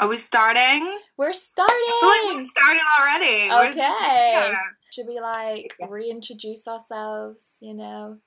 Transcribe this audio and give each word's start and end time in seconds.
Are 0.00 0.08
we 0.08 0.18
starting? 0.18 0.98
We're 1.16 1.32
starting. 1.32 1.74
I 1.76 1.98
feel 2.00 2.08
like 2.28 2.36
we've 2.36 2.44
started 2.44 2.82
already. 2.98 3.50
We're 3.50 3.74
just- 3.80 3.96
Okay. 4.04 4.30
yeah. 4.32 4.54
Should 4.92 5.06
we 5.06 5.20
like 5.20 5.70
Yes. 5.78 5.90
reintroduce 5.90 6.66
ourselves? 6.68 7.56
You 7.60 7.74
know, 7.74 8.18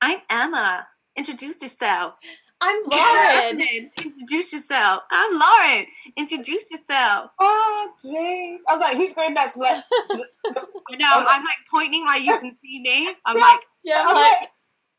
I'm 0.00 0.20
Emma. 0.30 0.88
Introduce 1.16 1.60
yourself. 1.62 2.14
I'm 2.60 2.82
Lauren. 2.90 3.60
Introduce 3.60 4.52
yourself. 4.52 5.02
I'm 5.10 5.32
Lauren. 5.38 5.86
Introduce 6.16 6.70
yourself. 6.70 7.30
Oh, 7.38 7.92
jeez. 8.04 8.58
I 8.68 8.76
was 8.76 8.80
like, 8.80 8.96
who's 8.96 9.14
going 9.14 9.34
next? 9.34 9.56
I'm 9.56 9.62
like, 9.62 9.84
I 9.86 10.96
know. 10.96 11.06
I'm, 11.12 11.26
I'm 11.28 11.44
like 11.44 11.58
pointing 11.70 12.04
like 12.04 12.22
you 12.24 12.36
can 12.38 12.52
see 12.52 12.80
me. 12.80 13.14
I'm 13.26 13.36
like, 13.36 13.60
yeah, 13.84 14.02
I'm 14.06 14.14
like 14.14 14.40
like, 14.40 14.50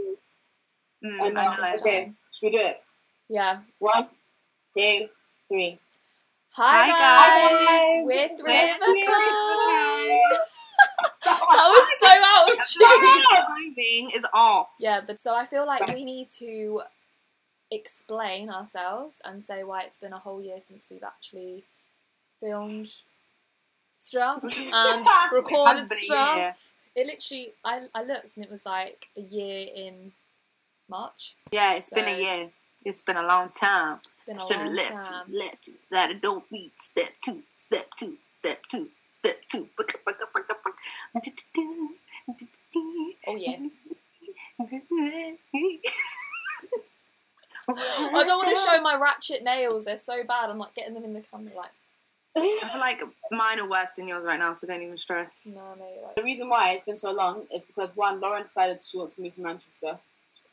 Mm, 1.04 1.22
I 1.22 1.26
I 1.26 1.30
know. 1.30 1.64
know. 1.64 1.76
Okay, 1.80 2.12
should 2.32 2.46
we 2.48 2.52
do 2.52 2.58
it? 2.58 2.84
Yeah. 3.30 3.60
One, 3.80 4.08
two, 4.72 5.10
three. 5.50 5.80
Hi, 6.54 6.88
Hi, 6.90 6.92
guys. 6.92 7.68
guys. 7.68 8.04
We're 8.06 8.28
three 8.30 8.54
We're 8.54 8.72
of 8.72 8.82
a 8.82 8.86
three 8.86 9.04
of 9.04 9.08
a 9.08 9.12
kind. 9.12 10.10
kind. 10.10 10.40
That 11.26 11.68
was 11.70 11.88
so 12.00 12.08
out 12.26 12.50
of 12.50 12.58
tune. 12.68 13.76
Timing 13.78 14.10
is 14.16 14.26
off. 14.34 14.70
Yeah, 14.80 15.02
but 15.06 15.20
so 15.20 15.36
I 15.36 15.46
feel 15.46 15.68
like 15.68 15.88
we 15.94 16.06
need 16.06 16.32
to 16.40 16.82
explain 17.72 18.50
ourselves 18.50 19.22
and 19.26 19.44
say 19.44 19.64
why 19.64 19.84
it's 19.84 20.00
been 20.00 20.14
a 20.14 20.20
whole 20.20 20.42
year 20.42 20.60
since 20.60 20.90
we've 20.92 21.04
actually 21.04 21.64
filmed 22.40 22.88
stuff 23.96 24.44
and 24.74 25.08
recorded 25.32 25.76
has 25.76 25.86
been 25.86 25.98
stuff. 26.00 26.71
It 26.96 27.08
literally, 27.08 27.54
I, 27.64 27.84
I 27.96 28.04
looked 28.04 28.36
and 28.36 28.46
it 28.46 28.52
was 28.52 28.66
like 28.66 29.08
a 29.18 29.22
year 29.22 29.68
in 29.74 30.12
March. 30.90 31.36
Yeah, 31.52 31.76
it's 31.76 31.90
been 31.90 32.08
a 32.08 32.20
year. 32.20 32.50
It's 32.84 33.02
been 33.02 33.18
a 33.18 33.26
long 33.26 33.50
time. 33.50 34.00
It's 34.28 34.50
been 34.50 34.60
a 34.60 34.66
long 34.66 34.76
left, 34.76 35.06
time. 35.06 35.26
left. 35.32 35.70
That 35.92 36.12
it 36.12 36.22
don't 36.22 36.50
beat. 36.50 36.78
Step 36.80 37.14
two, 37.24 37.44
step 37.54 37.86
two, 37.98 38.18
step 38.30 38.58
two, 38.70 38.90
step 39.10 39.42
two. 39.48 39.70
Oh 43.28 43.36
yeah. 43.36 43.58
I 47.70 48.24
don't 48.24 48.46
want 48.46 48.58
to 48.58 48.64
show 48.66 48.82
my 48.82 48.96
ratchet 48.96 49.44
nails. 49.44 49.86
They're 49.86 49.98
so 49.98 50.24
bad. 50.24 50.50
I'm 50.50 50.58
like 50.58 50.74
getting 50.74 50.94
them 50.94 51.04
in 51.04 51.14
the 51.14 51.22
camera. 51.22 51.54
Like, 51.56 51.72
I 52.38 52.60
feel 52.72 52.80
like 52.82 53.02
mine 53.32 53.60
are 53.60 53.70
worse 53.70 53.96
than 53.96 54.08
yours 54.08 54.26
right 54.26 54.40
now, 54.40 54.54
so 54.54 54.68
don't 54.68 54.82
even 54.82 54.98
stress. 54.98 55.58
no, 55.60 55.76
no. 55.76 55.86
You're 55.94 56.12
The 56.16 56.24
reason 56.24 56.50
why 56.50 56.72
it's 56.72 56.84
been 56.84 56.98
so 56.98 57.12
long 57.12 57.46
is 57.54 57.66
because 57.66 57.96
one, 57.96 58.20
Lauren 58.22 58.44
decided 58.44 58.80
she 58.80 58.98
wants 58.98 59.18
to 59.18 59.22
move 59.22 59.34
to 59.36 59.42
Manchester, 59.42 60.00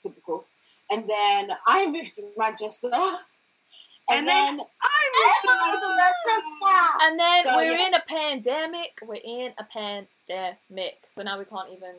typical, 0.00 0.46
and 0.90 1.08
then 1.08 1.50
I 1.66 1.86
moved 1.86 2.14
to 2.16 2.22
Manchester, 2.36 2.88
and, 2.92 4.20
And 4.20 4.28
then, 4.28 4.56
then 4.56 4.66
I 4.82 5.00
moved 5.14 5.80
to 5.80 5.94
Manchester. 5.96 7.02
and 7.02 7.20
then 7.20 7.40
So, 7.40 7.56
we're 7.56 7.78
yeah. 7.78 7.86
in 7.86 7.94
a 7.94 8.00
pandemic. 8.00 8.98
We're 9.06 9.20
in 9.22 9.52
a 9.58 9.64
pandemic. 9.64 11.04
So 11.08 11.22
now 11.22 11.38
we 11.38 11.44
can't 11.44 11.70
even 11.70 11.94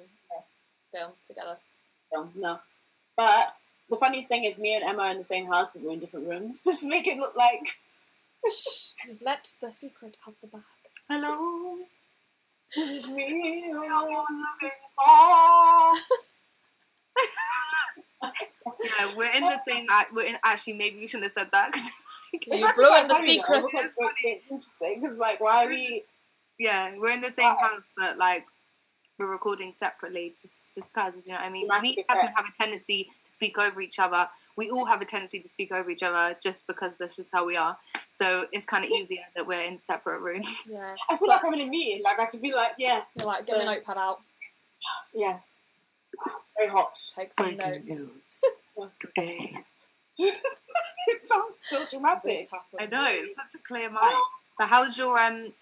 film 0.92 1.12
together. 1.26 1.58
No, 2.14 2.30
no, 2.36 2.60
but 3.16 3.52
the 3.90 3.96
funniest 3.98 4.28
thing 4.28 4.44
is, 4.44 4.60
me 4.60 4.76
and 4.76 4.84
Emma 4.84 5.04
are 5.04 5.12
in 5.12 5.18
the 5.18 5.24
same 5.24 5.46
house, 5.48 5.74
but 5.74 5.84
we're 5.84 5.94
in 5.94 6.00
different 6.00 6.28
rooms, 6.28 6.62
just 6.66 6.82
to 6.84 6.90
make 6.90 7.08
it 7.08 7.18
look 7.18 7.36
like 7.36 7.62
We've 9.08 9.22
let 9.22 9.48
the 9.62 9.72
secret 9.72 10.18
out 10.28 10.36
the 10.42 10.48
bag. 10.48 10.62
Hello. 11.10 11.78
this 12.76 12.92
is 12.92 13.10
me. 13.10 13.64
Yeah, 18.84 19.12
we're 19.16 19.32
in 19.36 19.44
the 19.44 19.58
same. 19.58 19.86
act- 19.90 20.14
We're 20.14 20.26
in. 20.26 20.36
Actually, 20.44 20.74
maybe 20.78 20.98
we 20.98 21.08
shouldn't 21.08 21.26
have 21.26 21.32
said 21.32 21.50
that. 21.52 21.72
'cause, 21.72 21.92
like, 22.34 22.46
You 22.48 22.54
It's 22.66 22.70
actually 22.82 22.86
ruined 22.88 23.10
the 23.10 23.16
secret. 23.16 23.64
because. 24.50 24.76
Because 24.82 25.18
like, 25.18 25.40
why 25.42 25.66
are 25.66 25.68
we? 25.68 26.04
yeah, 26.60 26.94
we're 26.98 27.12
in 27.12 27.22
the 27.22 27.32
same 27.32 27.56
house, 27.56 27.94
but 27.98 28.18
like 28.18 28.46
we're 29.20 29.30
recording 29.30 29.74
separately. 29.74 30.34
Just, 30.42 30.74
just 30.74 30.94
cause 30.94 31.28
you 31.28 31.34
know 31.34 31.40
what 31.40 31.48
I 31.48 31.52
mean. 31.52 31.68
Dramatic 31.68 31.98
We 31.98 32.04
doesn't 32.08 32.34
have 32.36 32.46
a 32.46 32.58
tendency 32.58 33.04
to 33.04 33.30
speak 33.30 33.60
over 33.60 33.82
each 33.82 34.00
other. 34.00 34.28
We 34.58 34.72
all 34.72 34.86
have 34.86 35.02
a 35.02 35.06
tendency 35.06 35.40
to 35.40 35.48
speak 35.48 35.72
over 35.72 35.90
each 35.90 36.04
other, 36.04 36.38
just 36.42 36.68
because 36.68 36.98
that's 36.98 37.18
just 37.18 37.34
how 37.36 37.46
we 37.46 37.58
are. 37.58 37.78
So 38.10 38.46
it's 38.54 38.66
kind 38.66 38.86
of 38.86 38.92
easier 38.92 39.24
that 39.36 39.46
we're 39.46 39.64
in 39.64 39.78
separate 39.78 40.22
rooms. 40.22 40.70
Yeah. 40.72 40.96
I 41.10 41.18
feel 41.18 41.28
like 41.28 41.44
I'm 41.44 41.54
in 41.54 41.68
a 41.68 41.70
meeting. 41.70 42.02
Like 42.04 42.20
I 42.20 42.26
should 42.30 42.42
be 42.42 42.54
like, 42.54 42.72
yeah, 42.78 43.02
You're 43.18 43.28
like, 43.28 43.46
get 43.46 43.62
a 43.62 43.66
notepad 43.66 43.98
out. 43.98 44.22
yeah, 45.14 45.40
very 46.58 46.70
hot. 46.70 46.98
Take 47.16 47.34
some 47.34 47.58
notes. 47.58 47.86
news 47.86 49.00
today. 49.02 49.58
it 50.18 51.24
sounds 51.24 51.58
so 51.60 51.86
dramatic. 51.90 52.48
I 52.80 52.86
know 52.86 53.06
it's 53.08 53.36
such 53.36 53.60
a 53.60 53.64
clear 53.64 53.90
mind. 53.90 54.16
But 54.58 54.68
how's 54.68 55.00
your 55.00 55.18
um 55.18 55.54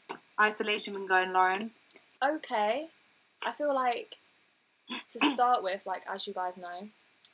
isolation 0.41 0.95
been 0.95 1.05
going, 1.07 1.31
Lauren? 1.31 1.69
okay. 2.23 2.87
I 3.45 3.51
feel 3.51 3.73
like 3.73 4.17
to 4.89 5.19
start 5.31 5.63
with, 5.63 5.81
like 5.85 6.03
as 6.11 6.27
you 6.27 6.33
guys 6.33 6.57
know, 6.57 6.87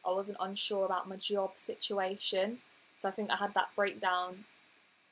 I 0.06 0.12
wasn't 0.12 0.38
unsure 0.41 0.86
about 0.86 1.08
my 1.08 1.16
job 1.16 1.52
situation. 1.56 2.59
So 2.96 3.08
I 3.09 3.12
think 3.12 3.31
I 3.31 3.36
had 3.38 3.53
that 3.53 3.68
breakdown 3.75 4.46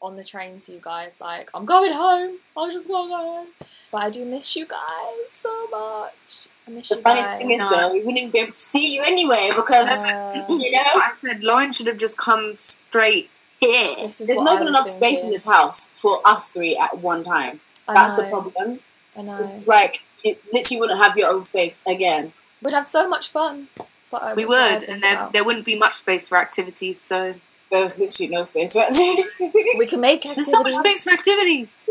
on 0.01 0.15
the 0.15 0.23
train 0.23 0.59
to 0.59 0.71
you 0.73 0.79
guys, 0.81 1.17
like, 1.21 1.51
I'm 1.53 1.63
going 1.65 1.93
home. 1.93 2.37
I 2.57 2.61
was 2.61 2.73
just 2.73 2.87
going 2.87 3.07
to 3.07 3.15
go 3.15 3.17
home. 3.17 3.47
But 3.91 3.97
I 4.01 4.09
do 4.09 4.25
miss 4.25 4.55
you 4.55 4.65
guys 4.65 5.27
so 5.27 5.67
much. 5.67 6.47
I 6.67 6.71
miss 6.71 6.89
The 6.89 6.95
you 6.95 7.01
funniest 7.03 7.31
guys. 7.31 7.41
thing 7.41 7.51
is, 7.51 7.69
though, 7.69 7.91
we 7.93 7.99
wouldn't 7.99 8.17
even 8.17 8.31
be 8.31 8.39
able 8.39 8.47
to 8.47 8.51
see 8.53 8.95
you 8.95 9.03
anyway 9.05 9.49
because 9.55 10.11
Uh, 10.11 10.43
you 10.49 10.71
know 10.71 10.79
what 10.95 11.09
I 11.09 11.13
said 11.13 11.43
Lauren 11.43 11.71
should 11.71 11.85
have 11.87 11.97
just 11.97 12.17
come 12.17 12.53
straight 12.57 13.29
here. 13.59 13.95
this 13.97 14.17
there's 14.17 14.29
not 14.41 14.55
even 14.55 14.65
was 14.65 14.69
enough 14.75 14.89
space 14.89 15.23
in 15.23 15.29
this 15.29 15.45
house 15.45 15.89
for 16.01 16.19
us 16.25 16.51
three 16.53 16.75
at 16.75 16.97
one 16.97 17.23
time. 17.23 17.61
I 17.87 17.93
That's 17.93 18.17
the 18.17 18.23
problem. 18.23 18.79
I 19.17 19.21
know. 19.21 19.37
It's 19.37 19.67
like 19.67 20.03
you 20.23 20.35
literally 20.53 20.79
wouldn't 20.79 20.99
have 21.03 21.17
your 21.17 21.29
own 21.31 21.43
space 21.43 21.81
again. 21.87 22.33
We'd 22.61 22.73
have 22.73 22.85
so 22.85 23.07
much 23.07 23.29
fun. 23.29 23.67
Like, 23.77 23.87
We 24.35 24.43
it's 24.43 24.49
what 24.49 24.61
I 24.61 24.75
would, 24.79 24.89
and 24.89 25.01
there, 25.03 25.29
there 25.33 25.43
wouldn't 25.43 25.65
be 25.65 25.77
much 25.79 25.93
space 25.93 26.27
for 26.27 26.37
activities. 26.37 26.99
So 26.99 27.35
There's 27.71 27.97
literally 27.97 28.29
no 28.29 28.43
space 28.43 28.73
for 28.73 28.81
activities. 28.81 29.41
We 29.79 29.87
can 29.87 30.01
make 30.01 30.21
there's 30.23 30.51
so 30.51 30.61
much 30.61 30.73
space 30.73 31.03
for 31.05 31.11
activities. 31.11 31.87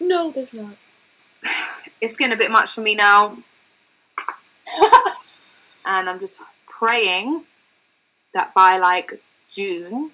no, 0.00 0.30
there's 0.30 0.52
not. 0.52 0.76
It's 2.00 2.16
getting 2.18 2.34
a 2.34 2.36
bit 2.36 2.50
much 2.50 2.72
for 2.74 2.82
me 2.82 2.94
now, 2.94 3.38
and 5.86 6.08
I'm 6.08 6.20
just 6.20 6.40
praying 6.68 7.44
that 8.34 8.52
by 8.54 8.76
like 8.78 9.12
June, 9.48 10.10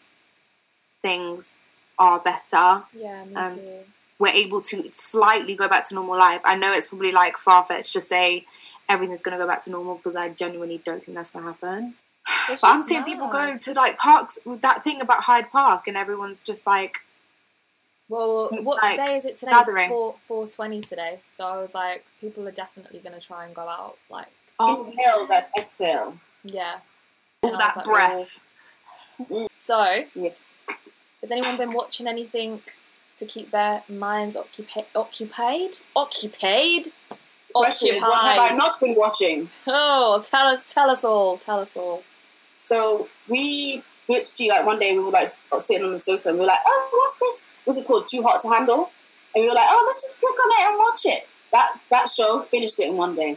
things 1.03 1.59
are 1.99 2.21
better. 2.21 2.85
Yeah, 2.97 3.25
me 3.25 3.35
Um, 3.35 3.55
too. 3.57 3.79
We're 4.21 4.29
able 4.29 4.61
to 4.61 4.77
slightly 4.93 5.57
go 5.57 5.67
back 5.69 5.89
to 5.89 5.95
normal 5.97 6.17
life. 6.19 6.41
I 6.45 6.55
know 6.55 6.71
it's 6.73 6.87
probably 6.89 7.11
like 7.11 7.37
far 7.37 7.65
fetched 7.65 7.93
to 7.95 8.01
say 8.01 8.47
everything's 8.89 9.23
going 9.23 9.37
to 9.37 9.43
go 9.43 9.49
back 9.49 9.63
to 9.63 9.71
normal 9.71 9.95
because 9.97 10.15
I 10.15 10.29
genuinely 10.29 10.79
don't 10.85 11.03
think 11.03 11.17
that's 11.17 11.33
going 11.33 11.45
to 11.47 11.51
happen. 11.53 11.95
It's 12.51 12.61
But 12.61 12.69
I'm 12.69 12.81
just 12.81 12.89
seeing 12.91 13.03
people 13.03 13.27
go 13.29 13.57
to 13.59 13.73
like 13.73 13.99
parks 13.99 14.39
with 14.45 14.61
that 14.61 14.85
thing 14.85 15.01
about 15.01 15.25
Hyde 15.25 15.51
Park, 15.51 15.89
and 15.89 15.97
everyone's 15.97 16.43
just 16.45 16.67
like, 16.67 16.99
Well, 18.11 18.51
what 18.63 18.83
like, 18.83 19.05
day 19.05 19.17
is 19.17 19.25
it 19.25 19.37
today? 19.39 19.53
gathering. 19.53 19.89
Four 19.89 20.15
four 20.21 20.47
twenty 20.47 20.81
today. 20.83 21.21
So 21.31 21.47
I 21.47 21.57
was 21.59 21.75
like, 21.75 22.05
people 22.21 22.47
are 22.47 22.53
definitely 22.53 23.01
gonna 23.01 23.21
try 23.21 23.47
and 23.47 23.55
go 23.55 23.63
out. 23.63 23.97
Like, 24.11 24.27
oh, 24.59 24.87
Inhale 24.87 25.27
that 25.29 25.47
exhale. 25.59 26.15
yeah. 26.45 26.81
all 27.43 27.57
that 27.57 27.75
like, 27.77 27.85
breath. 27.87 28.45
Mm. 29.19 29.47
So, 29.57 30.05
Yeah. 30.15 30.31
has 31.23 31.31
anyone 31.31 31.57
been 31.57 31.71
watching 31.73 32.07
anything 32.07 32.63
to 33.21 33.27
keep 33.27 33.51
their 33.53 33.83
minds 33.89 34.37
occupa- 34.37 34.87
occupied? 34.95 35.77
Occupied. 35.97 36.89
Question 37.55 37.89
is, 37.89 38.03
what 38.03 38.21
have 38.37 38.53
I 38.53 38.55
not 38.57 38.73
been 38.81 38.95
watching? 38.97 39.49
Oh, 39.67 40.21
tell 40.25 40.47
us, 40.47 40.73
tell 40.73 40.91
us 40.91 41.05
all, 41.05 41.39
tell 41.39 41.59
us 41.61 41.77
all. 41.77 42.03
So 42.65 43.09
we 43.29 43.83
literally 44.09 44.49
like 44.51 44.67
one 44.67 44.79
day 44.79 44.97
we 44.97 45.03
were 45.03 45.11
like 45.11 45.29
sitting 45.29 45.85
on 45.85 45.93
the 45.93 45.99
sofa 45.99 46.29
and 46.29 46.39
we 46.39 46.43
were 46.43 46.47
like, 46.49 46.61
oh, 46.67 46.89
what's 46.93 47.19
this? 47.19 47.53
Was 47.67 47.79
it 47.79 47.87
called? 47.87 48.07
Too 48.07 48.23
hot 48.23 48.41
to 48.43 48.49
handle? 48.49 48.91
And 49.35 49.43
we 49.43 49.49
were 49.49 49.55
like, 49.55 49.67
oh, 49.69 49.85
let's 49.87 50.03
just 50.03 50.21
click 50.21 50.45
on 50.45 50.51
it 50.53 50.71
and 50.71 50.79
watch 50.79 51.01
it. 51.07 51.29
That 51.53 51.81
that 51.91 52.09
show 52.09 52.43
finished 52.43 52.79
it 52.79 52.89
in 52.91 52.97
one 52.97 53.17
day. 53.17 53.37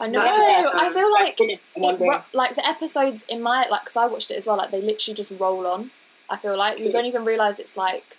I 0.00 0.08
know. 0.10 0.20
a 0.20 0.22
good 0.24 0.64
show. 0.64 0.78
I 0.78 0.92
feel 0.92 1.10
Like, 1.12 1.24
like 1.40 1.40
it 1.40 1.60
in 1.76 1.82
one 1.82 1.94
it 1.94 1.98
day. 2.00 2.08
ru- 2.08 2.22
like 2.34 2.54
the 2.56 2.66
episodes 2.68 3.24
in 3.28 3.40
my 3.40 3.66
like 3.70 3.82
because 3.82 3.96
I 3.96 4.06
watched 4.06 4.30
it 4.30 4.36
as 4.36 4.46
well. 4.46 4.56
Like 4.58 4.70
they 4.72 4.82
literally 4.82 5.14
just 5.14 5.32
roll 5.38 5.66
on. 5.66 5.90
I 6.28 6.36
feel 6.36 6.56
like 6.58 6.78
you 6.80 6.92
don't 6.92 7.06
even 7.06 7.24
realize 7.24 7.58
it's 7.58 7.76
like 7.78 8.16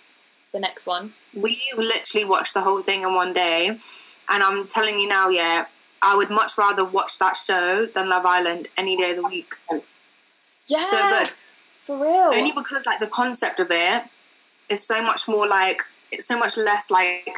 the 0.56 0.60
next 0.60 0.86
one. 0.86 1.12
We 1.34 1.60
literally 1.76 2.24
watched 2.24 2.54
the 2.54 2.62
whole 2.62 2.82
thing 2.82 3.04
in 3.04 3.14
one 3.14 3.32
day, 3.34 3.68
and 3.68 4.42
I'm 4.42 4.66
telling 4.66 4.98
you 4.98 5.06
now, 5.06 5.28
yeah, 5.28 5.66
I 6.02 6.16
would 6.16 6.30
much 6.30 6.52
rather 6.56 6.84
watch 6.84 7.18
that 7.18 7.36
show 7.36 7.86
than 7.94 8.08
Love 8.08 8.24
Island 8.24 8.68
any 8.76 8.96
day 8.96 9.10
of 9.10 9.18
the 9.18 9.28
week. 9.28 9.52
Yeah, 10.66 10.80
So 10.80 10.96
good. 11.10 11.30
for 11.84 11.96
real. 12.02 12.30
Only 12.34 12.52
because 12.52 12.86
like 12.86 13.00
the 13.00 13.06
concept 13.06 13.60
of 13.60 13.68
it 13.70 14.04
is 14.70 14.82
so 14.86 15.02
much 15.02 15.28
more 15.28 15.46
like 15.46 15.82
it's 16.10 16.26
so 16.26 16.38
much 16.38 16.56
less 16.56 16.90
like 16.90 17.28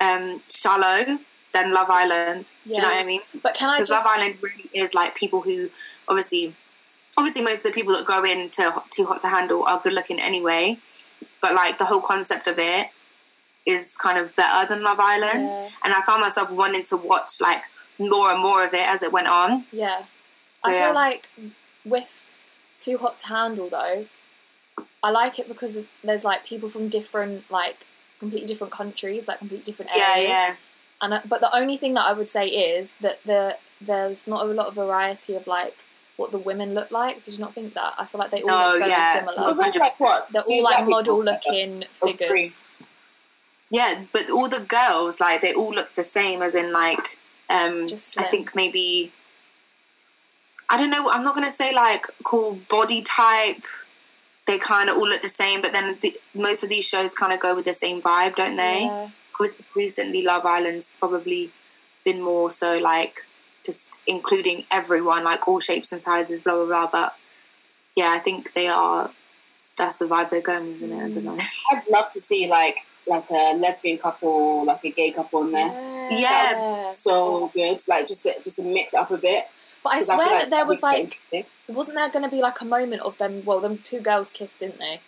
um 0.00 0.40
shallow 0.50 1.18
than 1.52 1.74
Love 1.74 1.90
Island. 1.90 2.52
Do 2.64 2.72
you 2.72 2.80
know 2.80 2.88
what 2.88 3.04
I 3.04 3.06
mean? 3.06 3.20
But 3.42 3.54
can 3.54 3.68
I 3.68 3.76
Because 3.76 3.88
just 3.90 4.04
Love 4.04 4.14
Island 4.16 4.38
really 4.42 4.70
is 4.74 4.94
like 4.94 5.14
people 5.14 5.42
who 5.42 5.68
obviously, 6.08 6.54
obviously 7.18 7.44
most 7.44 7.66
of 7.66 7.72
the 7.72 7.74
people 7.78 7.92
that 7.94 8.06
go 8.06 8.24
into 8.24 8.72
Too 8.90 9.04
Hot 9.04 9.20
to 9.20 9.28
Handle 9.28 9.64
are 9.64 9.80
good 9.84 9.92
looking 9.92 10.18
anyway, 10.20 10.78
but 11.42 11.54
like 11.54 11.76
the 11.78 11.84
whole 11.84 12.00
concept 12.00 12.46
of 12.46 12.54
it 12.58 12.88
is 13.66 13.96
kind 13.96 14.18
of 14.18 14.34
better 14.36 14.66
than 14.72 14.82
Love 14.82 14.98
Island, 15.00 15.52
Yeah. 15.52 15.66
and 15.84 15.92
I 15.92 16.00
found 16.00 16.20
myself 16.22 16.50
wanting 16.50 16.82
to 16.84 16.96
watch 16.96 17.32
like 17.40 17.62
more 17.98 18.30
and 18.32 18.40
more 18.40 18.64
of 18.64 18.72
it 18.72 18.88
as 18.88 19.02
it 19.02 19.12
went 19.12 19.28
on. 19.28 19.66
Yeah. 19.72 20.04
I 20.64 20.72
Yeah. 20.72 20.86
feel 20.86 20.94
like 20.94 21.28
with 21.84 22.30
Too 22.78 22.98
Hot 22.98 23.18
to 23.20 23.26
Handle 23.28 23.68
though, 23.68 24.06
I 25.02 25.10
like 25.10 25.38
it 25.38 25.48
because 25.48 25.84
there's 26.02 26.24
like 26.24 26.44
people 26.46 26.68
from 26.68 26.88
different 26.88 27.50
like 27.50 27.86
completely 28.18 28.46
different 28.46 28.72
countries, 28.72 29.26
like 29.28 29.38
completely 29.38 29.64
different 29.64 29.90
Yeah, 29.94 30.12
areas. 30.14 30.28
yeah. 30.28 30.54
And 31.00 31.14
I, 31.14 31.20
but 31.24 31.40
the 31.40 31.54
only 31.54 31.76
thing 31.76 31.94
that 31.94 32.04
I 32.06 32.12
would 32.12 32.30
say 32.30 32.46
is 32.46 32.94
that 33.00 33.18
the 33.24 33.58
there's 33.80 34.26
not 34.28 34.42
a 34.42 34.48
lot 34.48 34.66
of 34.68 34.74
variety 34.74 35.34
of 35.34 35.46
like 35.48 35.84
what 36.16 36.30
the 36.30 36.38
women 36.38 36.74
look 36.74 36.90
like. 36.90 37.22
Did 37.22 37.34
you 37.34 37.40
not 37.40 37.54
think 37.54 37.74
that? 37.74 37.94
I 37.98 38.06
feel 38.06 38.18
like 38.18 38.30
they 38.30 38.42
all 38.42 38.48
No, 38.48 38.68
look 38.70 38.78
very 38.80 38.90
yeah. 38.90 39.14
It 39.14 39.18
similar. 39.20 39.46
was 39.46 39.58
all 39.58 39.80
like 39.80 40.00
what? 40.00 40.28
They're 40.30 40.42
all 40.50 40.62
like 40.64 40.88
model 40.88 41.24
looking 41.24 41.84
figures. 41.92 42.64
Yeah, 43.70 44.04
but 44.12 44.30
all 44.30 44.50
the 44.50 44.66
girls, 44.68 45.18
like, 45.18 45.40
they 45.40 45.54
all 45.54 45.72
look 45.72 45.94
the 45.94 46.04
same, 46.04 46.42
as 46.42 46.54
in, 46.54 46.74
like, 46.74 47.16
um, 47.48 47.86
I 48.18 48.22
think 48.22 48.54
maybe, 48.54 49.12
I 50.68 50.76
don't 50.76 50.90
know, 50.90 51.08
I'm 51.10 51.24
not 51.24 51.34
going 51.34 51.46
to 51.46 51.50
say, 51.50 51.74
like, 51.74 52.06
cool 52.22 52.58
body 52.68 53.00
type. 53.00 53.64
They 54.46 54.58
kind 54.58 54.90
of 54.90 54.96
all 54.96 55.08
look 55.08 55.22
the 55.22 55.28
same, 55.28 55.62
but 55.62 55.72
then 55.72 55.96
the, 56.02 56.12
most 56.34 56.62
of 56.62 56.68
these 56.68 56.86
shows 56.86 57.14
kind 57.14 57.32
of 57.32 57.40
go 57.40 57.54
with 57.54 57.64
the 57.64 57.72
same 57.72 58.02
vibe, 58.02 58.34
don't 58.34 58.58
they? 58.58 58.82
Yeah. 58.82 59.06
Recently, 59.74 60.22
Love 60.22 60.44
Island's 60.44 60.94
probably 61.00 61.50
been 62.04 62.20
more 62.20 62.50
so, 62.50 62.78
like, 62.78 63.20
just 63.64 64.02
including 64.06 64.64
everyone, 64.70 65.24
like, 65.24 65.46
all 65.48 65.60
shapes 65.60 65.92
and 65.92 66.00
sizes, 66.00 66.42
blah, 66.42 66.54
blah, 66.54 66.66
blah. 66.66 66.88
But, 66.90 67.16
yeah, 67.96 68.12
I 68.14 68.18
think 68.18 68.54
they 68.54 68.68
are, 68.68 69.10
that's 69.76 69.98
the 69.98 70.06
vibe 70.06 70.28
they're 70.30 70.42
going 70.42 70.80
with, 70.80 70.90
innit? 70.90 71.00
I 71.04 71.08
don't 71.10 71.24
know. 71.24 71.38
I'd 71.72 71.82
love 71.90 72.10
to 72.10 72.20
see 72.20 72.48
like 72.48 72.78
like 73.06 73.28
a 73.30 73.54
lesbian 73.56 73.98
couple, 73.98 74.64
like 74.64 74.84
a 74.84 74.90
gay 74.90 75.10
couple 75.10 75.42
in 75.42 75.50
there. 75.50 76.08
Yeah. 76.10 76.90
So 76.92 77.50
good, 77.54 77.78
like 77.88 78.06
just 78.06 78.24
a, 78.26 78.34
just 78.42 78.60
a 78.60 78.64
mix 78.64 78.94
up 78.94 79.10
a 79.10 79.18
bit. 79.18 79.46
But 79.82 79.94
I 79.94 79.98
swear 79.98 80.18
feel 80.18 80.28
that 80.28 80.50
there 80.50 80.64
was 80.66 80.82
like 80.82 81.18
wasn't 81.68 81.96
there 81.96 82.08
going 82.10 82.24
to 82.24 82.30
be 82.30 82.40
like 82.40 82.60
a 82.60 82.64
moment 82.64 83.02
of 83.02 83.18
them? 83.18 83.42
Well, 83.44 83.60
them 83.60 83.78
two 83.78 84.00
girls 84.00 84.30
kissed, 84.30 84.60
didn't 84.60 84.78
they? 84.78 85.00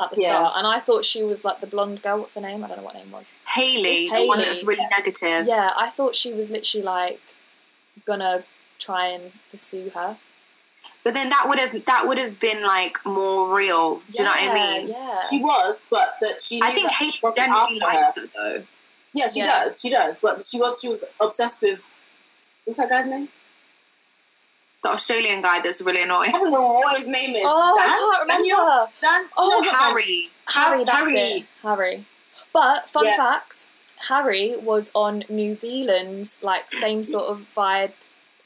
At 0.00 0.10
the 0.14 0.20
Yeah. 0.20 0.36
start, 0.36 0.54
and 0.58 0.66
I 0.66 0.78
thought 0.78 1.04
she 1.04 1.22
was 1.24 1.44
like 1.44 1.60
the 1.60 1.66
blonde 1.66 2.02
girl. 2.02 2.18
What's 2.20 2.34
her 2.34 2.40
name? 2.40 2.62
I 2.62 2.68
don't 2.68 2.76
know 2.76 2.82
what 2.84 2.94
her 2.94 3.00
name 3.00 3.10
was. 3.10 3.38
Haley, 3.54 4.10
the 4.12 4.26
one 4.26 4.38
Haley. 4.38 4.48
that's 4.48 4.66
really 4.66 4.86
negative. 4.90 5.46
Yeah, 5.48 5.70
I 5.76 5.90
thought 5.90 6.14
she 6.14 6.32
was 6.32 6.50
literally 6.50 6.84
like 6.84 7.20
gonna 8.06 8.44
try 8.78 9.08
and 9.08 9.32
pursue 9.50 9.90
her. 9.94 10.16
But 11.04 11.14
then 11.14 11.28
that 11.30 11.44
would 11.48 11.58
have 11.58 11.84
that 11.86 12.04
would 12.06 12.18
have 12.18 12.38
been 12.38 12.62
like 12.62 12.98
more 13.04 13.54
real. 13.56 13.96
Do 14.12 14.22
you 14.22 14.24
know 14.24 14.30
what 14.30 14.50
I 14.50 14.54
mean? 14.54 14.88
Yeah. 14.88 15.22
She 15.28 15.38
was, 15.40 15.78
but 15.90 16.14
that 16.20 16.38
she. 16.40 16.60
I 16.62 16.70
think 16.70 16.86
that 16.86 16.94
Haley 16.94 17.12
wasn't 17.22 17.48
after 17.82 18.20
her. 18.20 18.26
it 18.26 18.30
though. 18.36 18.64
Yeah, 19.14 19.26
she 19.26 19.40
Yeah. 19.40 19.46
does. 19.64 19.80
She 19.80 19.90
does. 19.90 20.18
But 20.18 20.44
she 20.44 20.58
was 20.58 20.80
she 20.80 20.88
was 20.88 21.04
obsessed 21.20 21.62
with 21.62 21.94
what's 22.64 22.78
that 22.78 22.88
guy's 22.88 23.06
name? 23.06 23.28
The 24.82 24.90
Australian 24.90 25.42
guy 25.42 25.60
that's 25.60 25.82
really 25.82 26.02
annoying. 26.02 26.28
I 26.28 26.32
don't 26.32 26.52
know 26.52 26.60
what 26.74 26.96
his 26.96 27.06
name 27.08 27.34
is. 27.34 27.42
Oh, 27.44 27.72
Dan? 27.74 27.86
I 27.86 27.88
can't 27.88 28.20
remember. 28.20 28.42
Daniel? 28.42 28.88
Dan? 29.00 29.30
Oh, 29.36 29.48
No, 29.48 29.58
not 29.60 29.72
Dan. 29.72 29.80
Harry. 29.90 30.28
Harry, 30.48 30.84
that's 30.84 30.98
Harry. 30.98 31.16
it. 31.18 31.46
Harry. 31.62 32.06
But 32.52 32.88
fun 32.88 33.04
Yeah. 33.04 33.16
fact, 33.16 33.66
Harry 34.08 34.56
was 34.56 34.90
on 34.94 35.24
New 35.28 35.54
Zealand's 35.54 36.36
like 36.42 36.70
same 36.70 37.02
sort 37.04 37.24
of 37.24 37.46
vibe 37.56 37.92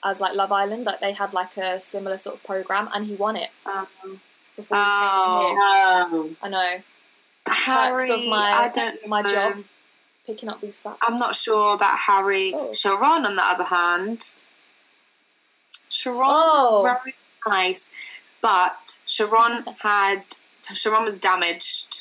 as 0.04 0.20
like 0.20 0.34
Love 0.34 0.52
Island. 0.52 0.84
Like 0.84 1.00
they 1.00 1.12
had 1.12 1.32
like 1.32 1.56
a 1.56 1.80
similar 1.80 2.16
sort 2.18 2.36
of 2.36 2.44
program, 2.44 2.88
and 2.94 3.06
he 3.06 3.14
won 3.14 3.36
it 3.36 3.50
Um, 3.66 3.86
before 4.56 4.76
Oh. 4.78 6.30
I 6.42 6.48
know. 6.48 6.82
Harry. 7.46 8.10
of 8.10 8.20
my- 8.28 8.52
I 8.54 8.68
don't 8.68 9.06
my 9.08 9.22
know. 9.22 9.32
job. 9.32 9.64
Picking 10.26 10.48
up 10.48 10.60
these 10.60 10.78
facts. 10.80 10.98
I'm 11.02 11.18
not 11.18 11.34
sure 11.34 11.74
about 11.74 11.98
Harry. 11.98 12.52
Oh. 12.54 12.66
Sharron, 12.66 13.24
on 13.26 13.34
the 13.36 13.42
other 13.44 13.64
hand, 13.64 14.38
Sharron 15.88 16.22
Oh. 16.24 16.82
was 16.82 16.92
very 17.02 17.14
nice, 17.48 18.22
but 18.40 18.76
Sharron 19.06 19.76
had 19.80 20.24
Sharron 20.62 21.04
was 21.04 21.18
damaged. 21.18 21.99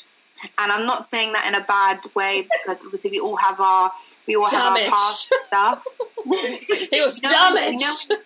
And 0.58 0.72
I'm 0.72 0.86
not 0.86 1.04
saying 1.04 1.32
that 1.32 1.46
in 1.48 1.54
a 1.54 1.64
bad 1.64 2.00
way 2.14 2.46
because 2.62 2.82
obviously 2.84 3.10
we 3.12 3.20
all 3.20 3.36
have 3.36 3.60
our 3.60 3.90
we 4.26 4.36
all 4.36 4.48
have 4.48 4.72
our 4.76 4.78
past 4.84 5.32
stuff. 5.48 5.84
it 6.26 7.02
was 7.02 7.22
You 7.22 7.30
know- 7.30 7.54
damaged. 7.54 8.08
You 8.10 8.16
know, 8.16 8.22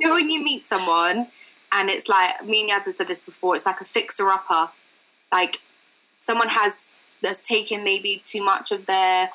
you 0.00 0.08
know 0.08 0.14
when 0.14 0.30
you 0.30 0.42
meet 0.42 0.64
someone 0.64 1.28
and 1.72 1.88
it's 1.90 2.08
like 2.08 2.44
me 2.44 2.62
and 2.62 2.70
Yaz 2.70 2.84
have 2.86 2.94
said 2.94 3.08
this 3.08 3.22
before, 3.22 3.54
it's 3.56 3.66
like 3.66 3.80
a 3.80 3.84
fixer 3.84 4.28
upper. 4.28 4.70
Like 5.32 5.58
someone 6.18 6.48
has 6.48 6.96
has 7.24 7.42
taken 7.42 7.84
maybe 7.84 8.20
too 8.24 8.42
much 8.42 8.72
of 8.72 8.86
their 8.86 9.30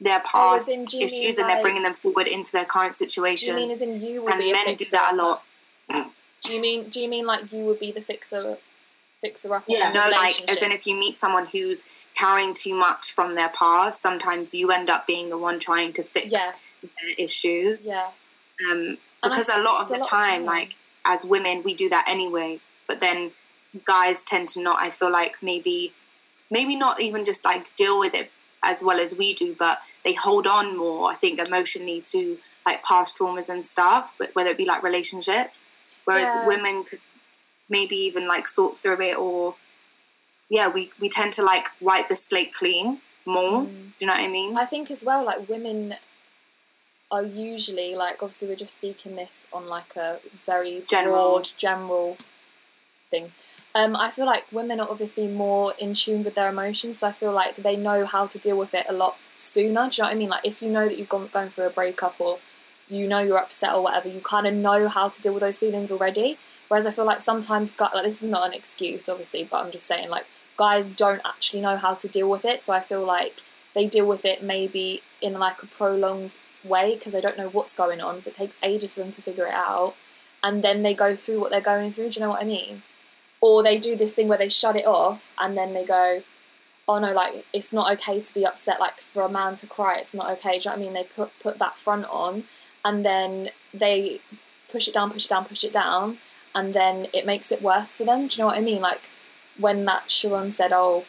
their 0.00 0.20
Oh, 0.24 0.28
past 0.58 0.68
in, 0.70 0.84
do 0.84 0.96
you 0.96 1.00
mean 1.00 1.06
issues 1.06 1.38
and 1.38 1.48
they're 1.48 1.62
bringing 1.62 1.82
them 1.82 1.94
forward 1.94 2.26
into 2.28 2.50
their 2.52 2.64
current 2.64 2.94
situation. 2.94 3.54
do 3.54 3.60
you 3.60 3.66
mean 3.68 3.74
as 3.76 3.82
in 3.82 4.00
you 4.00 4.22
would 4.22 4.32
and 4.34 4.52
men 4.52 4.74
do 4.76 4.84
that 4.92 5.12
a 5.12 5.16
lot. 5.16 5.42
Do 6.42 6.52
you 6.54 6.60
mean 6.62 6.88
do 6.88 7.00
you 7.00 7.08
mean 7.08 7.24
like 7.24 7.52
you 7.52 7.64
would 7.64 7.78
be 7.80 7.90
the 7.92 8.00
fixer 8.02 8.58
fixer 9.22 9.54
up? 9.54 9.64
Yeah. 9.68 9.90
No, 9.92 10.10
like 10.10 10.50
as 10.50 10.62
in 10.62 10.72
if 10.72 10.86
you 10.86 10.94
meet 10.96 11.16
someone 11.16 11.46
who's 11.46 11.84
carrying 12.14 12.52
too 12.52 12.74
much 12.74 13.12
from 13.12 13.34
their 13.36 13.48
past, 13.48 14.02
sometimes 14.02 14.54
you 14.54 14.70
end 14.70 14.90
up 14.90 15.06
being 15.06 15.30
the 15.30 15.38
one 15.38 15.58
trying 15.58 15.92
to 15.94 16.02
fix 16.02 16.26
Yeah. 16.30 16.50
their 16.82 17.14
issues. 17.16 17.88
yeah. 17.90 18.10
um, 18.70 18.98
because 19.22 19.48
a 19.48 19.58
lot 19.62 19.82
of 19.82 19.88
the 19.88 19.94
lot 19.98 20.06
time, 20.08 20.30
time. 20.40 20.44
like 20.44 20.76
as 21.06 21.24
women, 21.24 21.62
we 21.64 21.74
do 21.74 21.88
that 21.88 22.04
anyway. 22.08 22.60
But 22.88 23.00
then 23.00 23.30
guys 23.84 24.24
tend 24.24 24.48
to 24.48 24.62
not. 24.62 24.76
I 24.80 24.90
feel 24.90 25.10
like 25.12 25.36
maybe, 25.42 25.92
maybe 26.50 26.76
not 26.76 27.00
even 27.00 27.24
just 27.24 27.44
like 27.44 27.74
deal 27.76 27.98
with 28.00 28.14
it 28.14 28.30
as 28.64 28.82
well 28.84 28.98
as 29.00 29.16
we 29.16 29.32
do, 29.32 29.54
but 29.58 29.78
they 30.04 30.14
hold 30.14 30.46
on 30.46 30.76
more. 30.76 31.10
I 31.10 31.14
think 31.14 31.40
emotionally 31.46 32.00
to 32.06 32.38
like 32.66 32.84
past 32.84 33.16
traumas 33.16 33.48
and 33.48 33.64
stuff, 33.64 34.14
but 34.18 34.34
whether 34.34 34.50
it 34.50 34.56
be 34.58 34.66
like 34.66 34.82
relationships, 34.82 35.68
whereas 36.04 36.24
Yeah. 36.34 36.46
women 36.46 36.84
could 36.84 37.00
maybe 37.72 37.96
even 37.96 38.28
like 38.28 38.46
sort 38.46 38.76
through 38.76 39.00
it 39.00 39.18
or 39.18 39.56
yeah, 40.48 40.68
we 40.68 40.92
we 41.00 41.08
tend 41.08 41.32
to 41.34 41.42
like 41.42 41.68
wipe 41.80 42.08
the 42.08 42.14
slate 42.14 42.52
clean 42.52 42.98
more. 43.24 43.62
Mm. 43.62 43.96
Do 43.96 44.04
you 44.04 44.06
know 44.06 44.12
what 44.12 44.22
I 44.22 44.28
mean? 44.28 44.56
I 44.56 44.66
think 44.66 44.90
as 44.90 45.02
well, 45.02 45.24
like 45.24 45.48
women 45.48 45.96
are 47.10 47.22
usually 47.22 47.94
like 47.96 48.22
obviously 48.22 48.48
we're 48.48 48.56
just 48.56 48.74
speaking 48.74 49.16
this 49.16 49.46
on 49.52 49.66
like 49.66 49.96
a 49.96 50.18
very 50.46 50.82
General. 50.86 51.30
broad 51.30 51.50
general 51.56 52.18
thing. 53.10 53.32
Um, 53.74 53.96
I 53.96 54.10
feel 54.10 54.26
like 54.26 54.44
women 54.52 54.80
are 54.80 54.88
obviously 54.88 55.26
more 55.26 55.72
in 55.78 55.94
tune 55.94 56.22
with 56.22 56.34
their 56.34 56.50
emotions, 56.50 56.98
so 56.98 57.08
I 57.08 57.12
feel 57.12 57.32
like 57.32 57.56
they 57.56 57.76
know 57.76 58.04
how 58.04 58.26
to 58.26 58.38
deal 58.38 58.58
with 58.58 58.74
it 58.74 58.84
a 58.86 58.92
lot 58.92 59.16
sooner. 59.34 59.88
Do 59.88 59.96
you 59.96 60.02
know 60.02 60.08
what 60.08 60.14
I 60.14 60.14
mean? 60.14 60.28
Like 60.28 60.44
if 60.44 60.60
you 60.60 60.68
know 60.68 60.86
that 60.86 60.98
you've 60.98 61.08
gone 61.08 61.30
going 61.32 61.48
through 61.48 61.66
a 61.66 61.70
breakup 61.70 62.20
or 62.20 62.38
you 62.88 63.08
know 63.08 63.20
you're 63.20 63.38
upset 63.38 63.72
or 63.72 63.82
whatever, 63.82 64.08
you 64.08 64.20
kind 64.20 64.46
of 64.46 64.52
know 64.52 64.88
how 64.88 65.08
to 65.08 65.22
deal 65.22 65.32
with 65.32 65.40
those 65.40 65.58
feelings 65.58 65.90
already. 65.90 66.36
Whereas 66.68 66.86
I 66.86 66.90
feel 66.90 67.04
like 67.04 67.20
sometimes, 67.20 67.78
like 67.78 67.92
this 68.04 68.22
is 68.22 68.28
not 68.28 68.46
an 68.46 68.54
excuse, 68.54 69.08
obviously, 69.08 69.44
but 69.44 69.64
I'm 69.64 69.70
just 69.70 69.86
saying 69.86 70.08
like 70.08 70.26
guys 70.56 70.88
don't 70.88 71.22
actually 71.24 71.60
know 71.60 71.76
how 71.76 71.94
to 71.94 72.08
deal 72.08 72.28
with 72.30 72.44
it. 72.44 72.62
So 72.62 72.72
I 72.72 72.80
feel 72.80 73.04
like 73.04 73.40
they 73.74 73.86
deal 73.86 74.06
with 74.06 74.24
it 74.24 74.42
maybe 74.42 75.02
in 75.20 75.34
like 75.34 75.62
a 75.62 75.66
prolonged 75.66 76.38
way 76.64 76.94
because 76.94 77.12
they 77.12 77.20
don't 77.20 77.38
know 77.38 77.48
what's 77.48 77.74
going 77.74 78.00
on. 78.00 78.20
So 78.20 78.30
it 78.30 78.34
takes 78.34 78.58
ages 78.62 78.94
for 78.94 79.00
them 79.00 79.10
to 79.10 79.22
figure 79.22 79.46
it 79.46 79.54
out, 79.54 79.94
and 80.42 80.62
then 80.62 80.82
they 80.82 80.94
go 80.94 81.16
through 81.16 81.40
what 81.40 81.50
they're 81.50 81.60
going 81.60 81.92
through. 81.92 82.10
Do 82.10 82.20
you 82.20 82.24
know 82.24 82.30
what 82.30 82.42
I 82.42 82.46
mean? 82.46 82.82
Or 83.40 83.62
they 83.62 83.78
do 83.78 83.96
this 83.96 84.14
thing 84.14 84.28
where 84.28 84.38
they 84.38 84.48
shut 84.48 84.76
it 84.76 84.86
off 84.86 85.32
and 85.38 85.56
then 85.56 85.74
they 85.74 85.84
go, 85.84 86.22
"Oh 86.88 86.98
no, 86.98 87.12
like 87.12 87.44
it's 87.52 87.72
not 87.72 87.92
okay 87.94 88.20
to 88.20 88.34
be 88.34 88.46
upset. 88.46 88.78
Like 88.80 89.00
for 89.00 89.22
a 89.24 89.28
man 89.28 89.56
to 89.56 89.66
cry, 89.66 89.96
it's 89.96 90.14
not 90.14 90.30
okay." 90.30 90.58
Do 90.58 90.64
you 90.64 90.64
know 90.64 90.70
what 90.70 90.78
I 90.78 90.84
mean? 90.84 90.94
They 90.94 91.04
put 91.04 91.30
put 91.40 91.58
that 91.58 91.76
front 91.76 92.06
on, 92.06 92.44
and 92.84 93.04
then 93.04 93.50
they 93.74 94.20
push 94.70 94.88
it 94.88 94.94
down, 94.94 95.10
push 95.10 95.26
it 95.26 95.28
down, 95.28 95.44
push 95.44 95.64
it 95.64 95.72
down, 95.72 96.18
and 96.54 96.74
then 96.74 97.08
it 97.12 97.24
makes 97.26 97.50
it 97.52 97.62
worse 97.62 97.96
for 97.98 98.04
them. 98.04 98.26
Do 98.26 98.36
you 98.36 98.42
know 98.42 98.46
what 98.46 98.56
I 98.58 98.60
mean? 98.60 98.80
Like 98.80 99.00
when 99.58 99.84
that 99.86 100.08
Sharron 100.08 100.52
said, 100.52 100.72
"Oh, 100.72 101.04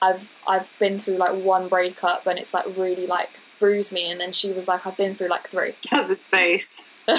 I've 0.00 0.28
I've 0.46 0.70
been 0.78 0.98
through 0.98 1.16
like 1.16 1.34
one 1.34 1.68
breakup 1.68 2.26
and 2.26 2.38
it's 2.38 2.52
like 2.54 2.66
really 2.76 3.06
like 3.06 3.30
bruised 3.58 3.92
me," 3.92 4.10
and 4.10 4.20
then 4.20 4.32
she 4.32 4.52
was 4.52 4.68
like, 4.68 4.86
"I've 4.86 4.96
been 4.96 5.14
through 5.14 5.28
like 5.28 5.48
three. 5.48 5.74
Has 5.90 6.10
a 6.10 6.14
space. 6.16 6.90
I'm 7.08 7.16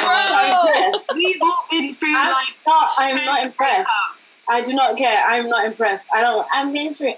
so 0.00 0.68
impressed. 0.68 1.12
We've 1.14 1.36
all 1.42 1.64
been 1.70 1.92
through 1.92 2.14
I'm 2.16 2.32
like 2.32 2.56
not, 2.66 2.88
I'm 2.96 3.16
not 3.24 3.44
impressed. 3.44 3.90
breakups. 3.90 4.46
I 4.50 4.62
do 4.64 4.72
not 4.74 4.96
care. 4.96 5.22
I'm 5.26 5.48
not 5.48 5.66
impressed. 5.66 6.10
I 6.14 6.20
don't. 6.22 6.46
I'm 6.52 6.72
being 6.72 6.92
through. 6.92 7.10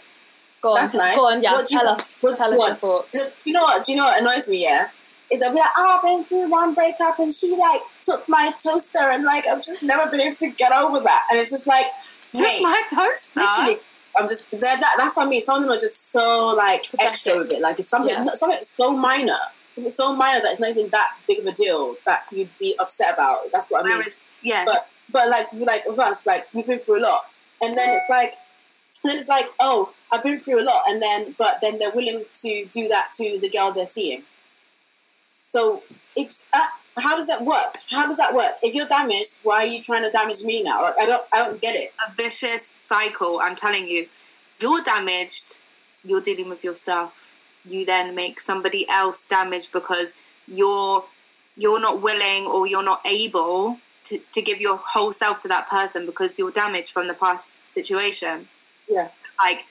Go 0.62 0.70
on, 0.70 0.76
That's 0.76 0.94
nice. 0.94 1.14
go 1.14 1.28
on, 1.28 1.42
yeah. 1.42 1.52
What 1.52 1.66
do 1.68 1.74
you 1.74 1.80
Tell 1.80 1.90
us, 1.90 2.16
What- 2.22 2.36
tell 2.38 2.52
us 2.52 2.58
what? 2.58 2.66
your 2.68 2.76
thoughts. 2.76 3.32
You 3.44 3.52
know 3.52 3.62
what? 3.62 3.84
Do 3.84 3.92
you 3.92 3.98
know 3.98 4.04
what 4.04 4.20
annoys 4.20 4.48
me? 4.48 4.62
Yeah, 4.64 4.88
is 5.32 5.42
I'll 5.42 5.52
be 5.52 5.58
like, 5.58 5.70
oh, 5.76 5.96
I've 5.98 6.02
been 6.04 6.22
through 6.24 6.48
one 6.50 6.74
breakup, 6.74 7.18
and 7.18 7.32
she 7.32 7.56
like 7.56 7.80
took 8.00 8.28
my 8.28 8.52
toaster, 8.62 8.98
and 9.10 9.24
like 9.24 9.46
I've 9.46 9.62
just 9.62 9.82
never 9.82 10.10
been 10.10 10.20
able 10.20 10.36
to 10.36 10.48
get 10.50 10.72
over 10.72 11.00
that. 11.00 11.26
And 11.30 11.38
it's 11.40 11.50
just 11.50 11.66
like, 11.66 11.86
Took 12.34 12.44
wait, 12.44 12.62
my 12.62 12.82
toaster. 12.94 13.40
literally, 13.40 13.80
I'm 14.18 14.24
just 14.28 14.50
that, 14.52 14.80
that, 14.80 14.94
that's 14.98 15.16
what 15.16 15.26
I 15.26 15.30
mean. 15.30 15.40
Some 15.40 15.56
of 15.56 15.62
them 15.62 15.76
are 15.76 15.80
just 15.80 16.10
so 16.12 16.48
like 16.54 16.82
Pathetic. 16.82 17.04
extra 17.10 17.38
with 17.38 17.52
it. 17.52 17.60
Like 17.60 17.78
it's 17.78 17.88
something 17.88 18.12
Yeah. 18.14 18.24
something 18.24 18.58
so 18.62 18.92
minor. 18.92 19.38
So 19.88 20.14
minor 20.16 20.40
that 20.40 20.50
it's 20.52 20.60
not 20.60 20.70
even 20.70 20.88
that 20.90 21.08
big 21.28 21.40
of 21.40 21.46
a 21.46 21.52
deal 21.52 21.96
that 22.06 22.24
you'd 22.32 22.48
be 22.58 22.74
upset 22.78 23.12
about. 23.12 23.52
That's 23.52 23.70
what 23.70 23.84
I 23.84 23.88
mean. 23.88 23.98
Whereas, 23.98 24.32
yeah, 24.42 24.64
But 24.66 24.88
but 25.10 25.28
like 25.28 25.48
like 25.52 25.86
with 25.86 25.98
us, 25.98 26.26
like 26.26 26.46
we've 26.54 26.66
been 26.66 26.78
through 26.78 27.00
a 27.00 27.04
lot, 27.04 27.26
and 27.62 27.76
then 27.76 27.94
it's 27.94 28.08
like, 28.08 28.34
then 29.04 29.16
it's 29.18 29.28
like, 29.28 29.48
oh, 29.60 29.92
I've 30.12 30.22
been 30.22 30.38
through 30.38 30.62
a 30.62 30.64
lot, 30.64 30.82
and 30.88 31.02
then 31.02 31.34
but 31.38 31.58
then 31.60 31.78
they're 31.78 31.90
willing 31.94 32.24
to 32.30 32.64
do 32.70 32.88
that 32.88 33.10
to 33.16 33.38
the 33.40 33.50
girl 33.50 33.72
they're 33.72 33.84
seeing. 33.86 34.22
So 35.46 35.82
if 36.16 36.30
uh, 36.52 36.66
how 36.98 37.14
does 37.16 37.28
that 37.28 37.44
work? 37.44 37.74
How 37.90 38.06
does 38.06 38.18
that 38.18 38.34
work? 38.34 38.52
If 38.62 38.74
you're 38.74 38.86
damaged, 38.86 39.40
why 39.42 39.56
are 39.58 39.66
you 39.66 39.80
trying 39.80 40.04
to 40.04 40.10
damage 40.10 40.42
me 40.44 40.62
now? 40.62 40.82
Like, 40.82 40.94
I 41.00 41.06
don't 41.06 41.24
I 41.32 41.38
don't 41.46 41.60
get 41.60 41.74
it. 41.76 41.90
a 42.06 42.12
vicious 42.14 42.66
cycle. 42.66 43.40
I'm 43.42 43.54
telling 43.54 43.88
you, 43.88 44.06
you're 44.60 44.80
damaged. 44.82 45.62
You're 46.04 46.20
dealing 46.20 46.48
with 46.48 46.62
yourself. 46.64 47.36
You 47.64 47.84
then 47.84 48.14
make 48.14 48.38
somebody 48.40 48.86
else 48.88 49.26
damaged 49.26 49.72
because 49.72 50.22
you're 50.46 51.04
you're 51.56 51.80
not 51.80 52.02
willing 52.02 52.46
or 52.46 52.66
you're 52.66 52.82
not 52.84 53.04
able 53.06 53.78
to, 54.04 54.18
to 54.32 54.42
give 54.42 54.60
your 54.60 54.78
whole 54.84 55.10
self 55.10 55.38
to 55.40 55.48
that 55.48 55.68
person 55.68 56.06
because 56.06 56.38
you're 56.38 56.50
damaged 56.52 56.92
from 56.92 57.08
the 57.08 57.14
past 57.14 57.60
situation. 57.72 58.46
Yeah. 58.88 59.08
Like 59.42 59.66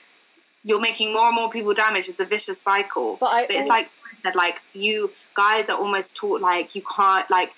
you're 0.62 0.80
making 0.80 1.12
more 1.12 1.26
and 1.28 1.34
more 1.36 1.48
people 1.50 1.72
damaged. 1.74 2.08
It's 2.08 2.20
a 2.20 2.24
vicious 2.26 2.60
cycle. 2.60 3.16
But 3.20 3.26
I 3.30 3.42
But 3.42 3.50
it's 3.52 3.60
also- 3.70 3.74
like 3.74 3.86
I 3.86 4.05
said, 4.18 4.34
like 4.34 4.60
you 4.72 5.10
guys 5.34 5.68
are 5.70 5.78
almost 5.78 6.16
taught 6.16 6.40
like 6.40 6.74
you 6.74 6.82
can't 6.82 7.28
like 7.30 7.52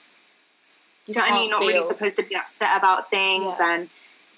you 1.07 1.15
do 1.15 1.21
you 1.21 1.27
know 1.27 1.31
what 1.31 1.33
I 1.33 1.35
mean? 1.41 1.50
You're 1.50 1.61
not 1.61 1.67
really 1.67 1.83
supposed 1.83 2.17
to 2.19 2.23
be 2.23 2.37
upset 2.37 2.77
about 2.77 3.11
things, 3.11 3.59
Yeah. 3.61 3.75
and 3.75 3.88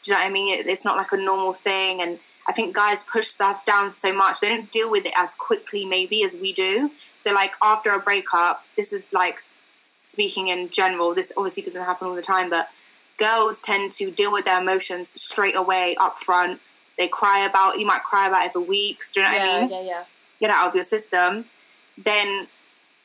do 0.03 0.13
you 0.13 0.15
know 0.17 0.21
what 0.23 0.31
I 0.31 0.33
mean? 0.33 0.49
It, 0.59 0.67
it's 0.67 0.85
not 0.85 0.97
like 0.97 1.13
a 1.13 1.17
normal 1.17 1.53
thing, 1.53 2.01
and 2.01 2.19
I 2.47 2.53
think 2.53 2.75
guys 2.75 3.03
push 3.05 3.27
stuff 3.27 3.65
down 3.65 3.97
so 3.97 4.13
much 4.13 4.41
they 4.41 4.49
don't 4.49 4.71
deal 4.71 4.91
with 4.91 5.07
it 5.07 5.13
as 5.19 5.37
quickly 5.37 5.85
maybe 5.85 6.25
as 6.25 6.37
we 6.41 6.53
do. 6.53 6.91
So 6.97 7.33
like 7.33 7.55
after 7.63 7.91
a 7.91 8.01
breakup, 8.01 8.65
this 8.77 8.93
is 8.93 9.13
like 9.13 9.43
speaking 10.03 10.49
in 10.49 10.69
general. 10.71 11.15
This 11.15 11.33
obviously 11.37 11.63
doesn't 11.63 11.85
happen 11.85 12.09
all 12.09 12.15
the 12.15 12.23
time, 12.23 12.51
but 12.51 12.69
girls 13.19 13.61
tend 13.61 13.91
to 13.93 14.11
deal 14.11 14.33
with 14.33 14.45
their 14.47 14.61
emotions 14.61 15.11
straight 15.11 15.55
away 15.57 15.95
up 16.01 16.19
front. 16.19 16.61
They 16.99 17.09
cry 17.09 17.41
about 17.41 17.79
you 17.79 17.87
might 17.87 18.03
cry 18.03 18.27
about 18.29 18.47
it 18.47 18.53
for 18.53 18.61
weeks. 18.61 19.13
Do 19.15 19.21
you 19.21 19.27
know 19.27 19.33
what 19.33 19.47
yeah, 19.47 19.57
I 19.57 19.61
mean? 19.61 19.71
yeah, 19.71 19.83
yeah. 19.83 20.05
get 20.41 20.51
out 20.51 20.69
of 20.69 20.75
your 20.75 20.85
system, 20.85 21.45
then 22.05 22.49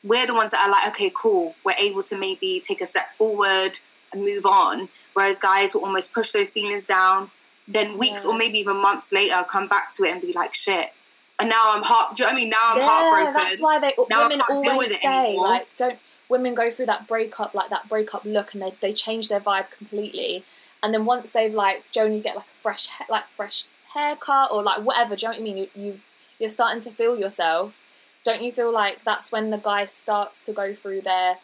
we're 0.02 0.26
the 0.26 0.34
ones 0.34 0.52
that 0.52 0.64
are 0.64 0.70
like, 0.70 0.86
okay, 0.88 1.10
cool, 1.14 1.54
we're 1.64 1.74
able 1.78 2.02
to 2.02 2.18
maybe 2.18 2.60
take 2.60 2.80
a 2.80 2.86
step 2.86 3.06
forward 3.06 3.78
and 4.12 4.22
move 4.22 4.46
on. 4.46 4.88
Whereas 5.14 5.38
guys 5.38 5.74
will 5.74 5.84
almost 5.84 6.14
push 6.14 6.30
those 6.30 6.52
feelings 6.52 6.86
down, 6.86 7.30
then 7.66 7.98
weeks 7.98 8.24
or 8.24 8.36
maybe 8.36 8.58
even 8.58 8.76
months 8.76 9.12
later 9.12 9.44
come 9.48 9.68
back 9.68 9.90
to 9.92 10.04
it 10.04 10.12
and 10.12 10.20
be 10.20 10.32
like, 10.32 10.54
shit. 10.54 10.90
And 11.38 11.50
now 11.50 11.62
I'm 11.66 11.82
heart. 11.82 12.16
Do 12.16 12.22
you 12.22 12.28
know 12.28 12.32
what 12.32 12.38
I 12.38 12.42
mean? 12.42 12.50
Now 12.50 12.56
I'm 12.62 12.78
yeah, 12.78 12.88
heartbroken. 12.88 13.32
that's 13.34 13.60
why 13.60 13.78
they 13.78 13.92
Now 14.08 14.22
women 14.22 14.40
always 14.48 14.76
with 14.78 14.90
it 14.90 15.00
say 15.00 15.26
anymore. 15.26 15.48
like 15.48 15.66
don't 15.76 15.98
women 16.28 16.54
go 16.54 16.70
through 16.70 16.86
that 16.86 17.06
breakup 17.06 17.54
like 17.54 17.70
that 17.70 17.88
breakup 17.88 18.24
look 18.24 18.54
and 18.54 18.62
they, 18.62 18.72
they 18.80 18.92
change 18.92 19.28
their 19.28 19.40
vibe 19.40 19.70
completely 19.70 20.44
and 20.82 20.92
then 20.92 21.04
once 21.04 21.30
they've 21.30 21.54
like 21.54 21.84
Joan 21.92 22.14
you 22.14 22.20
get 22.20 22.36
like 22.36 22.46
a 22.46 22.54
fresh 22.54 22.88
like 23.08 23.26
fresh 23.26 23.66
haircut 23.94 24.50
or 24.50 24.62
like 24.62 24.82
whatever 24.82 25.14
do 25.14 25.26
you 25.26 25.28
know 25.28 25.38
what 25.38 25.40
I 25.40 25.44
mean 25.44 25.56
you, 25.56 25.68
you 25.74 26.00
you're 26.38 26.48
starting 26.48 26.82
to 26.82 26.90
feel 26.90 27.18
yourself 27.18 27.82
don't 28.26 28.42
you 28.42 28.50
feel 28.50 28.72
like 28.72 29.04
that's 29.04 29.30
when 29.30 29.50
the 29.50 29.56
guy 29.56 29.86
starts 29.86 30.42
to 30.42 30.52
go 30.52 30.74
through 30.74 31.02
their 31.02 31.38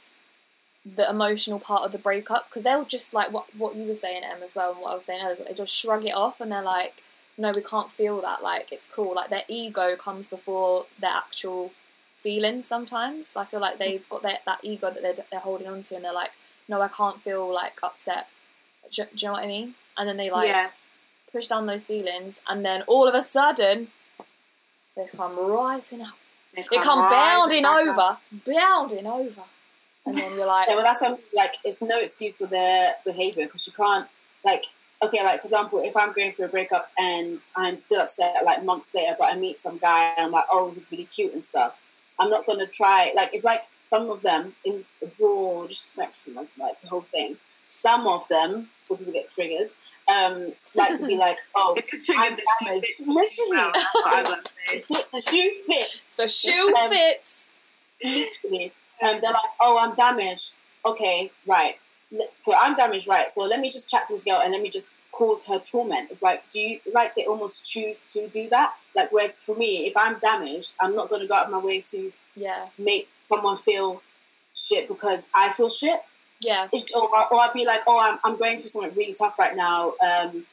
the 0.85 1.09
emotional 1.09 1.61
part 1.61 1.85
of 1.85 1.93
the 1.93 1.99
breakup? 1.99 2.49
Because 2.49 2.65
they'll 2.65 2.85
just 2.85 3.15
like 3.15 3.33
what 3.33 3.55
what 3.57 3.77
you 3.77 3.87
were 3.87 3.95
saying 3.95 4.25
Em 4.25 4.43
as 4.43 4.57
well 4.57 4.73
and 4.73 4.81
what 4.81 4.91
I 4.91 4.97
was 4.97 5.05
saying 5.05 5.25
earlier 5.25 5.45
they 5.47 5.55
just 5.55 5.73
shrug 5.73 6.05
it 6.05 6.15
off 6.15 6.41
and 6.41 6.51
they're 6.51 6.61
like 6.61 7.05
no 7.39 7.53
we 7.55 7.63
can't 7.63 7.89
feel 7.89 8.21
that 8.23 8.43
like 8.43 8.73
it's 8.73 8.89
cool. 8.89 9.15
Like 9.15 9.31
their 9.31 9.45
ego 9.49 9.95
comes 9.95 10.29
before 10.29 10.87
their 11.01 11.13
actual 11.13 11.71
feelings 12.17 12.67
sometimes. 12.67 13.37
I 13.37 13.45
feel 13.45 13.61
like 13.61 13.79
they've 13.79 14.09
got 14.09 14.23
their, 14.23 14.39
that 14.45 14.61
ego 14.65 14.91
that 14.91 15.03
they're, 15.03 15.25
they're 15.31 15.41
holding 15.41 15.69
on 15.69 15.83
to 15.83 15.95
and 15.95 16.05
they're 16.05 16.13
like 16.13 16.33
no 16.69 16.81
I 16.81 16.89
can't 16.89 17.21
feel 17.21 17.53
like 17.55 17.79
upset. 17.81 18.27
Do, 18.91 19.05
do 19.05 19.09
you 19.17 19.29
know 19.29 19.35
what 19.35 19.45
I 19.45 19.47
mean? 19.47 19.77
And 19.97 20.09
then 20.09 20.17
they 20.17 20.33
like 20.33 20.49
yeah, 20.49 20.71
push 21.31 21.47
down 21.47 21.67
those 21.67 21.87
feelings 21.87 22.41
and 22.49 22.65
then 22.65 22.83
all 22.89 23.07
of 23.07 23.15
a 23.15 23.23
sudden 23.23 23.89
they 24.97 25.07
come 25.17 25.39
rising 25.39 26.03
up 26.03 26.17
they 26.55 26.65
they 26.71 26.79
come 26.79 27.01
bounding 27.01 27.63
back 27.63 27.87
up. 27.87 27.89
over 27.89 28.19
bounding 28.47 29.07
over 29.07 29.43
and 30.05 30.15
then 30.15 30.31
you're 30.37 30.47
like 30.47 30.69
Yeah, 30.69 30.75
but 30.75 30.83
that's 30.83 31.03
when, 31.03 31.17
like 31.35 31.55
it's 31.65 31.83
no 31.83 31.99
excuse 32.01 32.39
for 32.39 32.47
their 32.47 32.93
behavior 33.05 33.47
because 33.47 33.67
you 33.67 33.73
can't 33.73 34.09
like 34.45 34.65
okay, 35.05 35.23
like 35.25 35.41
for 35.41 35.47
example, 35.47 35.81
if 35.83 35.97
I'm 35.97 36.13
going 36.13 36.31
through 36.31 36.47
a 36.47 36.49
breakup 36.49 36.87
and 36.99 37.45
I'm 37.57 37.77
still 37.77 38.01
upset 38.01 38.45
like 38.45 38.65
months 38.65 38.95
later, 38.95 39.17
but 39.19 39.33
I 39.33 39.37
meet 39.37 39.59
some 39.59 39.79
guy 39.79 40.15
and 40.17 40.27
I'm 40.27 40.33
like, 40.33 40.45
oh, 40.51 40.71
he's 40.71 40.93
really 40.93 41.05
cute 41.05 41.33
and 41.33 41.45
stuff. 41.45 41.83
I'm 42.21 42.31
not 42.31 42.47
gonna 42.47 42.67
try 42.67 43.13
like 43.17 43.31
it's 43.33 43.45
like 43.45 43.63
some 43.93 44.11
of 44.11 44.23
them 44.23 44.55
in 44.65 44.85
a 45.03 45.07
broad 45.07 45.71
spectrum 45.71 46.39
of 46.39 46.49
like 46.59 46.81
the 46.81 46.89
whole 46.89 47.03
thing. 47.03 47.37
Some 47.67 48.07
of 48.07 48.27
them, 48.29 48.69
before 48.81 48.97
people 48.99 49.13
get 49.13 49.31
triggered, 49.31 49.73
um, 50.15 50.49
like 50.75 50.95
to 50.97 51.07
be 51.07 51.17
like, 51.19 51.39
oh, 51.55 51.75
If 51.77 51.93
you're 51.93 52.01
triggered, 52.01 52.33
I'm 52.33 52.37
the 52.37 52.43
shoe 52.43 52.67
damaged. 52.67 52.87
fits. 52.87 53.05
Listen. 53.09 53.59
Well, 53.59 53.73
that's 53.75 53.95
what 53.95 54.17
I 54.17 54.23
would 54.31 54.49
say. 54.69 55.05
the 55.13 55.21
shoe 55.31 55.51
fits. 55.67 56.17
the 56.17 56.29
shoe 56.29 56.75
Um, 56.81 56.91
fits 56.91 57.51
literally. 58.03 58.73
Um, 59.03 59.19
they're 59.21 59.31
like, 59.33 59.51
oh, 59.61 59.79
I'm 59.81 59.95
damaged. 59.95 60.61
Okay, 60.87 61.31
right. 61.47 61.77
So 62.43 62.53
I'm 62.61 62.75
damaged, 62.75 63.09
right? 63.09 63.31
So 63.31 63.43
let 63.45 63.61
me 63.61 63.71
just 63.71 63.89
chat 63.89 64.07
to 64.07 64.13
this 64.15 64.25
girl 64.25 64.41
and 64.43 64.53
let 64.53 64.61
me 64.63 64.69
just 64.69 64.95
cause 65.13 65.47
her 65.47 65.59
torment. 65.61 66.11
It's 66.11 66.23
like, 66.23 66.49
do 66.51 66.61
you? 66.61 66.79
It's 66.85 66.95
like 66.95 67.15
they 67.15 67.25
almost 67.25 67.71
choose 67.71 68.05
to 68.13 68.29
do 68.29 68.49
that. 68.51 68.75
Like, 68.95 69.11
whereas 69.13 69.45
for 69.47 69.55
me, 69.57 69.87
if 69.87 69.95
I'm 69.97 70.19
damaged, 70.19 70.75
I'm 70.81 70.95
not 70.95 71.09
going 71.09 71.23
to 71.23 71.29
go 71.29 71.35
out 71.37 71.47
of 71.47 71.53
my 71.53 71.59
way 71.59 71.81
to 71.93 72.13
yeah 72.37 72.67
make 72.79 73.09
someone 73.33 73.57
feel 73.57 74.03
shit 74.55 74.89
because 74.89 75.31
I 75.35 75.49
feel 75.51 75.69
shit. 75.69 76.01
yeah 76.41 76.69
It, 76.73 76.91
or, 76.97 77.09
or 77.33 77.41
I'd 77.41 77.53
be 77.55 77.67
like, 77.67 77.81
oh, 77.87 77.99
I'm, 78.01 78.19
I'm 78.25 78.39
going 78.39 78.57
through 78.59 78.69
something 78.69 78.95
really 78.95 79.15
tough 79.15 79.39
right 79.39 79.57
now. 79.57 79.95
Um, 80.09 80.47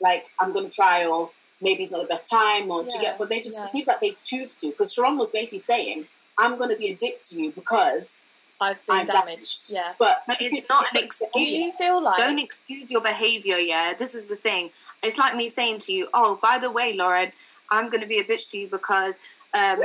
like 0.00 0.26
I'm 0.40 0.52
going 0.52 0.68
to 0.68 0.70
try, 0.74 1.06
or 1.06 1.30
maybe 1.60 1.82
it's 1.84 1.92
not 1.92 2.02
the 2.02 2.08
best 2.08 2.30
time, 2.30 2.70
or 2.70 2.84
to 2.84 2.98
get. 3.00 3.18
But 3.18 3.30
they 3.30 3.36
just 3.36 3.58
yeah. 3.58 3.64
it 3.64 3.68
seems 3.68 3.86
like 3.86 4.00
they 4.00 4.10
choose 4.24 4.56
to 4.60 4.68
because 4.70 4.94
Sharron 4.94 5.18
was 5.18 5.30
basically 5.30 5.60
saying, 5.60 6.06
I'm 6.38 6.58
going 6.58 6.70
to 6.70 6.76
be 6.76 6.88
a 6.88 6.96
dick 6.96 7.20
to 7.28 7.40
you 7.40 7.52
because 7.52 8.30
I've 8.60 8.84
been 8.86 8.96
I'm 8.96 9.06
damaged. 9.06 9.68
damaged. 9.68 9.72
Yeah. 9.72 9.92
But 9.98 10.22
But 10.26 10.38
it's 10.40 10.68
not 10.74 10.84
an 10.92 10.98
Do 10.98 11.04
excuse. 11.04 11.50
you 11.50 11.72
feel 11.72 12.02
like 12.02 12.16
Don't 12.16 12.40
excuse 12.40 12.90
your 12.90 13.00
behavior, 13.00 13.56
yeah? 13.56 13.92
This 13.96 14.14
is 14.14 14.28
the 14.28 14.36
thing. 14.36 14.70
It's 15.02 15.18
like 15.18 15.36
me 15.36 15.48
saying 15.48 15.78
to 15.86 15.92
you, 15.92 16.08
oh, 16.14 16.38
by 16.42 16.58
the 16.58 16.70
way, 16.70 16.94
Lauren, 16.96 17.32
I'm 17.70 17.90
going 17.90 18.02
to 18.02 18.08
be 18.08 18.18
a 18.18 18.24
bitch 18.24 18.50
to 18.50 18.58
you 18.58 18.68
because 18.68 19.40
um, 19.54 19.82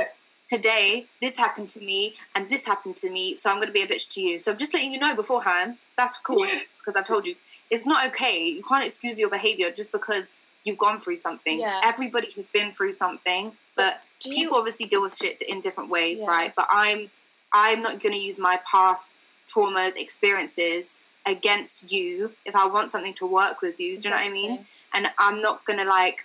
today 0.48 1.06
this 1.20 1.38
happened 1.38 1.68
to 1.68 1.84
me 1.84 2.14
and 2.34 2.48
this 2.48 2.66
happened 2.66 2.96
to 2.96 3.10
me, 3.10 3.36
so 3.36 3.50
I'm 3.50 3.56
going 3.56 3.68
to 3.68 3.72
be 3.72 3.82
a 3.82 3.86
bitch 3.86 4.12
to 4.14 4.20
you. 4.20 4.38
So 4.38 4.52
I'm 4.52 4.58
just 4.58 4.72
letting 4.74 4.92
you 4.92 4.98
know 4.98 5.14
beforehand. 5.14 5.76
That's 5.96 6.18
cool 6.18 6.46
because 6.78 6.96
I've 6.96 7.06
told 7.06 7.26
you. 7.26 7.34
It's 7.70 7.86
not 7.86 8.06
okay. 8.08 8.46
You 8.46 8.62
can't 8.62 8.84
excuse 8.84 9.18
your 9.20 9.28
behavior 9.28 9.70
just 9.70 9.92
because 9.92 10.36
you've 10.64 10.78
gone 10.78 11.00
through 11.00 11.16
something. 11.16 11.60
Yeah. 11.60 11.80
Everybody 11.84 12.30
has 12.36 12.48
been 12.48 12.70
through 12.70 12.92
something, 12.92 13.52
but 13.76 14.02
do 14.20 14.30
you, 14.30 14.36
people 14.44 14.56
obviously 14.56 14.86
deal 14.86 15.02
with 15.02 15.14
shit 15.14 15.42
in 15.42 15.60
different 15.60 15.90
ways, 15.90 16.22
Yeah. 16.24 16.30
right? 16.30 16.52
But 16.56 16.66
I'm 16.70 17.10
I'm 17.52 17.82
not 17.82 18.00
going 18.00 18.14
to 18.14 18.18
use 18.20 18.38
my 18.40 18.58
past 18.70 19.26
traumas, 19.46 19.96
experiences 20.00 21.00
against 21.26 21.92
you 21.92 22.32
if 22.46 22.54
I 22.56 22.66
want 22.66 22.90
something 22.90 23.14
to 23.14 23.26
work 23.26 23.60
with 23.60 23.80
you. 23.80 23.98
Do 23.98 24.08
you 24.08 24.14
know 24.14 24.20
what 24.20 24.30
I 24.30 24.32
mean? 24.32 24.64
And 24.94 25.08
I'm 25.18 25.42
not 25.42 25.64
going 25.64 25.78
to 25.78 25.84
like. 25.88 26.24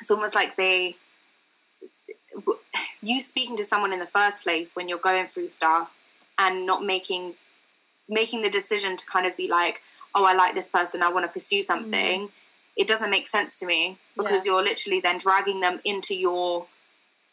It's 0.00 0.10
almost 0.10 0.34
like 0.34 0.56
they. 0.56 0.96
You 3.04 3.20
speaking 3.20 3.56
to 3.56 3.64
someone 3.64 3.92
in 3.92 3.98
the 3.98 4.06
first 4.06 4.44
place 4.44 4.76
when 4.76 4.88
you're 4.88 4.96
going 4.96 5.26
through 5.26 5.48
stuff 5.48 5.96
and 6.38 6.64
not 6.64 6.84
making 6.84 7.34
making 8.08 8.42
the 8.42 8.48
decision 8.48 8.96
to 8.96 9.04
kind 9.06 9.26
of 9.26 9.36
be 9.36 9.48
like, 9.48 9.82
oh, 10.14 10.24
I 10.24 10.34
like 10.34 10.54
this 10.54 10.68
person, 10.68 11.02
I 11.02 11.10
want 11.10 11.26
to 11.26 11.32
pursue 11.32 11.58
mm. 11.58 11.64
something. 11.64 12.28
It 12.76 12.86
doesn't 12.86 13.10
make 13.10 13.26
sense 13.26 13.58
to 13.58 13.66
me 13.66 13.98
because 14.16 14.46
you're 14.46 14.62
literally 14.62 15.00
then 15.00 15.18
dragging 15.18 15.60
them 15.60 15.80
into 15.84 16.14
your 16.14 16.66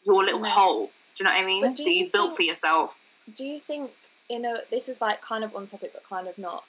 your 0.04 0.24
little 0.24 0.40
Yes. 0.40 0.56
hole. 0.56 0.86
Do 1.14 1.22
you 1.22 1.24
know 1.24 1.30
what 1.30 1.40
I 1.40 1.46
mean? 1.46 1.62
That 1.62 1.78
you 1.78 1.92
you 1.92 2.10
built 2.12 2.30
think- 2.30 2.36
for 2.36 2.42
yourself. 2.42 2.98
Do 3.32 3.46
you 3.46 3.60
think 3.60 3.92
you 4.28 4.40
know 4.40 4.56
this 4.70 4.88
is 4.88 5.00
like 5.00 5.22
kind 5.22 5.44
of 5.44 5.54
on 5.54 5.66
topic 5.66 5.92
but 5.92 6.02
kind 6.02 6.26
of 6.26 6.36
not? 6.36 6.64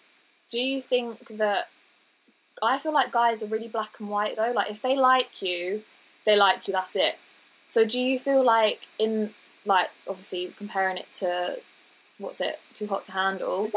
Do 0.48 0.60
you 0.62 0.80
think 0.80 1.38
that 1.38 1.70
I 2.62 2.78
feel 2.78 2.94
like 2.94 3.12
guys 3.12 3.42
are 3.44 3.48
really 3.48 3.68
black 3.68 4.00
and 4.00 4.10
white 4.10 4.36
though. 4.36 4.52
Like 4.52 4.70
if 4.70 4.82
they 4.82 4.96
like 4.96 5.42
you, 5.42 5.84
they 6.26 6.36
like 6.36 6.68
you. 6.68 6.74
That's 6.74 6.96
it. 6.96 7.18
So 7.72 7.86
do 7.86 8.02
you 8.02 8.20
feel 8.20 8.44
like 8.44 8.88
in 9.00 9.34
like 9.64 9.92
obviously 10.06 10.54
comparing 10.58 10.98
it 10.98 11.08
to 11.14 11.60
what's 12.18 12.42
it 12.42 12.60
too 12.74 12.88
hot 12.88 13.06
to 13.06 13.14
handle? 13.14 13.70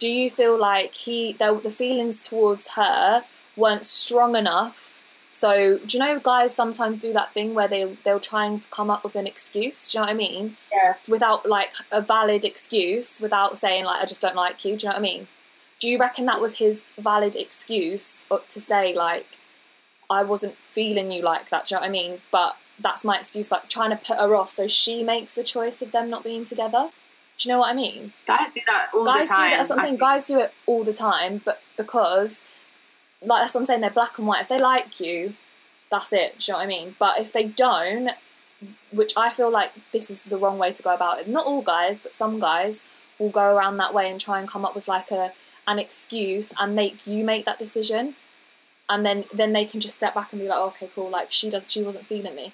Do 0.00 0.08
you 0.08 0.32
feel 0.32 0.58
like 0.58 0.94
he 0.94 1.32
the, 1.32 1.54
the 1.62 1.70
feelings 1.70 2.20
towards 2.20 2.70
her 2.70 3.22
weren't 3.56 3.86
strong 3.86 4.34
enough? 4.34 4.98
So 5.30 5.78
do 5.78 5.96
you 5.96 6.02
know 6.02 6.18
guys 6.18 6.56
sometimes 6.56 6.98
do 6.98 7.12
that 7.12 7.32
thing 7.34 7.54
where 7.54 7.68
they 7.68 7.96
they'll 8.02 8.18
try 8.18 8.46
and 8.46 8.68
come 8.70 8.90
up 8.90 9.04
with 9.04 9.14
an 9.14 9.28
excuse? 9.28 9.92
Do 9.92 9.98
you 9.98 10.00
know 10.00 10.06
what 10.06 10.14
I 10.14 10.16
mean? 10.16 10.56
Yeah. 10.72 10.94
Without 11.08 11.48
like 11.48 11.72
a 11.92 12.00
valid 12.00 12.44
excuse, 12.44 13.20
without 13.20 13.58
saying 13.58 13.84
like 13.84 14.02
I 14.02 14.06
just 14.06 14.22
don't 14.22 14.34
like 14.34 14.64
you. 14.64 14.76
Do 14.76 14.86
you 14.86 14.88
know 14.88 14.94
what 14.94 14.98
I 14.98 15.02
mean? 15.02 15.28
Do 15.78 15.88
you 15.88 15.98
reckon 15.98 16.26
that 16.26 16.40
was 16.40 16.58
his 16.58 16.84
valid 16.98 17.36
excuse 17.36 18.26
uh, 18.28 18.38
to 18.48 18.60
say 18.60 18.92
like 18.92 19.38
I 20.10 20.24
wasn't 20.24 20.56
feeling 20.56 21.12
you 21.12 21.22
like 21.22 21.50
that. 21.50 21.68
Do 21.68 21.76
you 21.76 21.76
know 21.76 21.82
what 21.82 21.88
I 21.88 21.92
mean? 21.92 22.20
But 22.32 22.56
that's 22.78 23.04
my 23.04 23.18
excuse, 23.18 23.50
like 23.50 23.68
trying 23.68 23.90
to 23.90 23.96
put 23.96 24.18
her 24.18 24.34
off 24.34 24.50
so 24.50 24.66
she 24.66 25.02
makes 25.02 25.34
the 25.34 25.44
choice 25.44 25.82
of 25.82 25.92
them 25.92 26.10
not 26.10 26.24
being 26.24 26.44
together. 26.44 26.90
Do 27.38 27.48
you 27.48 27.54
know 27.54 27.60
what 27.60 27.70
I 27.70 27.74
mean? 27.74 28.12
Guys 28.26 28.52
do 28.52 28.60
that 28.66 28.88
all 28.94 29.06
guys 29.06 29.28
the 29.28 29.34
time. 29.34 29.44
do 29.44 29.50
that. 29.50 29.56
That's 29.56 29.70
what 29.70 29.78
I'm 29.78 29.84
saying. 29.84 29.96
Guys 29.98 30.26
do 30.26 30.38
it 30.40 30.52
all 30.66 30.84
the 30.84 30.92
time, 30.92 31.42
but 31.44 31.60
because, 31.76 32.44
like, 33.20 33.42
that's 33.42 33.54
what 33.54 33.60
I'm 33.60 33.66
saying. 33.66 33.80
They're 33.82 33.90
black 33.90 34.18
and 34.18 34.26
white. 34.26 34.40
If 34.40 34.48
they 34.48 34.58
like 34.58 35.00
you, 35.00 35.34
that's 35.90 36.12
it. 36.12 36.38
Do 36.38 36.44
you 36.46 36.52
know 36.52 36.58
what 36.58 36.64
I 36.64 36.66
mean? 36.66 36.96
But 36.98 37.20
if 37.20 37.32
they 37.32 37.44
don't, 37.44 38.10
which 38.90 39.12
I 39.16 39.32
feel 39.32 39.50
like 39.50 39.72
this 39.92 40.10
is 40.10 40.24
the 40.24 40.38
wrong 40.38 40.58
way 40.58 40.72
to 40.72 40.82
go 40.82 40.94
about 40.94 41.20
it. 41.20 41.28
Not 41.28 41.46
all 41.46 41.62
guys, 41.62 42.00
but 42.00 42.14
some 42.14 42.40
guys 42.40 42.82
will 43.18 43.28
go 43.28 43.54
around 43.54 43.76
that 43.78 43.94
way 43.94 44.10
and 44.10 44.20
try 44.20 44.38
and 44.38 44.48
come 44.48 44.64
up 44.64 44.74
with 44.74 44.88
like 44.88 45.10
a 45.10 45.32
an 45.68 45.78
excuse 45.78 46.52
and 46.60 46.76
make 46.76 47.06
you 47.06 47.24
make 47.24 47.44
that 47.44 47.58
decision, 47.58 48.14
and 48.88 49.04
then 49.04 49.24
then 49.32 49.52
they 49.52 49.64
can 49.64 49.80
just 49.80 49.96
step 49.96 50.14
back 50.14 50.32
and 50.32 50.40
be 50.40 50.48
like, 50.48 50.58
okay, 50.58 50.88
cool. 50.94 51.10
Like 51.10 51.32
she 51.32 51.50
does, 51.50 51.70
she 51.70 51.82
wasn't 51.82 52.06
feeling 52.06 52.34
me, 52.34 52.52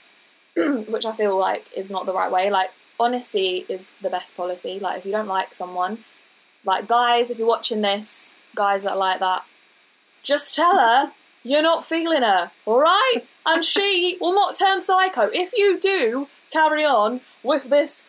which 0.89 1.05
I 1.07 1.13
feel 1.13 1.37
like 1.39 1.71
is 1.77 1.91
not 1.91 2.07
the 2.07 2.13
right 2.13 2.31
way. 2.31 2.51
Like 2.51 2.71
honesty 3.01 3.65
is 3.69 3.95
the 4.03 4.11
best 4.11 4.37
policy. 4.37 4.79
Like 4.79 4.99
if 4.99 5.07
you 5.07 5.13
don't 5.13 5.27
like 5.29 5.55
someone, 5.55 6.05
like 6.65 6.87
guys, 6.89 7.31
if 7.31 7.39
you're 7.39 7.49
watching 7.49 7.81
this, 7.83 8.37
guys 8.55 8.83
that 8.85 8.93
are 8.93 8.97
like 8.99 9.21
that, 9.21 9.45
just 10.23 10.55
tell 10.55 10.79
her 10.79 11.13
you're 11.43 11.63
not 11.63 11.85
feeling 11.85 12.23
her, 12.23 12.53
all 12.67 12.81
right? 12.81 13.21
And 13.45 13.65
she 13.65 14.17
will 14.21 14.35
not 14.35 14.57
turn 14.57 14.81
psycho. 14.83 15.23
If 15.33 15.53
you 15.57 15.79
do 15.81 16.29
carry 16.51 16.85
on 16.85 17.21
with 17.43 17.65
this, 17.65 18.09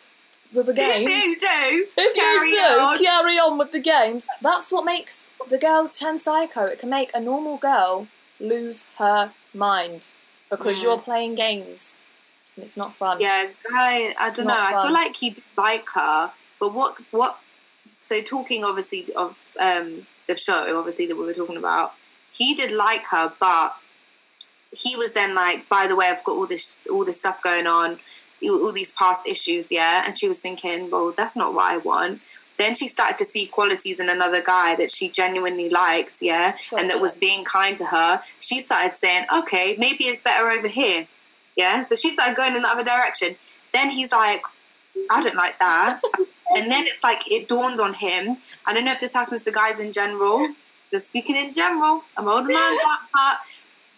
with 0.52 0.66
the 0.66 0.72
games, 0.74 1.10
If 1.10 1.24
you 1.24 1.36
do, 1.40 1.86
if 1.96 2.14
carry 2.14 2.50
you 2.50 2.56
do 2.56 2.80
on. 2.80 2.98
carry 3.02 3.38
on 3.38 3.58
with 3.58 3.72
the 3.72 3.80
games, 3.80 4.28
that's 4.40 4.70
what 4.70 4.84
makes 4.84 5.32
the 5.50 5.58
girls 5.58 5.98
turn 5.98 6.16
psycho. 6.18 6.66
It 6.66 6.78
can 6.78 6.90
make 6.90 7.10
a 7.12 7.18
normal 7.20 7.56
girl 7.56 8.06
lose 8.38 8.86
her 8.98 9.32
mind 9.52 10.12
because 10.50 10.78
Mm. 10.78 10.82
you're 10.84 10.98
playing 10.98 11.34
games. 11.34 11.96
It's 12.56 12.76
not 12.76 12.92
fun. 12.92 13.18
Yeah, 13.20 13.46
guy. 13.70 14.12
I 14.18 14.28
It's 14.28 14.36
don't 14.36 14.46
know. 14.46 14.54
not 14.54 14.74
I 14.74 14.82
feel 14.82 14.92
like 14.92 15.16
he'd 15.16 15.42
like 15.56 15.86
her, 15.94 16.32
but 16.60 16.74
what? 16.74 16.98
What? 17.10 17.38
So 17.98 18.20
talking 18.20 18.64
obviously 18.64 19.06
of 19.14 19.44
um 19.60 20.06
the 20.26 20.36
show, 20.36 20.78
obviously 20.78 21.06
that 21.06 21.16
we 21.16 21.24
were 21.24 21.34
talking 21.34 21.56
about, 21.56 21.92
he 22.32 22.54
did 22.54 22.70
like 22.70 23.06
her, 23.10 23.32
but 23.40 23.76
he 24.76 24.96
was 24.96 25.12
then 25.12 25.34
like, 25.34 25.68
by 25.68 25.86
the 25.86 25.96
way, 25.96 26.06
I've 26.08 26.24
got 26.24 26.32
all 26.32 26.46
this 26.46 26.80
all 26.90 27.04
this 27.04 27.18
stuff 27.18 27.42
going 27.42 27.66
on, 27.66 27.98
all 28.44 28.72
these 28.72 28.92
past 28.92 29.28
issues, 29.28 29.70
yeah. 29.72 30.02
And 30.06 30.16
she 30.16 30.28
was 30.28 30.40
thinking, 30.42 30.90
well, 30.90 31.12
that's 31.16 31.36
not 31.36 31.54
what 31.54 31.70
I 31.72 31.78
want. 31.78 32.20
Then 32.56 32.74
she 32.74 32.86
started 32.86 33.18
to 33.18 33.24
see 33.24 33.46
qualities 33.46 33.98
in 33.98 34.08
another 34.08 34.40
guy 34.40 34.76
that 34.76 34.88
she 34.90 35.08
genuinely 35.08 35.68
liked, 35.68 36.18
yeah, 36.22 36.54
So 36.54 36.76
and 36.76 36.88
that 36.88 37.00
was 37.00 37.18
being 37.18 37.44
kind 37.44 37.76
to 37.76 37.84
her. 37.86 38.20
She 38.38 38.60
started 38.60 38.96
saying, 38.96 39.26
okay, 39.36 39.74
maybe 39.76 40.04
it's 40.04 40.22
better 40.22 40.48
over 40.48 40.68
here. 40.68 41.08
Yeah. 41.56 41.82
So 41.82 41.94
she 41.94 42.10
started 42.10 42.36
going 42.36 42.56
in 42.56 42.62
the 42.62 42.68
other 42.68 42.84
direction. 42.84 43.36
Then 43.72 43.90
he's 43.90 44.12
like, 44.12 44.42
I 45.10 45.22
don't 45.22 45.36
like 45.36 45.58
that. 45.58 46.00
and 46.56 46.70
then 46.70 46.84
it's 46.84 47.02
like 47.02 47.22
it 47.30 47.48
dawns 47.48 47.80
on 47.80 47.94
him. 47.94 48.38
I 48.66 48.72
don't 48.72 48.84
know 48.84 48.92
if 48.92 49.00
this 49.00 49.14
happens 49.14 49.44
to 49.44 49.52
guys 49.52 49.80
in 49.80 49.92
general. 49.92 50.40
Just 50.92 51.08
speaking 51.08 51.36
in 51.36 51.50
general. 51.50 52.02
I'm 52.16 52.28
older 52.28 52.48
man 52.48 52.76
but 53.12 53.36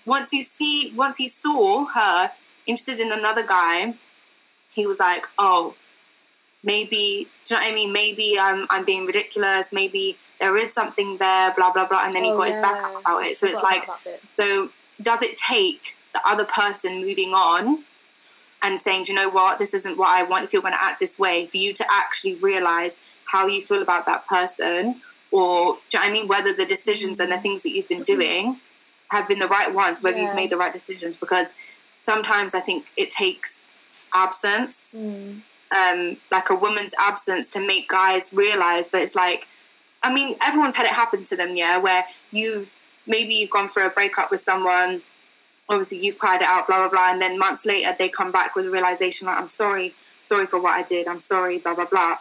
once 0.07 0.33
you 0.33 0.41
see 0.43 0.93
once 0.97 1.17
he 1.17 1.29
saw 1.29 1.85
her 1.87 2.31
interested 2.67 3.01
in 3.01 3.13
another 3.13 3.45
guy, 3.47 3.95
he 4.73 4.87
was 4.87 5.01
like, 5.01 5.27
Oh, 5.39 5.75
maybe 6.63 7.29
do 7.45 7.55
you 7.55 7.57
know 7.57 7.63
what 7.63 7.73
I 7.73 7.75
mean? 7.75 7.93
Maybe 7.93 8.37
I'm 8.41 8.67
I'm 8.71 8.85
being 8.85 9.05
ridiculous, 9.05 9.73
maybe 9.73 10.17
there 10.41 10.57
is 10.57 10.73
something 10.73 11.19
there, 11.19 11.53
blah 11.57 11.73
blah 11.73 11.87
blah, 11.87 12.03
and 12.05 12.15
then 12.15 12.25
he 12.25 12.31
Oh, 12.33 12.37
got 12.37 12.49
his 12.49 12.59
back 12.61 12.83
up 12.83 13.01
about 13.01 13.23
it. 13.23 13.37
So 13.37 13.47
it's 13.47 13.63
like 13.63 13.87
bit. 14.05 14.23
so 14.39 14.71
does 15.03 15.23
it 15.23 15.37
take 15.37 15.97
the 16.17 16.29
other 16.31 16.45
person 16.45 17.05
moving 17.05 17.31
on 17.35 17.85
and 18.63 18.81
saying, 18.81 19.03
Do 19.05 19.13
you 19.13 19.19
know 19.19 19.29
what, 19.29 19.59
this 19.59 19.75
isn't 19.75 19.99
what 19.99 20.09
I 20.09 20.23
want 20.23 20.45
if 20.45 20.53
you're 20.53 20.63
going 20.63 20.75
to 20.75 20.83
act 20.83 20.99
this 20.99 21.19
way, 21.19 21.47
for 21.47 21.59
you 21.59 21.73
to 21.75 21.85
actually 21.91 22.35
realize 22.37 23.17
how 23.27 23.47
you 23.47 23.61
feel 23.61 23.83
about 23.83 24.07
that 24.07 24.27
person? 24.27 25.03
Or, 25.31 25.79
do 25.89 25.99
you 25.99 26.05
know 26.05 26.09
I 26.09 26.13
mean, 26.13 26.29
whether 26.29 26.53
the 26.55 26.65
decisions 26.65 27.21
and 27.21 27.31
the 27.33 27.39
things 27.39 27.63
that 27.65 27.75
you've 27.75 27.89
been 27.89 28.03
doing 28.05 28.61
have 29.11 29.29
been 29.29 29.39
the 29.39 29.49
right 29.49 29.73
ones, 29.73 30.03
whether 30.03 30.17
Yeah. 30.17 30.25
you've 30.25 30.35
made 30.35 30.51
the 30.51 30.57
right 30.57 30.73
decisions? 30.73 31.17
Because 31.17 31.55
sometimes 32.03 32.55
I 32.55 32.61
think 32.61 32.87
it 32.97 33.11
takes 33.11 33.77
absence, 34.15 35.03
Mm. 35.05 35.43
um, 35.77 36.17
like 36.31 36.49
a 36.49 36.55
woman's 36.55 36.95
absence, 36.99 37.51
to 37.51 37.61
make 37.61 37.89
guys 37.89 38.33
realize. 38.33 38.89
But 38.89 39.03
it's 39.03 39.17
like, 39.17 39.49
I 40.03 40.13
mean, 40.15 40.35
everyone's 40.47 40.77
had 40.77 40.87
it 40.87 40.93
happen 40.93 41.23
to 41.25 41.37
them, 41.37 41.57
yeah, 41.57 41.77
where 41.79 42.07
you've 42.33 42.71
maybe 43.09 43.35
you've 43.35 43.51
gone 43.51 43.69
through 43.69 43.87
a 43.87 43.91
breakup 43.91 44.31
with 44.33 44.41
someone 44.41 45.03
obviously 45.69 45.99
you've 46.05 46.19
cried 46.19 46.41
it 46.41 46.47
out 46.47 46.67
blah 46.67 46.79
blah 46.79 46.89
blah 46.89 47.11
and 47.11 47.21
then 47.21 47.39
months 47.39 47.67
later 47.67 47.95
they 47.99 48.09
come 48.09 48.31
back 48.31 48.55
with 48.55 48.67
a 48.67 48.71
realization 48.71 49.27
like 49.27 49.37
i'm 49.37 49.49
sorry 49.49 49.95
sorry 50.23 50.47
for 50.47 50.61
what 50.61 50.73
i 50.79 50.83
did 50.87 51.09
i'm 51.09 51.21
sorry 51.21 51.59
blah 51.59 51.75
blah 51.75 51.87
blah 51.87 52.17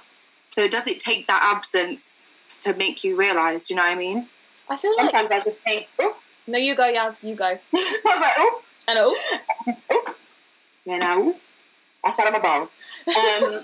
so 0.49 0.67
does 0.67 0.88
it 0.88 0.99
take 0.99 1.27
that 1.27 1.41
absence 1.55 2.31
to 2.62 2.73
make 2.75 3.03
you 3.03 3.15
realize 3.17 3.67
do 3.67 3.73
you 3.73 3.77
know 3.79 3.86
what 3.86 3.95
i 3.95 3.99
mean 3.99 4.27
I 4.67 4.77
feel 4.77 4.91
like 4.97 5.12
Sometimes 5.12 5.31
I 5.31 5.39
just 5.39 5.60
think, 5.62 5.88
oh, 6.01 6.17
no. 6.47 6.58
You 6.58 6.75
go, 6.75 6.91
Yaz. 6.91 7.23
You 7.23 7.36
go. 7.36 7.45
I 7.45 7.58
was 7.71 8.21
like, 8.21 8.34
oh, 8.38 8.62
And 8.88 8.97
oh, 8.99 10.15
you 10.86 10.97
know 10.97 11.36
I 12.03 12.10
sat 12.10 12.27
on 12.27 12.34
my 12.34 12.39
balls. 12.39 12.97
Um, 13.08 13.63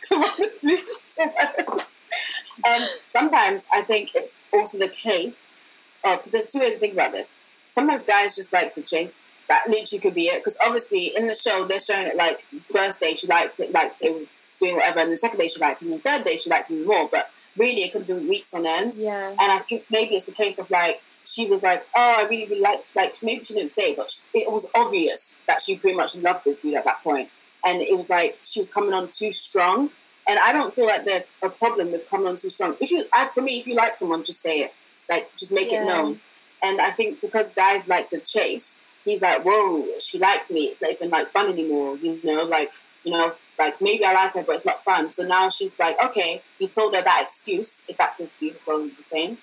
so 0.00 0.18
what 0.18 0.36
the 0.38 1.64
police- 1.66 2.44
um, 2.66 2.88
sometimes 3.04 3.68
I 3.72 3.82
think 3.82 4.14
it's 4.14 4.46
also 4.52 4.78
the 4.78 4.88
case 4.88 5.78
of 6.04 6.18
because 6.18 6.32
there's 6.32 6.52
two 6.52 6.60
ways 6.60 6.74
to 6.74 6.80
think 6.80 6.94
about 6.94 7.12
this. 7.12 7.38
Sometimes 7.72 8.04
guys 8.04 8.34
just 8.36 8.52
like 8.52 8.74
the 8.74 8.82
chase. 8.82 9.46
That 9.48 9.64
literally 9.68 10.00
could 10.00 10.14
be 10.14 10.22
it. 10.22 10.40
Because 10.40 10.58
obviously 10.64 11.12
in 11.16 11.26
the 11.26 11.34
show 11.34 11.64
they're 11.68 11.78
showing 11.78 12.06
it 12.08 12.16
like 12.16 12.44
first 12.64 13.00
day 13.00 13.14
she 13.14 13.26
liked 13.26 13.60
it, 13.60 13.72
like 13.72 13.98
they 14.00 14.10
were 14.10 14.22
doing 14.58 14.74
whatever, 14.76 15.00
and 15.00 15.12
the 15.12 15.16
second 15.16 15.38
day 15.38 15.46
she 15.46 15.60
liked 15.60 15.82
him, 15.82 15.92
and 15.92 16.02
the 16.02 16.08
third 16.08 16.24
day 16.24 16.36
she 16.36 16.50
liked 16.50 16.70
him 16.70 16.84
more. 16.84 17.08
But 17.10 17.30
really, 17.56 17.82
it 17.82 17.92
could 17.92 18.00
have 18.02 18.08
been 18.08 18.28
weeks 18.28 18.52
on 18.54 18.64
end. 18.66 18.96
yeah. 18.96 19.28
And 19.28 19.38
I 19.40 19.58
think 19.58 19.84
maybe 19.90 20.14
it's 20.16 20.28
a 20.28 20.32
case 20.32 20.58
of 20.58 20.70
like 20.70 21.00
she 21.24 21.48
was 21.48 21.62
like, 21.62 21.86
oh, 21.94 22.16
I 22.20 22.28
really, 22.28 22.46
really 22.48 22.62
like, 22.62 22.86
like 22.96 23.14
maybe 23.22 23.42
she 23.44 23.54
didn't 23.54 23.70
say, 23.70 23.82
it, 23.90 23.96
but 23.96 24.10
it 24.34 24.50
was 24.50 24.70
obvious 24.74 25.38
that 25.46 25.60
she 25.60 25.76
pretty 25.76 25.96
much 25.96 26.16
loved 26.16 26.44
this 26.44 26.62
dude 26.62 26.74
at 26.74 26.84
that 26.86 27.02
point. 27.02 27.28
And 27.66 27.82
it 27.82 27.94
was 27.96 28.08
like 28.08 28.38
she 28.42 28.60
was 28.60 28.70
coming 28.72 28.90
on 28.94 29.08
too 29.10 29.30
strong. 29.30 29.90
And 30.30 30.38
I 30.38 30.52
don't 30.52 30.74
feel 30.74 30.86
like 30.86 31.04
there's 31.04 31.30
a 31.42 31.48
problem 31.50 31.90
with 31.92 32.08
coming 32.08 32.26
on 32.26 32.36
too 32.36 32.48
strong. 32.48 32.76
If 32.80 32.90
you, 32.90 33.04
I, 33.14 33.26
for 33.26 33.42
me, 33.42 33.52
if 33.58 33.66
you 33.66 33.76
like 33.76 33.96
someone, 33.96 34.22
just 34.24 34.40
say 34.40 34.60
it, 34.60 34.72
like 35.10 35.34
just 35.36 35.52
make 35.52 35.70
Yeah. 35.72 35.82
it 35.82 35.86
known. 35.86 36.20
And 36.62 36.80
I 36.80 36.90
think 36.90 37.20
because 37.20 37.52
guys 37.52 37.88
like 37.88 38.10
the 38.10 38.20
chase, 38.20 38.82
he's 39.04 39.22
like, 39.22 39.42
whoa, 39.44 39.86
she 39.98 40.18
likes 40.18 40.50
me. 40.50 40.62
It's 40.62 40.82
not 40.82 40.92
even 40.92 41.10
like 41.10 41.28
fun 41.28 41.50
anymore. 41.50 41.96
You 41.98 42.20
know, 42.24 42.42
like 42.42 42.72
you 43.04 43.12
know, 43.12 43.32
like 43.58 43.80
maybe 43.80 44.04
I 44.04 44.12
like 44.14 44.34
her, 44.34 44.42
but 44.42 44.56
it's 44.56 44.66
not 44.66 44.82
fun. 44.84 45.10
So 45.12 45.22
now 45.26 45.48
she's 45.48 45.78
like, 45.78 45.96
okay, 46.04 46.42
he's 46.58 46.74
told 46.74 46.94
her 46.94 47.02
that 47.02 47.20
excuse, 47.22 47.86
if 47.88 47.96
that's 47.96 48.18
an 48.20 48.24
excuse, 48.24 48.56
it's 48.56 48.64
probably 48.64 48.90
the 48.90 49.02
same 49.02 49.38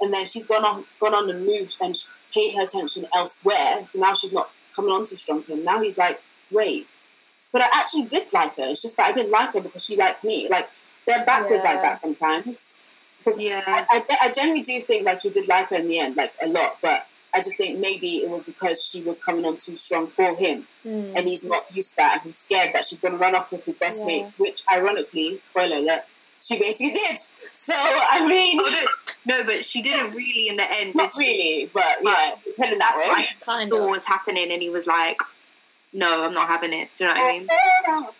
and 0.00 0.12
then 0.12 0.24
she's 0.24 0.46
gone 0.46 0.64
on 0.64 0.84
gone 1.00 1.14
on 1.14 1.30
and 1.30 1.44
moved 1.46 1.76
and 1.80 1.94
paid 2.32 2.54
her 2.54 2.62
attention 2.62 3.06
elsewhere. 3.14 3.84
So 3.84 4.00
now 4.00 4.12
she's 4.14 4.32
not 4.32 4.50
coming 4.74 4.90
on 4.90 5.04
too 5.04 5.16
strong 5.16 5.40
to 5.42 5.54
him. 5.54 5.64
Now 5.64 5.80
he's 5.80 5.98
like, 5.98 6.20
wait, 6.50 6.86
but 7.52 7.62
I 7.62 7.68
actually 7.74 8.04
did 8.04 8.32
like 8.32 8.56
her. 8.56 8.64
It's 8.64 8.82
just 8.82 8.96
that 8.96 9.08
I 9.08 9.12
didn't 9.12 9.32
like 9.32 9.52
her 9.54 9.60
because 9.60 9.84
she 9.84 9.96
liked 9.96 10.24
me. 10.24 10.48
Like 10.50 10.68
they're 11.06 11.24
backwards 11.24 11.62
Yeah. 11.64 11.72
like 11.72 11.82
that 11.82 11.98
sometimes. 11.98 12.82
Because 13.26 13.40
Yeah. 13.40 13.62
I, 13.66 13.84
I, 13.90 14.16
I 14.22 14.30
generally 14.30 14.60
do 14.62 14.78
think 14.80 15.04
like 15.04 15.20
he 15.20 15.30
did 15.30 15.48
like 15.48 15.70
her 15.70 15.76
in 15.76 15.88
the 15.88 15.98
end, 15.98 16.16
like 16.16 16.32
a 16.42 16.46
lot. 16.48 16.78
But 16.80 17.06
I 17.34 17.38
just 17.38 17.56
think 17.58 17.78
maybe 17.80 18.06
it 18.18 18.30
was 18.30 18.42
because 18.44 18.88
she 18.88 19.02
was 19.02 19.18
coming 19.22 19.44
on 19.44 19.56
too 19.56 19.74
strong 19.76 20.06
for 20.06 20.34
him, 20.36 20.66
Mm. 20.86 21.18
and 21.18 21.26
he's 21.26 21.44
not 21.44 21.74
used 21.74 21.90
to 21.90 21.96
that, 21.96 22.12
and 22.14 22.22
he's 22.26 22.38
scared 22.38 22.72
that 22.72 22.84
she's 22.84 23.00
going 23.00 23.12
to 23.14 23.18
run 23.18 23.34
off 23.34 23.50
with 23.50 23.64
his 23.64 23.76
best 23.76 24.04
Yeah. 24.06 24.22
mate. 24.26 24.32
Which, 24.38 24.62
ironically, 24.72 25.40
spoiler 25.42 25.78
alert, 25.78 26.04
she 26.40 26.56
basically 26.60 26.92
did. 26.92 27.16
So 27.52 27.74
I 27.76 28.24
mean, 28.24 28.58
Oh, 28.60 28.86
no, 29.26 29.42
but 29.44 29.64
she 29.64 29.82
didn't 29.82 30.12
really 30.14 30.48
in 30.48 30.56
the 30.56 30.66
end. 30.80 30.94
not 30.94 31.12
really, 31.18 31.68
but 31.74 31.84
yeah, 32.04 32.30
that 32.56 32.78
That's 32.78 33.34
what 33.44 33.60
I 33.60 33.66
saw 33.66 33.84
of. 33.84 33.90
was 33.90 34.06
happening, 34.06 34.52
and 34.52 34.62
he 34.62 34.70
was 34.70 34.86
like, 34.86 35.20
"No, 35.92 36.24
I'm 36.24 36.32
not 36.32 36.46
having 36.48 36.72
it." 36.72 36.90
Do 36.96 37.04
you 37.04 37.08
know 37.10 37.16
what 37.20 37.34
I 37.34 37.38
mean? 37.38 37.48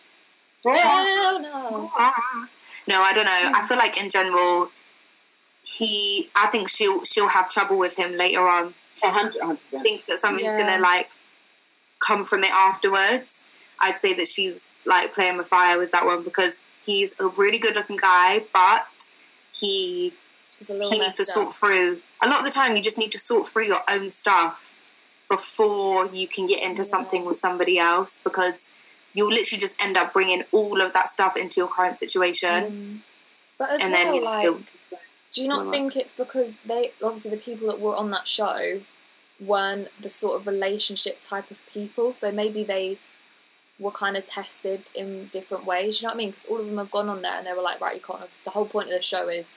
Hell 0.67 1.39
no. 1.41 1.91
No, 2.89 3.01
I 3.03 3.13
don't 3.15 3.25
know. 3.25 3.51
I 3.55 3.65
feel 3.69 3.79
like 3.79 4.03
in 4.03 4.11
general, 4.11 4.69
he. 5.67 6.31
I 6.37 6.47
think 6.47 6.69
she'll 6.69 7.03
she'll 7.05 7.29
have 7.29 7.49
trouble 7.49 7.77
with 7.79 7.97
him 7.97 8.13
later 8.17 8.47
on. 8.47 8.75
A 9.05 9.11
hundred, 9.11 9.37
a 9.43 9.47
hundred 9.47 9.61
percent. 9.61 9.83
Thinks 9.83 10.07
that 10.07 10.19
something's 10.19 10.53
Yeah. 10.55 10.59
gonna 10.67 10.83
like 10.83 11.11
come 11.99 12.25
from 12.25 12.45
it 12.45 12.51
afterwards. 12.53 13.51
I'd 13.81 13.99
say 13.99 14.15
that 14.15 14.27
she's 14.29 14.85
like 14.87 15.13
playing 15.15 15.37
with 15.37 15.49
fire 15.49 15.79
with 15.79 15.93
that 15.93 16.07
one 16.07 16.23
because 16.23 16.65
he's 16.85 17.15
a 17.21 17.29
really 17.29 17.59
good 17.59 17.75
looking 17.75 17.97
guy, 17.99 18.45
but 18.53 19.15
he 19.55 20.15
It's 20.61 20.71
a 20.71 20.75
little 20.75 20.91
he 20.91 20.99
needs 20.99 21.17
to 21.17 21.23
messed 21.23 21.35
sort 21.35 21.53
through. 21.53 22.01
A 22.23 22.29
lot 22.29 22.39
of 22.39 22.45
the 22.47 22.51
time, 22.51 22.75
you 22.77 22.83
just 22.83 22.97
need 22.99 23.13
to 23.13 23.19
sort 23.19 23.47
through 23.47 23.65
your 23.67 23.81
own 23.91 24.09
stuff 24.09 24.77
before 25.29 26.07
you 26.07 26.27
can 26.29 26.47
get 26.47 26.63
into 26.63 26.83
Yeah. 26.83 26.89
something 26.89 27.25
with 27.27 27.37
somebody 27.37 27.79
else 27.79 28.21
because 28.21 28.75
you'll 29.13 29.29
literally 29.33 29.61
just 29.61 29.83
end 29.83 29.97
up 29.99 30.13
bringing 30.13 30.45
all 30.53 30.81
of 30.81 30.93
that 30.95 31.09
stuff 31.09 31.37
into 31.37 31.61
your 31.61 31.69
current 31.69 31.99
situation. 31.99 32.49
Mm. 32.65 33.01
But 33.59 33.71
as 33.71 33.83
And 33.83 33.93
well, 33.93 34.05
then, 34.05 34.15
you 34.15 34.21
know, 34.21 34.27
like, 34.31 34.45
it'll- 34.45 34.63
do 35.33 35.43
you 35.43 35.49
not 35.49 35.71
think 35.71 35.97
it's 35.97 36.13
because 36.13 36.59
they 36.59 36.93
obviously 37.03 37.31
the 37.31 37.37
people 37.37 37.67
that 37.69 37.81
were 37.81 37.97
on 37.97 38.11
that 38.11 38.27
show 38.29 38.81
weren't 39.41 39.89
the 40.01 40.09
sort 40.09 40.41
of 40.41 40.47
relationship 40.47 41.21
type 41.21 41.51
of 41.51 41.63
people. 41.71 42.13
So 42.13 42.33
maybe 42.33 42.65
they 42.65 42.99
were 43.79 43.91
kind 43.91 44.17
of 44.17 44.25
tested 44.25 44.91
in 44.95 45.27
different 45.27 45.67
ways. 45.67 46.01
You 46.01 46.07
know 46.07 46.13
what 46.13 46.17
I 46.17 46.19
mean? 46.19 46.31
Because 46.31 46.47
all 46.47 46.61
of 46.61 46.67
them 46.67 46.79
have 46.79 46.91
gone 46.91 47.09
on 47.09 47.23
there 47.23 47.37
and 47.37 47.47
they 47.47 47.53
were 47.53 47.63
like, 47.63 47.81
right, 47.81 47.95
you 47.95 48.01
can't. 48.01 48.21
Have, 48.21 48.39
the 48.45 48.51
whole 48.51 48.67
point 48.67 48.89
of 48.89 48.95
the 48.95 49.03
show 49.03 49.29
is 49.29 49.57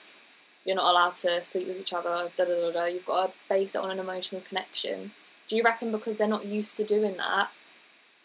you're 0.64 0.76
not 0.76 0.90
allowed 0.90 1.16
to 1.16 1.42
sleep 1.42 1.66
with 1.66 1.78
each 1.78 1.94
other. 1.94 2.30
Da 2.36 2.44
da 2.44 2.60
da 2.60 2.72
da. 2.72 2.84
You've 2.84 3.06
got 3.06 3.26
to 3.26 3.32
base 3.48 3.74
it 3.74 3.80
on 3.80 3.90
an 3.90 3.98
emotional 3.98 4.42
connection. 4.42 5.12
Do 5.48 5.56
you 5.56 5.62
reckon 5.62 5.90
because 5.90 6.16
they're 6.16 6.28
not 6.28 6.44
used 6.44 6.76
to 6.76 6.84
doing 6.84 7.16
that? 7.16 7.50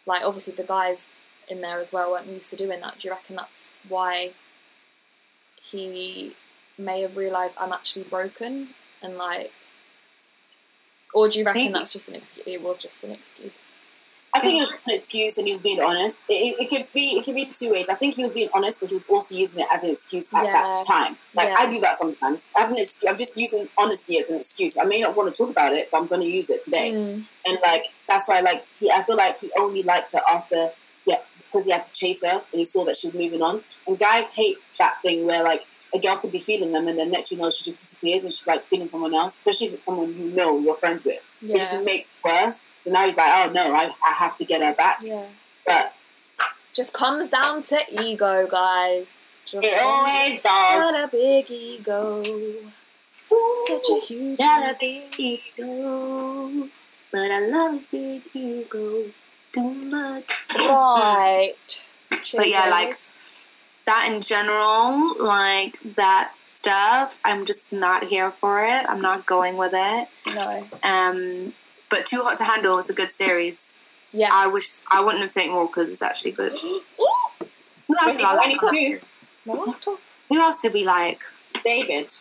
Like 0.06 0.24
obviously 0.24 0.54
the 0.54 0.64
guys 0.64 1.10
in 1.48 1.62
there 1.62 1.80
as 1.80 1.94
well 1.94 2.12
weren't 2.12 2.28
used 2.28 2.50
to 2.50 2.56
doing 2.56 2.82
that. 2.82 3.00
Do 3.00 3.08
you 3.08 3.14
reckon 3.14 3.38
that's 3.38 3.72
why 3.88 4.32
he 5.62 6.36
may 6.78 7.02
have 7.02 7.18
realised 7.18 7.58
I'm 7.60 7.72
actually 7.74 8.04
broken 8.04 8.70
and 9.02 9.18
like, 9.18 9.52
or 11.14 11.30
do 11.30 11.40
you 11.40 11.46
reckon 11.46 11.62
Maybe. 11.64 11.74
that's 11.74 11.94
just 11.94 12.10
an 12.10 12.16
excuse? 12.16 12.46
It 12.48 12.62
was 12.62 12.78
just 12.78 13.04
an 13.04 13.12
excuse. 13.12 13.78
I 14.34 14.40
think 14.42 14.58
it 14.58 14.60
was 14.60 14.74
an 14.74 14.80
excuse, 14.94 15.38
and 15.38 15.48
he 15.48 15.54
was 15.54 15.62
being 15.62 15.80
honest. 15.82 16.30
It, 16.30 16.34
it, 16.34 16.56
it 16.64 16.70
could 16.70 16.88
be 16.94 17.16
it 17.18 17.24
could 17.24 17.36
be 17.36 17.46
two 17.46 17.72
ways. 17.72 17.88
I 17.90 17.94
think 17.94 18.16
he 18.16 18.22
was 18.22 18.34
being 18.34 18.50
honest, 18.54 18.82
but 18.82 18.90
he 18.90 18.96
was 18.96 19.10
also 19.10 19.34
using 19.34 19.62
it 19.62 19.68
as 19.74 19.86
an 19.86 19.92
excuse 19.92 20.34
at 20.34 20.44
Yeah. 20.44 20.52
that 20.52 20.84
time. 20.86 21.16
Like 21.34 21.48
Yeah. 21.48 21.56
I 21.58 21.70
do 21.70 21.80
that 21.80 21.96
sometimes. 21.96 22.50
I 22.54 22.62
have 22.62 22.70
an 22.70 22.76
ex- 22.78 23.06
I'm 23.08 23.16
just 23.18 23.40
using 23.40 23.70
honesty 23.78 24.18
as 24.18 24.30
an 24.32 24.38
excuse. 24.38 24.78
I 24.78 24.84
may 24.84 25.00
not 25.00 25.16
want 25.16 25.34
to 25.34 25.42
talk 25.42 25.50
about 25.50 25.72
it, 25.72 25.88
but 25.90 26.02
I'm 26.02 26.08
going 26.08 26.22
to 26.22 26.28
use 26.28 26.50
it 26.50 26.64
today. 26.64 26.92
Mm, 26.94 27.24
And 27.46 27.58
like 27.66 27.86
that's 28.10 28.28
why, 28.28 28.42
like 28.42 28.66
he, 28.78 28.92
I 28.92 29.00
feel 29.00 29.16
like 29.16 29.40
he 29.40 29.50
only 29.58 29.84
liked 29.84 30.12
her 30.12 30.22
after, 30.30 30.72
yeah, 31.06 31.20
because 31.38 31.66
he 31.66 31.72
had 31.72 31.84
to 31.86 31.92
chase 31.94 32.22
her 32.26 32.34
and 32.34 32.44
he 32.60 32.66
saw 32.66 32.84
that 32.84 32.98
she 32.98 33.08
was 33.08 33.14
moving 33.16 33.42
on. 33.42 33.64
And 33.88 33.98
guys 33.98 34.36
hate 34.36 34.58
that 34.80 34.98
thing 35.02 35.26
where 35.26 35.46
like 35.46 35.66
a 35.96 36.00
girl 36.00 36.18
could 36.18 36.32
be 36.32 36.40
feeling 36.40 36.72
them, 36.74 36.88
and 36.88 37.00
then 37.00 37.10
next 37.12 37.32
you 37.32 37.38
know 37.38 37.50
she 37.50 37.64
just 37.64 37.78
disappears 37.78 38.24
and 38.24 38.32
she's 38.32 38.48
like 38.48 38.64
feeling 38.66 38.88
someone 38.88 39.14
else, 39.14 39.38
especially 39.38 39.68
if 39.68 39.74
it's 39.74 39.86
someone 39.86 40.10
you 40.20 40.30
know 40.32 40.60
you're 40.60 40.76
friends 40.76 41.06
with. 41.06 41.20
It 41.42 41.56
just 41.56 41.74
makes 41.86 42.10
it 42.10 42.16
worse. 42.24 42.68
So 42.80 42.92
now 42.92 43.06
he's 43.06 43.18
like, 43.18 43.28
oh 43.30 43.52
no, 43.54 43.74
I, 43.74 43.90
I 44.06 44.14
have 44.20 44.36
to 44.38 44.46
get 44.46 44.62
her 44.62 44.74
back. 44.74 45.00
yeah. 45.04 45.26
But 45.66 45.94
Just 46.74 46.94
comes 46.94 47.30
down 47.30 47.62
to 47.64 47.80
ego, 48.04 48.48
guys. 48.48 49.26
Just 49.46 49.66
it 49.66 49.80
always 49.84 50.42
does. 50.42 50.80
got 50.82 50.92
a 50.92 51.08
big 51.22 51.52
ego. 51.52 52.24
Such 53.14 53.90
a 53.96 54.00
huge 54.06 54.38
Got 54.40 54.72
a 54.74 54.78
big 54.80 55.04
ego, 55.20 56.68
but 57.12 57.32
I 57.32 57.40
love 57.48 57.76
his 57.76 57.90
big 57.90 58.22
ego 58.34 59.06
too 59.54 59.74
much. 59.90 60.46
right. 60.56 61.54
But 62.36 62.50
yeah, 62.50 62.68
like. 62.70 62.94
That 63.86 64.10
in 64.12 64.22
general, 64.22 65.14
like 65.24 65.78
that 65.96 66.34
stuff, 66.36 67.20
I'm 67.24 67.46
just 67.46 67.72
not 67.72 68.06
here 68.06 68.32
for 68.32 68.64
it. 68.64 68.86
I'm 68.90 69.02
not 69.02 69.26
going 69.26 69.58
with 69.58 69.72
it. 69.74 70.08
no, 70.36 70.68
Um, 70.84 71.54
but 71.90 72.06
Too 72.06 72.22
Hot 72.24 72.38
to 72.38 72.44
Handle 72.44 72.76
was 72.78 72.90
a 72.90 72.94
good 72.94 73.12
series. 73.12 73.80
Yeah. 74.12 74.30
I 74.32 74.52
wish 74.52 74.70
I 74.92 75.02
wouldn't 75.02 75.22
have 75.22 75.32
taken 75.32 75.54
more 75.54 75.68
because 75.68 75.90
it's 75.90 76.02
actually 76.02 76.32
good. 76.32 76.58
Who 76.60 77.96
else, 78.02 78.16
Wait, 78.16 78.18
did 78.18 78.26
I 78.26 78.36
wait, 78.44 78.62
like? 78.64 78.72
wait, 78.72 79.02
No 79.46 79.54
one's 79.60 79.80
talking. 79.80 80.00
Who 80.30 80.40
else 80.40 80.62
did 80.62 80.74
we 80.74 80.84
like? 80.86 81.22
David. 81.64 82.12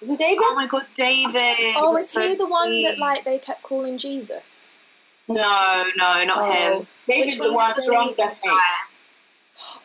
Is 0.00 0.10
it 0.10 0.18
David? 0.18 0.38
Oh 0.42 0.52
my 0.56 0.66
god, 0.66 0.86
David! 0.94 1.74
Oh, 1.78 1.90
was 1.90 2.00
is 2.00 2.10
so 2.10 2.28
he 2.28 2.34
the 2.34 2.46
one 2.48 2.82
that 2.82 2.98
like 2.98 3.24
they 3.24 3.38
kept 3.38 3.62
calling 3.62 3.96
Jesus? 3.96 4.68
No, 5.28 5.84
no, 5.96 6.24
not 6.24 6.36
Oh. 6.36 6.52
him. 6.80 6.86
David's 7.08 7.38
the 7.38 7.52
one 7.54 7.70
one's 7.70 7.82
strong 7.84 8.08
David? 8.08 8.30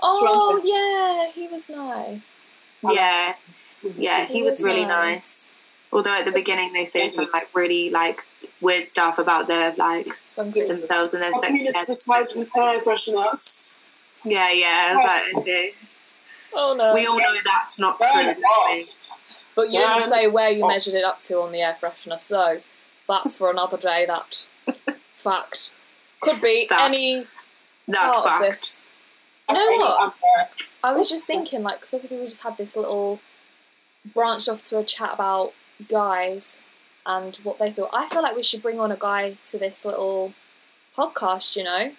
Best 0.01 0.21
mate. 0.23 0.29
Oh 0.31 0.55
Trump. 0.55 0.61
yeah, 0.65 1.31
he 1.41 1.47
was 1.47 1.69
nice. 1.69 2.53
Yeah, 2.83 3.33
yeah, 3.97 4.25
He 4.25 4.33
he 4.35 4.43
was 4.43 4.51
was 4.51 4.63
really 4.63 4.85
nice. 4.85 5.15
nice. 5.15 5.51
Although 5.91 6.13
at 6.17 6.25
the 6.25 6.31
beginning 6.31 6.71
they 6.73 6.85
say 6.85 7.07
some 7.07 7.27
like 7.33 7.49
really 7.53 7.89
like 7.89 8.25
weird 8.61 8.83
stuff 8.83 9.17
about 9.19 9.47
their 9.47 9.73
like 9.77 10.07
Some 10.27 10.51
themselves 10.51 11.13
and 11.13 11.23
their 11.23 11.29
I 11.33 11.39
sex. 11.39 11.61
it's 11.65 11.89
a 11.89 11.95
spice 11.95 12.37
and 12.37 12.47
air 12.55 12.79
freshener. 12.79 14.25
Yeah, 14.25 14.51
yeah. 14.51 14.95
It's 14.97 15.05
like 15.33 15.41
okay. 15.41 15.71
Oh 16.53 16.75
no. 16.77 16.93
We 16.93 17.05
all 17.05 17.17
know 17.17 17.25
that's 17.45 17.79
not 17.79 17.97
true. 17.99 18.07
Burn 18.13 18.29
it 18.29 18.33
don't 18.41 18.71
we? 18.71 18.79
off. 18.79 19.19
But 19.55 19.65
you 19.71 19.79
didn't 19.79 20.01
say 20.03 20.27
where 20.27 20.49
you 20.51 20.63
Oh. 20.63 20.67
measured 20.67 20.93
it 20.95 21.03
up 21.03 21.21
to 21.21 21.41
on 21.41 21.51
the 21.51 21.61
air 21.61 21.75
freshener, 21.81 22.19
so 22.19 22.61
that's 23.07 23.37
for 23.37 23.49
another 23.51 23.77
day. 23.77 24.05
That 24.07 24.45
fact 25.15 25.71
could 26.21 26.41
be 26.41 26.65
That 26.69 26.89
any 26.89 27.25
That 27.87 28.13
part 28.13 28.17
of 28.17 28.23
fact. 28.25 28.43
this. 28.43 28.85
You 29.49 29.55
know 29.55 29.65
what? 29.67 30.13
I 30.83 30.93
was 30.93 31.09
just 31.09 31.25
thinking, 31.27 31.63
like, 31.63 31.79
because 31.79 31.93
obviously 31.93 32.19
we 32.19 32.25
just 32.27 32.43
had 32.43 32.57
this 32.57 32.75
little 32.75 33.19
branched 34.13 34.47
off 34.49 34.63
to 34.65 34.77
a 34.77 34.83
chat 34.83 35.11
about 35.13 35.53
guys 35.87 36.59
and 37.05 37.35
what 37.37 37.59
they 37.59 37.71
thought. 37.71 37.89
I 37.93 38.07
feel 38.07 38.21
like 38.21 38.35
we 38.35 38.43
should 38.43 38.61
bring 38.61 38.79
on 38.79 38.91
a 38.91 38.97
guy 38.97 39.37
to 39.49 39.57
this 39.57 39.83
little 39.85 40.33
podcast. 40.95 41.55
You 41.55 41.63
know, 41.63 41.91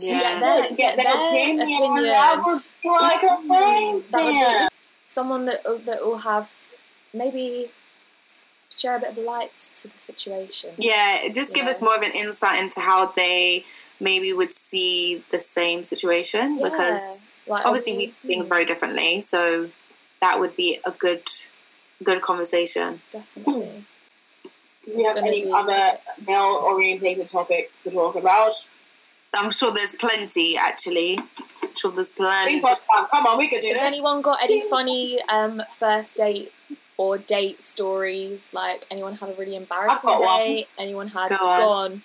Yeah. 0.00 0.18
Get 0.20 0.40
their, 0.40 0.48
Let's 0.50 0.76
get 0.76 0.96
get 0.96 1.04
their 1.04 1.14
their 1.14 1.28
opinion. 1.30 1.60
opinion. 1.60 2.14
I 2.14 2.42
would 2.44 2.62
like 3.02 3.22
a 3.22 3.26
That 3.26 4.02
would 4.12 4.20
opinion. 4.20 4.68
Someone 5.04 5.44
that 5.46 5.64
that 5.86 6.04
will 6.04 6.18
have 6.18 6.50
maybe 7.12 7.70
share 8.70 8.96
a 8.96 9.00
bit 9.00 9.10
of 9.10 9.18
light 9.18 9.50
to 9.82 9.88
the 9.88 9.98
situation. 9.98 10.70
Yeah, 10.78 11.28
just 11.34 11.54
give 11.54 11.64
Yeah. 11.64 11.70
us 11.70 11.82
more 11.82 11.94
of 11.96 12.02
an 12.02 12.12
insight 12.12 12.60
into 12.62 12.80
how 12.80 13.06
they 13.06 13.64
maybe 13.98 14.32
would 14.32 14.52
see 14.52 15.24
the 15.30 15.40
same 15.40 15.82
situation 15.84 16.58
Yeah. 16.58 16.68
because 16.68 17.32
Like, 17.46 17.66
obviously 17.66 17.96
we 17.96 18.06
do 18.06 18.12
things 18.28 18.46
hmm, 18.46 18.52
very 18.54 18.64
differently. 18.64 19.20
So 19.20 19.70
that 20.20 20.38
would 20.38 20.54
be 20.56 20.78
a 20.84 20.92
good 20.92 21.28
good 22.02 22.22
conversation. 22.22 23.02
definitely. 23.12 23.84
Do 24.86 24.96
we 24.96 25.04
have 25.04 25.18
any 25.18 25.44
be- 25.44 25.52
other 25.52 25.98
male 26.26 26.58
orientated 26.64 27.28
topics 27.28 27.78
to 27.80 27.90
talk 27.90 28.14
about? 28.16 28.52
I'm 29.34 29.50
sure 29.50 29.70
there's 29.70 29.94
plenty 29.96 30.56
actually. 30.56 31.18
I'm 31.62 31.74
sure 31.76 31.90
there's 31.90 32.12
plenty. 32.12 32.52
Think 32.60 32.64
of 32.70 32.80
one. 32.86 33.06
Come 33.10 33.26
on, 33.26 33.36
we 33.38 33.48
could 33.48 33.60
do 33.60 33.68
Has 33.68 33.76
this. 33.82 33.92
anyone 33.92 34.22
got 34.22 34.38
any 34.42 34.60
Ding. 34.60 34.70
funny 34.70 35.22
um, 35.28 35.62
first 35.78 36.14
date 36.16 36.52
or 37.00 37.16
date 37.16 37.62
stories? 37.62 38.52
Like 38.52 38.86
anyone 38.90 39.14
had 39.14 39.30
a 39.30 39.32
really 39.32 39.56
embarrassing 39.56 40.00
got 40.02 40.20
one. 40.20 40.40
date? 40.40 40.66
Anyone 40.76 41.08
had 41.08 41.30
Go 41.30 41.36
on. 41.36 41.60
gone? 41.62 42.02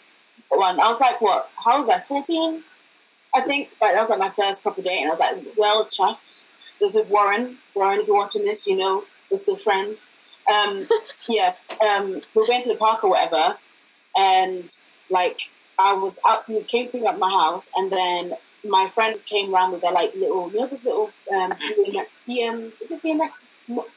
one. 0.47 0.79
I 0.79 0.87
was 0.87 1.01
like, 1.01 1.19
what? 1.19 1.49
How 1.61 1.77
was 1.77 1.89
I? 1.89 1.99
14? 1.99 2.63
I 3.35 3.41
think 3.41 3.71
like, 3.81 3.93
that 3.93 3.99
was 3.99 4.09
like 4.09 4.19
my 4.19 4.29
first 4.29 4.63
proper 4.63 4.81
date, 4.81 5.01
and 5.01 5.07
I 5.07 5.09
was 5.09 5.19
like, 5.19 5.57
well 5.57 5.83
chuffed. 5.83 6.47
It 6.79 6.85
was 6.85 6.95
with 6.95 7.09
Warren. 7.09 7.57
Warren, 7.75 7.99
if 7.99 8.07
you're 8.07 8.15
watching 8.15 8.43
this, 8.43 8.65
you 8.65 8.77
know 8.77 9.03
we're 9.29 9.35
still 9.35 9.57
friends. 9.57 10.15
Um, 10.49 10.87
yeah, 11.27 11.55
um, 11.85 12.21
we 12.33 12.41
were 12.41 12.47
going 12.47 12.63
to 12.63 12.69
the 12.69 12.77
park 12.77 13.03
or 13.03 13.09
whatever, 13.09 13.57
and 14.17 14.69
like 15.09 15.41
I 15.77 15.93
was 15.95 16.21
came 16.67 16.87
picking 16.87 17.05
up 17.05 17.19
my 17.19 17.29
house, 17.29 17.69
and 17.75 17.91
then 17.91 18.35
my 18.63 18.87
friend 18.87 19.19
came 19.25 19.53
round 19.53 19.73
with 19.73 19.81
their 19.81 19.91
like 19.91 20.15
little, 20.15 20.49
you 20.51 20.59
know, 20.59 20.67
this 20.67 20.85
little 20.85 21.11
um, 21.35 21.51
BMX, 22.29 22.81
is 22.81 22.91
it 22.91 23.03
BMX 23.03 23.47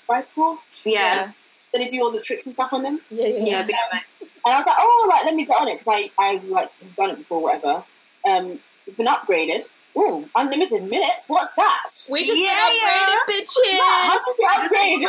bicycles? 0.09 0.83
Yeah. 0.87 1.33
Then 1.73 1.83
they 1.83 1.89
do 1.89 2.03
all 2.03 2.11
the 2.13 2.21
tricks 2.21 2.47
and 2.47 2.53
stuff 2.53 2.73
on 2.73 2.83
them. 2.83 3.01
Yeah, 3.11 3.27
yeah. 3.27 3.39
Yeah, 3.41 3.67
yeah. 3.69 3.87
but 3.91 4.09
And 4.23 4.55
I 4.55 4.57
was 4.57 4.67
like, 4.67 4.77
oh, 4.79 5.07
like 5.11 5.25
let 5.27 5.35
me 5.35 5.45
get 5.45 5.57
on 5.61 5.69
it 5.69 5.73
because 5.75 5.89
I, 5.89 6.11
I 6.19 6.41
like 6.47 6.77
have 6.79 6.95
done 6.95 7.11
it 7.11 7.19
before, 7.19 7.43
whatever. 7.43 7.85
Um, 8.29 8.59
it's 8.87 8.97
been 8.97 9.07
upgraded. 9.07 9.69
Ooh, 9.97 10.29
unlimited 10.37 10.83
minutes. 10.85 11.29
What's 11.29 11.55
that? 11.57 11.87
We 12.11 12.25
just 12.25 12.39
Yeah, 12.39 12.47
been 12.47 12.79
upgraded, 12.79 13.09
How 13.09 13.25
bitches. 13.29 14.71
did 14.71 15.01
you 15.01 15.09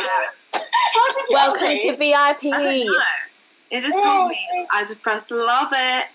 How 0.52 1.14
did 1.14 1.28
you 1.30 1.34
Welcome 1.36 1.62
upgrade? 1.62 1.80
to 1.90 1.96
VIP. 1.96 2.54
I 2.54 2.64
don't 2.64 2.86
know. 2.86 3.00
It 3.70 3.80
just 3.82 4.02
told 4.04 4.28
me. 4.28 4.66
I 4.74 4.82
just 4.82 5.02
pressed 5.04 5.30
love 5.30 5.68
it. 5.72 6.06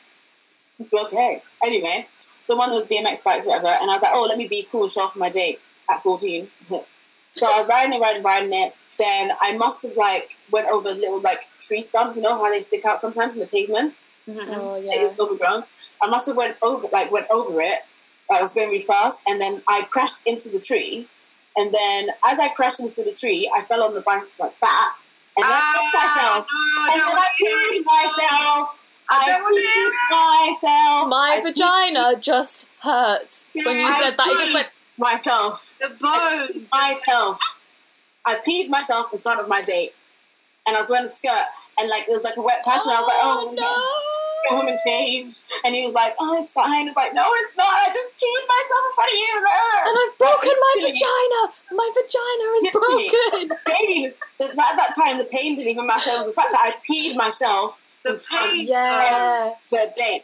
Okay. 0.93 1.41
Anyway, 1.65 2.07
the 2.47 2.55
one 2.57 2.69
was 2.71 2.85
BMX 2.87 3.23
bikes, 3.23 3.47
whatever, 3.47 3.67
and 3.67 3.89
I 3.89 3.93
was 3.95 4.01
like, 4.03 4.11
oh, 4.13 4.25
let 4.27 4.37
me 4.37 4.47
be 4.47 4.65
cool, 4.69 4.87
show 4.89 5.01
off 5.03 5.15
my 5.15 5.29
date 5.29 5.59
at 5.89 6.03
14. 6.03 6.47
so 7.35 7.47
I 7.47 7.59
was 7.61 7.67
riding 7.69 7.93
it, 7.93 8.01
riding, 8.01 8.23
riding 8.23 8.53
it. 8.53 8.73
Then 8.97 9.31
I 9.41 9.57
must 9.57 9.85
have 9.85 9.97
like 9.97 10.37
went 10.51 10.67
over 10.69 10.87
a 10.89 10.93
little 10.93 11.19
like 11.21 11.47
tree 11.59 11.81
stump, 11.81 12.15
you 12.15 12.21
know 12.21 12.37
how 12.37 12.49
they 12.51 12.61
stick 12.61 12.85
out 12.85 12.99
sometimes 12.99 13.33
in 13.35 13.41
the 13.41 13.47
pavement. 13.47 13.93
Mhm. 14.27 14.45
Oh 14.49 14.77
It 14.77 14.83
yeah. 14.85 15.01
was 15.01 15.19
overgrown. 15.19 15.63
I 16.01 16.07
must 16.09 16.27
have 16.27 16.37
went 16.37 16.57
over 16.61 16.87
like 16.91 17.11
went 17.11 17.27
over 17.29 17.59
it. 17.61 17.79
I 18.31 18.41
was 18.41 18.53
going 18.53 18.69
really 18.69 18.79
fast, 18.79 19.21
and 19.29 19.39
then 19.39 19.61
I 19.67 19.83
crashed 19.83 20.23
into 20.25 20.49
the 20.49 20.59
tree. 20.59 21.07
And 21.57 21.73
then 21.73 22.07
as 22.25 22.39
I 22.39 22.49
crashed 22.49 22.79
into 22.81 23.03
the 23.03 23.13
tree, 23.13 23.49
I 23.55 23.61
fell 23.61 23.83
on 23.83 23.93
the 23.93 24.01
bicycle 24.01 24.45
like 24.47 24.59
that, 24.61 24.93
and 25.37 25.43
then 25.45 25.51
I 25.51 25.73
hit 25.75 25.93
myself. 25.93 26.47
Ah, 26.49 26.95
no, 26.95 26.95
I 26.95 26.95
And 26.95 27.01
then 27.01 27.07
I 27.07 27.15
want 27.15 27.75
peed 27.75 27.85
myself. 27.85 28.79
I 29.07 29.15
I 29.21 29.25
don't 29.29 29.43
wanna 29.43 29.61
hear 29.61 29.89
peed 29.89 30.47
myself. 30.47 31.09
My 31.09 31.31
I 31.33 31.39
peed 31.39 31.43
vagina 31.43 32.19
just 32.19 32.67
hurt 32.81 33.43
when 33.53 33.75
you 33.79 33.85
I 33.87 33.99
said 34.01 34.17
that. 34.17 34.27
It 34.27 34.39
just 34.39 34.53
went. 34.53 34.67
Myself. 34.97 35.77
The 35.81 35.89
bone. 35.99 36.67
myself. 36.71 37.39
I 38.25 38.35
peed 38.47 38.69
myself 38.69 39.11
in 39.13 39.19
front 39.19 39.39
of 39.39 39.47
my 39.47 39.61
date, 39.61 39.91
and 40.67 40.75
I 40.75 40.79
was 40.81 40.89
wearing 40.89 41.05
a 41.05 41.07
skirt, 41.07 41.45
and 41.79 41.89
like 41.89 42.05
there 42.07 42.15
was 42.15 42.23
like 42.23 42.37
a 42.37 42.41
wet 42.41 42.63
patch, 42.65 42.81
and 42.85 42.93
I 42.95 42.99
was 42.99 43.07
like, 43.07 43.21
"Oh, 43.21 43.49
oh 43.49 43.53
no. 43.53 43.69
go 44.49 44.57
home 44.61 44.67
and 44.69 44.79
change." 44.85 45.41
And 45.63 45.75
he 45.75 45.83
was 45.85 45.93
like, 45.93 46.13
"Oh, 46.19 46.33
it's 46.37 46.51
fine." 46.53 46.87
It's 46.87 46.95
like, 46.97 47.13
"No, 47.13 47.21
it's 47.45 47.55
not. 47.55 47.69
I 47.69 47.85
just 47.93 48.17
peed 48.17 48.41
myself 48.49 48.81
in 48.81 48.91
front 48.97 49.11
of 49.13 49.17
you." 49.21 49.33
Ugh." 49.37 49.45
Oh. 49.45 49.85
And 49.85 49.95
I've 50.01 50.15
broken 50.17 50.55
my 50.57 50.73
vagina. 50.89 51.41
My 51.77 51.89
vagina 51.93 52.45
is 52.57 52.63
broken. 52.73 53.45
pain. 53.69 54.13
the- 54.39 54.49
At 54.57 54.75
that 54.81 54.91
time, 54.97 55.17
the 55.19 55.25
pain 55.29 55.55
didn't 55.55 55.71
even 55.71 55.85
matter. 55.85 56.11
It 56.11 56.19
was 56.25 56.33
the 56.33 56.41
fact 56.41 56.51
that 56.53 56.65
I 56.65 56.71
peed 56.81 57.15
myself 57.15 57.79
The 58.03 58.17
pain. 58.31 58.67
Yeah. 58.67 59.53
a 59.53 59.91
date. 59.93 60.23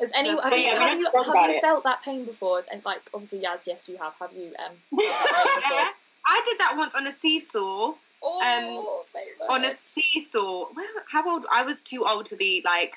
Has 0.00 0.10
any 0.14 0.30
have 0.30 0.52
you, 0.52 0.58
Yeah, 0.58 0.78
have 0.78 0.98
you, 0.98 1.04
talk 1.10 1.36
have 1.36 1.50
you 1.50 1.60
felt 1.60 1.84
that 1.84 2.02
pain 2.02 2.24
before? 2.24 2.62
And 2.72 2.84
like 2.84 3.02
obviously, 3.12 3.40
Yaz, 3.40 3.66
yes, 3.66 3.88
you 3.88 3.98
have. 3.98 4.14
Have 4.18 4.32
you? 4.32 4.54
Um, 4.58 4.72
felt 4.90 5.00
that 5.00 5.62
pain 5.62 5.62
before? 5.62 5.76
Yeah. 5.76 5.90
I 6.26 6.42
did 6.46 6.58
that 6.58 6.74
once 6.76 6.98
on 6.98 7.06
a 7.06 7.12
seesaw. 7.12 7.94
Oh, 8.22 9.04
baby. 9.14 9.26
On 9.48 9.64
a 9.64 9.70
seesaw. 9.70 10.66
Well, 10.74 10.86
how 11.10 11.30
old? 11.30 11.46
I 11.52 11.62
was 11.62 11.82
too 11.82 12.04
old 12.08 12.26
to 12.26 12.36
be 12.36 12.62
like 12.64 12.96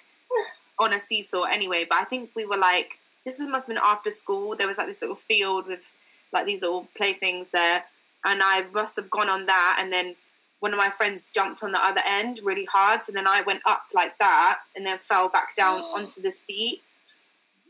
on 0.80 0.94
a 0.94 1.00
seesaw 1.00 1.44
anyway. 1.44 1.86
But 1.90 2.00
I 2.00 2.04
think 2.06 2.32
we 2.36 2.46
were 2.46 2.58
like 2.58 3.00
this 3.26 3.40
was, 3.40 3.48
must 3.48 3.68
have 3.68 3.76
been 3.76 3.84
after 3.84 4.12
school. 4.12 4.56
There 4.56 4.68
was 4.68 4.78
like 4.78 4.88
this 4.88 5.02
little 5.02 5.16
field 5.16 5.68
with 5.68 5.96
like 6.32 6.46
these 6.46 6.62
little 6.62 6.88
playthings 6.96 7.52
there, 7.52 7.84
and 8.26 8.42
I 8.44 8.66
must 8.74 8.96
have 8.98 9.10
gone 9.10 9.30
on 9.30 9.46
that. 9.46 9.80
And 9.82 9.92
then 9.92 10.16
one 10.60 10.74
of 10.74 10.78
my 10.78 10.90
friends 10.90 11.30
jumped 11.34 11.64
on 11.64 11.72
the 11.72 11.84
other 11.84 12.02
end 12.08 12.40
really 12.44 12.66
hard, 12.66 13.04
so 13.04 13.12
then 13.12 13.28
I 13.28 13.42
went 13.42 13.62
up 13.66 13.86
like 13.94 14.18
that, 14.20 14.60
and 14.76 14.86
then 14.86 14.98
fell 14.98 15.30
back 15.30 15.56
down 15.56 15.80
onto 15.80 16.22
the 16.22 16.32
seat. 16.32 16.82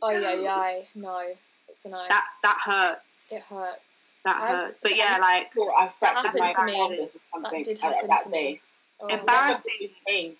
Oh 0.03 0.11
yeah, 0.11 0.33
yeah. 0.41 0.81
No, 0.95 1.21
it's 1.69 1.85
a 1.85 1.89
no. 1.89 2.05
That 2.09 2.23
that 2.43 2.57
hurts. 2.65 3.33
it 3.37 3.43
hurts. 3.53 4.09
That 4.25 4.35
I- 4.41 4.47
hurts. 4.47 4.79
But 4.83 4.95
yeah, 4.97 5.17
like 5.19 5.51
thought 5.53 5.73
I 5.79 5.89
fractured 5.89 6.31
my 6.37 6.45
happened 6.47 6.67
to 6.67 6.73
me. 6.73 6.77
pelvis 6.77 7.15
or 7.15 7.21
something 7.33 7.63
did 7.63 7.79
uh, 7.83 7.91
that 8.07 8.23
to 8.25 8.29
day. 8.31 8.61
Oh. 9.01 9.07
Embarrassing. 9.17 9.89
Pain. 10.07 10.35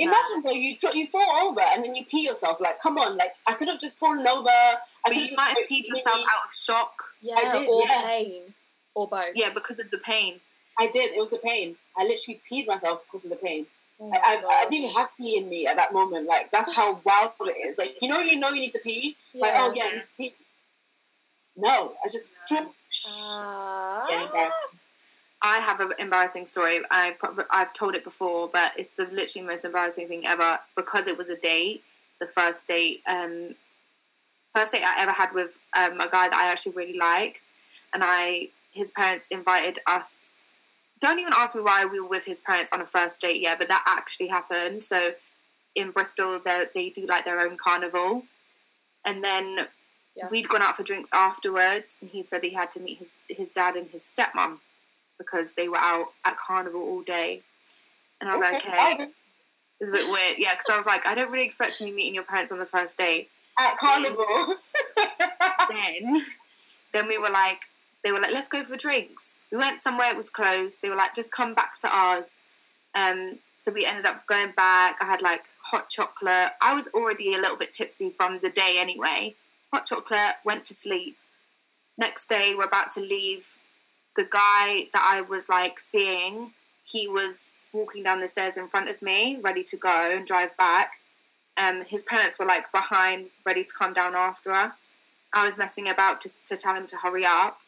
Imagine 0.00 0.42
though 0.44 0.52
you 0.52 0.76
tr- 0.78 0.94
you 0.96 1.06
fall 1.06 1.48
over 1.48 1.60
and 1.74 1.84
then 1.84 1.94
you 1.94 2.04
pee 2.04 2.24
yourself. 2.24 2.60
Like, 2.60 2.78
come 2.80 2.98
on! 2.98 3.16
Like, 3.16 3.32
I 3.48 3.54
could 3.54 3.66
have 3.68 3.80
just 3.80 3.98
fallen 3.98 4.24
over. 4.26 4.48
I 4.48 4.76
but 5.02 5.12
could 5.12 5.16
you 5.16 5.24
just 5.24 5.36
might 5.36 5.48
have 5.48 5.66
peed 5.68 5.88
yourself 5.88 6.14
really- 6.14 6.22
out 6.24 6.46
of 6.46 6.52
shock. 6.54 6.94
Yeah, 7.20 7.34
I 7.36 7.48
did, 7.48 7.68
or 7.72 7.82
yeah. 7.84 8.06
pain, 8.06 8.42
or 8.94 9.08
both. 9.08 9.32
Yeah, 9.34 9.48
because 9.52 9.80
of 9.80 9.90
the 9.90 9.98
pain. 9.98 10.40
I 10.78 10.86
did. 10.86 11.10
It 11.12 11.18
was 11.18 11.30
the 11.30 11.40
pain. 11.44 11.76
I 11.96 12.04
literally 12.04 12.40
peed 12.48 12.68
myself 12.68 13.02
because 13.06 13.24
of 13.24 13.32
the 13.32 13.44
pain. 13.44 13.66
Oh 14.00 14.10
I, 14.12 14.16
I, 14.16 14.64
I 14.64 14.66
didn't 14.68 14.94
have 14.94 15.08
pee 15.16 15.38
in 15.38 15.48
me 15.48 15.66
at 15.66 15.76
that 15.76 15.92
moment. 15.92 16.26
Like 16.26 16.50
that's 16.50 16.74
how 16.74 16.98
wild 17.04 17.32
it 17.40 17.66
is. 17.66 17.78
Like 17.78 17.96
you 18.00 18.08
know, 18.08 18.20
you 18.20 18.38
know, 18.38 18.50
you 18.50 18.60
need 18.60 18.72
to 18.72 18.80
pee. 18.84 19.16
Like 19.34 19.52
oh 19.56 19.72
yeah, 19.74 19.84
I 19.86 19.94
need 19.94 20.04
to 20.04 20.12
pee. 20.16 20.34
No, 21.56 21.94
I 22.04 22.08
just 22.08 22.34
No. 22.50 22.72
Ah. 23.36 24.06
Yeah. 24.10 24.50
I 25.40 25.58
have 25.58 25.80
an 25.80 25.90
embarrassing 25.98 26.46
story. 26.46 26.78
I 26.90 27.16
I've 27.50 27.72
told 27.72 27.94
it 27.94 28.04
before, 28.04 28.48
but 28.52 28.72
it's 28.76 28.96
the 28.96 29.04
literally 29.04 29.46
most 29.46 29.64
embarrassing 29.64 30.08
thing 30.08 30.24
ever 30.26 30.58
because 30.76 31.06
it 31.06 31.16
was 31.18 31.30
a 31.30 31.36
date. 31.36 31.82
The 32.20 32.26
first 32.26 32.66
date, 32.66 33.02
um, 33.08 33.54
first 34.52 34.72
date 34.72 34.82
I 34.84 35.02
ever 35.02 35.12
had 35.12 35.32
with 35.32 35.60
um, 35.78 36.00
a 36.00 36.08
guy 36.10 36.28
that 36.28 36.34
I 36.34 36.50
actually 36.50 36.74
really 36.74 36.98
liked, 36.98 37.50
and 37.94 38.02
I 38.04 38.48
his 38.72 38.90
parents 38.90 39.28
invited 39.28 39.78
us. 39.86 40.46
Don't 41.00 41.18
even 41.18 41.32
ask 41.36 41.54
me 41.54 41.62
why 41.62 41.84
we 41.84 42.00
were 42.00 42.08
with 42.08 42.24
his 42.24 42.40
parents 42.40 42.72
on 42.72 42.80
a 42.80 42.86
first 42.86 43.20
date 43.20 43.40
yet, 43.40 43.58
but 43.58 43.68
that 43.68 43.84
actually 43.86 44.28
happened. 44.28 44.82
So 44.82 45.10
in 45.74 45.90
Bristol, 45.90 46.40
they 46.44 46.64
they 46.74 46.90
do 46.90 47.06
like 47.06 47.24
their 47.24 47.40
own 47.40 47.56
carnival, 47.56 48.24
and 49.06 49.22
then 49.22 49.68
Yes. 50.18 50.32
we'd 50.32 50.48
gone 50.48 50.62
out 50.62 50.74
for 50.74 50.82
drinks 50.82 51.12
afterwards, 51.14 51.98
and 52.00 52.10
he 52.10 52.24
said 52.24 52.42
he 52.42 52.50
had 52.50 52.72
to 52.72 52.80
meet 52.80 52.98
his 52.98 53.22
his 53.28 53.52
dad 53.52 53.76
and 53.76 53.88
his 53.90 54.02
stepmom 54.02 54.58
because 55.16 55.54
they 55.54 55.68
were 55.68 55.78
out 55.78 56.08
at 56.24 56.36
carnival 56.36 56.80
all 56.80 57.02
day. 57.02 57.42
And 58.20 58.28
I 58.28 58.32
was 58.32 58.40
like, 58.40 58.56
okay, 58.56 58.96
it 59.04 59.12
was 59.78 59.90
a 59.90 59.92
bit 59.92 60.06
weird, 60.06 60.34
yeah, 60.38 60.54
because 60.54 60.70
I 60.72 60.76
was 60.76 60.86
like, 60.86 61.06
I 61.06 61.14
don't 61.14 61.30
really 61.30 61.44
expect 61.44 61.78
to 61.78 61.84
be 61.84 61.92
meeting 61.92 62.16
your 62.16 62.24
parents 62.24 62.50
on 62.50 62.58
the 62.58 62.66
first 62.66 62.98
date. 62.98 63.28
At 63.60 63.76
carnival. 63.76 64.24
Then, 65.68 66.20
then 66.92 67.06
we 67.06 67.18
were 67.18 67.30
like, 67.30 67.62
they 68.04 68.12
were 68.12 68.20
like, 68.20 68.32
let's 68.32 68.48
go 68.48 68.62
for 68.62 68.76
drinks. 68.76 69.40
We 69.50 69.58
went 69.58 69.80
somewhere; 69.80 70.10
it 70.10 70.16
was 70.16 70.30
closed. 70.30 70.82
They 70.82 70.90
were 70.90 70.96
like, 70.96 71.14
just 71.14 71.32
come 71.32 71.54
back 71.54 71.72
to 71.80 71.88
ours. 71.92 72.44
Um, 72.98 73.40
so 73.56 73.72
we 73.72 73.86
ended 73.86 74.06
up 74.06 74.26
going 74.26 74.52
back. 74.56 74.96
I 75.00 75.06
had 75.06 75.22
like 75.22 75.46
hot 75.64 75.88
chocolate. 75.88 76.50
I 76.62 76.74
was 76.74 76.90
already 76.94 77.34
a 77.34 77.38
little 77.38 77.56
bit 77.56 77.72
tipsy 77.72 78.10
from 78.10 78.38
the 78.42 78.50
day 78.50 78.76
anyway. 78.78 79.34
Hot 79.72 79.84
chocolate. 79.84 80.36
Went 80.44 80.64
to 80.66 80.74
sleep. 80.74 81.16
Next 81.98 82.28
day, 82.28 82.54
we're 82.56 82.64
about 82.64 82.92
to 82.92 83.00
leave. 83.00 83.58
The 84.14 84.28
guy 84.30 84.84
that 84.92 85.04
I 85.04 85.22
was 85.28 85.48
like 85.48 85.78
seeing, 85.78 86.52
he 86.84 87.08
was 87.08 87.66
walking 87.72 88.04
down 88.04 88.20
the 88.20 88.28
stairs 88.28 88.56
in 88.56 88.68
front 88.68 88.88
of 88.88 89.02
me, 89.02 89.38
ready 89.42 89.64
to 89.64 89.76
go 89.76 90.12
and 90.14 90.26
drive 90.26 90.56
back. 90.56 90.92
Um, 91.60 91.82
his 91.84 92.04
parents 92.04 92.38
were 92.38 92.46
like 92.46 92.70
behind, 92.72 93.30
ready 93.44 93.64
to 93.64 93.72
come 93.76 93.92
down 93.92 94.14
after 94.14 94.52
us. 94.52 94.92
I 95.34 95.44
was 95.44 95.58
messing 95.58 95.88
about 95.88 96.22
just 96.22 96.46
to 96.46 96.56
tell 96.56 96.74
him 96.74 96.86
to 96.86 96.96
hurry 96.96 97.24
up. 97.26 97.58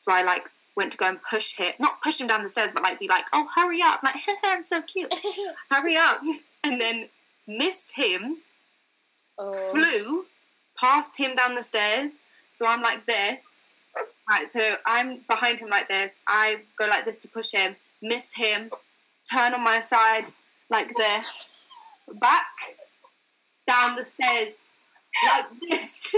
So 0.00 0.10
I 0.12 0.22
like 0.22 0.48
went 0.76 0.92
to 0.92 0.98
go 0.98 1.08
and 1.10 1.22
push 1.22 1.58
him, 1.58 1.72
not 1.78 2.00
push 2.00 2.18
him 2.18 2.26
down 2.26 2.42
the 2.42 2.48
stairs, 2.48 2.72
but 2.72 2.82
like 2.82 2.98
be 2.98 3.06
like, 3.06 3.26
"Oh, 3.34 3.46
hurry 3.54 3.80
up!" 3.82 4.02
Like, 4.02 4.16
I'm 4.46 4.64
so 4.64 4.80
cute. 4.80 5.12
hurry 5.70 5.96
up! 5.96 6.22
And 6.62 6.78
then 6.78 7.08
missed 7.48 7.96
him, 7.96 8.42
oh. 9.38 9.50
flew 9.50 10.26
past 10.78 11.18
him 11.18 11.34
down 11.34 11.54
the 11.54 11.62
stairs. 11.62 12.18
So 12.52 12.66
I'm 12.66 12.82
like 12.82 13.06
this. 13.06 13.70
Right, 14.28 14.46
so 14.46 14.60
I'm 14.86 15.20
behind 15.26 15.58
him 15.58 15.70
like 15.70 15.88
this. 15.88 16.20
I 16.28 16.64
go 16.78 16.86
like 16.86 17.06
this 17.06 17.18
to 17.20 17.28
push 17.28 17.52
him, 17.52 17.76
miss 18.02 18.34
him, 18.34 18.70
turn 19.32 19.54
on 19.54 19.64
my 19.64 19.80
side 19.80 20.24
like 20.68 20.94
this, 20.94 21.52
back 22.20 22.76
down 23.66 23.96
the 23.96 24.04
stairs 24.04 24.56
like 25.26 25.46
this. 25.70 26.14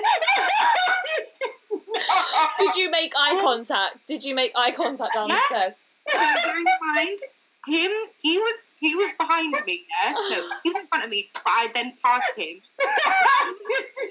Did 2.59 2.77
you 2.77 2.91
make 2.91 3.13
eye 3.17 3.41
contact? 3.43 4.07
Did 4.07 4.25
you 4.25 4.35
make 4.35 4.53
eye 4.57 4.73
contact 4.73 5.13
down 5.15 5.29
the 5.29 5.35
stairs? 5.47 5.75
I 6.15 6.33
was 6.33 6.45
going 6.45 6.65
behind 6.65 7.19
him. 7.67 7.91
He 8.21 8.39
was 8.39 8.73
he 8.81 8.95
was 8.95 9.15
behind 9.17 9.55
me. 9.67 9.85
Yeah, 10.05 10.13
no, 10.13 10.51
he 10.63 10.71
was 10.71 10.81
in 10.81 10.87
front 10.89 11.05
of 11.05 11.11
me, 11.11 11.31
but 11.33 11.43
I 11.47 11.69
then 11.75 11.95
passed 12.05 12.37
him. 12.37 12.61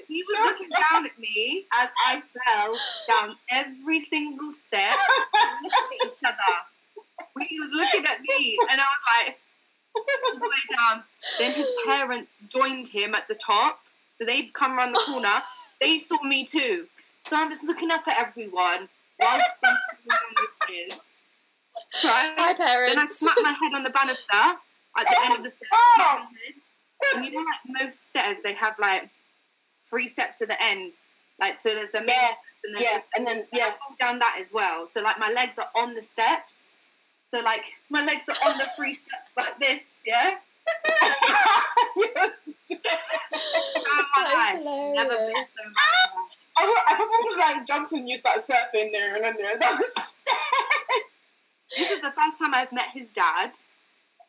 He 0.08 0.22
was 0.22 0.36
looking 0.46 0.70
down 0.70 1.06
at 1.06 1.18
me 1.18 1.66
as 1.80 1.92
I 2.08 2.20
fell 2.20 2.76
down 3.08 3.36
every 3.50 4.00
single 4.00 4.50
step. 4.50 4.94
We 5.62 5.68
looked 5.68 5.92
at 5.92 6.06
each 6.06 6.24
other. 6.26 7.46
He 7.48 7.58
was 7.58 7.70
looking 7.72 8.04
at 8.10 8.20
me, 8.20 8.58
and 8.70 8.80
I 8.80 8.84
was 8.84 9.26
like, 9.26 9.40
all 9.94 10.34
the 10.34 10.40
way 10.40 10.76
down. 10.76 11.04
Then 11.38 11.52
his 11.52 11.72
parents 11.86 12.44
joined 12.48 12.88
him 12.88 13.14
at 13.14 13.28
the 13.28 13.34
top, 13.34 13.80
so 14.14 14.24
they'd 14.24 14.52
come 14.52 14.76
around 14.78 14.92
the 14.92 15.02
corner. 15.06 15.42
They 15.80 15.98
saw 15.98 16.16
me 16.22 16.44
too, 16.44 16.86
so 17.26 17.36
I'm 17.36 17.50
just 17.50 17.64
looking 17.64 17.90
up 17.90 18.06
at 18.06 18.18
everyone 18.20 18.88
whilst 19.20 19.50
I'm 19.64 19.76
falling 20.08 20.34
the 20.36 20.48
stairs. 20.64 21.08
Right? 22.04 22.34
Hi, 22.38 22.54
parents. 22.54 22.92
Then 22.92 23.02
I 23.02 23.06
smacked 23.06 23.40
my 23.42 23.52
head 23.52 23.72
on 23.74 23.82
the 23.82 23.90
banister 23.90 24.32
at 24.34 24.58
the 24.96 25.16
end 25.26 25.36
of 25.38 25.42
the 25.42 25.50
stairs. 25.56 25.68
Oh! 25.72 25.94
smacked 25.96 26.32
my 26.32 26.38
head. 26.46 26.54
And 27.14 27.24
you 27.24 27.32
know, 27.32 27.44
like 27.44 27.82
most 27.82 28.08
stairs, 28.08 28.42
they 28.42 28.54
have 28.54 28.74
like 28.80 29.10
three 29.84 30.06
steps 30.06 30.40
at 30.42 30.48
the 30.48 30.56
end. 30.62 30.94
Like, 31.40 31.60
so 31.60 31.74
there's 31.74 31.94
a 31.94 32.04
Yeah, 32.06 32.32
and 32.64 32.74
then 32.74 32.82
yeah, 32.82 32.98
and 33.16 33.26
then 33.26 33.42
yeah. 33.52 33.64
I 33.64 33.70
fall 33.70 33.96
down 33.98 34.18
that 34.20 34.36
as 34.40 34.52
well. 34.54 34.86
So 34.86 35.02
like 35.02 35.18
my 35.18 35.30
legs 35.30 35.58
are 35.58 35.70
on 35.82 35.94
the 35.94 36.02
steps. 36.02 36.76
So 37.26 37.42
like 37.42 37.64
my 37.90 38.04
legs 38.04 38.28
are 38.28 38.48
on 38.48 38.58
the 38.58 38.68
three 38.76 38.92
steps 38.92 39.32
like 39.36 39.58
this, 39.58 40.00
yeah. 40.06 40.34
Oh 43.84 44.04
my 44.16 44.54
That's 44.54 44.66
life, 44.66 44.94
never 44.94 45.16
been 45.26 45.34
so. 45.34 45.62
I, 46.58 46.64
wa- 46.64 46.84
I 46.88 46.94
probably 46.94 47.16
would 47.22 47.40
have 47.40 47.56
like 47.56 47.66
jumped 47.66 47.92
and 47.92 48.08
you 48.08 48.16
start 48.16 48.38
surfing 48.38 48.90
there 48.92 49.14
and 49.16 49.24
then 49.24 49.34
there. 49.38 49.56
That 49.58 49.72
was 49.72 50.22
This 51.76 51.90
is 51.90 52.00
the 52.00 52.10
first 52.10 52.38
time 52.40 52.54
I've 52.54 52.72
met 52.72 52.86
his 52.92 53.12
dad. 53.12 53.52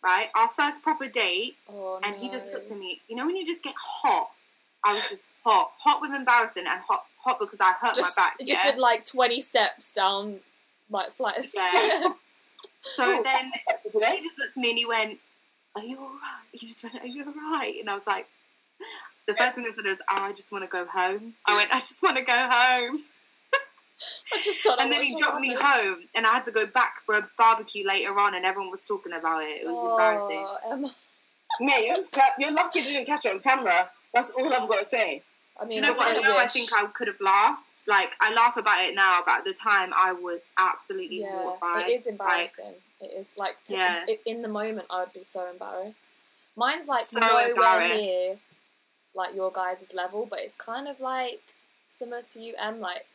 Right, 0.04 0.28
our 0.38 0.50
first 0.50 0.84
proper 0.84 1.08
date, 1.08 1.56
Oh, 1.70 1.98
and 2.04 2.14
he 2.18 2.28
just 2.30 2.48
no. 2.48 2.56
looked 2.56 2.70
at 2.72 2.78
me. 2.78 3.00
You 3.08 3.16
know 3.16 3.26
when 3.26 3.38
you 3.38 3.46
just 3.46 3.64
get 3.64 3.74
hot? 3.80 4.32
I 4.86 4.92
was 4.92 5.10
just 5.10 5.34
hot, 5.46 5.72
hot 5.80 6.02
with 6.02 6.14
embarrassing, 6.14 6.66
and 6.68 6.82
hot, 6.86 7.06
hot 7.20 7.40
because 7.40 7.62
I 7.62 7.72
hurt 7.72 7.96
just, 7.96 8.18
my 8.18 8.24
back. 8.26 8.38
just 8.40 8.52
yeah. 8.52 8.72
did 8.72 8.80
like 8.82 9.06
20 9.06 9.40
steps 9.40 9.94
down 9.94 10.40
like 10.90 11.14
flight 11.14 11.38
of 11.38 11.46
Yeah. 11.56 11.70
steps. 11.72 12.44
So 12.96 13.14
Cool. 13.16 13.24
then 13.24 13.52
he 14.12 14.20
just 14.22 14.38
looked 14.38 14.58
at 14.58 14.62
me 14.62 14.72
and 14.72 14.78
he 14.78 14.86
went, 14.86 15.20
"Are 15.76 15.84
you 15.84 15.98
all 16.00 16.10
right?" 16.10 16.48
He 16.52 16.60
just 16.60 16.84
went, 16.84 17.04
"Are 17.04 17.08
you 17.08 17.26
all 17.26 17.34
right?" 17.34 17.76
And 17.80 17.90
I 17.90 17.94
was 17.94 18.08
like, 18.08 18.28
the 19.28 19.34
first 19.34 19.56
thing 19.56 19.66
I 19.68 19.72
said 19.72 19.86
was, 19.86 20.02
"Oh, 20.12 20.22
I 20.22 20.32
just 20.32 20.52
want 20.52 20.64
to 20.64 20.70
go 20.70 20.86
home." 20.86 21.36
I 21.48 21.56
went, 21.56 21.72
"I 21.72 21.76
just 21.76 22.04
want 22.04 22.18
to 22.18 22.24
go 22.24 22.34
home," 22.34 22.98
I 24.34 24.42
just 24.44 24.66
and 24.80 24.92
then 24.92 25.02
he 25.02 25.16
dropped 25.16 25.40
me 25.40 25.56
home, 25.58 26.08
and 26.16 26.26
I 26.26 26.34
had 26.34 26.44
to 26.46 26.52
go 26.52 26.66
back 26.66 26.98
for 27.06 27.16
a 27.16 27.30
barbecue 27.38 27.88
later 27.88 28.18
on, 28.20 28.36
and 28.36 28.46
everyone 28.46 28.72
was 28.72 28.86
talking 28.86 29.14
about 29.14 29.42
it. 29.42 29.64
It 29.64 29.68
was 29.68 29.84
embarrassing. 29.84 30.46
Oh, 30.46 30.72
Emma. 30.72 30.94
Mate, 31.60 31.86
you're, 31.86 31.96
just, 31.96 32.18
you're 32.40 32.54
lucky 32.54 32.80
you 32.80 32.86
didn't 32.86 33.06
catch 33.06 33.26
it 33.26 33.30
on 33.30 33.40
camera. 33.40 33.90
That's 34.14 34.32
all 34.32 34.46
I've 34.52 34.68
got 34.68 34.80
to 34.80 34.86
say. 34.86 35.22
I 35.64 35.66
mean, 35.66 35.72
Do 35.72 35.76
you 35.78 35.82
know 35.82 35.94
what? 35.94 36.24
Know 36.24 36.38
I 36.38 36.48
think 36.48 36.72
I 36.74 36.86
could 36.88 37.08
have 37.08 37.22
laughed. 37.22 37.88
Like 37.88 38.16
I 38.22 38.34
laugh 38.34 38.58
about 38.58 38.84
it 38.86 38.96
now, 38.96 39.20
but 39.26 39.40
at 39.40 39.46
the 39.46 39.54
time 39.54 39.92
I 39.96 40.12
was 40.12 40.48
absolutely 40.60 41.22
yeah, 41.22 41.32
mortified. 41.32 41.88
it 41.88 41.94
is 41.94 42.06
embarrassing. 42.06 42.74
it 43.00 43.12
is 43.18 43.32
like 43.38 43.64
to, 43.66 43.74
Yeah. 43.74 44.06
in 44.26 44.42
the 44.42 44.50
moment 44.50 44.88
I 44.90 45.00
would 45.00 45.14
be 45.14 45.24
so 45.24 45.50
embarrassed. 45.50 46.12
Mine's 46.58 46.88
like 46.88 47.02
So 47.02 47.20
nowhere 47.22 47.98
near 47.98 48.40
like 49.16 49.34
your 49.36 49.52
guys' 49.52 49.94
level, 49.94 50.26
but 50.30 50.40
it's 50.40 50.56
kind 50.56 50.88
of 50.88 51.00
like 51.00 51.42
similar 51.88 52.24
to 52.34 52.42
you, 52.42 52.56
Em. 52.58 52.82
Like 52.82 53.06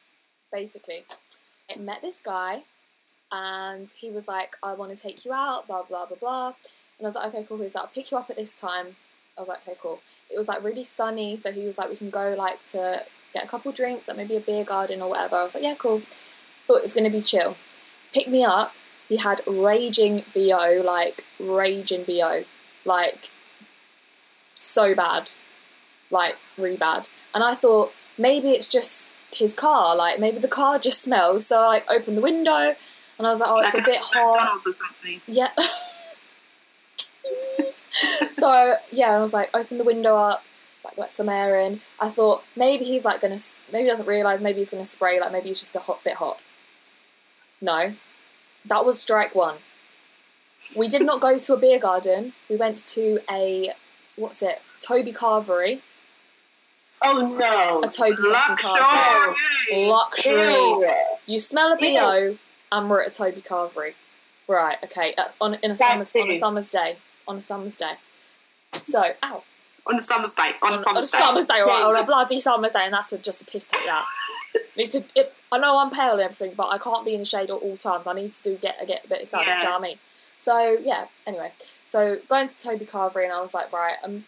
basically, 0.51 1.05
I 1.71 1.79
met 1.79 2.01
this 2.01 2.19
guy, 2.25 2.63
and 3.31 3.89
he 3.99 4.09
was 4.11 4.27
like, 4.27 4.57
"I 4.63 4.73
want 4.73 4.97
to 4.97 5.03
take 5.03 5.27
you 5.27 5.35
out," 5.35 5.67
blah 5.67 5.83
blah 5.83 6.07
blah 6.07 6.17
blah, 6.17 6.47
and 6.99 7.03
I 7.03 7.05
was 7.05 7.15
like, 7.15 7.35
"Okay, 7.35 7.45
cool." 7.47 7.59
He's 7.59 7.75
like, 7.75 7.85
"I'll 7.85 7.91
pick 7.91 8.11
you 8.11 8.17
up 8.17 8.31
at 8.31 8.37
this 8.37 8.55
time." 8.55 8.97
I 9.39 9.41
was 9.41 9.49
like, 9.49 9.61
okay, 9.67 9.79
cool. 9.81 10.01
It 10.31 10.37
was 10.37 10.49
like 10.49 10.63
really 10.63 10.85
sunny, 10.85 11.37
so 11.37 11.53
he 11.53 11.65
was 11.65 11.79
like, 11.79 11.89
we 11.89 11.97
can 11.97 12.11
go 12.11 12.35
like 12.37 12.65
to 12.73 13.05
get 13.33 13.45
a 13.45 13.47
couple 13.47 13.73
drinks, 13.73 14.09
like 14.09 14.17
maybe 14.17 14.37
a 14.37 14.41
beer 14.41 14.65
garden 14.65 15.01
or 15.03 15.11
whatever. 15.11 15.37
I 15.37 15.43
was 15.43 15.55
like, 15.55 15.65
yeah, 15.65 15.75
cool. 15.77 16.03
Thought 16.67 16.79
it 16.79 16.83
was 16.83 16.95
gonna 16.95 17.11
be 17.11 17.21
chill. 17.21 17.57
Pick 18.13 18.29
me 18.29 18.45
up. 18.45 18.73
He 19.09 19.17
had 19.17 19.41
raging 19.47 20.25
bo, 20.35 20.83
like 20.85 21.25
raging 21.39 22.05
bo, 22.05 22.45
like 22.85 23.31
so 24.55 24.95
bad, 24.95 25.33
like 26.11 26.37
really 26.59 26.77
bad. 26.77 27.09
And 27.35 27.43
I 27.43 27.55
thought 27.55 27.93
maybe 28.19 28.51
it's 28.51 28.69
just 28.69 29.09
his 29.35 29.55
car, 29.55 29.97
like 29.97 30.19
maybe 30.21 30.39
the 30.39 30.49
car 30.49 30.79
just 30.79 31.01
smells. 31.03 31.47
So 31.47 31.63
I 31.63 31.67
like 31.67 31.91
opened 31.91 32.19
the 32.19 32.23
window 32.23 32.75
and 33.19 33.27
I 33.27 33.31
was 33.31 33.41
like, 33.41 33.51
oh, 33.51 33.61
it's 33.61 33.75
like 33.75 33.83
a 33.83 33.87
bit 33.87 34.01
hot. 34.01 34.67
Or 34.67 34.73
something. 34.73 35.21
Yeah. 35.27 35.51
so 38.33 38.77
yeah, 38.91 39.11
I 39.11 39.19
was 39.19 39.33
like, 39.33 39.51
open 39.55 39.79
the 39.79 39.85
window 39.85 40.17
up, 40.17 40.43
like 40.85 40.99
let 40.99 41.13
some 41.13 41.29
air 41.29 41.59
in. 41.59 41.81
I 42.01 42.09
thought 42.09 42.45
maybe 42.57 42.85
he's 42.85 43.05
like 43.05 43.21
gonna, 43.21 43.39
maybe 43.73 43.85
he 43.85 43.91
doesn't 43.91 44.07
realize, 44.07 44.41
maybe 44.41 44.59
he's 44.59 44.71
gonna 44.71 44.85
spray, 44.85 45.21
like 45.21 45.33
maybe 45.33 45.49
he's 45.49 45.61
just 45.61 45.77
a 45.77 45.81
hot 45.81 46.03
bit 46.05 46.15
hot. 46.15 46.43
No, 47.61 47.95
that 48.65 48.85
was 48.85 49.01
strike 49.01 49.35
one. 49.35 49.57
We 50.77 50.89
did 50.89 51.03
not 51.03 51.21
go 51.21 51.39
to 51.39 51.55
a 51.55 51.57
beer 51.57 51.79
garden. 51.79 52.33
We 52.49 52.57
went 52.57 52.79
to 52.89 53.21
a 53.31 53.73
what's 54.17 54.43
it, 54.43 54.61
Toby 54.81 55.13
Carvery, 55.13 55.81
Oh 57.03 57.81
no! 57.81 57.87
a 57.87 57.91
Toby 57.91 58.17
Carvery. 58.17 59.89
Luxury. 59.89 59.89
Luxury. 59.89 60.53
Ew. 60.53 60.87
You 61.27 61.39
smell 61.39 61.73
a 61.73 61.77
bo, 61.77 62.39
and 62.73 62.91
we're 62.91 63.03
at 63.03 63.13
a 63.13 63.15
Toby 63.15 63.41
Carvery. 63.41 63.95
Right, 64.49 64.79
okay. 64.85 65.15
Uh, 65.17 65.29
on 65.41 65.55
in 65.63 65.73
a 65.73 65.77
summer's 65.77 66.15
on 66.17 66.31
a 66.31 66.39
summer's 66.39 66.71
day. 66.71 66.97
On 67.29 67.37
a 67.37 67.43
summer's 67.43 67.77
day. 67.77 67.93
So, 68.73 69.05
ow. 69.23 69.45
On 69.87 69.95
a 69.95 70.03
summer's 70.03 70.35
day. 70.35 70.51
On, 70.63 70.71
a 70.71 70.75
on 70.75 70.79
summer's 70.79 71.09
a 71.09 71.13
day. 71.13 71.19
summer's 71.19 71.47
day, 71.47 71.61
right? 71.65 71.85
On 71.87 71.97
a 71.97 72.07
bloody 72.07 72.41
summer's 72.41 72.73
day, 72.73 72.85
and 72.85 72.93
that's 72.93 73.13
a, 73.13 73.19
just 73.19 73.43
a 73.43 73.45
piss 73.45 73.67
take 73.67 73.85
that. 73.85 74.05
It's 74.77 74.95
a, 74.95 75.03
it, 75.17 75.35
I 75.51 75.59
know 75.59 75.79
I'm 75.79 75.91
pale 75.91 76.13
and 76.13 76.21
everything, 76.21 76.55
but 76.57 76.69
I 76.69 76.79
can't 76.79 77.05
be 77.05 77.13
in 77.13 77.19
the 77.19 77.25
shade 77.25 77.51
at 77.51 77.57
all 77.57 77.77
times. 77.77 78.07
I 78.07 78.13
need 78.13 78.33
to 78.33 78.43
do 78.43 78.57
get 78.57 78.79
get 78.87 79.05
a 79.05 79.09
bit 79.09 79.23
of 79.23 79.29
sun. 79.29 79.41
Yeah. 79.45 79.59
You 79.59 79.65
know 79.65 79.71
what 79.73 79.81
I 79.81 79.83
mean? 79.83 79.99
So 80.39 80.77
yeah. 80.81 81.07
Anyway, 81.27 81.51
so 81.85 82.19
going 82.29 82.49
to 82.49 82.57
Toby 82.57 82.87
Carvery, 82.87 83.25
and 83.25 83.33
I 83.33 83.41
was 83.41 83.55
like, 83.55 83.73
right, 83.73 83.97
um, 84.05 84.25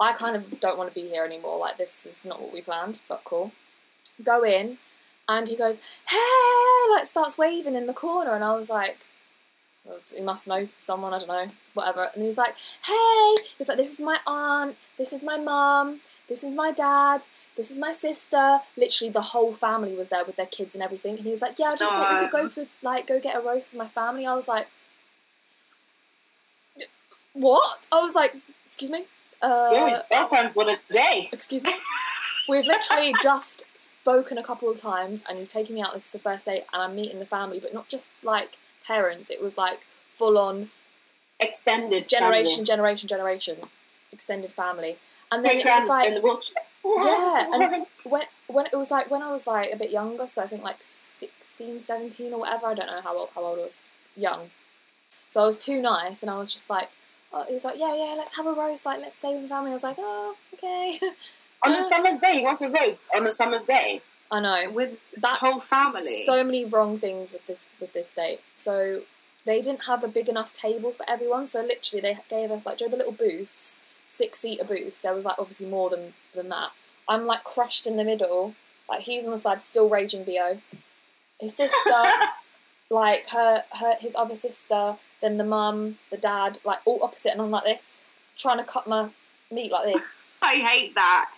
I 0.00 0.12
kind 0.14 0.36
of 0.36 0.58
don't 0.58 0.78
want 0.78 0.88
to 0.90 0.94
be 0.94 1.08
here 1.08 1.24
anymore. 1.24 1.58
Like 1.58 1.76
this 1.76 2.06
is 2.06 2.24
not 2.24 2.40
what 2.40 2.52
we 2.52 2.62
planned, 2.62 3.02
but 3.08 3.22
cool. 3.24 3.52
Go 4.24 4.42
in, 4.42 4.78
and 5.28 5.48
he 5.48 5.56
goes, 5.56 5.80
hey, 6.08 6.90
like 6.92 7.04
starts 7.04 7.36
waving 7.36 7.74
in 7.74 7.86
the 7.86 7.92
corner, 7.92 8.34
and 8.34 8.44
I 8.44 8.54
was 8.54 8.70
like. 8.70 8.98
He 10.14 10.22
must 10.22 10.46
know 10.46 10.68
someone, 10.80 11.12
I 11.12 11.18
don't 11.18 11.28
know, 11.28 11.50
whatever. 11.74 12.08
And 12.14 12.24
he's 12.24 12.38
like, 12.38 12.54
hey, 12.86 13.34
he's 13.58 13.68
like, 13.68 13.76
this 13.76 13.92
is 13.92 14.00
my 14.00 14.18
aunt, 14.26 14.76
this 14.96 15.12
is 15.12 15.22
my 15.22 15.36
mum, 15.36 16.00
this 16.28 16.44
is 16.44 16.52
my 16.52 16.70
dad, 16.70 17.22
this 17.56 17.70
is 17.70 17.78
my 17.78 17.92
sister. 17.92 18.60
Literally, 18.76 19.10
the 19.10 19.20
whole 19.20 19.52
family 19.54 19.94
was 19.94 20.08
there 20.08 20.24
with 20.24 20.36
their 20.36 20.46
kids 20.46 20.74
and 20.74 20.82
everything. 20.82 21.16
And 21.16 21.24
he 21.24 21.30
was 21.30 21.42
like, 21.42 21.58
yeah, 21.58 21.66
I 21.66 21.76
just 21.76 21.92
thought 21.92 22.14
we 22.14 22.28
could 22.28 22.32
go 22.32 22.48
to 22.48 22.68
like 22.82 23.06
go 23.06 23.20
get 23.20 23.36
a 23.36 23.40
roast 23.40 23.72
with 23.72 23.78
my 23.78 23.88
family. 23.88 24.24
I 24.26 24.34
was 24.34 24.48
like, 24.48 24.68
what? 27.32 27.86
I 27.90 28.00
was 28.00 28.14
like, 28.14 28.36
excuse 28.64 28.90
me, 28.90 29.04
uh, 29.42 29.70
You're 29.72 29.88
his 29.88 30.04
girlfriend 30.10 30.52
for 30.52 30.64
the 30.64 30.78
day. 30.90 31.28
excuse 31.32 31.64
me. 31.64 31.72
We've 32.48 32.66
literally 32.66 33.14
just 33.22 33.64
spoken 33.76 34.38
a 34.38 34.42
couple 34.42 34.70
of 34.70 34.80
times, 34.80 35.24
and 35.28 35.38
you've 35.38 35.48
taken 35.48 35.74
me 35.74 35.82
out. 35.82 35.92
This 35.92 36.06
is 36.06 36.12
the 36.12 36.18
first 36.18 36.46
date, 36.46 36.64
and 36.72 36.82
I'm 36.82 36.94
meeting 36.94 37.18
the 37.18 37.26
family, 37.26 37.58
but 37.60 37.74
not 37.74 37.88
just 37.88 38.10
like 38.22 38.56
parents. 38.86 39.30
It 39.30 39.42
was 39.42 39.56
like 39.56 39.86
full 40.08 40.38
on 40.38 40.70
Extended 41.42 42.06
generation, 42.06 42.64
generation, 42.64 43.08
generation, 43.08 43.56
extended 44.12 44.52
family. 44.52 44.96
And 45.30 45.44
then 45.44 45.58
it 45.58 45.64
was 45.64 45.88
like, 45.88 46.06
in 46.06 46.14
the 46.14 46.20
wheelchair. 46.20 46.62
yeah, 46.84 47.48
and 47.52 47.86
when 48.10 48.22
when 48.46 48.66
it 48.66 48.76
was 48.76 48.90
like 48.90 49.10
when 49.10 49.22
I 49.22 49.32
was 49.32 49.46
like 49.46 49.72
a 49.72 49.76
bit 49.76 49.90
younger, 49.90 50.26
so 50.26 50.42
I 50.42 50.46
think 50.46 50.62
like 50.62 50.76
16, 50.80 51.80
17 51.80 52.32
or 52.32 52.40
whatever. 52.40 52.66
I 52.66 52.74
don't 52.74 52.86
know 52.86 53.00
how 53.00 53.16
old, 53.16 53.30
how 53.34 53.42
old 53.42 53.58
I 53.58 53.62
was, 53.62 53.80
young. 54.16 54.50
So 55.28 55.42
I 55.42 55.46
was 55.46 55.58
too 55.58 55.80
nice, 55.80 56.22
and 56.22 56.30
I 56.30 56.38
was 56.38 56.52
just 56.52 56.70
like, 56.70 56.90
oh, 57.32 57.44
he 57.46 57.54
was 57.54 57.64
like, 57.64 57.78
yeah, 57.78 57.94
yeah, 57.94 58.14
let's 58.16 58.36
have 58.36 58.46
a 58.46 58.52
roast, 58.52 58.86
like 58.86 59.00
let's 59.00 59.16
save 59.16 59.42
the 59.42 59.48
family. 59.48 59.70
I 59.70 59.74
was 59.74 59.82
like, 59.82 59.96
oh, 59.98 60.36
okay. 60.54 61.00
on 61.64 61.72
a 61.72 61.74
uh. 61.74 61.74
summer's 61.74 62.18
day, 62.18 62.38
he 62.38 62.44
wants 62.44 62.62
a 62.62 62.70
roast 62.70 63.10
on 63.16 63.22
a 63.22 63.32
summer's 63.32 63.64
day. 63.64 64.00
I 64.32 64.40
know 64.40 64.70
With 64.70 64.98
that 65.18 65.36
whole 65.36 65.60
family. 65.60 66.22
so 66.24 66.42
many 66.42 66.64
wrong 66.64 66.98
things 66.98 67.32
with 67.34 67.46
this 67.46 67.68
with 67.78 67.92
this 67.92 68.12
date. 68.12 68.40
So 68.56 69.02
they 69.44 69.60
didn't 69.60 69.84
have 69.84 70.02
a 70.02 70.08
big 70.08 70.28
enough 70.28 70.52
table 70.54 70.90
for 70.92 71.08
everyone. 71.08 71.46
So 71.46 71.60
literally, 71.62 72.00
they 72.00 72.18
gave 72.30 72.50
us 72.50 72.64
like, 72.64 72.78
do 72.78 72.84
you 72.84 72.90
know 72.90 72.96
the 72.96 73.04
little 73.04 73.12
booths, 73.12 73.78
six 74.06 74.40
seater 74.40 74.64
booths. 74.64 75.02
There 75.02 75.14
was 75.14 75.26
like 75.26 75.36
obviously 75.38 75.66
more 75.66 75.90
than 75.90 76.14
than 76.34 76.48
that. 76.48 76.70
I'm 77.06 77.26
like 77.26 77.44
crushed 77.44 77.86
in 77.86 77.96
the 77.96 78.04
middle. 78.04 78.54
Like 78.88 79.00
he's 79.00 79.26
on 79.26 79.32
the 79.32 79.38
side, 79.38 79.60
still 79.60 79.88
raging 79.88 80.24
bo. 80.24 80.58
His 81.38 81.54
sister, 81.54 81.90
like 82.90 83.28
her 83.30 83.64
her 83.72 83.96
his 84.00 84.14
other 84.14 84.36
sister, 84.36 84.96
then 85.20 85.36
the 85.36 85.44
mum, 85.44 85.98
the 86.10 86.16
dad, 86.16 86.58
like 86.64 86.78
all 86.86 87.00
opposite, 87.02 87.32
and 87.32 87.42
I'm 87.42 87.50
like 87.50 87.64
this, 87.64 87.96
trying 88.36 88.58
to 88.58 88.64
cut 88.64 88.86
my 88.86 89.10
meat 89.50 89.70
like 89.70 89.92
this. 89.92 90.36
I 90.42 90.54
hate 90.54 90.94
that. 90.94 91.30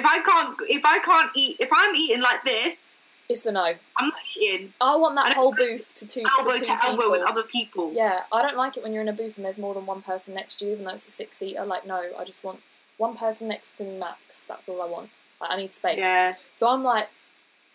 If 0.00 0.06
I 0.06 0.18
can't, 0.22 0.56
if 0.68 0.84
I 0.86 0.98
can't 1.00 1.30
eat, 1.36 1.56
if 1.60 1.68
I'm 1.72 1.94
eating 1.94 2.22
like 2.22 2.42
this, 2.42 3.06
It's 3.28 3.44
a 3.44 3.52
no. 3.52 3.64
I'm 3.64 4.08
not 4.08 4.14
eating 4.40 4.72
I 4.80 4.96
want 4.96 5.14
that 5.16 5.26
don't 5.26 5.36
whole 5.36 5.52
booth 5.52 5.94
to 5.96 6.06
two 6.06 6.22
elbow 6.38 6.52
for 6.52 6.58
two 6.58 6.64
to 6.64 6.78
elbow 6.86 7.10
with 7.10 7.22
other 7.28 7.42
people. 7.42 7.92
Yeah, 7.92 8.22
I 8.32 8.40
don't 8.40 8.56
like 8.56 8.76
it 8.78 8.82
when 8.82 8.92
you're 8.94 9.02
in 9.02 9.08
a 9.08 9.12
booth 9.12 9.36
and 9.36 9.44
there's 9.44 9.58
more 9.58 9.74
than 9.74 9.84
one 9.84 10.00
person 10.00 10.34
next 10.34 10.56
to 10.56 10.64
you, 10.64 10.72
even 10.72 10.84
though 10.86 10.94
it's 10.94 11.06
a 11.06 11.10
six 11.10 11.36
seater. 11.36 11.64
Like, 11.66 11.86
no, 11.86 12.00
I 12.18 12.24
just 12.24 12.42
want 12.44 12.60
one 12.96 13.14
person 13.14 13.48
next 13.48 13.76
to 13.76 13.84
me 13.84 13.98
max. 13.98 14.44
That's 14.48 14.68
all 14.68 14.80
I 14.80 14.86
want. 14.86 15.10
Like, 15.40 15.50
I 15.52 15.56
need 15.58 15.72
space. 15.74 15.98
Yeah. 15.98 16.34
So 16.54 16.68
I'm 16.70 16.82
like 16.82 17.08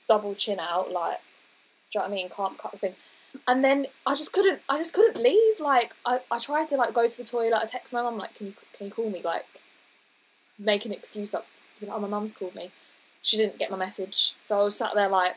double 0.07 0.33
chin 0.35 0.59
out, 0.59 0.91
like, 0.91 1.19
do 1.91 1.99
you 1.99 1.99
know 1.99 2.09
what 2.09 2.11
I 2.11 2.15
mean? 2.15 2.29
Can't 2.29 2.57
cut 2.57 2.71
the 2.71 2.77
thing. 2.79 2.95
And 3.47 3.63
then 3.63 3.87
I 4.05 4.15
just 4.15 4.33
couldn't. 4.33 4.61
I 4.67 4.77
just 4.77 4.93
couldn't 4.93 5.21
leave. 5.21 5.59
Like, 5.59 5.93
I, 6.05 6.21
I 6.31 6.39
tried 6.39 6.69
to 6.69 6.75
like 6.75 6.93
go 6.93 7.07
to 7.07 7.17
the 7.17 7.23
toilet. 7.23 7.59
I 7.61 7.65
text 7.65 7.93
my 7.93 8.01
mum 8.01 8.17
like, 8.17 8.33
can 8.35 8.47
you 8.47 8.53
can 8.75 8.87
you 8.87 8.91
call 8.93 9.09
me? 9.09 9.21
Like, 9.23 9.45
make 10.57 10.85
an 10.85 10.91
excuse 10.91 11.33
up. 11.33 11.45
To 11.79 11.87
oh, 11.87 11.99
my 11.99 12.07
mum's 12.07 12.33
called 12.33 12.55
me. 12.55 12.71
She 13.21 13.37
didn't 13.37 13.57
get 13.57 13.71
my 13.71 13.77
message, 13.77 14.35
so 14.43 14.59
I 14.59 14.63
was 14.63 14.77
sat 14.77 14.93
there 14.93 15.09
like, 15.09 15.35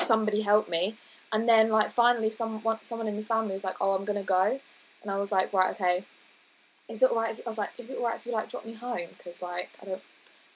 somebody 0.00 0.42
help 0.42 0.68
me. 0.68 0.96
And 1.32 1.48
then 1.48 1.70
like 1.70 1.92
finally, 1.92 2.30
someone 2.30 2.78
someone 2.82 3.08
in 3.08 3.14
his 3.14 3.28
family 3.28 3.54
was 3.54 3.64
like, 3.64 3.76
"Oh, 3.80 3.92
I'm 3.92 4.04
gonna 4.04 4.22
go," 4.22 4.60
and 5.02 5.10
I 5.10 5.18
was 5.18 5.30
like, 5.30 5.52
"Right, 5.52 5.70
okay." 5.74 6.04
Is 6.88 7.02
it 7.04 7.10
alright? 7.10 7.38
If, 7.38 7.46
I 7.46 7.50
was 7.50 7.58
like, 7.58 7.70
"Is 7.78 7.88
it 7.90 7.98
alright 7.98 8.16
if 8.16 8.26
you 8.26 8.32
like 8.32 8.48
drop 8.48 8.66
me 8.66 8.74
home?" 8.74 9.10
Because 9.16 9.40
like 9.40 9.70
I 9.80 9.86
don't 9.86 10.02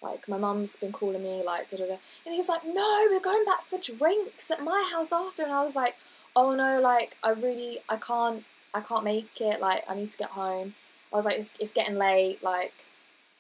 like 0.03 0.29
my 0.29 0.37
mum's 0.37 0.77
been 0.77 0.93
calling 0.93 1.23
me 1.23 1.43
like 1.45 1.71
da 1.71 1.77
da 1.77 1.87
da, 1.87 1.99
and 2.27 2.33
he 2.33 2.37
was 2.37 2.49
like, 2.49 2.65
"No, 2.65 3.07
we're 3.11 3.21
going 3.21 3.45
back 3.45 3.67
for 3.69 3.79
drinks 3.79 4.51
at 4.51 4.63
my 4.65 4.89
house 4.93 5.13
after," 5.13 5.45
and 5.45 5.53
I 5.53 5.63
was 5.63 5.77
like, 5.77 5.95
"Oh 6.35 6.55
no, 6.55 6.81
like 6.81 7.17
I 7.23 7.31
really 7.31 7.79
I 7.89 7.97
can't 7.97 8.45
I 8.75 8.81
can't 8.81 9.05
make 9.05 9.41
it. 9.41 9.61
Like 9.61 9.85
I 9.89 9.95
need 9.95 10.11
to 10.11 10.19
get 10.19 10.31
home." 10.31 10.75
I 11.13 11.17
was 11.17 11.25
like, 11.25 11.39
"It's 11.39 11.53
it's 11.61 11.73
getting 11.73 11.95
late. 11.97 12.43
Like 12.43 12.75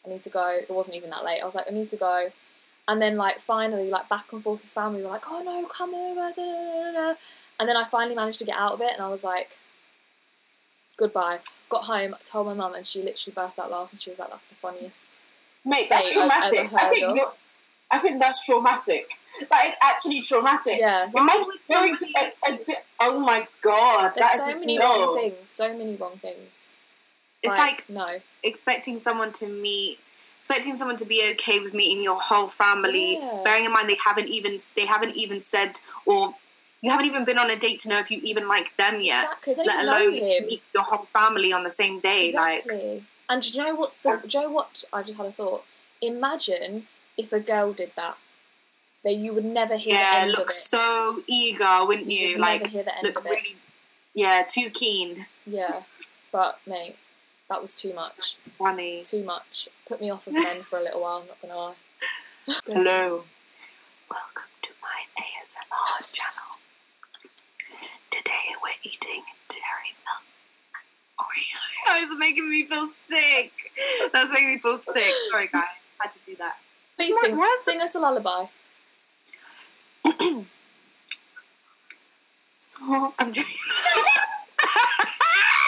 I 0.04 0.10
need 0.10 0.22
to 0.24 0.30
go." 0.30 0.46
It 0.48 0.70
wasn't 0.70 0.96
even 0.96 1.10
that 1.10 1.24
late. 1.24 1.40
I 1.40 1.44
was 1.44 1.54
like, 1.54 1.66
"I 1.70 1.74
need 1.74 1.90
to 1.90 1.96
go." 1.96 2.30
And 2.86 3.00
then 3.00 3.16
like 3.16 3.38
finally, 3.40 3.88
like 3.90 4.08
back 4.08 4.32
and 4.32 4.42
forth, 4.42 4.60
his 4.60 4.72
family 4.74 5.02
were 5.02 5.08
like, 5.08 5.24
"Oh 5.28 5.42
no, 5.42 5.66
come 5.66 5.94
over!" 5.94 6.32
Da, 6.34 6.42
da, 6.42 6.92
da, 6.92 7.12
da. 7.12 7.14
And 7.58 7.68
then 7.68 7.76
I 7.76 7.84
finally 7.84 8.14
managed 8.14 8.38
to 8.40 8.44
get 8.44 8.56
out 8.58 8.72
of 8.74 8.80
it, 8.80 8.92
and 8.92 9.00
I 9.02 9.08
was 9.08 9.24
like, 9.24 9.58
"Goodbye." 10.96 11.38
Got 11.70 11.84
home, 11.84 12.14
told 12.24 12.46
my 12.46 12.54
mum, 12.54 12.74
and 12.74 12.86
she 12.86 13.02
literally 13.02 13.34
burst 13.34 13.58
out 13.58 13.70
laughing. 13.70 13.98
She 13.98 14.10
was 14.10 14.18
like, 14.18 14.30
"That's 14.30 14.48
the 14.48 14.54
funniest." 14.54 15.06
Mate, 15.64 15.86
that's 15.88 16.12
Say, 16.12 16.20
I've 16.20 16.28
traumatic. 16.28 16.64
ever 16.66 16.76
I 16.78 16.86
think 16.88 17.18
of. 17.20 17.34
I 17.90 17.98
think 17.98 18.20
that's 18.20 18.44
traumatic. 18.44 19.10
That 19.50 19.64
is 19.66 19.76
actually 19.82 20.20
traumatic. 20.20 20.78
Yeah, 20.78 21.06
Imagine 21.16 21.44
would 21.46 21.60
going 21.68 21.96
to 21.96 22.06
a, 22.18 22.52
a 22.52 22.56
di- 22.56 22.72
oh 23.00 23.20
my 23.20 23.46
god, 23.62 24.12
that 24.16 24.16
there's 24.16 24.34
is 24.34 24.44
so 24.44 24.50
just 24.50 24.66
many 24.66 24.78
no. 24.78 25.06
wrong 25.06 25.16
things. 25.20 25.50
So 25.50 25.76
many 25.76 25.96
wrong 25.96 26.18
things. 26.20 26.70
It's 27.44 27.58
like 27.58 27.88
no, 27.88 28.20
expecting 28.42 28.98
someone 28.98 29.32
to 29.32 29.48
meet 29.48 29.98
expecting 30.36 30.76
someone 30.76 30.96
to 30.96 31.06
be 31.06 31.30
okay 31.32 31.58
with 31.60 31.74
meeting 31.74 32.02
your 32.02 32.18
whole 32.18 32.48
family 32.48 33.18
Yeah. 33.18 33.42
bearing 33.44 33.64
in 33.64 33.72
mind 33.72 33.88
they 33.88 33.96
haven't 34.04 34.28
even 34.28 34.58
they 34.76 34.86
haven't 34.86 35.16
even 35.16 35.40
said 35.40 35.80
or 36.06 36.34
you 36.82 36.90
haven't 36.90 37.06
even 37.06 37.24
been 37.24 37.38
on 37.38 37.50
a 37.50 37.56
date 37.56 37.78
to 37.80 37.88
know 37.88 37.98
if 37.98 38.10
you 38.10 38.20
even 38.24 38.46
like 38.46 38.76
them 38.76 39.00
yet 39.00 39.24
exactly. 39.38 39.64
Let 39.66 39.84
alone 39.84 40.12
meet 40.12 40.62
your 40.74 40.84
whole 40.84 41.06
family 41.12 41.52
on 41.52 41.64
the 41.64 41.70
same 41.70 42.00
day 42.00 42.32
like 42.34 42.70
And 43.28 43.40
do 43.42 43.48
you 43.48 43.64
know 43.64 43.74
what's 43.74 43.96
the? 43.98 44.20
Do 44.26 44.38
you 44.38 44.44
know 44.44 44.50
what? 44.50 44.84
I 44.92 45.02
just 45.02 45.16
had 45.16 45.26
a 45.26 45.32
thought. 45.32 45.64
Imagine 46.02 46.86
if 47.16 47.32
a 47.32 47.40
girl 47.40 47.72
did 47.72 47.92
that. 47.96 48.18
That 49.02 49.14
you 49.14 49.34
would 49.34 49.44
never 49.44 49.76
hear 49.76 49.94
yeah 49.94 50.26
look 50.26 50.50
so 50.50 51.22
eager 51.26 51.84
wouldn't 51.86 52.10
You 52.10 52.18
you 52.18 52.34
would 52.36 52.40
like 52.40 52.60
never 52.62 52.70
hear 52.70 52.82
the 52.82 52.96
end 52.96 53.04
look 53.04 53.22
really 53.24 53.56
yeah 54.14 54.42
too 54.48 54.70
keen 54.72 55.18
Yeah, 55.46 55.72
but 56.32 56.58
mate, 56.66 56.96
that 57.48 57.60
was 57.60 57.74
too 57.74 57.92
much. 57.94 58.16
That's 58.16 58.42
funny 58.58 59.02
Too 59.04 59.24
much. 59.24 59.68
Put 59.88 60.00
me 60.00 60.10
off 60.10 60.26
of 60.26 60.32
men 60.34 60.44
for 60.44 60.78
a 60.78 60.82
little 60.82 61.02
while. 61.02 61.18
I'm 61.22 61.26
not 61.28 61.40
gonna 61.42 61.56
lie. 61.56 61.74
hello 62.66 63.24
welcome 64.10 64.50
to 64.60 64.72
my 64.82 65.02
ASMR 65.18 66.12
channel 66.12 66.58
today 68.10 68.52
we're 68.62 68.68
eating 68.82 69.22
dairy 69.48 69.96
milk 70.04 70.24
Oreos. 71.18 72.08
Was 72.08 72.16
making 72.18 72.50
me 72.50 72.66
feel 72.66 72.84
sick. 72.86 73.52
That's 74.12 74.30
making 74.32 74.48
me 74.48 74.58
feel 74.58 74.76
sick. 74.76 75.14
Sorry, 75.32 75.46
guys. 75.52 75.62
Had 76.00 76.12
to 76.12 76.18
do 76.26 76.36
that. 76.36 76.56
Please 76.96 77.14
sing, 77.22 77.30
not- 77.30 77.38
why 77.40 77.54
is 77.56 77.64
sing 77.64 77.80
us 77.80 77.94
a 77.94 78.00
lullaby. 78.00 78.46
So 82.56 83.12
I'm 83.18 83.30
just 83.30 83.62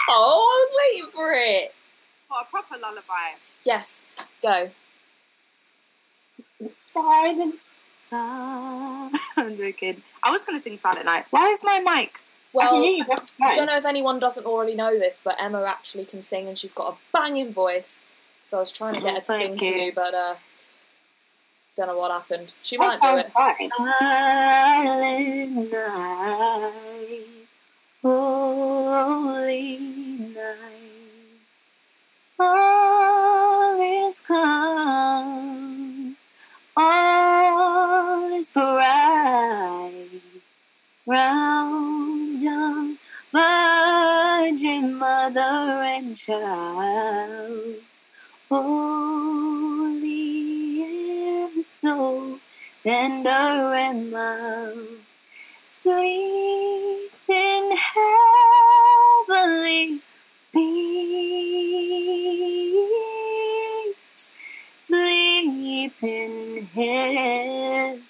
Oh, 0.09 0.39
I 0.39 0.57
was 0.63 0.73
waiting 0.81 1.11
for 1.13 1.33
it. 1.33 1.73
what 2.27 2.45
a 2.45 2.49
proper 2.49 2.75
lullaby. 2.81 3.37
Yes, 3.63 4.05
go. 4.41 4.69
Silent. 6.77 7.75
I'm 8.11 9.57
joking. 9.57 10.01
I 10.23 10.31
was 10.31 10.45
gonna 10.45 10.59
sing 10.59 10.77
Silent 10.77 11.05
Night. 11.05 11.25
Why 11.31 11.47
is 11.47 11.63
my 11.65 11.81
mic? 11.83 12.19
Well, 12.53 12.81
you. 12.81 13.03
I 13.43 13.55
don't 13.55 13.65
know 13.65 13.75
if 13.77 13.85
anyone 13.85 14.19
doesn't 14.19 14.45
already 14.45 14.75
know 14.75 14.97
this, 14.97 15.19
but 15.23 15.35
Emma 15.39 15.63
actually 15.63 16.05
can 16.05 16.21
sing 16.21 16.47
and 16.47 16.57
she's 16.57 16.73
got 16.73 16.93
a 16.93 16.97
banging 17.11 17.51
voice. 17.51 18.05
So 18.43 18.57
I 18.57 18.59
was 18.61 18.71
trying 18.71 18.93
to 18.93 19.01
get 19.01 19.13
her 19.13 19.19
to 19.19 19.25
sing 19.25 19.47
Thank 19.47 19.59
to 19.59 19.65
you. 19.65 19.71
you, 19.87 19.91
but 19.93 20.13
uh, 20.13 20.35
don't 21.75 21.87
know 21.87 21.97
what 21.97 22.11
happened. 22.11 22.53
She 22.63 22.77
might 22.77 23.01
do 23.01 23.17
it. 23.17 23.25
Silent 23.25 23.73
night, 25.69 27.47
holy 28.01 29.96
night, 30.37 31.41
all 32.39 33.73
is 33.81 34.21
calm, 34.21 36.15
all 36.75 38.33
is 38.33 38.51
bright, 38.51 40.21
round 41.07 42.39
young 42.39 42.97
Virgin 43.33 44.93
Mother 44.93 45.83
and 45.95 46.15
Child, 46.15 47.75
holy 48.51 49.87
and 50.83 51.65
so 51.67 52.37
tender 52.83 53.73
and 53.73 54.11
mild, 54.11 54.99
sleep 55.69 57.11
in 57.27 57.71
heavenly 59.27 60.01
peace, 62.97 64.33
sleep 64.79 65.93
in 66.01 66.67
heavenly 66.73 68.01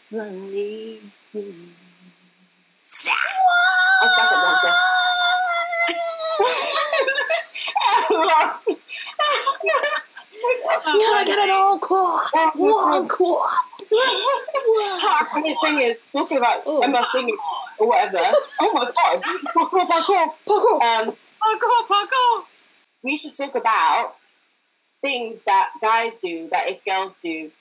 peace. 1.34 3.12
I'll 4.02 4.10
stop 4.10 4.32
at 4.32 4.44
dancer. 4.44 4.74
Can 10.84 11.16
I 11.16 11.24
get 11.26 11.40
an 11.40 11.50
encore? 11.50 12.22
Encore. 12.56 13.50
And 15.36 15.46
they're 15.46 15.54
singing, 15.62 15.96
talking 16.12 16.38
about 16.38 16.62
Oh. 16.66 16.80
Emma 16.80 17.04
singing 17.04 17.38
or 17.80 17.88
whatever. 17.88 18.18
Oh 18.62 18.72
my 18.74 18.86
god. 18.86 19.22
Parkour, 19.56 19.86
parkour. 19.88 20.34
Parkour. 20.48 20.82
Um, 20.82 21.12
Oh, 21.50 21.86
parkour, 21.88 21.96
parkour. 21.96 22.46
we 23.04 23.16
should 23.18 23.34
talk 23.34 23.56
about 23.56 24.16
things 25.02 25.44
that 25.46 25.70
guys 25.82 26.18
do 26.18 26.48
that 26.52 26.70
if 26.70 26.84
girls 26.84 27.18
do 27.18 27.52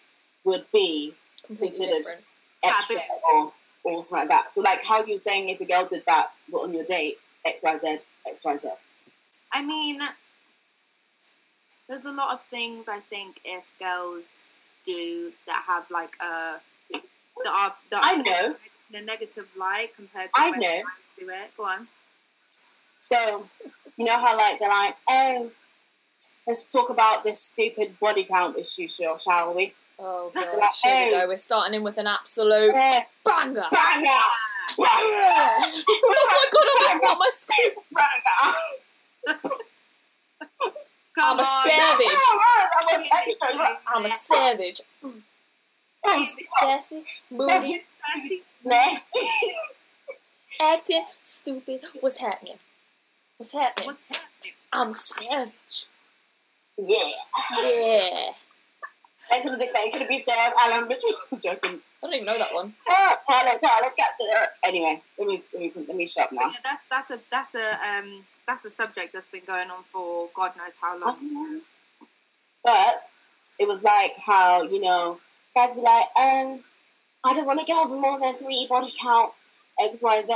would 0.45 0.67
be 0.73 1.15
Completely 1.47 1.87
considered. 1.87 2.23
extra 2.65 2.97
Taboo. 2.97 3.53
or, 3.85 3.93
or 3.93 4.03
something 4.03 4.29
like 4.29 4.37
that. 4.37 4.53
So 4.53 4.61
like 4.63 4.85
how 4.85 5.05
you're 5.05 5.19
saying 5.19 5.49
if 5.51 5.61
a 5.61 5.65
girl 5.65 5.87
did 5.91 6.03
that 6.07 6.29
but 6.51 6.59
on 6.59 6.73
your 6.73 6.85
date, 6.85 7.15
XYZ, 7.47 8.03
XYZ. 8.27 8.67
I 9.53 9.63
mean, 9.65 10.01
there's 11.89 12.05
a 12.05 12.13
lot 12.13 12.33
of 12.35 12.43
things 12.45 12.89
I 12.89 12.99
think 13.01 13.41
if 13.45 13.73
girls 13.79 14.57
do 14.85 15.31
that 15.47 15.65
have 15.69 15.91
like 15.91 16.17
a 16.21 16.55
that 16.93 17.53
are 17.53 17.77
that 17.91 18.01
I 18.03 18.17
know. 18.23 18.57
in 18.93 19.03
a 19.03 19.05
negative 19.05 19.49
light 19.59 19.89
compared 19.95 20.27
to 20.35 20.41
I 20.41 20.51
know. 20.51 20.59
guys 20.59 20.83
do 21.19 21.29
it. 21.29 21.51
Go 21.57 21.65
on. 21.65 21.87
So 22.99 23.47
you 23.97 24.05
know 24.07 24.19
how 24.19 24.37
like 24.37 24.59
they're 24.59 24.69
like, 24.69 24.97
oh, 25.09 25.51
let's 26.47 26.67
talk 26.69 26.91
about 26.91 27.25
this 27.25 27.41
stupid 27.41 27.99
body 28.01 28.25
count 28.25 28.59
issue, 28.59 28.89
shall, 28.89 29.17
shall 29.19 29.55
we? 29.55 29.73
Oh 29.99 30.31
Like, 30.35 30.45
gosh, 30.45 30.81
here 30.83 30.95
we 31.11 31.15
oh. 31.17 31.21
go. 31.21 31.29
We're 31.29 31.37
starting 31.39 31.75
in 31.75 31.83
with 31.83 31.99
an 31.99 32.07
absolute 32.07 32.73
Yeah. 32.75 33.05
banger. 33.25 33.65
Bang 33.71 34.07
out! 34.07 34.33
Oh 34.79 34.85
my 36.33 36.45
god, 36.53 36.67
I 36.67 36.71
almost 36.79 37.03
got 37.03 37.19
my 37.19 37.31
screen. 37.33 37.71
Come 41.19 41.39
I'm 41.39 41.39
a 41.39 41.43
on. 41.43 41.67
savage. 41.67 42.07
Was 42.77 43.11
extra. 43.27 43.49
I'm 43.95 44.05
a 44.05 44.09
savage. 44.09 44.81
Oh, 45.03 45.13
Nasty. 46.05 46.45
Sassy, 46.61 47.05
moody. 47.31 47.81
Nasty. 48.65 49.21
acting, 50.63 51.05
stupid. 51.23 51.81
What's 52.01 52.19
happening? 52.21 52.59
What's 53.39 53.53
happening? 53.53 53.87
What's 53.87 54.07
happening? 54.07 54.53
I'm 54.73 54.91
a 54.91 54.95
savage. 54.95 55.87
Yeah. 56.79 56.97
Yeah. 57.63 58.31
Thanks 59.29 59.47
for 59.47 59.53
the 59.53 59.65
declare. 59.65 59.91
Could 59.93 60.03
it 60.03 60.09
be 60.09 60.19
Sarah 60.19 60.53
Alan 60.59 60.89
Mitchell? 60.89 61.11
I'm 61.33 61.39
joking. 61.41 61.81
I 62.03 62.07
don't 62.07 62.15
even 62.15 62.27
know 62.27 62.39
that 62.39 62.49
one. 62.55 62.75
Ah, 62.89 63.17
Carla, 63.29 63.59
Carla, 63.59 63.91
Captain 63.97 64.27
Eric. 64.37 64.51
Anyway, 64.65 65.03
let 65.19 65.29
me 65.29 65.39
let 65.55 65.63
me 65.63 65.85
let 65.89 65.97
me 65.97 66.07
shut 66.07 66.33
now. 66.33 66.43
Yeah, 66.43 66.59
that's 66.65 66.89
that's 66.89 67.11
a 67.11 67.21
that's 67.31 67.55
a 67.55 67.73
um 67.89 68.25
that's 68.47 68.65
a 68.65 68.71
subject 68.71 69.13
that's 69.13 69.29
been 69.29 69.45
going 69.47 69.71
on 69.71 69.83
for 69.85 70.31
God 70.35 70.53
knows 70.57 70.79
how 70.81 70.99
long. 70.99 71.63
But 72.63 73.09
it 73.59 73.67
was 73.67 73.83
like 73.85 74.13
how 74.25 74.63
you 74.63 74.81
know 74.81 75.19
guys 75.55 75.75
be 75.75 75.81
like, 75.81 76.05
um, 76.21 76.63
I 77.25 77.35
don't 77.35 77.47
want 77.47 77.61
to 77.61 77.67
go 77.67 77.83
over 77.85 78.01
more 78.01 78.21
than 78.21 78.35
three 78.35 78.67
body 78.69 78.89
count 79.03 79.33
X 79.83 80.03
Y 80.05 80.23
Z, 80.23 80.35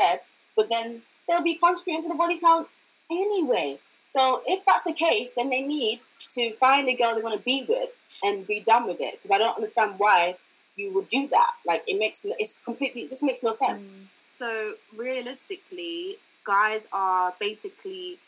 but 0.57 0.68
then 0.70 1.03
there'll 1.28 1.44
be 1.44 1.57
contributing 1.57 2.03
to 2.03 2.09
the 2.09 2.14
body 2.14 2.38
count 2.38 2.68
anyway. 3.11 3.79
So 4.09 4.43
if 4.45 4.65
that's 4.67 4.85
the 4.85 4.93
case, 4.93 5.33
then 5.37 5.51
they 5.51 5.63
need 5.63 6.03
to 6.19 6.53
find 6.55 6.89
a 6.89 6.95
girl 6.95 7.15
they 7.15 7.23
want 7.23 7.37
to 7.37 7.45
be 7.45 7.65
with 7.69 7.91
and 8.25 8.47
be 8.47 8.61
done 8.61 8.87
with 8.87 8.97
it. 9.01 9.15
Because 9.15 9.31
I 9.31 9.39
don't 9.39 9.55
understand 9.55 9.95
why 9.99 10.37
you 10.77 10.93
would 10.95 11.07
do 11.07 11.27
that. 11.29 11.51
Like 11.67 11.83
it 11.87 11.99
makes 11.99 12.25
it's 12.25 12.59
completely 12.59 13.03
it 13.03 13.11
just 13.11 13.25
makes 13.25 13.43
no 13.43 13.53
sense. 13.53 13.97
Mm. 13.97 14.17
So 14.27 14.71
realistically, 14.97 16.17
guys 16.45 16.89
are 16.93 17.35
basically 17.39 18.19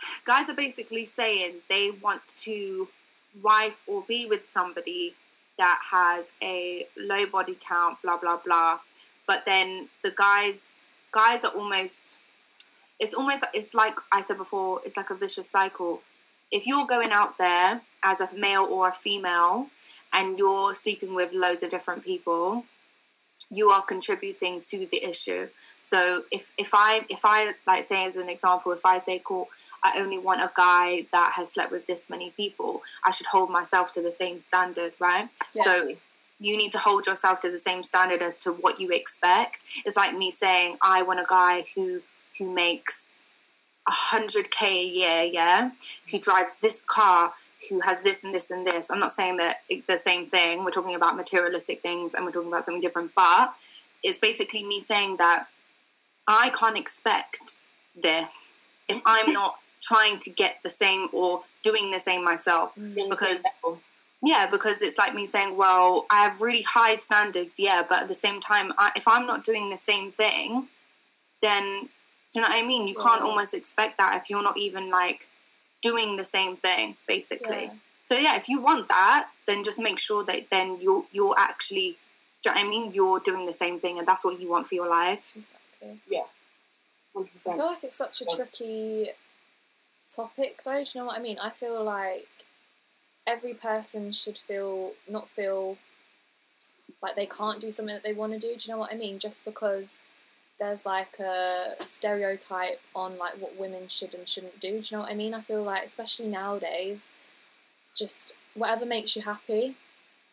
guys 0.24 0.48
are 0.48 0.56
basically 0.56 1.04
saying 1.04 1.56
they 1.68 1.90
want 2.02 2.26
to 2.44 2.88
wife 3.42 3.82
or 3.86 4.02
be 4.08 4.26
with 4.26 4.46
somebody 4.46 5.14
that 5.58 5.78
has 5.90 6.36
a 6.42 6.84
low 6.96 7.26
body 7.26 7.56
count, 7.60 7.98
blah 8.02 8.18
blah 8.18 8.38
blah. 8.42 8.78
But 9.26 9.44
then 9.44 9.88
the 10.02 10.12
guys 10.16 10.92
guys 11.12 11.44
are 11.44 11.52
almost 11.52 12.22
it's 13.00 13.14
almost 13.14 13.46
it's 13.54 13.74
like 13.74 13.96
I 14.12 14.22
said 14.22 14.38
before, 14.38 14.80
it's 14.84 14.96
like 14.96 15.10
a 15.10 15.14
vicious 15.14 15.50
cycle. 15.50 16.02
If 16.50 16.66
you're 16.66 16.86
going 16.86 17.10
out 17.10 17.38
there 17.38 17.82
as 18.04 18.20
a 18.20 18.36
male 18.38 18.64
or 18.70 18.88
a 18.88 18.92
female 18.92 19.66
and 20.14 20.38
you're 20.38 20.74
sleeping 20.74 21.14
with 21.14 21.32
loads 21.32 21.62
of 21.62 21.70
different 21.70 22.04
people, 22.04 22.64
you 23.50 23.68
are 23.68 23.82
contributing 23.82 24.60
to 24.60 24.86
the 24.90 25.04
issue. 25.04 25.48
So 25.80 26.22
if 26.30 26.52
if 26.58 26.70
I 26.74 27.00
if 27.08 27.20
I 27.24 27.52
like 27.66 27.84
say 27.84 28.06
as 28.06 28.16
an 28.16 28.28
example, 28.28 28.72
if 28.72 28.84
I 28.84 28.98
say 28.98 29.20
cool, 29.24 29.48
I 29.84 29.98
only 30.00 30.18
want 30.18 30.40
a 30.40 30.50
guy 30.56 31.06
that 31.12 31.32
has 31.36 31.52
slept 31.54 31.72
with 31.72 31.86
this 31.86 32.10
many 32.10 32.30
people, 32.30 32.82
I 33.04 33.10
should 33.10 33.26
hold 33.26 33.50
myself 33.50 33.92
to 33.92 34.02
the 34.02 34.12
same 34.12 34.40
standard, 34.40 34.92
right? 34.98 35.28
Yeah. 35.54 35.62
So 35.62 35.94
you 36.38 36.56
need 36.56 36.72
to 36.72 36.78
hold 36.78 37.06
yourself 37.06 37.40
to 37.40 37.50
the 37.50 37.58
same 37.58 37.82
standard 37.82 38.22
as 38.22 38.38
to 38.40 38.52
what 38.52 38.80
you 38.80 38.90
expect. 38.90 39.64
It's 39.84 39.96
like 39.96 40.14
me 40.16 40.30
saying 40.30 40.76
I 40.82 41.02
want 41.02 41.20
a 41.20 41.26
guy 41.28 41.62
who 41.74 42.02
who 42.38 42.52
makes 42.52 43.14
a 43.88 43.92
hundred 43.92 44.50
k 44.50 44.82
a 44.82 44.84
year, 44.84 45.30
yeah, 45.32 45.70
who 46.10 46.18
drives 46.18 46.58
this 46.58 46.82
car, 46.82 47.32
who 47.70 47.80
has 47.80 48.02
this 48.02 48.24
and 48.24 48.34
this 48.34 48.50
and 48.50 48.66
this. 48.66 48.90
I'm 48.90 48.98
not 48.98 49.12
saying 49.12 49.36
that 49.38 49.62
the 49.86 49.96
same 49.96 50.26
thing. 50.26 50.64
We're 50.64 50.72
talking 50.72 50.96
about 50.96 51.16
materialistic 51.16 51.82
things 51.82 52.14
and 52.14 52.24
we're 52.24 52.32
talking 52.32 52.48
about 52.48 52.64
something 52.64 52.82
different, 52.82 53.12
but 53.14 53.54
it's 54.02 54.18
basically 54.18 54.64
me 54.64 54.80
saying 54.80 55.16
that 55.18 55.46
I 56.26 56.50
can't 56.50 56.78
expect 56.78 57.58
this 57.94 58.58
if 58.88 59.00
I'm 59.06 59.32
not 59.40 59.58
trying 59.82 60.18
to 60.18 60.30
get 60.30 60.58
the 60.64 60.70
same 60.70 61.08
or 61.12 61.42
doing 61.62 61.90
the 61.92 61.98
same 62.00 62.24
myself. 62.24 62.72
Because- 62.74 63.46
Yeah, 64.26 64.48
because 64.50 64.82
it's 64.82 64.98
like 64.98 65.14
me 65.14 65.24
saying, 65.24 65.56
well, 65.56 66.04
I 66.10 66.24
have 66.24 66.40
really 66.40 66.62
high 66.62 66.96
standards, 66.96 67.60
yeah, 67.60 67.82
but 67.88 68.02
at 68.02 68.08
the 68.08 68.14
same 68.14 68.40
time, 68.40 68.72
I, 68.76 68.90
if 68.96 69.06
I'm 69.06 69.24
not 69.24 69.44
doing 69.44 69.68
the 69.68 69.76
same 69.76 70.10
thing, 70.10 70.66
then 71.40 71.62
do 72.32 72.40
you 72.40 72.42
know 72.42 72.48
what 72.48 72.64
I 72.64 72.66
mean? 72.66 72.88
You 72.88 72.96
can't 72.96 73.20
Yeah. 73.20 73.28
almost 73.28 73.54
expect 73.54 73.98
that 73.98 74.20
if 74.20 74.28
you're 74.28 74.42
not 74.42 74.58
even 74.58 74.90
like 74.90 75.28
doing 75.80 76.16
the 76.16 76.24
same 76.24 76.56
thing, 76.56 76.96
basically. 77.06 77.66
Yeah. 77.66 77.74
So 78.04 78.16
yeah, 78.16 78.34
if 78.34 78.48
you 78.48 78.60
want 78.60 78.88
that, 78.88 79.30
then 79.46 79.62
just 79.62 79.80
make 79.80 80.00
sure 80.00 80.24
that 80.24 80.50
then 80.50 80.80
you're 80.80 81.06
you're 81.12 81.34
actually, 81.38 81.96
do 82.42 82.50
you 82.50 82.54
know 82.54 82.60
what 82.60 82.66
I 82.66 82.68
mean? 82.68 82.94
You're 82.94 83.20
doing 83.20 83.46
the 83.46 83.52
same 83.52 83.78
thing, 83.78 83.96
and 83.98 84.08
that's 84.08 84.24
what 84.24 84.40
you 84.40 84.50
want 84.50 84.66
for 84.66 84.74
your 84.74 84.90
life. 84.90 85.36
Exactly. 85.36 86.00
Hundred 87.14 87.30
I 87.32 87.56
feel 87.56 87.66
like 87.66 87.84
it's 87.84 87.96
such 87.96 88.22
a 88.22 88.24
tricky 88.24 89.10
topic 90.12 90.62
though. 90.64 90.82
Do 90.82 90.90
you 90.92 91.00
know 91.00 91.06
what 91.06 91.18
I 91.18 91.22
mean? 91.22 91.38
I 91.38 91.50
feel 91.50 91.82
like 91.84 92.26
every 93.26 93.54
person 93.54 94.12
should 94.12 94.38
feel 94.38 94.92
not 95.08 95.28
feel 95.28 95.78
like 97.02 97.16
they 97.16 97.26
can't 97.26 97.60
do 97.60 97.72
something 97.72 97.94
that 97.94 98.02
they 98.02 98.12
want 98.12 98.32
to 98.32 98.38
do. 98.38 98.54
Do 98.56 98.58
you 98.60 98.72
know 98.72 98.78
what 98.78 98.92
I 98.92 98.96
mean? 98.96 99.18
Just 99.18 99.44
because 99.44 100.06
there's 100.58 100.86
like 100.86 101.18
a 101.18 101.74
stereotype 101.80 102.80
on 102.94 103.18
like 103.18 103.34
what 103.34 103.58
women 103.58 103.88
should 103.88 104.14
and 104.14 104.28
shouldn't 104.28 104.60
do. 104.60 104.70
Do 104.70 104.76
you 104.76 104.96
know 104.96 105.00
what 105.00 105.10
I 105.10 105.14
mean? 105.14 105.34
I 105.34 105.40
feel 105.40 105.62
like 105.62 105.84
especially 105.84 106.28
nowadays, 106.28 107.10
just 107.94 108.32
whatever 108.54 108.86
makes 108.86 109.14
you 109.16 109.22
happy, 109.22 109.76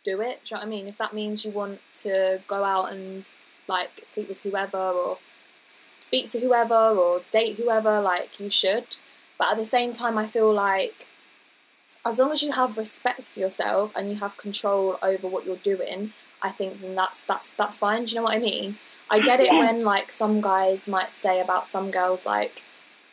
do 0.04 0.22
it. 0.22 0.42
Do 0.46 0.56
you 0.56 0.58
know 0.58 0.62
what 0.62 0.68
I 0.68 0.70
mean? 0.70 0.88
If 0.88 0.98
that 0.98 1.14
means 1.14 1.44
you 1.44 1.52
want 1.52 1.82
to 1.96 2.42
go 2.48 2.64
out 2.64 2.92
and 2.92 3.30
like 3.68 4.02
sleep 4.04 4.30
with 4.30 4.42
whoever 4.42 4.78
or 4.78 5.18
speak 6.00 6.30
to 6.32 6.40
whoever 6.40 6.76
or 6.76 7.22
date 7.32 7.58
whoever, 7.58 8.02
like 8.02 8.40
you 8.40 8.50
should. 8.50 8.98
But 9.38 9.52
at 9.52 9.58
the 9.58 9.66
same 9.66 9.94
time, 9.94 10.18
I 10.18 10.26
feel 10.26 10.54
like 10.54 11.08
as 12.06 12.20
long 12.20 12.32
as 12.32 12.44
you 12.44 12.52
have 12.52 12.78
respect 12.78 13.24
for 13.24 13.40
yourself 13.40 13.94
and 13.96 14.10
you 14.10 14.16
have 14.18 14.38
control 14.38 14.98
over 15.02 15.28
what 15.28 15.46
you're 15.46 15.56
doing, 15.58 16.14
I 16.42 16.50
think 16.50 16.82
then 16.82 16.96
that's 16.96 17.22
that's 17.22 17.52
that's 17.52 17.80
fine. 17.80 18.06
Do 18.06 18.12
you 18.12 18.16
know 18.18 18.24
what 18.24 18.36
I 18.36 18.40
mean? 18.40 18.78
I 19.10 19.20
get 19.20 19.40
it 19.40 19.52
when 19.52 19.84
like 19.84 20.12
some 20.12 20.42
guys 20.42 20.88
might 20.88 21.14
say 21.14 21.40
about 21.40 21.68
some 21.68 21.92
girls 21.92 22.26
like 22.26 22.62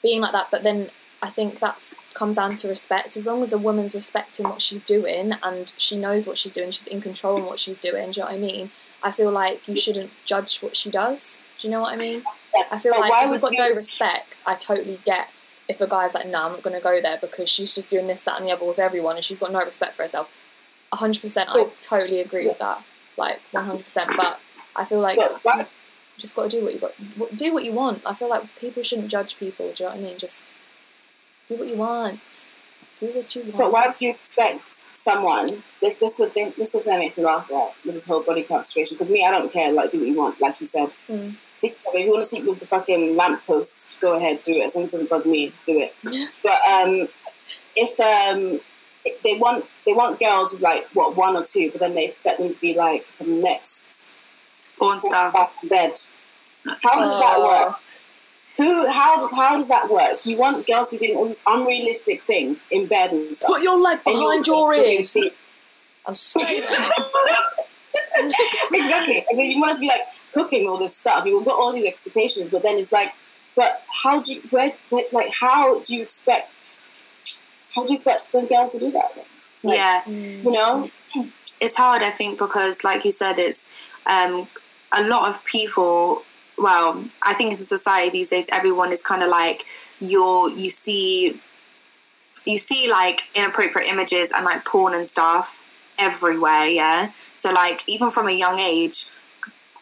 being 0.02 0.20
like 0.20 0.32
that, 0.32 0.48
but 0.50 0.62
then 0.62 0.90
I 1.22 1.30
think 1.30 1.60
that's 1.60 1.94
comes 2.14 2.36
down 2.36 2.50
to 2.50 2.68
respect. 2.68 3.16
As 3.16 3.26
long 3.26 3.42
as 3.42 3.52
a 3.52 3.58
woman's 3.58 3.94
respecting 3.94 4.48
what 4.48 4.62
she's 4.62 4.80
doing 4.80 5.34
and 5.42 5.72
she 5.76 5.96
knows 5.96 6.26
what 6.26 6.38
she's 6.38 6.52
doing, 6.52 6.70
she's 6.70 6.86
in 6.86 7.00
control 7.00 7.38
of 7.38 7.44
what 7.44 7.58
she's 7.60 7.76
doing. 7.76 8.10
Do 8.10 8.20
you 8.20 8.24
know 8.26 8.32
what 8.32 8.36
I 8.36 8.40
mean? 8.40 8.70
I 9.02 9.10
feel 9.10 9.30
like 9.30 9.68
you 9.68 9.76
shouldn't 9.76 10.10
judge 10.24 10.60
what 10.60 10.76
she 10.76 10.90
does. 10.90 11.40
Do 11.58 11.68
you 11.68 11.72
know 11.72 11.82
what 11.82 11.98
I 11.98 12.02
mean? 12.02 12.22
I 12.70 12.78
feel 12.78 12.92
But 12.92 13.02
like 13.02 13.12
why 13.12 13.24
if 13.24 13.30
we've 13.30 13.40
got 13.40 13.52
no 13.54 13.68
respect, 13.68 14.38
I 14.46 14.54
totally 14.54 14.98
get 15.04 15.28
if 15.70 15.80
a 15.80 15.86
guy's 15.86 16.14
like, 16.14 16.26
no, 16.26 16.38
I'm 16.46 16.52
not 16.52 16.62
going 16.62 16.76
to 16.76 16.82
go 16.90 17.00
there 17.00 17.18
because 17.20 17.48
she's 17.48 17.74
just 17.74 17.88
doing 17.88 18.06
this, 18.08 18.22
that, 18.24 18.36
and 18.38 18.46
the 18.46 18.52
other 18.52 18.66
with 18.66 18.78
everyone, 18.78 19.16
and 19.16 19.24
she's 19.24 19.38
got 19.38 19.52
no 19.52 19.60
respect 19.64 19.94
for 19.94 20.02
herself. 20.02 20.28
hundred 20.92 21.22
percent, 21.22 21.46
I 21.50 21.70
totally 21.80 22.20
agree 22.20 22.46
with 22.48 22.58
that. 22.58 22.78
Like 23.16 23.38
one 23.52 23.64
hundred 23.64 23.84
percent. 23.84 24.10
But 24.16 24.40
I 24.74 24.84
feel 24.84 25.00
like 25.00 25.18
But 25.18 25.38
why- 25.44 25.60
you 25.60 25.66
just 26.18 26.34
got 26.36 26.50
to 26.50 26.56
do 26.56 26.64
what 26.64 26.74
you 26.74 26.80
got. 26.80 26.92
Do 27.36 27.52
what 27.54 27.64
you 27.64 27.72
want. 27.72 28.02
I 28.04 28.14
feel 28.14 28.28
like 28.28 28.44
people 28.58 28.82
shouldn't 28.82 29.08
judge 29.08 29.32
people. 29.38 29.72
Do 29.72 29.84
you 29.84 29.88
know 29.90 29.94
what 29.96 30.04
I 30.04 30.08
mean? 30.08 30.18
Just 30.18 30.52
do 31.46 31.56
what 31.56 31.68
you 31.68 31.76
want. 31.76 32.46
Do 33.00 33.06
what 33.06 33.34
you 33.34 33.42
want. 33.42 33.56
But 33.56 33.72
why 33.72 33.86
would 33.86 34.00
you 34.00 34.10
expect 34.10 34.70
someone? 34.96 35.62
This 35.80 35.94
this 35.96 36.20
is 36.20 36.26
the 36.26 36.30
thing. 36.32 36.52
This 36.58 36.74
is 36.74 36.80
the 36.80 36.84
thing 36.84 36.94
that 36.94 37.00
makes 37.00 37.18
me 37.18 37.24
laugh 37.24 37.48
about 37.48 37.72
with 37.84 37.94
this 37.94 38.06
whole 38.06 38.22
body 38.22 38.44
count 38.44 38.64
situation. 38.64 38.94
Because 38.94 39.10
me, 39.10 39.24
I 39.26 39.30
don't 39.30 39.50
care. 39.52 39.72
Like, 39.72 39.90
do 39.90 39.98
what 40.00 40.08
you 40.08 40.16
want. 40.16 40.40
Like 40.40 40.60
you 40.60 40.66
said, 40.66 40.90
Mm. 41.08 41.36
If 41.62 42.06
you 42.06 42.10
want 42.10 42.22
to 42.22 42.26
sleep 42.26 42.46
with 42.46 42.58
the 42.58 42.64
fucking 42.64 43.16
lampposts, 43.16 43.98
go 43.98 44.16
ahead, 44.16 44.42
do 44.42 44.52
it. 44.52 44.64
As 44.64 44.76
long 44.76 44.84
as 44.86 44.94
it 44.94 44.96
doesn't 44.96 45.10
bother 45.10 45.28
me, 45.28 45.48
do 45.66 45.76
it. 45.76 45.94
Yeah. 46.10 46.24
But 46.42 46.58
um, 46.72 47.06
if 47.76 48.00
um, 48.00 48.60
they 49.24 49.36
want 49.38 49.66
they 49.86 49.92
want 49.92 50.18
girls 50.18 50.54
with 50.54 50.62
like 50.62 50.86
what 50.94 51.16
one 51.16 51.36
or 51.36 51.42
two, 51.42 51.68
but 51.72 51.80
then 51.80 51.94
they 51.94 52.04
expect 52.06 52.40
them 52.40 52.50
to 52.50 52.60
be 52.62 52.74
like 52.74 53.06
some 53.06 53.42
next 53.42 54.10
Porn 54.78 55.00
star. 55.02 55.32
back 55.32 55.52
in 55.62 55.68
bed. 55.68 55.92
How 56.82 56.98
does 57.00 57.20
that 57.20 57.34
Oh. 57.36 57.66
work? 57.66 57.76
Who? 58.60 58.86
How 58.90 59.16
does 59.16 59.34
how 59.36 59.56
does 59.56 59.68
that 59.70 59.88
work? 59.90 60.26
You 60.26 60.36
want 60.36 60.66
girls 60.66 60.90
to 60.90 60.98
be 60.98 61.06
doing 61.06 61.16
all 61.18 61.24
these 61.24 61.42
unrealistic 61.46 62.20
things 62.20 62.66
in 62.70 62.86
bed 62.86 63.12
and 63.12 63.34
stuff. 63.34 63.48
Put 63.52 63.62
your 63.62 63.80
leg 63.80 64.00
and 64.04 64.04
behind 64.04 64.46
you're- 64.46 64.58
your 64.58 64.74
you're 64.76 64.86
ears. 64.86 65.16
I'm 66.06 66.14
sorry. 66.30 66.44
exactly. 68.72 69.24
And 69.30 69.38
then 69.38 69.50
you 69.50 69.60
want 69.60 69.76
to 69.76 69.80
be 69.80 69.88
like 69.88 70.02
cooking 70.34 70.66
all 70.68 70.78
this 70.78 70.94
stuff. 70.96 71.24
You've 71.24 71.44
got 71.44 71.58
all 71.58 71.72
these 71.72 71.88
expectations, 71.88 72.50
but 72.50 72.62
then 72.62 72.76
it's 72.76 72.92
like, 72.92 73.14
but 73.56 73.82
how 74.04 74.20
do 74.20 74.34
you, 74.34 74.42
where, 74.50 74.70
where, 74.90 75.04
like, 75.12 75.30
how 75.40 75.80
do 75.80 75.94
you 75.94 76.02
expect, 76.02 76.84
how 77.74 77.84
do 77.84 77.92
you 77.92 77.96
expect 77.96 78.32
them 78.32 78.46
girls 78.46 78.72
to 78.72 78.78
do 78.78 78.90
that? 78.92 79.16
Like, 79.62 79.76
yeah. 79.76 80.02
You 80.06 80.52
know? 80.52 80.90
it's 81.60 81.76
hard 81.76 82.02
i 82.02 82.08
think 82.08 82.38
because 82.38 82.84
like 82.84 83.04
you 83.04 83.10
said 83.10 83.34
it's 83.38 83.90
um, 84.06 84.48
a 84.96 85.02
lot 85.06 85.28
of 85.28 85.44
people 85.44 86.22
well 86.60 87.04
i 87.22 87.32
think 87.34 87.52
in 87.52 87.58
society 87.58 88.10
these 88.10 88.30
days 88.30 88.48
everyone 88.52 88.92
is 88.92 89.02
kind 89.02 89.22
of 89.22 89.28
like 89.28 89.64
you're 89.98 90.50
you 90.56 90.70
see 90.70 91.40
you 92.46 92.58
see 92.58 92.90
like 92.90 93.22
inappropriate 93.34 93.88
images 93.88 94.32
and 94.32 94.44
like 94.44 94.64
porn 94.64 94.94
and 94.94 95.06
stuff 95.06 95.66
everywhere 95.98 96.66
yeah 96.66 97.10
so 97.14 97.52
like 97.52 97.86
even 97.88 98.10
from 98.10 98.28
a 98.28 98.32
young 98.32 98.58
age 98.58 99.06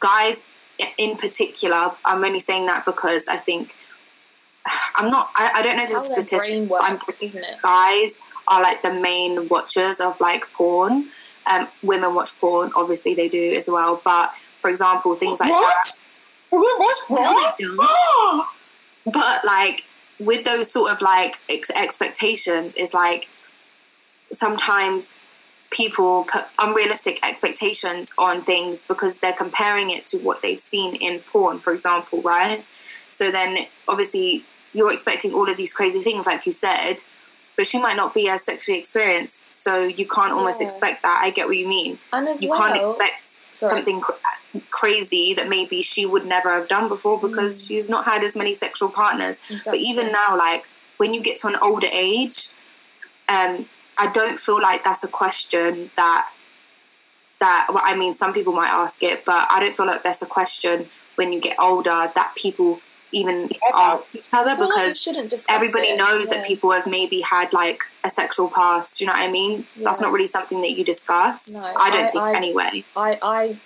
guys 0.01 0.49
in 0.97 1.17
particular 1.17 1.91
i'm 2.05 2.25
only 2.25 2.39
saying 2.39 2.67
that 2.67 2.85
because 2.85 3.29
i 3.29 3.37
think 3.37 3.75
i'm 4.97 5.09
not 5.09 5.31
i, 5.37 5.51
I 5.57 5.63
don't 5.63 5.77
know 5.77 5.87
the 5.87 5.95
How 5.95 6.01
their 6.01 6.23
statistic 6.23 6.55
brain 6.55 6.69
but 6.69 6.83
I'm 6.83 6.95
works, 6.95 7.23
isn't 7.23 7.43
it? 7.43 7.63
guys 7.63 8.21
are 8.49 8.63
like 8.63 8.83
the 8.83 8.95
main 8.95 9.49
watchers 9.49 10.01
of 10.01 10.21
like 10.21 10.51
porn. 10.53 11.11
Um, 11.51 11.69
women 11.83 12.15
watch 12.15 12.39
porn, 12.41 12.71
obviously 12.75 13.15
they 13.15 13.29
do 13.29 13.55
as 13.57 13.69
well. 13.69 14.01
But 14.05 14.33
for 14.61 14.71
example, 14.71 15.15
things 15.15 15.41
like 15.41 15.51
What? 15.51 15.63
that. 15.85 16.03
What's 16.51 17.11
No, 17.11 17.17
wrong? 17.17 17.53
they 17.59 17.65
don't. 17.65 18.47
But 19.13 19.45
like 19.45 19.83
with 20.19 20.45
those 20.45 20.71
sort 20.71 20.91
of 20.93 21.01
like 21.01 21.37
ex- 21.49 21.71
expectations, 21.71 22.77
it's 22.77 22.93
like 22.93 23.29
sometimes 24.33 25.15
people 25.71 26.25
put 26.25 26.43
unrealistic 26.59 27.19
expectations 27.27 28.15
on 28.19 28.43
things 28.45 28.83
because 28.83 29.19
they're 29.19 29.33
comparing 29.35 29.91
it 29.91 30.07
to 30.07 30.19
what 30.19 30.43
they've 30.43 30.61
seen 30.61 30.95
in 30.97 31.21
porn, 31.21 31.59
for 31.61 31.73
example, 31.73 32.21
right? 32.23 32.65
So 32.71 33.31
then 33.31 33.57
obviously 33.87 34.45
you're 34.73 34.93
expecting 34.93 35.33
all 35.33 35.49
of 35.51 35.57
these 35.57 35.73
crazy 35.75 36.01
things, 36.01 36.27
like 36.27 36.47
you 36.47 36.53
said, 36.53 37.05
but 37.59 37.67
she 37.67 37.79
might 37.83 37.97
not 37.97 38.15
be 38.15 38.29
as 38.29 38.45
sexually 38.45 38.79
experienced, 38.79 39.49
so 39.65 39.83
you 39.85 40.07
can't 40.07 40.33
almost 40.33 40.61
Yeah. 40.61 40.67
expect 40.69 41.03
that. 41.03 41.21
I 41.21 41.31
get 41.31 41.49
what 41.49 41.57
you 41.57 41.67
mean. 41.67 41.99
And 42.13 42.29
as 42.29 42.41
You 42.41 42.51
well, 42.51 42.59
can't 42.61 42.79
expect 42.81 43.25
sorry. 43.25 43.73
something 43.73 44.01
cr- 44.01 44.13
crazy 44.71 45.35
that 45.35 45.49
maybe 45.49 45.83
she 45.83 46.07
would 46.07 46.25
never 46.25 46.51
have 46.55 46.69
done 46.69 46.87
before 46.89 47.19
because 47.19 47.61
Mm. 47.61 47.69
she's 47.69 47.91
not 47.91 48.05
had 48.05 48.23
as 48.23 48.37
many 48.37 48.55
sexual 48.55 48.89
partners. 48.91 49.63
But 49.65 49.77
even 49.77 50.13
now, 50.13 50.39
like 50.39 50.69
when 50.99 51.13
you 51.13 51.21
get 51.21 51.37
to 51.39 51.49
an 51.49 51.57
older 51.61 51.89
age, 51.93 52.51
um, 53.29 53.69
I 53.99 54.07
don't 54.07 54.39
feel 54.39 54.61
like 54.63 54.85
that's 54.85 55.03
a 55.03 55.09
question 55.09 55.91
that 55.97 56.29
that 57.41 57.67
well, 57.71 57.83
I 57.85 57.95
mean, 57.97 58.13
some 58.13 58.33
people 58.33 58.53
might 58.53 58.69
ask 58.71 59.03
it, 59.03 59.25
but 59.25 59.47
I 59.51 59.61
don't 59.61 59.75
feel 59.75 59.87
like 59.87 60.03
that's 60.05 60.23
a 60.23 60.27
question 60.27 60.89
when 61.17 61.33
you 61.33 61.41
get 61.41 61.57
older 61.61 62.11
that 62.15 62.33
people 62.37 62.81
even 63.13 63.49
ask 63.75 64.15
each 64.15 64.29
other 64.33 64.51
I 64.51 64.57
feel 64.57 64.65
like 64.65 64.71
because 64.71 65.47
everybody 65.49 65.89
it, 65.89 65.99
knows 65.99 66.31
yeah. 66.31 66.39
that 66.39 66.47
people 66.47 66.71
have 66.73 66.87
maybe 66.87 67.21
had 67.21 67.53
like 67.53 67.85
a 68.05 68.11
sexual 68.11 68.49
past. 68.49 68.99
Do 68.99 69.05
you 69.05 69.11
know 69.11 69.17
what 69.17 69.29
I 69.29 69.31
mean? 69.31 69.67
That's 69.83 70.01
not 70.01 70.13
really 70.13 70.27
something 70.27 70.61
that 70.61 70.73
you 70.73 70.85
discuss. 70.85 71.65
No, 71.65 71.73
I 71.79 71.91
don't 71.91 72.05
I- 72.07 72.11
think 72.11 72.25
I- 72.25 72.37
anyway. 72.37 72.85
I 72.97 73.19
I 73.23 73.61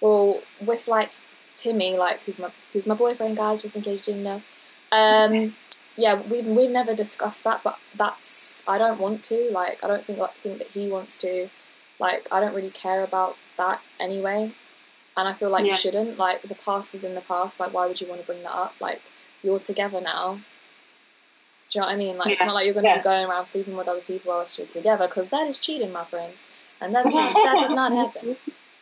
well 0.00 0.40
with 0.60 0.88
like 0.88 1.12
Timmy, 1.56 1.96
like 1.96 2.22
who's 2.24 2.38
my 2.38 2.50
who's 2.72 2.86
my 2.86 2.94
boyfriend, 2.94 3.36
guys, 3.36 3.62
just 3.62 3.76
in 3.76 3.82
case 3.82 4.06
you 4.06 4.14
didn't 4.14 4.24
know. 4.24 4.42
Um, 4.92 5.54
yeah, 5.96 6.20
we've 6.22 6.46
we've 6.46 6.70
never 6.70 6.94
discussed 6.94 7.44
that, 7.44 7.62
but 7.62 7.78
that's 7.96 8.54
I 8.66 8.78
don't 8.78 8.98
want 8.98 9.22
to. 9.24 9.50
Like, 9.50 9.84
I 9.84 9.88
don't 9.88 10.04
think 10.04 10.18
like 10.18 10.34
think 10.36 10.58
that 10.58 10.68
he 10.68 10.88
wants 10.88 11.16
to. 11.18 11.48
Like, 11.98 12.28
I 12.32 12.40
don't 12.40 12.54
really 12.54 12.70
care 12.70 13.04
about 13.04 13.36
that 13.58 13.82
anyway, 13.98 14.52
and 15.20 15.28
I 15.28 15.32
feel 15.34 15.50
like 15.50 15.64
Yeah. 15.66 15.72
you 15.72 15.78
shouldn't. 15.78 16.18
Like, 16.18 16.42
the 16.42 16.54
past 16.54 16.94
is 16.94 17.04
in 17.04 17.14
the 17.14 17.20
past. 17.20 17.60
Like, 17.60 17.72
why 17.74 17.86
would 17.86 18.00
you 18.00 18.08
want 18.08 18.20
to 18.22 18.26
bring 18.26 18.42
that 18.42 18.54
up? 18.54 18.74
Like, 18.80 19.02
you're 19.42 19.58
together 19.60 20.00
now. 20.00 20.40
Do 21.68 21.78
you 21.78 21.80
know 21.82 21.86
what 21.86 21.92
I 21.92 21.96
mean? 21.96 22.16
Like, 22.18 22.30
it's 22.30 22.44
not 22.44 22.54
like 22.54 22.64
you're 22.64 22.74
going 22.74 22.86
to 22.86 22.90
Yeah. 22.90 22.98
be 22.98 23.04
going 23.04 23.26
around 23.28 23.44
sleeping 23.46 23.76
with 23.76 23.86
other 23.86 24.00
people 24.00 24.32
whilst 24.32 24.58
you're 24.58 24.66
together, 24.66 25.06
because 25.06 25.28
that 25.28 25.46
is 25.46 25.58
cheating, 25.58 25.92
my 25.92 26.04
friends, 26.04 26.46
and 26.80 26.94
that's 26.94 27.14
not, 27.14 27.32
that 27.44 27.60
does 27.60 27.74
not 27.76 27.92
happen. 28.02 28.36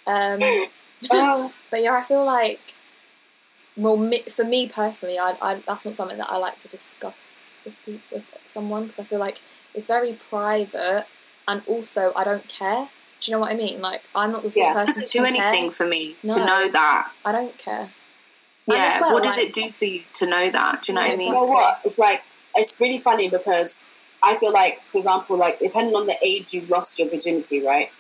Um, 0.06 0.40
Oh, 1.12 1.52
but 1.70 1.80
yeah, 1.82 1.92
I 1.94 2.02
feel 2.02 2.24
like, 2.24 2.60
well, 3.76 3.96
me, 3.96 4.22
for 4.22 4.42
me 4.44 4.68
personally, 4.68 5.16
I, 5.18 5.36
I 5.40 5.54
that's 5.66 5.84
not 5.86 5.94
something 5.94 6.18
that 6.18 6.28
I 6.30 6.36
like 6.38 6.58
to 6.58 6.68
discuss 6.68 7.54
with 7.64 7.74
pe- 7.86 8.00
with 8.10 8.24
someone 8.46 8.82
because 8.84 8.98
I 8.98 9.04
feel 9.04 9.20
like 9.20 9.38
it's 9.74 9.86
very 9.86 10.14
private, 10.14 11.06
and 11.46 11.62
also 11.68 12.12
I 12.16 12.24
don't 12.24 12.48
care. 12.48 12.88
Do 13.20 13.30
you 13.30 13.36
know 13.36 13.40
what 13.40 13.50
I 13.50 13.54
mean? 13.54 13.80
Like 13.80 14.02
I'm 14.14 14.32
not 14.32 14.42
the 14.42 14.50
sort 14.50 14.64
Yeah. 14.66 14.70
of 14.72 14.76
It 14.76 14.86
person 14.86 15.02
doesn't 15.02 15.12
to 15.12 15.18
do 15.30 15.36
care. 15.36 15.46
anything 15.46 15.70
for 15.70 15.86
me 15.86 16.16
No. 16.22 16.34
to 16.34 16.44
know 16.44 16.68
that. 16.68 17.10
I 17.24 17.32
don't 17.32 17.58
care. 17.58 17.90
Yeah, 18.66 18.92
as 18.96 19.00
well, 19.00 19.12
what 19.14 19.22
does 19.22 19.36
like- 19.36 19.46
it 19.46 19.52
do 19.54 19.70
for 19.72 19.84
you 19.86 20.04
to 20.14 20.26
know 20.26 20.48
that? 20.50 20.82
Do 20.82 20.92
you 20.92 20.94
know 20.96 21.00
Yeah, 21.02 21.06
what 21.08 21.14
I 21.14 21.16
mean? 21.16 21.28
you 21.28 21.34
know 21.34 21.44
what? 21.44 21.80
It's 21.84 21.98
like 21.98 22.22
it's 22.54 22.80
really 22.80 22.98
funny 22.98 23.28
because 23.30 23.82
I 24.22 24.36
feel 24.36 24.52
like, 24.52 24.80
for 24.90 24.98
example, 24.98 25.36
like 25.36 25.58
depending 25.58 25.94
on 25.94 26.06
the 26.06 26.16
age 26.22 26.52
you've 26.52 26.68
lost 26.70 26.98
your 26.98 27.08
virginity, 27.08 27.60
right? 27.62 27.90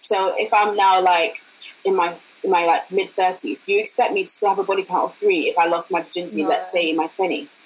So 0.00 0.34
if 0.36 0.52
I'm 0.54 0.76
now 0.76 1.00
like 1.00 1.38
in 1.84 1.96
my 1.96 2.16
in 2.44 2.50
my 2.50 2.64
like 2.66 2.90
mid 2.90 3.14
thirties, 3.16 3.62
do 3.62 3.72
you 3.72 3.80
expect 3.80 4.12
me 4.12 4.22
to 4.22 4.28
still 4.28 4.50
have 4.50 4.58
a 4.58 4.62
body 4.64 4.84
count 4.84 5.04
of 5.04 5.14
three 5.14 5.42
if 5.50 5.58
I 5.58 5.66
lost 5.66 5.90
my 5.90 6.02
virginity, 6.02 6.42
No. 6.42 6.50
let's 6.50 6.70
say 6.70 6.90
in 6.90 6.96
my 6.96 7.06
twenties? 7.08 7.64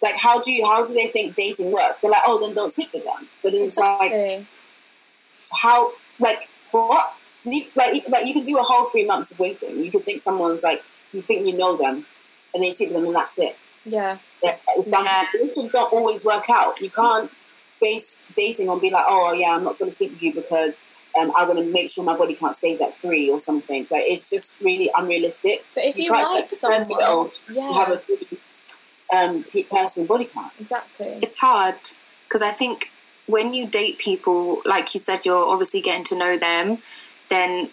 Like 0.00 0.16
how 0.16 0.40
do 0.40 0.52
you 0.52 0.64
how 0.66 0.84
do 0.84 0.92
they 0.94 1.08
think 1.08 1.34
dating 1.34 1.72
works? 1.72 2.02
They're 2.02 2.10
like, 2.10 2.22
oh, 2.26 2.38
then 2.40 2.54
don't 2.54 2.70
sleep 2.70 2.90
with 2.94 3.04
them. 3.04 3.28
But 3.42 3.52
then 3.52 3.62
it's 3.62 3.76
like 3.76 4.12
Exactly. 4.12 4.46
How 5.62 5.90
like 6.18 6.48
what 6.72 7.14
you, 7.44 7.62
like 7.76 8.08
like 8.08 8.26
you 8.26 8.32
can 8.32 8.42
do 8.42 8.58
a 8.58 8.62
whole 8.62 8.86
three 8.86 9.06
months 9.06 9.32
of 9.32 9.38
waiting. 9.38 9.82
You 9.84 9.90
could 9.90 10.02
think 10.02 10.20
someone's 10.20 10.64
like 10.64 10.84
you 11.12 11.22
think 11.22 11.46
you 11.46 11.56
know 11.56 11.76
them, 11.76 11.94
and 11.94 12.04
then 12.54 12.64
you 12.64 12.72
sleep 12.72 12.90
with 12.90 12.98
them 12.98 13.06
and 13.06 13.16
that's 13.16 13.38
it. 13.38 13.56
Yeah, 13.84 14.18
Yeah, 14.42 14.56
it's 14.76 14.88
down. 14.88 15.04
Yeah. 15.04 15.24
Relationships 15.34 15.70
don't 15.70 15.92
always 15.92 16.24
work 16.24 16.44
out. 16.50 16.80
You 16.80 16.90
can't 16.90 17.30
base 17.80 18.24
dating 18.34 18.68
on 18.68 18.80
be 18.80 18.90
like, 18.90 19.04
oh 19.06 19.32
yeah, 19.32 19.54
I'm 19.54 19.64
not 19.64 19.78
going 19.78 19.90
to 19.90 19.94
sleep 19.94 20.12
with 20.12 20.22
you 20.22 20.34
because 20.34 20.82
um, 21.18 21.32
I 21.36 21.44
want 21.44 21.58
to 21.58 21.72
make 21.72 21.88
sure 21.88 22.04
my 22.04 22.16
body 22.16 22.34
count 22.34 22.54
stays 22.54 22.80
at 22.80 22.94
three 22.94 23.30
or 23.30 23.38
something. 23.38 23.86
Like 23.90 24.02
it's 24.04 24.30
just 24.30 24.60
really 24.60 24.90
unrealistic. 24.96 25.64
But 25.74 25.84
if 25.84 25.98
you, 25.98 26.10
can't 26.10 26.28
like 26.34 26.44
expect 26.44 26.64
a 26.64 26.68
30 26.68 26.74
year 26.74 26.84
someone, 26.84 27.06
old 27.08 27.32
to 27.32 27.52
yeah, 27.52 27.72
have 27.72 27.90
a 27.90 27.96
three 27.96 28.28
um, 29.16 29.44
person 29.70 30.06
body 30.06 30.26
count. 30.26 30.52
exactly. 30.60 31.18
it's 31.22 31.38
hard 31.38 31.76
because 32.24 32.42
I 32.42 32.50
think 32.50 32.92
when 33.28 33.52
you 33.52 33.66
date 33.66 33.98
people, 33.98 34.62
like 34.64 34.92
you 34.94 35.00
said, 35.00 35.24
you're 35.24 35.46
obviously 35.46 35.80
getting 35.80 36.04
to 36.04 36.18
know 36.18 36.36
them, 36.38 36.78
then 37.28 37.70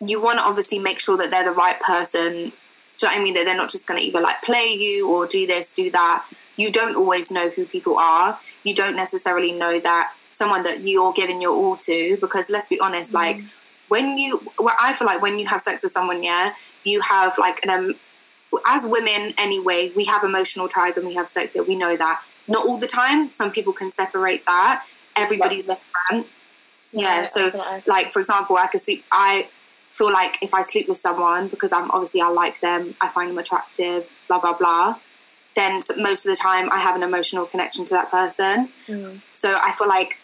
you 0.00 0.22
want 0.22 0.38
to 0.38 0.44
obviously 0.44 0.78
make 0.78 1.00
sure 1.00 1.16
that 1.18 1.30
they're 1.30 1.44
the 1.44 1.52
right 1.52 1.78
person. 1.80 2.32
Do 2.32 2.36
you 2.36 2.42
know 2.42 3.08
what 3.08 3.18
I 3.18 3.22
mean? 3.22 3.34
That 3.34 3.44
they're 3.44 3.56
not 3.56 3.70
just 3.70 3.88
going 3.88 4.00
to 4.00 4.06
either 4.06 4.20
like 4.20 4.42
play 4.42 4.76
you 4.78 5.10
or 5.10 5.26
do 5.26 5.46
this, 5.46 5.72
do 5.72 5.90
that. 5.90 6.24
You 6.56 6.70
don't 6.70 6.96
always 6.96 7.30
know 7.30 7.50
who 7.50 7.66
people 7.66 7.98
are. 7.98 8.38
You 8.62 8.74
don't 8.74 8.96
necessarily 8.96 9.52
know 9.52 9.80
that 9.80 10.12
someone 10.30 10.62
that 10.62 10.86
you're 10.86 11.12
giving 11.12 11.42
your 11.42 11.52
all 11.52 11.76
to 11.76 12.16
because 12.20 12.50
let's 12.50 12.68
be 12.68 12.78
honest, 12.80 13.14
like 13.14 13.42
when 13.88 14.18
you, 14.18 14.40
well, 14.58 14.74
I 14.80 14.92
feel 14.92 15.06
like 15.06 15.22
when 15.22 15.36
you 15.36 15.46
have 15.46 15.60
sex 15.60 15.82
with 15.82 15.92
someone, 15.92 16.22
yeah, 16.22 16.50
you 16.84 17.00
have 17.00 17.34
like 17.38 17.64
an 17.64 17.70
um, 17.70 17.94
as 18.66 18.86
women 18.86 19.34
anyway, 19.38 19.92
we 19.94 20.04
have 20.06 20.24
emotional 20.24 20.68
ties 20.68 20.96
when 20.96 21.06
we 21.06 21.14
have 21.14 21.28
sex. 21.28 21.54
Yeah, 21.56 21.62
we 21.62 21.76
know 21.76 21.96
that. 21.96 22.22
Not 22.46 22.66
all 22.66 22.78
the 22.78 22.86
time. 22.86 23.30
Some 23.32 23.50
people 23.50 23.72
can 23.72 23.90
separate 23.90 24.46
that. 24.46 24.86
Everybody's 25.16 25.66
different. 25.66 26.26
Yeah. 26.92 27.20
I 27.20 27.24
So, 27.24 27.50
like- 27.54 27.86
like 27.86 28.12
for 28.12 28.20
example, 28.20 28.56
I 28.56 28.66
could 28.68 28.80
sleep. 28.80 29.04
I 29.12 29.48
feel 29.90 30.12
like 30.12 30.38
if 30.42 30.54
I 30.54 30.62
sleep 30.62 30.88
with 30.88 30.98
someone 30.98 31.48
because 31.48 31.72
I'm 31.72 31.90
obviously 31.90 32.20
I 32.20 32.28
like 32.30 32.60
them, 32.60 32.94
I 33.00 33.08
find 33.08 33.30
them 33.30 33.38
attractive, 33.38 34.16
blah 34.28 34.38
blah 34.38 34.54
blah. 34.54 34.98
Then 35.56 35.80
most 35.98 36.24
of 36.24 36.30
the 36.30 36.36
time 36.40 36.70
I 36.70 36.78
have 36.78 36.94
an 36.94 37.02
emotional 37.02 37.44
connection 37.46 37.84
to 37.86 37.94
that 37.94 38.10
person. 38.10 38.70
Mm. 38.86 39.22
So 39.32 39.54
I 39.60 39.72
feel 39.72 39.88
like 39.88 40.18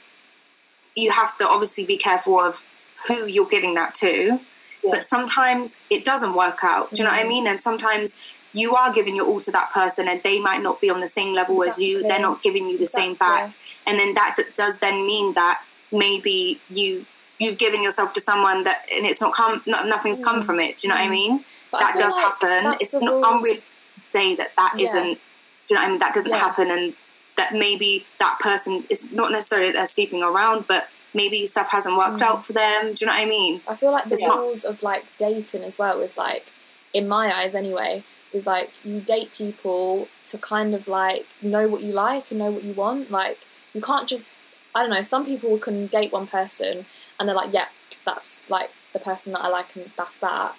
you 0.95 1.11
have 1.11 1.37
to 1.39 1.49
obviously 1.49 1.85
be 1.85 1.97
careful 1.97 2.39
of 2.39 2.65
who 3.09 3.27
you're 3.27 3.47
giving 3.47 3.75
that 3.75 3.95
to. 3.95 4.41
Yeah. 4.85 4.91
But 4.93 5.05
sometimes 5.05 5.81
it 5.91 6.05
doesn't 6.05 6.35
work 6.35 6.59
out. 6.63 6.91
Do 6.93 7.03
you 7.03 7.05
know 7.05 7.11
what 7.15 7.21
I 7.21 7.25
Mm. 7.25 7.29
mean? 7.29 7.47
And 7.47 7.61
sometimes 7.61 8.39
you 8.53 8.75
are 8.77 8.93
giving 8.93 9.17
your 9.17 9.27
all 9.27 9.41
to 9.41 9.51
that 9.53 9.73
person 9.73 10.09
and 10.09 10.23
they 10.23 10.39
might 10.41 10.63
not 10.63 10.81
be 10.81 10.91
on 10.91 11.01
the 11.01 11.09
same 11.09 11.33
level 11.35 11.63
as 11.65 11.81
you. 11.83 12.07
They're 12.07 12.21
not 12.21 12.43
giving 12.43 12.69
you 12.69 12.79
the 12.79 12.87
same 12.87 13.15
back. 13.15 13.53
And 13.87 13.99
then 13.99 14.15
that 14.15 14.35
d- 14.37 14.45
does 14.55 14.79
then 14.79 15.07
mean 15.07 15.33
that 15.35 15.63
maybe 15.91 16.61
you 16.71 17.07
you've 17.41 17.59
given 17.59 17.83
yourself 17.83 18.13
to 18.13 18.21
someone 18.21 18.63
that 18.63 18.89
and 18.95 19.05
it's 19.05 19.21
not 19.21 19.33
come 19.33 19.61
not, 19.67 19.87
nothing's 19.87 20.21
come 20.25 20.39
Mm. 20.41 20.47
from 20.47 20.61
it. 20.61 20.77
Do 20.77 20.87
you 20.87 20.89
know 20.91 20.95
what 21.01 21.05
I 21.05 21.09
Mm. 21.09 21.11
mean? 21.11 21.45
But 21.73 21.81
that 21.81 21.93
feel 21.95 22.03
does 22.03 22.15
like 22.17 22.25
happen. 22.27 22.75
It's 22.81 22.95
not 22.95 23.25
unreal 23.33 23.57
to 23.57 23.63
say 23.99 24.37
that 24.37 24.53
that 24.57 24.75
Yeah. 24.77 24.93
not 24.93 25.03
Do 25.03 25.09
you 25.09 25.77
know 25.77 25.81
what 25.81 25.87
I 25.87 25.91
mean? 25.91 25.99
That 25.99 26.15
doesn't 26.15 26.31
Yeah. 26.31 26.39
happen, 26.39 26.71
and 26.71 26.95
that 27.37 27.53
maybe 27.53 28.07
that 28.21 28.39
person 28.41 28.85
is 28.91 29.11
not 29.11 29.33
necessarily 29.33 29.69
that 29.71 29.77
they're 29.77 29.87
sleeping 29.87 30.23
around, 30.23 30.67
but 30.69 31.01
maybe 31.15 31.45
stuff 31.47 31.71
hasn't 31.71 31.97
worked 31.97 32.21
Mm. 32.21 32.27
out 32.27 32.45
for 32.45 32.53
them. 32.53 32.95
Do 32.95 33.05
you 33.05 33.07
know 33.07 33.17
what 33.17 33.23
I 33.27 33.29
mean? 33.29 33.61
I 33.67 33.75
feel 33.75 33.91
like 33.91 34.05
the 34.05 34.13
It's 34.13 34.25
not- 34.27 34.39
rules 34.39 34.65
of 34.65 34.83
like 34.83 35.05
dating 35.19 35.65
as 35.65 35.77
well 35.79 36.01
is 36.01 36.17
like, 36.17 36.47
in 36.93 37.09
my 37.09 37.37
eyes 37.37 37.55
anyway, 37.57 38.05
is 38.33 38.47
like 38.47 38.71
you 38.85 39.01
date 39.01 39.33
people 39.33 40.09
to 40.31 40.39
kind 40.39 40.75
of 40.75 40.87
like 40.87 41.27
know 41.43 41.67
what 41.69 41.83
you 41.83 41.93
like 41.93 42.31
and 42.31 42.39
know 42.39 42.51
what 42.53 42.63
you 42.65 42.73
want. 42.73 43.11
Like 43.11 43.41
you 43.73 43.81
can't 43.81 44.09
just 44.09 44.33
I 44.77 44.81
don't 44.83 44.91
know. 44.91 45.03
Some 45.03 45.25
people 45.25 45.57
can 45.59 45.87
date 45.87 46.13
one 46.13 46.27
person 46.27 46.87
and 47.19 47.29
they're 47.29 47.37
like, 47.37 47.53
yeah, 47.53 47.67
that's 48.05 48.39
like 48.49 48.71
the 48.93 48.99
person 48.99 49.33
that 49.33 49.41
I 49.41 49.47
like 49.49 49.75
and 49.77 49.91
that's 49.97 50.19
that. 50.19 50.57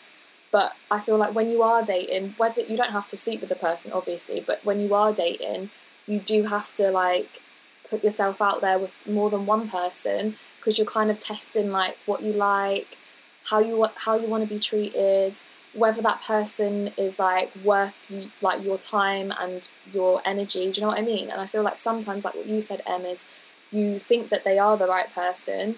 But 0.51 0.73
I 0.89 1.01
feel 1.01 1.17
like 1.17 1.35
when 1.35 1.51
you 1.51 1.61
are 1.63 1.83
dating, 1.83 2.33
whether 2.37 2.61
you 2.61 2.77
don't 2.77 2.91
have 2.91 3.09
to 3.09 3.17
sleep 3.17 3.41
with 3.41 3.49
the 3.49 3.55
person, 3.57 3.91
obviously, 3.91 4.39
but 4.39 4.63
when 4.63 4.79
you 4.79 4.93
are 4.93 5.11
dating, 5.11 5.69
you 6.07 6.19
do 6.19 6.43
have 6.43 6.73
to 6.75 6.91
like 6.91 7.41
put 7.89 8.03
yourself 8.03 8.41
out 8.41 8.61
there 8.61 8.79
with 8.79 8.93
more 9.05 9.29
than 9.29 9.45
one 9.45 9.69
person 9.69 10.35
because 10.57 10.77
you're 10.77 10.87
kind 10.87 11.11
of 11.11 11.19
testing 11.19 11.71
like 11.71 11.97
what 12.05 12.21
you 12.21 12.33
like, 12.33 12.97
how 13.45 13.59
you 13.59 13.75
want 13.75 13.93
how 13.95 14.15
you 14.15 14.27
want 14.27 14.43
to 14.43 14.49
be 14.49 14.59
treated, 14.59 15.37
whether 15.73 16.01
that 16.01 16.21
person 16.21 16.89
is 16.97 17.19
like 17.19 17.51
worth 17.63 18.11
like 18.41 18.63
your 18.63 18.77
time 18.77 19.33
and 19.39 19.69
your 19.93 20.21
energy. 20.25 20.71
Do 20.71 20.79
you 20.79 20.81
know 20.81 20.87
what 20.87 20.99
I 20.99 21.03
mean? 21.03 21.29
And 21.29 21.39
I 21.39 21.45
feel 21.45 21.63
like 21.63 21.77
sometimes, 21.77 22.25
like 22.25 22.35
what 22.35 22.47
you 22.47 22.61
said, 22.61 22.81
Em, 22.87 23.05
is 23.05 23.27
you 23.71 23.99
think 23.99 24.29
that 24.29 24.43
they 24.43 24.57
are 24.57 24.77
the 24.77 24.87
right 24.87 25.13
person. 25.13 25.75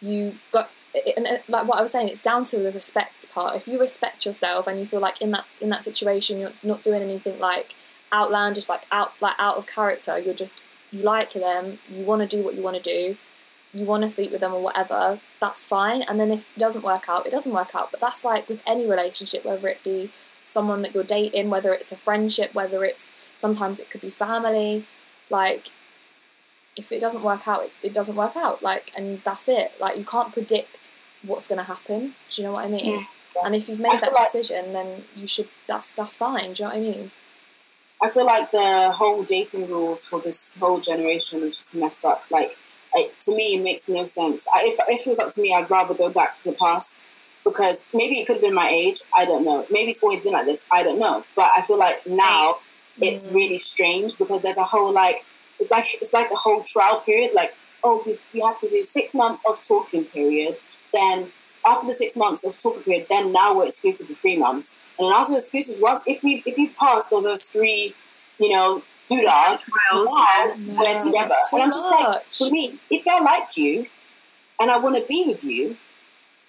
You 0.00 0.36
got 0.52 0.70
and 1.16 1.26
uh, 1.26 1.38
like 1.48 1.66
what 1.66 1.78
I 1.78 1.82
was 1.82 1.92
saying, 1.92 2.08
it's 2.08 2.22
down 2.22 2.44
to 2.44 2.58
the 2.58 2.72
respect 2.72 3.30
part. 3.30 3.56
If 3.56 3.68
you 3.68 3.80
respect 3.80 4.24
yourself 4.24 4.66
and 4.66 4.78
you 4.78 4.86
feel 4.86 5.00
like 5.00 5.20
in 5.20 5.30
that 5.32 5.44
in 5.60 5.68
that 5.70 5.84
situation 5.84 6.38
you're 6.38 6.52
not 6.62 6.82
doing 6.82 7.02
anything 7.02 7.38
like 7.38 7.74
outlandish, 8.12 8.68
like 8.68 8.82
out 8.90 9.12
like 9.20 9.36
out 9.38 9.56
of 9.56 9.66
character, 9.66 10.18
you're 10.18 10.34
just 10.34 10.60
you 10.90 11.02
like 11.02 11.32
them, 11.32 11.78
you 11.88 12.04
want 12.04 12.28
to 12.28 12.36
do 12.36 12.42
what 12.42 12.54
you 12.54 12.62
want 12.62 12.76
to 12.76 12.82
do, 12.82 13.16
you 13.72 13.84
want 13.84 14.02
to 14.02 14.08
sleep 14.08 14.32
with 14.32 14.40
them 14.40 14.54
or 14.54 14.62
whatever, 14.62 15.20
that's 15.40 15.66
fine. 15.66 16.02
And 16.02 16.18
then 16.18 16.30
if 16.30 16.48
it 16.56 16.58
doesn't 16.58 16.84
work 16.84 17.08
out, 17.08 17.26
it 17.26 17.30
doesn't 17.30 17.52
work 17.52 17.74
out. 17.74 17.90
But 17.90 18.00
that's 18.00 18.24
like 18.24 18.48
with 18.48 18.62
any 18.66 18.88
relationship, 18.88 19.44
whether 19.44 19.68
it 19.68 19.84
be 19.84 20.10
someone 20.44 20.82
that 20.82 20.94
you're 20.94 21.04
dating, 21.04 21.50
whether 21.50 21.72
it's 21.74 21.92
a 21.92 21.96
friendship, 21.96 22.54
whether 22.54 22.84
it's 22.84 23.12
sometimes 23.36 23.78
it 23.78 23.90
could 23.90 24.00
be 24.00 24.10
family, 24.10 24.86
like 25.28 25.70
if 26.78 26.92
it 26.92 27.00
doesn't 27.00 27.22
work 27.22 27.46
out, 27.46 27.64
it, 27.64 27.72
it 27.82 27.92
doesn't 27.92 28.16
work 28.16 28.36
out. 28.36 28.62
Like, 28.62 28.92
and 28.96 29.20
that's 29.24 29.48
it. 29.48 29.72
Like, 29.80 29.98
you 29.98 30.04
can't 30.04 30.32
predict 30.32 30.92
what's 31.22 31.48
going 31.48 31.58
to 31.58 31.64
happen. 31.64 32.14
Do 32.30 32.40
you 32.42 32.46
know 32.46 32.52
what 32.52 32.64
I 32.64 32.68
mean? 32.68 33.00
Yeah. 33.34 33.44
And 33.44 33.54
if 33.54 33.68
you've 33.68 33.80
made 33.80 33.98
that 33.98 34.12
like- 34.12 34.32
decision, 34.32 34.72
then 34.72 35.04
you 35.14 35.26
should. 35.26 35.48
That's 35.66 35.92
that's 35.92 36.16
fine. 36.16 36.54
Do 36.54 36.62
you 36.62 36.68
know 36.68 36.74
what 36.74 36.76
I 36.76 36.80
mean? 36.80 37.10
I 38.02 38.08
feel 38.08 38.26
like 38.26 38.50
the 38.50 38.90
whole 38.94 39.22
dating 39.24 39.68
rules 39.68 40.08
for 40.08 40.20
this 40.20 40.58
whole 40.58 40.78
generation 40.80 41.42
is 41.42 41.56
just 41.56 41.74
messed 41.76 42.04
up. 42.04 42.22
Like, 42.30 42.56
to 42.94 43.34
me, 43.36 43.56
it 43.56 43.64
makes 43.64 43.88
no 43.88 44.04
sense. 44.04 44.46
I, 44.54 44.60
if, 44.64 44.78
if 44.88 45.06
it 45.06 45.10
was 45.10 45.18
up 45.18 45.28
to 45.34 45.42
me, 45.42 45.54
I'd 45.54 45.70
rather 45.70 45.94
go 45.94 46.10
back 46.10 46.36
to 46.38 46.50
the 46.50 46.56
past 46.56 47.08
because 47.44 47.88
maybe 47.92 48.16
it 48.16 48.26
could 48.26 48.34
have 48.36 48.42
been 48.42 48.54
my 48.54 48.68
age. 48.70 49.00
I 49.16 49.24
don't 49.24 49.44
know. 49.44 49.66
Maybe 49.70 49.90
it's 49.90 50.02
always 50.02 50.22
been 50.22 50.32
like 50.32 50.46
this. 50.46 50.66
I 50.70 50.82
don't 50.82 50.98
know. 50.98 51.24
But 51.34 51.50
I 51.56 51.60
feel 51.60 51.78
like 51.78 52.02
now 52.06 52.56
it's 53.00 53.30
Mm. 53.30 53.34
really 53.34 53.56
strange 53.56 54.18
because 54.18 54.42
there's 54.42 54.58
a 54.58 54.64
whole 54.64 54.92
like 54.92 55.24
it's 55.60 55.70
like 55.70 55.84
it's 56.00 56.12
like 56.12 56.30
a 56.30 56.34
whole 56.36 56.62
trial 56.64 57.00
period. 57.00 57.32
Like, 57.34 57.54
oh, 57.84 58.02
we 58.32 58.40
have 58.40 58.58
to 58.58 58.68
do 58.68 58.82
six 58.84 59.14
months 59.14 59.44
of 59.48 59.60
talking 59.60 60.04
period. 60.04 60.58
Then 60.92 61.32
after 61.68 61.86
the 61.86 61.92
six 61.92 62.16
months 62.16 62.44
of 62.46 62.56
talking 62.58 62.82
period, 62.82 63.06
then 63.08 63.32
now 63.32 63.56
we're 63.56 63.64
exclusive 63.64 64.06
for 64.08 64.14
three 64.14 64.36
months. 64.38 64.88
And 64.98 65.06
then 65.06 65.12
after 65.12 65.32
the 65.32 65.38
exclusive, 65.38 65.80
once 65.80 66.04
if 66.06 66.22
we 66.22 66.42
if 66.46 66.56
you've 66.58 66.76
passed 66.76 67.12
all 67.12 67.22
those 67.22 67.44
three, 67.52 67.94
you 68.38 68.50
know, 68.54 68.82
doodads, 69.08 69.64
Trials. 69.64 70.10
now 70.14 70.54
No, 70.58 70.74
we're 70.80 71.00
together. 71.00 71.34
And 71.52 71.62
I'm 71.62 71.70
just 71.70 71.90
like, 71.90 72.08
much. 72.08 72.38
for 72.38 72.50
me, 72.50 72.78
if 72.90 73.06
I 73.08 73.22
like 73.22 73.56
you 73.56 73.86
and 74.60 74.70
I 74.70 74.78
want 74.78 74.96
to 74.96 75.04
be 75.06 75.24
with 75.26 75.44
you, 75.44 75.76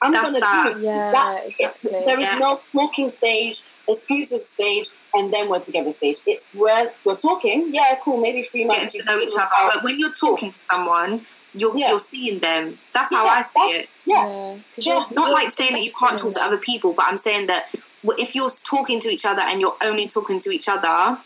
I'm 0.01 0.11
That's 0.13 0.27
gonna 0.27 0.39
that. 0.39 0.63
be 0.65 0.73
with 0.75 0.83
you. 0.83 0.89
Yeah, 0.89 1.11
That's 1.11 1.43
exactly. 1.45 1.91
it. 1.91 2.05
There 2.05 2.19
is 2.19 2.31
Yeah. 2.33 2.39
no 2.39 2.61
walking 2.73 3.09
stage, 3.09 3.59
exclusive 3.87 4.39
stage, 4.39 4.87
and 5.15 5.33
then 5.33 5.49
we're 5.49 5.59
together 5.59 5.91
stage. 5.91 6.17
It's 6.27 6.49
where 6.53 6.91
we're 7.05 7.15
talking. 7.15 7.73
Yeah, 7.73 7.95
cool. 8.03 8.17
Maybe 8.17 8.41
three 8.41 8.65
months. 8.65 8.93
Getting 8.93 8.99
you 8.99 9.05
to 9.05 9.11
know 9.17 9.23
each 9.23 9.35
other, 9.37 9.45
about- 9.47 9.73
but 9.75 9.83
when 9.83 9.99
you're 9.99 10.11
talking 10.11 10.51
to 10.51 10.59
someone, 10.71 11.21
you're 11.53 11.75
Yeah. 11.77 11.89
you're 11.89 11.99
seeing 11.99 12.39
them. 12.39 12.79
That's 12.93 13.13
how 13.13 13.25
Yeah, 13.25 13.31
I 13.31 13.41
see 13.41 13.59
it. 13.61 13.89
Yeah. 14.05 14.15
Yeah, 14.27 14.55
'cause 14.75 14.85
Yeah, 14.85 14.99
Not 15.11 15.31
like 15.31 15.49
saying 15.49 15.73
that 15.73 15.81
you 15.83 15.91
can't 15.99 16.17
talk 16.19 16.31
to 16.33 16.41
other 16.43 16.57
people, 16.57 16.93
but 16.93 17.05
I'm 17.05 17.17
saying 17.17 17.47
that 17.47 17.73
if 18.17 18.35
you're 18.35 18.49
talking 18.63 18.99
to 18.99 19.09
each 19.09 19.25
other 19.25 19.41
and 19.41 19.59
you're 19.61 19.77
only 19.83 20.07
talking 20.07 20.39
to 20.39 20.49
each 20.51 20.67
other, 20.69 21.17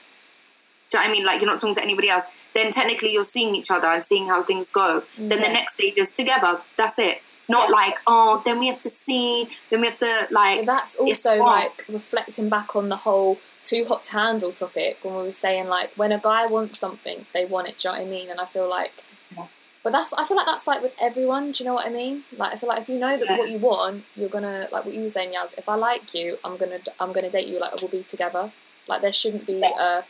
do 0.90 0.98
you 0.98 1.04
know 1.04 1.10
I 1.10 1.12
mean? 1.12 1.26
Like 1.26 1.42
you're 1.42 1.50
not 1.50 1.60
talking 1.60 1.76
to 1.76 1.82
anybody 1.84 2.10
else, 2.10 2.26
then 2.54 2.72
technically 2.72 3.12
you're 3.14 3.24
seeing 3.24 3.56
each 3.56 3.72
other 3.72 3.88
and 3.88 4.04
seeing 4.04 4.28
how 4.28 4.44
things 4.44 4.70
go. 4.70 5.02
them. 5.18 5.28
Then 5.30 5.42
the 5.42 5.50
next 5.50 5.74
stage 5.74 5.98
is 5.98 6.14
together. 6.14 6.62
That's 6.78 7.00
it. 7.00 7.22
Not 7.50 7.70
Yeah. 7.70 7.76
like, 7.76 7.98
oh, 8.08 8.42
then 8.46 8.58
we 8.60 8.68
have 8.68 8.80
to 8.82 8.90
see, 8.90 9.48
then 9.70 9.82
we 9.82 9.88
have 9.88 9.98
to 9.98 10.28
like 10.32 10.60
But 10.60 10.66
that's 10.68 10.96
also 10.96 11.36
like 11.38 11.84
reflecting 11.90 12.48
back 12.48 12.76
on 12.76 12.90
the 12.90 12.96
whole 12.96 13.38
too 13.64 13.86
hot 13.86 14.04
to 14.06 14.12
handle 14.14 14.52
topic 14.52 14.98
when 15.04 15.16
we 15.16 15.24
were 15.24 15.32
saying 15.32 15.68
like 15.68 15.92
when 15.96 16.12
a 16.12 16.20
guy 16.20 16.46
wants 16.46 16.80
something, 16.80 17.26
they 17.34 17.46
want 17.46 17.68
it. 17.70 17.78
Do 17.78 17.88
you 17.90 17.94
know 17.96 18.00
what 18.02 18.08
I 18.08 18.10
mean? 18.10 18.30
And 18.30 18.40
I 18.40 18.46
feel 18.46 18.70
like, 18.70 19.04
Yeah. 19.36 19.48
but 19.84 19.92
that's 19.94 20.12
I 20.14 20.26
feel 20.26 20.38
like 20.38 20.46
that's 20.46 20.68
like 20.68 20.82
with 20.82 20.94
everyone. 21.02 21.52
Do 21.54 21.64
you 21.64 21.70
know 21.70 21.76
what 21.76 21.86
I 21.86 21.90
mean? 21.90 22.24
Like 22.38 22.54
I 22.54 22.56
feel 22.58 22.70
like 22.70 22.80
if 22.82 22.90
you 22.90 22.98
know 23.00 23.18
that 23.18 23.28
Yeah. 23.30 23.38
what 23.38 23.50
you 23.50 23.58
want, 23.58 24.04
you're 24.16 24.30
gonna 24.30 24.68
like 24.72 24.86
what 24.86 24.94
you 24.94 25.02
were 25.02 25.10
saying, 25.10 25.34
Yaz. 25.34 25.58
If 25.58 25.68
I 25.70 25.76
like 25.76 26.14
you, 26.14 26.38
I'm 26.44 26.58
gonna 26.58 26.80
I'm 27.00 27.12
gonna 27.14 27.30
date 27.30 27.48
you. 27.48 27.60
Like 27.60 27.80
we'll 27.82 27.90
be 27.90 28.04
together. 28.04 28.52
Like 28.88 29.02
there 29.02 29.14
shouldn't 29.14 29.46
be 29.48 29.62
a 29.62 30.04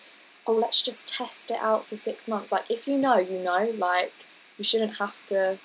oh 0.47 0.53
let's 0.53 0.81
just 0.81 1.07
test 1.07 1.51
it 1.51 1.59
out 1.61 1.85
for 1.85 1.95
six 1.95 2.27
months. 2.27 2.51
Like 2.51 2.65
if 2.69 2.87
you 2.87 2.97
know, 2.97 3.17
you 3.17 3.39
know. 3.39 3.71
Like 3.77 4.13
you 4.57 4.63
shouldn't 4.63 4.95
have 4.97 5.23
to 5.25 5.57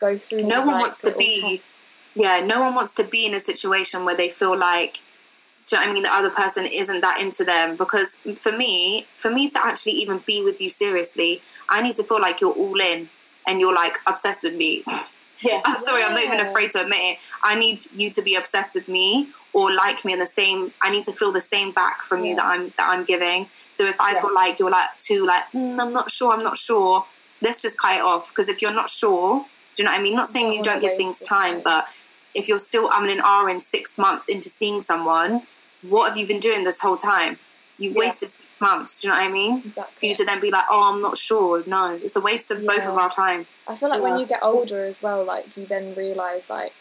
go 0.00 0.16
through. 0.16 0.42
No 0.42 0.48
these, 0.48 0.58
one 0.58 0.66
like, 0.68 0.82
wants 0.82 1.00
to 1.02 1.14
be- 1.16 1.40
tests. 1.56 2.08
yeah, 2.14 2.40
no 2.44 2.60
one 2.60 2.74
wants 2.74 2.94
to 2.94 3.04
be 3.04 3.26
in 3.26 3.34
a 3.34 3.38
situation 3.40 4.04
where 4.04 4.16
they 4.16 4.28
feel 4.28 4.56
like, 4.58 4.98
do 5.72 5.76
you 5.76 5.82
know 5.82 5.86
what 5.86 5.90
I 5.90 5.94
mean, 5.94 6.02
the 6.02 6.10
other 6.12 6.30
person 6.30 6.64
isn't 6.70 7.00
that 7.00 7.20
into 7.22 7.44
them. 7.44 7.76
Because 7.76 8.16
for 8.36 8.52
me, 8.52 9.06
for 9.16 9.30
me 9.30 9.48
to 9.48 9.58
actually 9.64 9.92
even 9.92 10.22
be 10.26 10.42
with 10.42 10.60
you 10.60 10.68
seriously, 10.68 11.40
I 11.68 11.80
need 11.82 11.94
to 11.94 12.02
feel 12.04 12.20
like 12.20 12.40
you're 12.40 12.52
all 12.52 12.80
in 12.80 13.08
and 13.46 13.60
you're 13.60 13.74
like 13.74 13.96
obsessed 14.06 14.44
with 14.44 14.54
me. 14.54 14.84
Yeah. 15.44 15.60
I'm 15.64 15.74
sorry, 15.74 16.04
I'm 16.04 16.14
not 16.14 16.22
even 16.22 16.38
afraid 16.38 16.70
to 16.70 16.82
admit 16.82 16.98
it. 17.00 17.18
I 17.42 17.58
need 17.58 17.86
you 17.96 18.10
to 18.10 18.22
be 18.22 18.36
obsessed 18.36 18.76
with 18.76 18.88
me, 18.88 19.26
or 19.52 19.74
like 19.74 20.04
me 20.04 20.12
in 20.12 20.18
the 20.18 20.26
same 20.26 20.72
i 20.82 20.88
need 20.90 21.02
to 21.02 21.12
feel 21.12 21.32
the 21.32 21.40
same 21.40 21.72
back 21.72 22.02
from 22.02 22.24
you 22.24 22.34
that 22.36 22.46
i'm 22.46 22.72
that 22.78 22.88
i'm 22.90 23.04
giving 23.04 23.48
so 23.52 23.84
if 23.84 24.00
i 24.00 24.12
Yeah. 24.12 24.20
feel 24.20 24.34
like 24.34 24.58
you're 24.58 24.70
like 24.70 24.96
too 24.98 25.26
like 25.26 25.44
mm, 25.52 25.80
i'm 25.80 25.92
not 25.92 26.10
sure 26.10 26.32
i'm 26.32 26.44
not 26.44 26.56
sure 26.56 27.04
let's 27.42 27.60
just 27.60 27.80
cut 27.80 27.96
it 27.96 28.02
off 28.02 28.28
because 28.28 28.48
if 28.48 28.62
you're 28.62 28.72
not 28.72 28.88
sure 28.88 29.44
do 29.74 29.82
you 29.82 29.84
know 29.84 29.90
what 29.92 30.00
i 30.00 30.02
mean 30.02 30.14
not 30.14 30.28
saying 30.28 30.52
you 30.52 30.62
don't 30.62 30.80
give 30.80 30.94
things 30.94 31.20
time 31.22 31.60
but 31.62 32.00
if 32.34 32.48
you're 32.48 32.58
still 32.58 32.88
i'm 32.92 33.08
in 33.08 33.20
r 33.20 33.48
in 33.48 33.60
six 33.60 33.98
months 33.98 34.28
into 34.28 34.48
seeing 34.48 34.80
someone 34.80 35.42
what 35.82 36.08
have 36.08 36.18
you 36.18 36.26
been 36.26 36.40
doing 36.40 36.64
this 36.64 36.80
whole 36.80 36.96
time 36.96 37.38
you've 37.78 37.94
Yeah. 37.94 38.00
wasted 38.00 38.28
six 38.28 38.60
months 38.60 39.00
do 39.02 39.08
you 39.08 39.14
know 39.14 39.20
what 39.20 39.28
i 39.28 39.32
mean 39.32 39.62
for 39.70 40.06
you 40.06 40.14
to 40.14 40.24
then 40.24 40.40
be 40.40 40.50
like 40.50 40.64
oh 40.70 40.92
i'm 40.92 41.00
not 41.02 41.16
sure 41.16 41.62
no 41.66 41.94
it's 42.02 42.16
a 42.16 42.20
waste 42.20 42.50
of 42.50 42.64
both 42.66 42.86
of 42.88 42.94
our 42.96 43.08
time 43.10 43.46
I 43.66 43.76
feel 43.76 43.88
like 43.90 44.02
when 44.02 44.18
you 44.18 44.26
get 44.26 44.42
older 44.42 44.84
as 44.84 45.02
well, 45.04 45.22
like 45.24 45.56
you 45.56 45.64
then 45.66 45.94
realise 45.94 46.50
like 46.50 46.72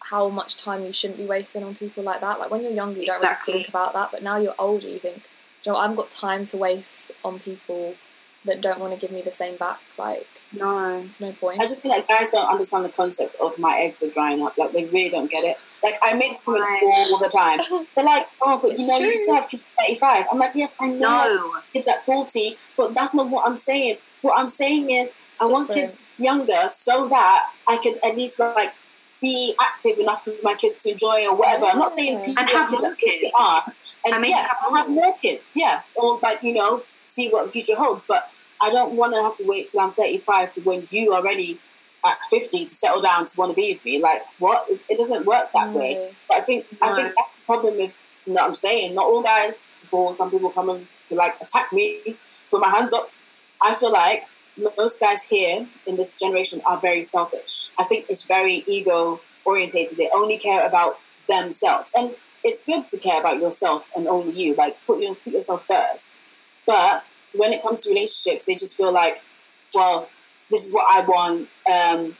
how 0.00 0.28
much 0.28 0.56
time 0.56 0.84
you 0.84 0.92
shouldn't 0.92 1.18
be 1.18 1.26
wasting 1.26 1.64
on 1.64 1.74
people 1.74 2.04
like 2.04 2.20
that. 2.20 2.38
Like 2.38 2.50
when 2.52 2.62
you're 2.62 2.70
younger, 2.72 3.00
you 3.00 3.06
don't 3.06 3.16
Exactly. 3.18 3.52
really 3.52 3.64
think 3.64 3.68
about 3.68 3.92
that, 3.94 4.10
but 4.12 4.22
now 4.22 4.36
you're 4.36 4.54
older, 4.60 4.88
you 4.88 5.00
think, 5.00 5.24
Joe, 5.62 5.76
I've 5.76 5.96
got 5.96 6.08
time 6.08 6.44
to 6.46 6.56
waste 6.56 7.10
on 7.24 7.40
people 7.40 7.96
that 8.44 8.60
don't 8.60 8.78
want 8.78 8.94
to 8.94 8.98
give 8.98 9.10
me 9.10 9.22
the 9.22 9.32
same 9.32 9.56
back. 9.56 9.80
Like, 9.98 10.28
no 10.52 11.02
it's 11.04 11.20
no 11.20 11.32
point. 11.32 11.60
I 11.60 11.64
just 11.64 11.82
feel 11.82 11.90
like 11.90 12.08
guys 12.08 12.30
don't 12.32 12.48
understand 12.50 12.84
the 12.84 12.88
concept 12.90 13.36
of 13.42 13.58
my 13.58 13.78
eggs 13.82 14.02
are 14.02 14.10
drying 14.10 14.42
up. 14.42 14.56
Like 14.56 14.72
they 14.72 14.86
really 14.86 15.08
don't 15.10 15.30
get 15.30 15.44
it. 15.44 15.56
Like 15.82 15.94
I 16.02 16.14
make 16.14 16.30
this 16.30 16.44
comment 16.44 16.64
Right. 16.64 16.82
all 17.12 17.18
the 17.18 17.28
time. 17.28 17.86
They're 17.94 18.04
like, 18.04 18.26
"Oh, 18.42 18.58
but 18.62 18.72
It's 18.72 18.82
you 18.82 18.88
know, 18.88 18.96
you 18.98 19.10
true. 19.10 19.12
still 19.12 19.34
have 19.34 19.48
kids 19.48 19.66
at 19.78 19.84
thirty-five. 19.84 20.24
I'm 20.32 20.38
like, 20.38 20.52
"Yes, 20.54 20.76
I 20.80 20.88
know. 20.88 21.08
I 21.08 21.26
no 21.28 21.60
kids 21.72 21.86
at 21.88 22.04
forty, 22.06 22.56
but 22.76 22.94
that's 22.94 23.14
not 23.14 23.28
what 23.28 23.46
I'm 23.46 23.56
saying. 23.56 23.96
What 24.22 24.38
I'm 24.40 24.48
saying 24.48 24.90
is, 24.90 25.20
It's 25.28 25.40
I 25.40 25.44
want 25.46 25.70
kids 25.70 26.04
younger 26.18 26.68
so 26.68 27.06
that 27.08 27.50
I 27.68 27.76
can 27.78 27.94
at 28.04 28.16
least 28.16 28.40
like 28.40 28.74
be 29.20 29.54
active 29.60 29.98
enough 29.98 30.22
for 30.24 30.32
my 30.42 30.54
kids 30.54 30.82
to 30.84 30.90
enjoy 30.92 31.26
or 31.28 31.36
whatever. 31.36 31.66
I'm 31.66 31.78
not 31.78 31.90
saying 31.90 32.18
Yeah. 32.20 32.24
people 32.24 32.40
And 32.42 32.50
have 32.50 32.68
kids 32.70 32.82
more 32.82 32.90
at 32.90 33.00
50 33.00 33.06
kids. 33.20 33.32
are, 33.38 33.64
and 34.06 34.14
I 34.14 34.18
mean, 34.18 34.30
yeah, 34.30 34.42
have 34.46 34.56
I'll 34.62 34.74
have 34.74 34.88
more 34.88 35.12
kids, 35.14 35.54
yeah, 35.56 35.82
or 35.94 36.18
like 36.22 36.42
you 36.42 36.54
know, 36.54 36.82
see 37.06 37.28
what 37.30 37.46
the 37.46 37.52
future 37.52 37.76
holds. 37.76 38.06
But 38.06 38.30
I 38.60 38.70
don't 38.70 38.94
want 38.94 39.14
to 39.14 39.22
have 39.22 39.36
to 39.36 39.44
wait 39.46 39.68
till 39.68 39.80
I'm 39.80 39.92
35 39.92 40.52
for 40.52 40.60
when 40.62 40.84
you 40.90 41.12
are 41.12 41.22
ready 41.22 41.58
at 42.04 42.18
50 42.24 42.64
to 42.64 42.68
settle 42.68 43.00
down 43.00 43.24
to 43.24 43.38
want 43.38 43.50
to 43.50 43.56
be 43.56 43.74
with 43.74 43.84
me. 43.84 44.00
Like 44.00 44.22
what? 44.38 44.68
It, 44.68 44.84
it 44.88 44.98
doesn't 44.98 45.26
work 45.26 45.48
that 45.54 45.72
way. 45.72 46.10
But 46.28 46.38
I 46.38 46.40
think 46.40 46.66
I 46.82 46.92
think 46.92 47.08
that's 47.08 47.32
the 47.32 47.44
problem 47.46 47.76
with. 47.76 47.98
No, 48.26 48.44
I'm 48.44 48.54
saying 48.54 48.94
not 48.94 49.06
all 49.06 49.22
guys. 49.22 49.78
Before 49.80 50.12
some 50.12 50.30
people 50.30 50.50
come 50.50 50.68
and 50.68 50.92
like 51.10 51.40
attack 51.40 51.72
me, 51.72 52.16
put 52.50 52.60
my 52.60 52.68
hands 52.68 52.92
up. 52.92 53.10
I 53.62 53.74
feel 53.74 53.92
like 53.92 54.24
most 54.76 55.00
guys 55.00 55.28
here 55.28 55.68
in 55.86 55.96
this 55.96 56.18
generation 56.18 56.60
are 56.66 56.78
very 56.78 57.02
selfish. 57.02 57.70
I 57.78 57.84
think 57.84 58.06
it's 58.08 58.26
very 58.26 58.64
ego 58.66 59.20
orientated. 59.44 59.96
They 59.96 60.10
only 60.14 60.36
care 60.36 60.66
about 60.66 60.98
themselves, 61.28 61.94
and 61.96 62.14
it's 62.44 62.64
good 62.64 62.88
to 62.88 62.98
care 62.98 63.20
about 63.20 63.40
yourself 63.40 63.88
and 63.96 64.06
only 64.08 64.32
you. 64.34 64.54
Like 64.54 64.76
put 64.86 65.00
your 65.00 65.14
put 65.14 65.32
yourself 65.32 65.66
first. 65.66 66.20
But 66.66 67.04
when 67.34 67.52
it 67.52 67.62
comes 67.62 67.84
to 67.84 67.90
relationships, 67.90 68.46
they 68.46 68.54
just 68.54 68.76
feel 68.76 68.92
like, 68.92 69.16
well, 69.74 70.08
this 70.50 70.66
is 70.66 70.74
what 70.74 70.86
I 70.88 71.06
want. 71.06 71.40
Um, 71.40 72.16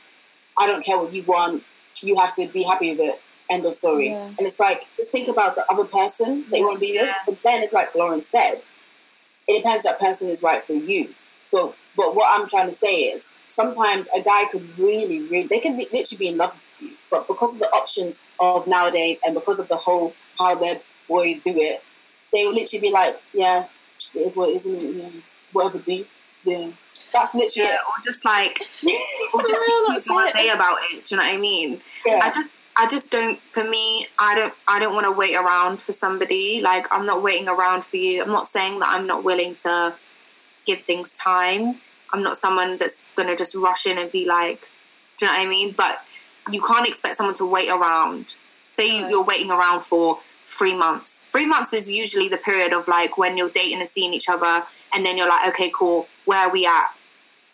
I 0.59 0.67
don't 0.67 0.83
care 0.83 0.97
what 0.97 1.13
you 1.13 1.23
want. 1.23 1.63
You 2.03 2.17
have 2.19 2.33
to 2.35 2.47
be 2.47 2.63
happy 2.63 2.91
with 2.91 3.01
it. 3.01 3.21
End 3.49 3.65
of 3.65 3.73
story. 3.73 4.09
Yeah. 4.09 4.25
And 4.25 4.41
it's 4.41 4.59
like 4.59 4.93
just 4.93 5.11
think 5.11 5.27
about 5.27 5.55
the 5.55 5.65
other 5.71 5.85
person 5.85 6.45
that 6.49 6.59
you 6.59 6.65
want 6.65 6.79
to 6.79 6.85
be 6.85 6.93
with. 6.93 7.07
Yeah. 7.07 7.15
But 7.25 7.39
then 7.43 7.63
it's 7.63 7.73
like 7.73 7.95
Lauren 7.95 8.21
said, 8.21 8.69
it 9.47 9.63
depends 9.63 9.83
that 9.83 9.99
person 9.99 10.27
is 10.27 10.43
right 10.43 10.63
for 10.63 10.73
you. 10.73 11.13
But 11.51 11.73
but 11.97 12.15
what 12.15 12.29
I'm 12.31 12.47
trying 12.47 12.67
to 12.67 12.73
say 12.73 12.93
is 12.93 13.35
sometimes 13.47 14.07
a 14.15 14.21
guy 14.21 14.45
could 14.49 14.77
really, 14.77 15.21
really 15.23 15.47
they 15.47 15.59
can 15.59 15.75
literally 15.77 16.19
be 16.19 16.27
in 16.29 16.37
love 16.37 16.63
with 16.69 16.81
you, 16.83 16.95
but 17.09 17.27
because 17.27 17.55
of 17.55 17.61
the 17.61 17.67
options 17.69 18.23
of 18.39 18.67
nowadays 18.67 19.19
and 19.25 19.33
because 19.33 19.59
of 19.59 19.67
the 19.67 19.75
whole 19.75 20.13
how 20.37 20.55
their 20.55 20.75
boys 21.07 21.41
do 21.41 21.51
it, 21.55 21.81
they 22.31 22.45
will 22.45 22.53
literally 22.53 22.81
be 22.81 22.93
like, 22.93 23.19
yeah, 23.33 23.67
it 24.15 24.19
is 24.19 24.37
what 24.37 24.49
it 24.49 24.53
is, 24.53 24.65
isn't 24.67 24.95
it? 24.95 25.03
Yeah, 25.03 25.21
whatever 25.51 25.79
be, 25.79 26.05
yeah. 26.43 26.71
That's 27.11 27.33
literally 27.33 27.69
yeah, 27.69 27.77
or 27.87 28.03
just 28.03 28.23
like 28.23 28.59
or 28.83 29.41
just 29.41 29.65
be 29.65 29.73
that's 29.87 30.03
too 30.03 30.11
blasé 30.11 30.53
about 30.53 30.77
it. 30.91 31.05
Do 31.05 31.15
you 31.15 31.21
know 31.21 31.27
what 31.27 31.35
I 31.35 31.37
mean? 31.37 31.81
Yeah. 32.05 32.19
I 32.21 32.31
just 32.31 32.59
I 32.77 32.87
just 32.87 33.11
don't 33.11 33.39
for 33.51 33.63
me 33.63 34.05
I 34.17 34.35
don't 34.35 34.53
I 34.67 34.79
don't 34.79 34.93
want 34.93 35.05
to 35.05 35.11
wait 35.11 35.35
around 35.35 35.81
for 35.81 35.91
somebody 35.91 36.61
like 36.63 36.87
I'm 36.91 37.05
not 37.05 37.23
waiting 37.23 37.49
around 37.49 37.83
for 37.83 37.97
you 37.97 38.23
I'm 38.23 38.29
not 38.29 38.47
saying 38.47 38.79
that 38.79 38.89
I'm 38.89 39.07
not 39.07 39.23
willing 39.23 39.55
to 39.55 39.95
give 40.65 40.83
things 40.83 41.17
time 41.17 41.79
I'm 42.13 42.23
not 42.23 42.37
someone 42.37 42.77
that's 42.77 43.11
to 43.11 43.35
just 43.35 43.55
rush 43.55 43.85
in 43.85 43.97
and 43.97 44.11
be 44.11 44.25
like 44.25 44.71
do 45.17 45.25
you 45.25 45.31
know 45.31 45.37
what 45.37 45.45
I 45.45 45.49
mean 45.49 45.73
but 45.75 46.03
you 46.51 46.61
can't 46.61 46.87
expect 46.87 47.15
someone 47.15 47.35
to 47.35 47.45
wait 47.45 47.69
around 47.69 48.37
say 48.79 48.97
you, 48.97 49.07
you're 49.09 49.23
waiting 49.23 49.51
around 49.51 49.81
for 49.83 50.17
three 50.45 50.75
months 50.75 51.25
three 51.29 51.45
months 51.45 51.73
is 51.73 51.91
usually 51.91 52.29
the 52.29 52.37
period 52.37 52.73
of 52.73 52.87
like 52.87 53.17
when 53.17 53.37
you're 53.37 53.49
dating 53.49 53.79
and 53.79 53.89
seeing 53.89 54.13
each 54.13 54.29
other 54.29 54.63
and 54.93 55.05
then 55.05 55.17
you're 55.17 55.29
like 55.29 55.47
okay 55.47 55.71
cool 55.77 56.07
where 56.25 56.39
are 56.39 56.51
we 56.51 56.65
at 56.65 56.87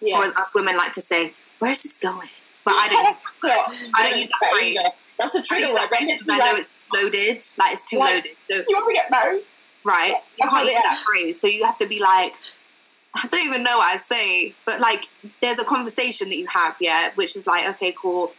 yeah. 0.01 0.17
or 0.17 0.23
as 0.23 0.35
us 0.35 0.53
women 0.55 0.75
like 0.77 0.91
to 0.91 1.01
say 1.01 1.33
where's 1.59 1.81
this 1.83 1.97
going 1.97 2.27
but 2.65 2.73
I 2.73 2.87
don't 2.89 3.17
Yeah. 3.43 3.89
I 3.95 4.09
don't 4.09 4.19
use 4.19 4.29
that 4.29 4.49
phrase. 4.51 4.77
That's 5.19 5.35
a 5.35 5.43
trigger 5.43 5.71
word. 5.71 5.83
right? 5.91 6.01
because 6.01 6.25
I 6.29 6.37
know 6.37 6.53
it's 6.55 6.73
loaded, 6.93 7.45
like 7.57 7.71
it's 7.73 7.85
too 7.85 7.99
Like- 7.99 8.15
loaded. 8.15 8.31
So, 8.49 8.57
You 8.67 8.75
want 8.75 8.89
to 8.89 8.93
get 8.93 9.11
married? 9.11 9.43
right, 9.85 10.15
you 10.37 10.47
can't 10.49 10.65
use 10.65 10.73
that 10.83 11.03
phrase. 11.07 11.39
So 11.39 11.47
you 11.47 11.63
have 11.63 11.77
to 11.77 11.85
be 11.87 11.99
like, 11.99 12.35
I 13.15 13.27
don't 13.29 13.45
even 13.45 13.63
know 13.63 13.77
what 13.77 13.93
I 13.93 13.97
say, 13.97 14.53
but 14.65 14.81
like, 14.81 15.05
there's 15.41 15.59
a 15.59 15.63
conversation 15.63 16.27
that 16.29 16.37
you 16.37 16.47
have, 16.47 16.75
yeah, 16.81 17.11
which 17.15 17.35
is 17.37 17.45
like, 17.45 17.69
okay, 17.69 17.93
cool, 18.01 18.33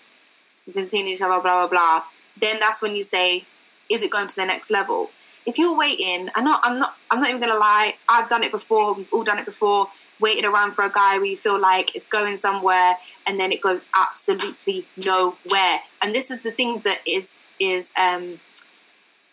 we've 0.66 0.74
been 0.74 0.84
seeing 0.84 1.07
each 1.07 1.22
other, 1.22 1.41
blah 1.41 1.66
blah 1.66 1.68
blah. 1.68 2.03
Then 2.41 2.59
that's 2.61 2.82
when 2.82 2.95
you 2.95 3.03
say, 3.03 3.45
is 3.91 4.03
it 4.03 4.11
going 4.11 4.26
to 4.26 4.37
the 4.37 4.45
next 4.45 4.70
level? 4.70 5.11
If 5.47 5.59
you're 5.59 5.76
waiting, 5.76 6.28
I'm 6.34 6.45
not, 6.45 6.61
I'm 6.64 6.80
not, 6.80 6.97
I'm 7.11 7.20
not 7.20 7.28
even 7.28 7.41
gonna 7.41 7.59
lie. 7.59 7.95
I've 8.09 8.28
done 8.28 8.43
it 8.43 8.51
before. 8.51 8.95
We've 8.95 9.09
all 9.12 9.22
done 9.22 9.39
it 9.39 9.45
before. 9.45 9.87
Waited 10.18 10.45
around 10.45 10.72
for 10.72 10.84
a 10.84 10.91
guy 10.91 11.18
where 11.18 11.26
you 11.26 11.37
feel 11.37 11.61
like 11.61 11.95
it's 11.95 12.09
going 12.09 12.37
somewhere, 12.37 12.95
and 13.26 13.39
then 13.39 13.53
it 13.53 13.61
goes 13.61 13.87
absolutely 13.97 14.87
nowhere. 15.05 15.80
And 16.03 16.12
this 16.12 16.32
is 16.32 16.41
the 16.41 16.51
thing 16.51 16.80
that 16.80 16.99
is 17.07 17.41
is 17.61 17.93
um, 18.01 18.41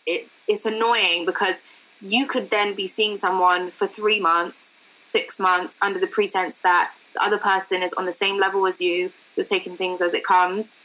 it 0.06 0.28
it's 0.46 0.66
annoying 0.66 1.26
because 1.26 1.64
you 2.00 2.26
could 2.26 2.50
then 2.50 2.74
be 2.74 2.86
seeing 2.86 3.16
someone 3.16 3.72
for 3.72 3.86
three 3.86 4.20
months, 4.20 4.90
six 5.04 5.40
months, 5.40 5.78
under 5.82 5.98
the 5.98 6.06
pretense 6.06 6.60
that 6.60 6.92
the 7.14 7.22
other 7.24 7.38
person 7.38 7.82
is 7.82 7.94
on 7.94 8.06
the 8.06 8.12
same 8.12 8.38
level 8.38 8.66
as 8.66 8.80
you. 8.80 9.10
You're 9.34 9.44
taking 9.44 9.76
things 9.76 10.00
as 10.00 10.14
it 10.14 10.22
comes. 10.22 10.80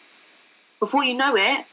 Before 0.80 1.03
you 1.03 1.13
know 1.15 1.36
it, 1.36 1.65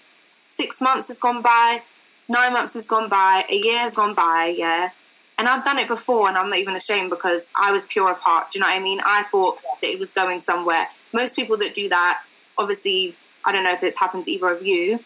six 0.47 0.81
months 0.81 1.09
has 1.09 1.19
gone 1.19 1.43
by, 1.43 1.83
nine 2.29 2.53
months 2.53 2.75
has 2.75 2.87
gone 2.87 3.09
by, 3.09 3.45
a 3.51 3.57
year 3.57 3.79
has 3.79 3.95
gone 3.97 4.15
by, 4.15 4.55
yeah. 4.57 4.91
And 5.39 5.49
I've 5.49 5.65
done 5.65 5.79
it 5.79 5.89
before, 5.89 6.29
and 6.29 6.37
I'm 6.39 6.49
not 6.49 6.59
even 6.59 6.77
ashamed 6.77 7.11
because 7.11 7.51
I 7.61 7.71
was 7.71 7.85
pure 7.85 8.11
of 8.11 8.19
heart. 8.21 8.51
Do 8.51 8.59
you 8.59 8.65
know 8.65 8.71
what 8.71 8.81
I 8.81 8.83
mean? 8.83 9.01
I 9.05 9.23
thought 9.25 9.63
that 9.83 9.89
it 9.89 10.01
was 10.01 10.11
going 10.13 10.41
somewhere. 10.41 10.87
Most 11.13 11.37
people 11.37 11.59
that 11.59 11.75
do 11.75 11.89
that, 11.91 12.23
obviously, 12.57 13.15
I 13.45 13.53
don't 13.53 13.65
know 13.65 13.73
if 13.73 13.83
it's 13.83 14.01
happened 14.01 14.25
to 14.25 14.31
either 14.31 14.49
of 14.49 14.65
you, 14.67 15.01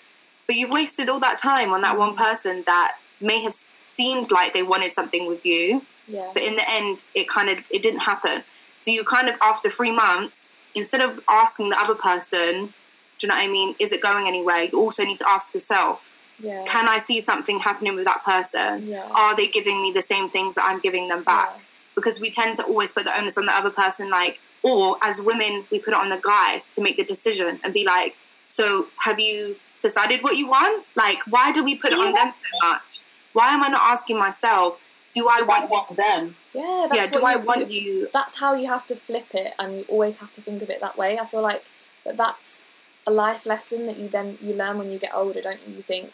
but 0.46 0.54
you've 0.56 0.70
wasted 0.70 1.08
all 1.08 1.20
that 1.20 1.38
time 1.38 1.72
on 1.72 1.80
that 1.82 1.98
one 1.98 2.14
person 2.16 2.62
that 2.66 2.92
may 3.20 3.42
have 3.42 3.52
seemed 3.52 4.30
like 4.30 4.52
they 4.52 4.62
wanted 4.62 4.90
something 4.92 5.26
with 5.26 5.44
you, 5.44 5.84
Yeah. 6.06 6.20
but 6.32 6.42
in 6.42 6.54
the 6.56 6.64
end, 6.70 7.04
it 7.14 7.28
kind 7.28 7.50
of 7.50 7.64
it 7.70 7.82
didn't 7.82 8.00
happen. 8.00 8.44
So 8.78 8.90
you 8.90 9.04
kind 9.04 9.28
of 9.28 9.34
after 9.42 9.68
three 9.68 9.90
months, 9.92 10.56
instead 10.74 11.00
of 11.02 11.20
asking 11.28 11.70
the 11.70 11.76
other 11.78 11.94
person, 11.94 12.72
do 13.20 13.26
you 13.26 13.28
know 13.28 13.36
what 13.38 13.44
I 13.44 13.48
mean? 13.52 13.76
Is 13.78 13.92
it 13.92 14.00
going 14.02 14.26
anywhere? 14.26 14.62
You 14.72 14.80
also 14.80 15.04
need 15.04 15.18
to 15.18 15.28
ask 15.28 15.52
yourself, 15.54 16.22
Yeah. 16.38 16.64
can 16.66 16.88
I 16.88 16.98
see 16.98 17.20
something 17.20 17.58
happening 17.60 17.94
with 17.94 18.06
that 18.06 18.24
person? 18.24 18.88
yeah. 18.88 19.04
Are 19.14 19.36
they 19.36 19.46
giving 19.46 19.82
me 19.82 19.92
the 19.92 20.00
same 20.02 20.26
things 20.28 20.54
that 20.54 20.64
I'm 20.66 20.78
giving 20.78 21.08
them 21.08 21.22
back? 21.22 21.50
Yeah. 21.58 21.64
Because 21.94 22.18
we 22.20 22.30
tend 22.30 22.56
to 22.56 22.62
always 22.64 22.92
put 22.92 23.04
the 23.04 23.14
onus 23.18 23.36
on 23.36 23.44
the 23.46 23.52
other 23.54 23.70
person, 23.70 24.08
like, 24.10 24.40
or 24.62 24.96
as 25.02 25.20
women, 25.20 25.66
we 25.70 25.78
put 25.80 25.88
it 25.92 26.00
on 26.00 26.08
the 26.08 26.18
guy 26.22 26.62
to 26.70 26.82
make 26.82 26.96
the 26.96 27.04
decision 27.04 27.60
and 27.62 27.74
be 27.74 27.84
like, 27.84 28.16
so 28.48 28.88
have 29.04 29.20
you 29.20 29.56
decided 29.82 30.22
what 30.22 30.36
you 30.38 30.48
want? 30.48 30.86
Like, 30.96 31.18
why 31.28 31.52
do 31.52 31.62
we 31.62 31.74
put 31.76 31.92
it 31.92 31.98
on 31.98 32.14
them 32.14 32.32
so 32.32 32.46
much? 32.62 33.00
Why 33.34 33.48
am 33.54 33.62
I 33.62 33.68
not 33.68 33.82
asking 33.82 34.18
myself, 34.18 34.80
do 35.12 35.28
I 35.28 35.40
I 35.40 35.42
want 35.42 35.70
want 35.70 35.96
them. 35.96 36.36
Yeah. 36.54 36.86
That's 36.90 36.98
yeah, 36.98 37.06
do 37.10 37.20
I 37.24 37.34
you- 37.34 37.40
want 37.40 37.70
you? 37.70 38.08
that's 38.14 38.36
how 38.36 38.54
you 38.54 38.68
have 38.68 38.86
to 38.86 38.96
flip 38.96 39.26
it 39.34 39.52
and 39.58 39.68
you 39.78 39.84
always 39.88 40.18
have 40.18 40.32
to 40.32 40.40
think 40.40 40.62
of 40.62 40.70
it 40.70 40.80
that 40.80 40.96
way 40.98 41.10
i 41.18 41.24
feel 41.26 41.42
like 41.42 41.62
that 42.04 42.16
that's 42.16 42.64
a 43.10 43.12
life 43.24 43.44
lesson 43.52 43.86
that 43.86 43.96
you 44.00 44.08
then 44.08 44.38
you 44.40 44.52
learn 44.54 44.78
when 44.78 44.90
you 44.92 44.98
get 44.98 45.12
older 45.14 45.40
don't 45.46 45.60
you 45.66 45.74
you 45.76 45.82
think 45.82 46.10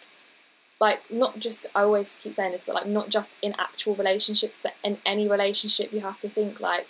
like 0.81 1.01
not 1.23 1.39
just 1.39 1.61
i 1.75 1.81
always 1.83 2.17
keep 2.23 2.35
saying 2.35 2.53
this 2.53 2.65
but 2.65 2.75
like 2.75 2.87
not 2.99 3.09
just 3.17 3.37
in 3.47 3.55
actual 3.67 3.95
relationships 4.03 4.59
but 4.63 4.75
in 4.89 4.99
any 5.13 5.27
relationship 5.37 5.93
you 5.93 6.01
have 6.01 6.21
to 6.21 6.29
think 6.29 6.61
like 6.61 6.89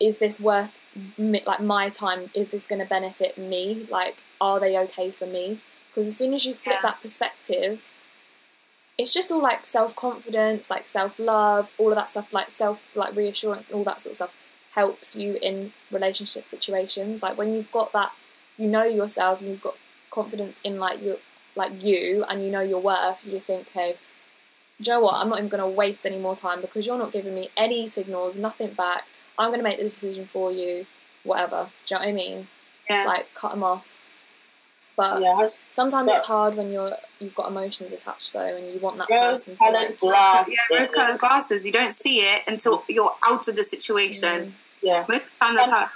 is 0.00 0.18
this 0.18 0.40
worth 0.40 0.74
like 1.18 1.60
my 1.60 1.88
time 1.88 2.30
is 2.34 2.50
this 2.52 2.66
going 2.66 2.82
to 2.84 2.90
benefit 2.98 3.32
me 3.38 3.86
like 3.90 4.16
are 4.40 4.58
they 4.60 4.76
okay 4.84 5.10
for 5.10 5.26
me 5.26 5.60
because 5.88 6.06
as 6.06 6.16
soon 6.16 6.32
as 6.34 6.44
you 6.46 6.54
flip 6.54 6.76
Yeah. 6.76 6.88
that 6.90 7.00
perspective 7.02 7.82
it's 8.96 9.12
just 9.12 9.30
all 9.32 9.42
like 9.42 9.64
self 9.64 9.96
confidence, 9.96 10.70
like 10.70 10.86
self 10.86 11.18
love, 11.18 11.70
all 11.78 11.88
of 11.88 11.96
that 11.96 12.10
stuff, 12.10 12.32
like 12.32 12.50
self 12.50 12.84
like 12.94 13.16
reassurance 13.16 13.66
and 13.66 13.74
all 13.76 13.84
that 13.84 14.00
sort 14.00 14.12
of 14.12 14.16
stuff 14.16 14.34
helps 14.74 15.16
you 15.16 15.36
in 15.42 15.72
relationship 15.90 16.46
situations. 16.48 17.22
Like 17.22 17.36
when 17.36 17.52
you've 17.52 17.72
got 17.72 17.92
that, 17.92 18.12
you 18.56 18.66
know 18.66 18.84
yourself 18.84 19.40
and 19.40 19.50
you've 19.50 19.62
got 19.62 19.76
confidence 20.10 20.60
in 20.64 20.78
like 20.78 21.02
your 21.02 21.16
like 21.56 21.84
you 21.84 22.24
and 22.28 22.42
you 22.42 22.50
know 22.50 22.60
your 22.60 22.80
worth, 22.80 23.20
you 23.24 23.32
just 23.32 23.46
think, 23.46 23.68
hey, 23.70 23.96
do 24.78 24.84
you 24.90 24.92
know 24.96 25.00
what? 25.00 25.14
I'm 25.14 25.28
not 25.28 25.38
even 25.38 25.48
going 25.48 25.62
to 25.62 25.68
waste 25.68 26.04
any 26.04 26.18
more 26.18 26.34
time 26.34 26.60
because 26.60 26.86
you're 26.86 26.98
not 26.98 27.12
giving 27.12 27.34
me 27.34 27.48
any 27.56 27.86
signals, 27.86 28.38
nothing 28.38 28.72
back. 28.72 29.04
I'm 29.38 29.50
going 29.50 29.60
to 29.60 29.64
make 29.64 29.76
the 29.78 29.84
decision 29.84 30.26
for 30.26 30.50
you, 30.52 30.86
whatever. 31.22 31.68
Do 31.86 31.94
you 31.94 31.98
know 32.00 32.04
what 32.06 32.08
I 32.08 32.12
mean? 32.12 32.48
Yeah. 32.90 33.04
Like 33.06 33.32
cut 33.34 33.52
them 33.52 33.62
off. 33.62 33.86
But 34.96 35.20
Yeah, 35.20 35.44
sometimes 35.70 36.08
but- 36.10 36.18
it's 36.18 36.26
hard 36.26 36.56
when 36.56 36.70
you're 36.72 36.96
you've 37.18 37.34
got 37.34 37.48
emotions 37.48 37.90
attached 37.92 38.32
though, 38.32 38.40
and 38.56 38.72
you 38.72 38.78
want 38.80 38.96
that 38.98 39.08
person 39.08 39.56
to. 39.56 39.64
rose-colored 39.64 39.98
glass. 40.00 40.48
yeah, 40.48 40.78
rose 40.78 40.90
colored 40.90 41.18
glasses. 41.18 41.66
You 41.66 41.72
don't 41.72 41.92
see 41.92 42.18
it 42.18 42.42
until 42.46 42.84
you're 42.88 43.14
out 43.26 43.48
of 43.48 43.56
the 43.56 43.62
situation. 43.64 44.30
Mm, 44.46 44.52
Yeah. 44.82 45.04
Most 45.08 45.28
of 45.28 45.32
the 45.38 45.44
time, 45.46 45.56
that's 45.56 45.70
how. 45.72 45.90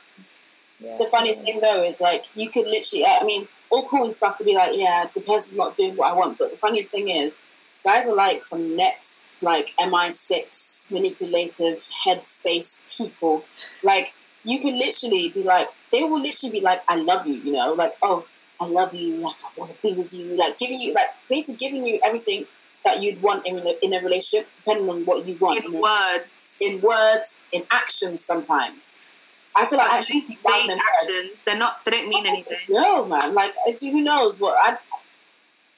Yeah, 0.80 0.96
The 0.98 1.06
funniest 1.06 1.42
thing 1.42 1.60
though 1.60 1.82
is 1.82 2.00
like 2.00 2.26
you 2.34 2.50
could 2.50 2.66
literally. 2.66 3.04
I 3.04 3.24
mean, 3.24 3.48
all 3.70 3.84
cool 3.84 4.04
and 4.04 4.12
stuff 4.12 4.36
to 4.38 4.44
be 4.44 4.54
like, 4.54 4.70
yeah, 4.74 5.06
the 5.14 5.20
person's 5.20 5.56
not 5.56 5.76
doing 5.76 5.96
what 5.96 6.12
I 6.12 6.16
want. 6.16 6.38
But 6.38 6.50
the 6.50 6.56
funniest 6.56 6.92
thing 6.92 7.08
is, 7.08 7.42
guys 7.84 8.08
are 8.08 8.14
like 8.14 8.42
some 8.42 8.76
next 8.76 9.42
like 9.42 9.74
MI6 9.80 10.92
manipulative 10.92 11.78
headspace 12.06 12.98
people. 12.98 13.44
Like 13.82 14.14
you 14.44 14.58
could 14.58 14.74
literally 14.74 15.30
be 15.34 15.42
like, 15.42 15.68
they 15.92 16.04
will 16.04 16.20
literally 16.20 16.60
be 16.60 16.64
like, 16.64 16.82
I 16.88 17.02
love 17.02 17.26
you. 17.26 17.34
You 17.34 17.52
know, 17.52 17.72
like 17.72 17.94
oh, 18.02 18.24
I 18.60 18.68
love 18.68 18.94
you. 18.94 19.16
Like 19.16 19.36
I 19.44 19.50
want 19.56 19.72
to 19.72 19.78
be 19.82 19.94
with 19.96 20.14
you. 20.16 20.36
Like 20.36 20.56
giving 20.58 20.78
you 20.78 20.94
like 20.94 21.08
basically 21.28 21.66
giving 21.66 21.86
you 21.86 21.98
everything 22.04 22.44
that 22.84 23.02
you'd 23.02 23.20
want 23.20 23.46
in 23.46 23.58
a, 23.58 23.74
in 23.82 23.92
a 23.92 24.00
relationship, 24.04 24.48
depending 24.64 24.88
on 24.88 25.04
what 25.04 25.26
you 25.26 25.36
want. 25.38 25.58
In 25.58 25.72
you 25.72 25.72
know? 25.72 25.80
words, 25.80 26.62
in 26.64 26.78
words, 26.82 27.40
in 27.52 27.64
actions 27.72 28.24
sometimes. 28.24 29.16
I 29.60 29.64
feel 29.64 29.78
like 29.78 29.92
actually 29.92 30.20
these 30.20 30.38
one 30.42 30.54
vague 30.68 30.78
actions, 30.94 31.42
they're 31.44 31.58
not. 31.58 31.84
They 31.84 31.90
don't 31.92 32.08
mean 32.08 32.26
anything. 32.26 32.58
No, 32.68 33.04
man. 33.06 33.34
Like, 33.34 33.52
who 33.80 34.02
knows 34.04 34.40
what? 34.40 34.56
I, 34.62 34.76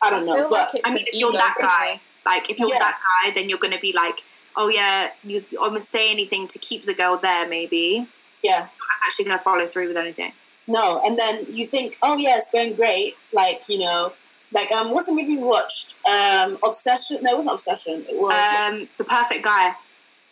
I 0.02 0.10
don't 0.10 0.22
I 0.22 0.26
know. 0.26 0.48
But 0.48 0.74
like 0.74 0.82
I 0.86 0.94
mean, 0.94 1.04
if 1.06 1.14
you're 1.20 1.30
ego 1.30 1.38
that 1.38 1.56
guy, 1.60 2.00
like 2.26 2.50
if 2.50 2.58
you're 2.58 2.68
Yeah. 2.68 2.78
that 2.78 2.98
guy, 3.24 3.30
then 3.32 3.48
you're 3.48 3.58
gonna 3.58 3.78
be 3.78 3.92
like, 3.94 4.18
oh 4.56 4.68
yeah, 4.68 5.08
you 5.24 5.40
almost 5.60 5.88
say 5.90 6.10
anything 6.10 6.46
to 6.48 6.58
keep 6.58 6.84
the 6.84 6.94
girl 6.94 7.16
there. 7.18 7.48
Maybe 7.48 8.06
yeah, 8.42 8.60
I'm 8.62 9.00
actually 9.04 9.26
gonna 9.26 9.38
follow 9.38 9.66
through 9.66 9.88
with 9.88 9.96
anything. 9.96 10.32
no. 10.66 11.00
And 11.04 11.18
then 11.18 11.46
you 11.48 11.64
think, 11.66 11.96
oh 12.02 12.16
yeah, 12.16 12.36
it's 12.36 12.50
going 12.50 12.74
great. 12.74 13.14
Like, 13.32 13.62
you 13.68 13.78
know, 13.80 14.12
like 14.52 14.70
um, 14.72 14.92
what's 14.92 15.06
the 15.06 15.12
movie 15.14 15.36
we 15.36 15.42
watched? 15.42 15.98
Um, 16.08 16.58
Obsession. 16.64 17.18
No, 17.22 17.32
it 17.32 17.36
wasn't 17.36 17.54
Obsession. 17.54 18.04
It 18.08 18.18
was 18.20 18.32
Um, 18.34 18.88
the 18.98 19.04
perfect 19.04 19.44
guy. 19.44 19.74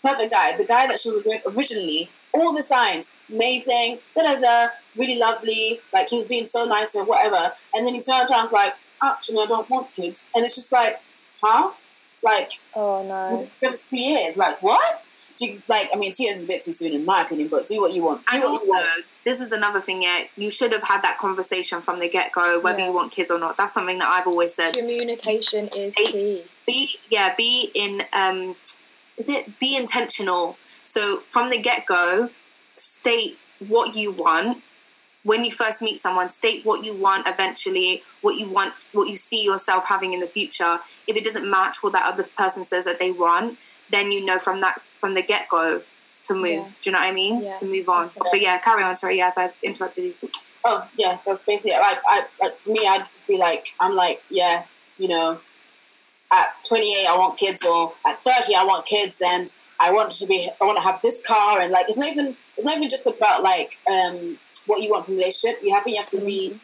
Perfect 0.01 0.31
Guy. 0.31 0.57
The 0.57 0.65
guy 0.65 0.87
that 0.87 0.97
she 0.99 1.09
was 1.09 1.21
with 1.27 1.45
originally. 1.57 2.09
All 2.35 2.55
the 2.55 2.63
signs, 2.63 3.15
amazing, 3.31 3.99
da 4.15 4.23
da 4.23 4.41
da, 4.41 4.67
really 4.97 5.19
lovely. 5.19 5.81
Like 5.93 6.09
he 6.09 6.17
was 6.17 6.27
being 6.27 6.45
so 6.45 6.65
nice 6.67 6.95
or 6.95 7.05
whatever. 7.05 7.53
And 7.75 7.87
then 7.87 7.95
he 7.95 8.01
turns 8.01 8.31
around 8.31 8.41
and 8.41 8.45
is 8.45 8.53
like, 8.53 8.75
actually, 9.03 9.39
I 9.43 9.47
don't 9.47 9.69
want 9.71 9.93
kids. 9.93 10.31
And 10.35 10.45
it's 10.45 10.55
just 10.55 10.73
like, 10.73 11.01
huh? 11.43 11.73
Like, 12.23 12.51
Oh 12.75 13.03
no. 13.07 13.49
for 13.61 13.77
two 13.77 13.99
years. 13.99 14.37
Like 14.37 14.63
what? 14.63 15.05
Do 15.37 15.47
you, 15.47 15.63
like 15.69 15.89
I 15.95 15.97
mean, 15.97 16.11
two 16.13 16.25
years 16.25 16.39
is 16.39 16.45
a 16.45 16.49
bit 16.49 16.61
too 16.63 16.73
soon 16.73 16.93
in 16.93 17.05
my 17.05 17.23
opinion. 17.23 17.49
But 17.49 17.67
do 17.67 17.81
what 17.81 17.95
you 17.95 18.05
want. 18.05 18.27
Do 18.27 18.37
And 18.37 18.43
what 18.45 18.51
also, 18.51 18.67
you 18.67 18.71
want. 18.73 19.05
this 19.25 19.41
is 19.41 19.53
another 19.53 19.81
thing. 19.81 20.03
Yeah, 20.03 20.23
you 20.37 20.51
should 20.51 20.73
have 20.73 20.83
had 20.83 21.01
that 21.03 21.17
conversation 21.19 21.81
from 21.81 22.01
the 22.01 22.09
get 22.09 22.33
go, 22.33 22.59
whether 22.61 22.81
Yeah. 22.81 22.87
you 22.89 22.93
want 22.93 23.13
kids 23.13 23.31
or 23.31 23.39
not. 23.39 23.57
That's 23.57 23.73
something 23.73 23.99
that 23.99 24.09
I've 24.09 24.27
always 24.27 24.53
said. 24.53 24.75
Communication 24.75 25.69
is 25.69 25.95
Eight- 25.99 26.13
key. 26.13 26.45
Be 26.67 26.91
yeah, 27.09 27.35
be 27.37 27.71
in. 27.75 28.03
Um, 28.13 28.57
is 29.19 29.29
it 29.29 29.59
be 29.59 29.77
intentional? 29.77 30.57
So 30.65 31.23
from 31.29 31.51
the 31.51 31.61
get 31.61 31.87
go, 31.87 32.31
state 32.77 33.39
what 33.67 33.97
you 33.97 34.13
want. 34.13 34.63
When 35.25 35.45
you 35.45 35.51
first 35.51 35.83
meet 35.83 35.97
someone, 35.97 36.29
state 36.29 36.65
what 36.65 36.87
you 36.87 36.97
want 36.97 37.29
eventually, 37.29 38.03
what 38.23 38.39
you 38.39 38.49
want, 38.49 38.87
what 38.93 39.09
you 39.09 39.17
see 39.17 39.45
yourself 39.45 39.87
having 39.89 40.15
in 40.15 40.21
the 40.21 40.27
future. 40.27 40.79
If 41.07 41.17
it 41.17 41.25
doesn't 41.25 41.51
match 41.51 41.79
what 41.83 41.93
that 41.93 42.07
other 42.07 42.23
person 42.37 42.65
says 42.65 42.87
that 42.87 42.99
they 42.99 43.11
want, 43.11 43.59
then 43.91 44.11
you 44.13 44.25
know 44.25 44.39
from 44.39 44.61
that 44.63 44.81
from 45.01 45.15
the 45.15 45.23
get 45.23 45.49
go 45.51 45.83
to 46.23 46.35
move. 46.35 46.45
Yeah. 46.45 46.65
Do 46.65 46.91
you 46.91 46.93
know 46.93 46.99
what 47.01 47.09
I 47.09 47.13
mean? 47.13 47.43
Yeah, 47.43 47.57
to 47.57 47.67
move 47.67 47.89
on. 47.89 48.07
definitely. 48.07 48.31
But 48.33 48.41
yeah, 48.41 48.59
carry 48.59 48.85
on. 48.85 48.97
Sorry, 48.97 49.17
yes, 49.17 49.37
I 49.37 49.51
interrupted 49.63 50.05
you. 50.05 50.15
Oh 50.65 50.89
yeah, 50.97 51.19
that's 51.27 51.43
basically 51.43 51.77
it. 51.77 51.81
like 51.81 51.99
I 52.07 52.23
like 52.41 52.61
for 52.61 52.71
me. 52.71 52.87
I'd 52.89 53.07
just 53.13 53.29
be 53.29 53.39
like, 53.39 53.69
I'm 53.81 53.95
like, 53.95 54.23
yeah, 54.31 54.65
you 54.99 55.09
know, 55.09 55.41
at 56.33 56.47
28 56.67 57.07
I 57.09 57.17
want 57.17 57.39
kids, 57.39 57.67
or 57.67 57.93
at 58.07 58.17
30 58.17 58.55
I 58.57 58.65
want 58.65 58.87
kids, 58.87 59.23
and 59.25 59.55
I 59.81 59.93
want 59.93 60.11
to 60.11 60.27
be, 60.27 60.49
I 60.61 60.65
want 60.65 60.77
to 60.79 60.85
have 60.85 61.01
this 61.01 61.25
car, 61.27 61.61
and 61.61 61.71
like 61.71 61.87
it's 61.89 61.99
not 61.99 62.09
even, 62.11 62.37
it's 62.57 62.67
not 62.67 62.77
even 62.77 62.89
just 62.89 63.07
about 63.07 63.43
like 63.43 63.75
um 63.91 64.39
what 64.67 64.83
you 64.83 64.91
want 64.91 65.05
from 65.05 65.15
relationship. 65.15 65.61
You 65.63 65.75
have 65.75 65.85
to 65.85 65.91
you 65.91 65.97
have 65.99 66.11
to 66.11 66.21
be 66.21 66.61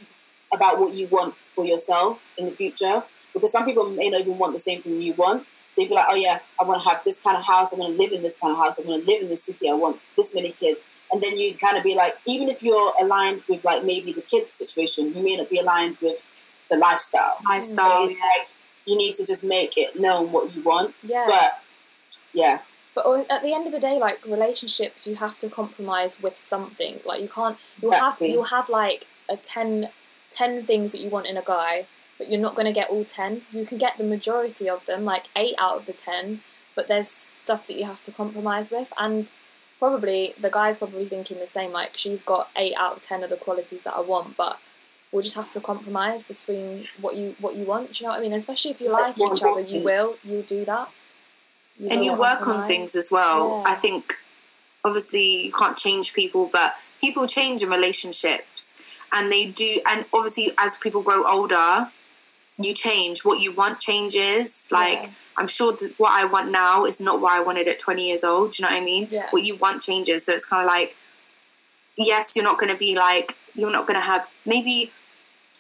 about 0.53 0.79
what 0.79 0.95
you 0.95 1.09
want 1.09 1.35
for 1.53 1.65
yourself 1.65 2.31
in 2.37 2.47
the 2.47 2.53
future, 2.53 3.03
because 3.33 3.53
some 3.53 3.65
people 3.65 3.91
may 3.91 4.11
not 4.11 4.21
even 4.21 4.39
want 4.39 4.53
the 4.53 4.59
same 4.59 4.81
thing 4.81 5.01
you 5.01 5.15
want. 5.15 5.47
So 5.69 5.83
they'd 5.83 5.89
be 5.89 5.95
like, 5.95 6.07
oh 6.09 6.15
yeah, 6.15 6.39
I 6.61 6.65
want 6.65 6.83
to 6.83 6.89
have 6.89 7.03
this 7.03 7.23
kind 7.23 7.37
of 7.37 7.45
house. 7.45 7.75
I 7.75 7.79
want 7.79 7.97
to 7.97 7.99
live 7.99 8.12
in 8.12 8.23
this 8.23 8.39
kind 8.39 8.53
of 8.53 8.59
house. 8.59 8.79
I 8.81 8.87
want 8.87 9.05
to 9.05 9.12
live 9.12 9.23
in 9.23 9.29
this 9.29 9.45
city. 9.45 9.69
I 9.69 9.75
want 9.75 10.01
this 10.17 10.35
many 10.35 10.51
kids. 10.51 10.87
And 11.11 11.21
then 11.21 11.37
you 11.37 11.53
kind 11.61 11.77
of 11.77 11.83
be 11.83 11.97
like, 11.97 12.15
even 12.27 12.49
if 12.49 12.62
you're 12.62 12.93
aligned 13.01 13.43
with 13.49 13.65
like 13.65 13.85
maybe 13.85 14.12
the 14.12 14.23
kids 14.23 14.53
situation, 14.53 15.12
you 15.15 15.23
may 15.23 15.37
not 15.37 15.51
be 15.51 15.59
aligned 15.59 15.99
with 16.01 16.23
the 16.71 16.77
lifestyle. 16.77 17.39
Lifestyle. 17.49 18.07
So, 18.07 18.15
like, 18.15 18.49
you 18.87 18.97
need 18.97 19.14
to 19.14 19.26
just 19.26 19.45
make 19.45 19.76
it 19.76 19.99
known 19.99 20.32
what 20.32 20.55
you 20.55 20.62
want. 20.62 20.95
Yeah. 21.03 21.26
But 21.26 21.61
yeah, 22.32 22.61
But 22.95 23.26
at 23.30 23.43
the 23.43 23.55
end 23.55 23.66
of 23.66 23.72
the 23.72 23.80
day, 23.80 23.99
like 23.99 24.24
relationships, 24.24 25.07
you 25.07 25.16
have 25.16 25.39
to 25.41 25.49
compromise 25.49 26.22
with 26.22 26.39
something. 26.39 27.01
Like 27.05 27.20
you 27.20 27.28
can't. 27.28 27.57
You'll 27.80 27.93
have 27.93 28.16
you'll 28.20 28.45
have 28.45 28.68
like 28.68 29.07
a 29.28 29.37
10, 29.37 29.89
10 30.30 30.66
things 30.66 30.93
that 30.93 31.01
you 31.01 31.09
want 31.09 31.26
in 31.26 31.37
a 31.37 31.43
guy, 31.43 31.87
but 32.18 32.30
you're 32.30 32.41
not 32.41 32.55
going 32.55 32.66
to 32.66 32.72
get 32.72 32.91
all 32.91 33.05
ten. 33.05 33.43
You 33.53 33.64
can 33.64 33.78
get 33.78 33.99
the 33.99 34.05
majority 34.05 34.68
of 34.68 34.85
them, 34.87 35.05
like 35.05 35.26
eight 35.37 35.55
out 35.59 35.76
of 35.76 35.87
the 35.87 35.93
ten. 35.93 36.41
But 36.74 36.89
there's 36.89 37.28
stuff 37.45 37.66
that 37.68 37.76
you 37.76 37.85
have 37.85 38.03
to 38.03 38.12
compromise 38.12 38.70
with, 38.70 38.93
and 38.99 39.32
probably 39.78 40.35
the 40.41 40.51
guy's 40.51 40.78
probably 40.78 41.07
thinking 41.07 41.39
the 41.39 41.47
same. 41.47 41.72
Like 41.72 41.97
she's 41.97 42.22
got 42.22 42.51
eight 42.57 42.74
out 42.76 42.97
of 42.97 43.03
ten 43.03 43.22
of 43.22 43.30
the 43.30 43.37
qualities 43.37 43.85
that 43.85 43.95
I 43.95 44.01
want, 44.01 44.37
but 44.37 44.59
we'll 45.15 45.23
just 45.23 45.37
have 45.37 45.53
to 45.53 45.61
compromise 45.61 46.25
between 46.25 46.85
what 47.01 47.15
you 47.17 47.37
what 47.41 47.55
you 47.55 47.65
want. 47.65 47.93
Do 47.93 48.03
you 48.05 48.09
know 48.09 48.12
what 48.15 48.19
I 48.19 48.23
mean? 48.23 48.33
Especially 48.33 48.73
if 48.73 48.81
you 48.81 48.91
like 48.91 49.17
each 49.17 49.43
other, 49.43 49.61
you 49.61 49.85
will 49.85 50.17
you'll 50.25 50.43
do 50.43 50.65
that. 50.65 50.91
and 51.79 52.05
you 52.05 52.19
work 52.19 52.47
on 52.49 52.67
things 52.67 52.97
as 52.97 53.11
well. 53.11 53.62
Yeah. 53.65 53.73
I 53.73 53.75
think 53.77 54.15
obviously 54.85 55.47
you 55.47 55.53
can't 55.53 55.77
change 55.77 56.15
people, 56.15 56.51
but 56.53 56.75
people 57.01 57.27
change 57.27 57.62
in 57.62 57.71
relationships, 57.71 59.01
and 59.15 59.31
they 59.31 59.47
do. 59.47 59.81
And 59.87 60.05
obviously, 60.12 60.51
as 60.59 60.77
people 60.79 61.03
grow 61.03 61.23
older, 61.25 61.91
you 62.59 62.75
change. 62.75 63.25
What 63.25 63.41
you 63.41 63.55
want 63.55 63.79
changes. 63.79 64.69
Like 64.73 65.05
Yeah. 65.05 65.12
I'm 65.37 65.49
sure 65.49 65.73
that 65.73 65.95
what 65.97 66.12
I 66.12 66.25
want 66.25 66.51
now 66.51 66.85
is 66.85 67.01
not 67.01 67.21
what 67.21 67.33
I 67.33 67.41
wanted 67.41 67.69
at 67.69 67.79
20 67.79 68.09
years 68.09 68.25
old. 68.25 68.51
Do 68.53 68.62
you 68.62 68.69
know 68.69 68.75
what 68.75 68.83
I 68.83 68.85
mean? 68.85 69.09
Yeah. 69.11 69.29
What 69.31 69.45
you 69.45 69.57
want 69.57 69.81
changes. 69.81 70.27
So 70.27 70.33
it's 70.33 70.45
kind 70.45 70.62
of 70.62 70.67
like, 70.67 70.97
yes, 71.97 72.35
you're 72.35 72.45
not 72.45 72.59
going 72.59 72.73
to 72.73 72.79
be 72.79 72.97
like 72.97 73.39
you're 73.55 73.71
not 73.71 73.87
going 73.87 74.01
to 74.01 74.07
have 74.07 74.27
maybe. 74.45 74.91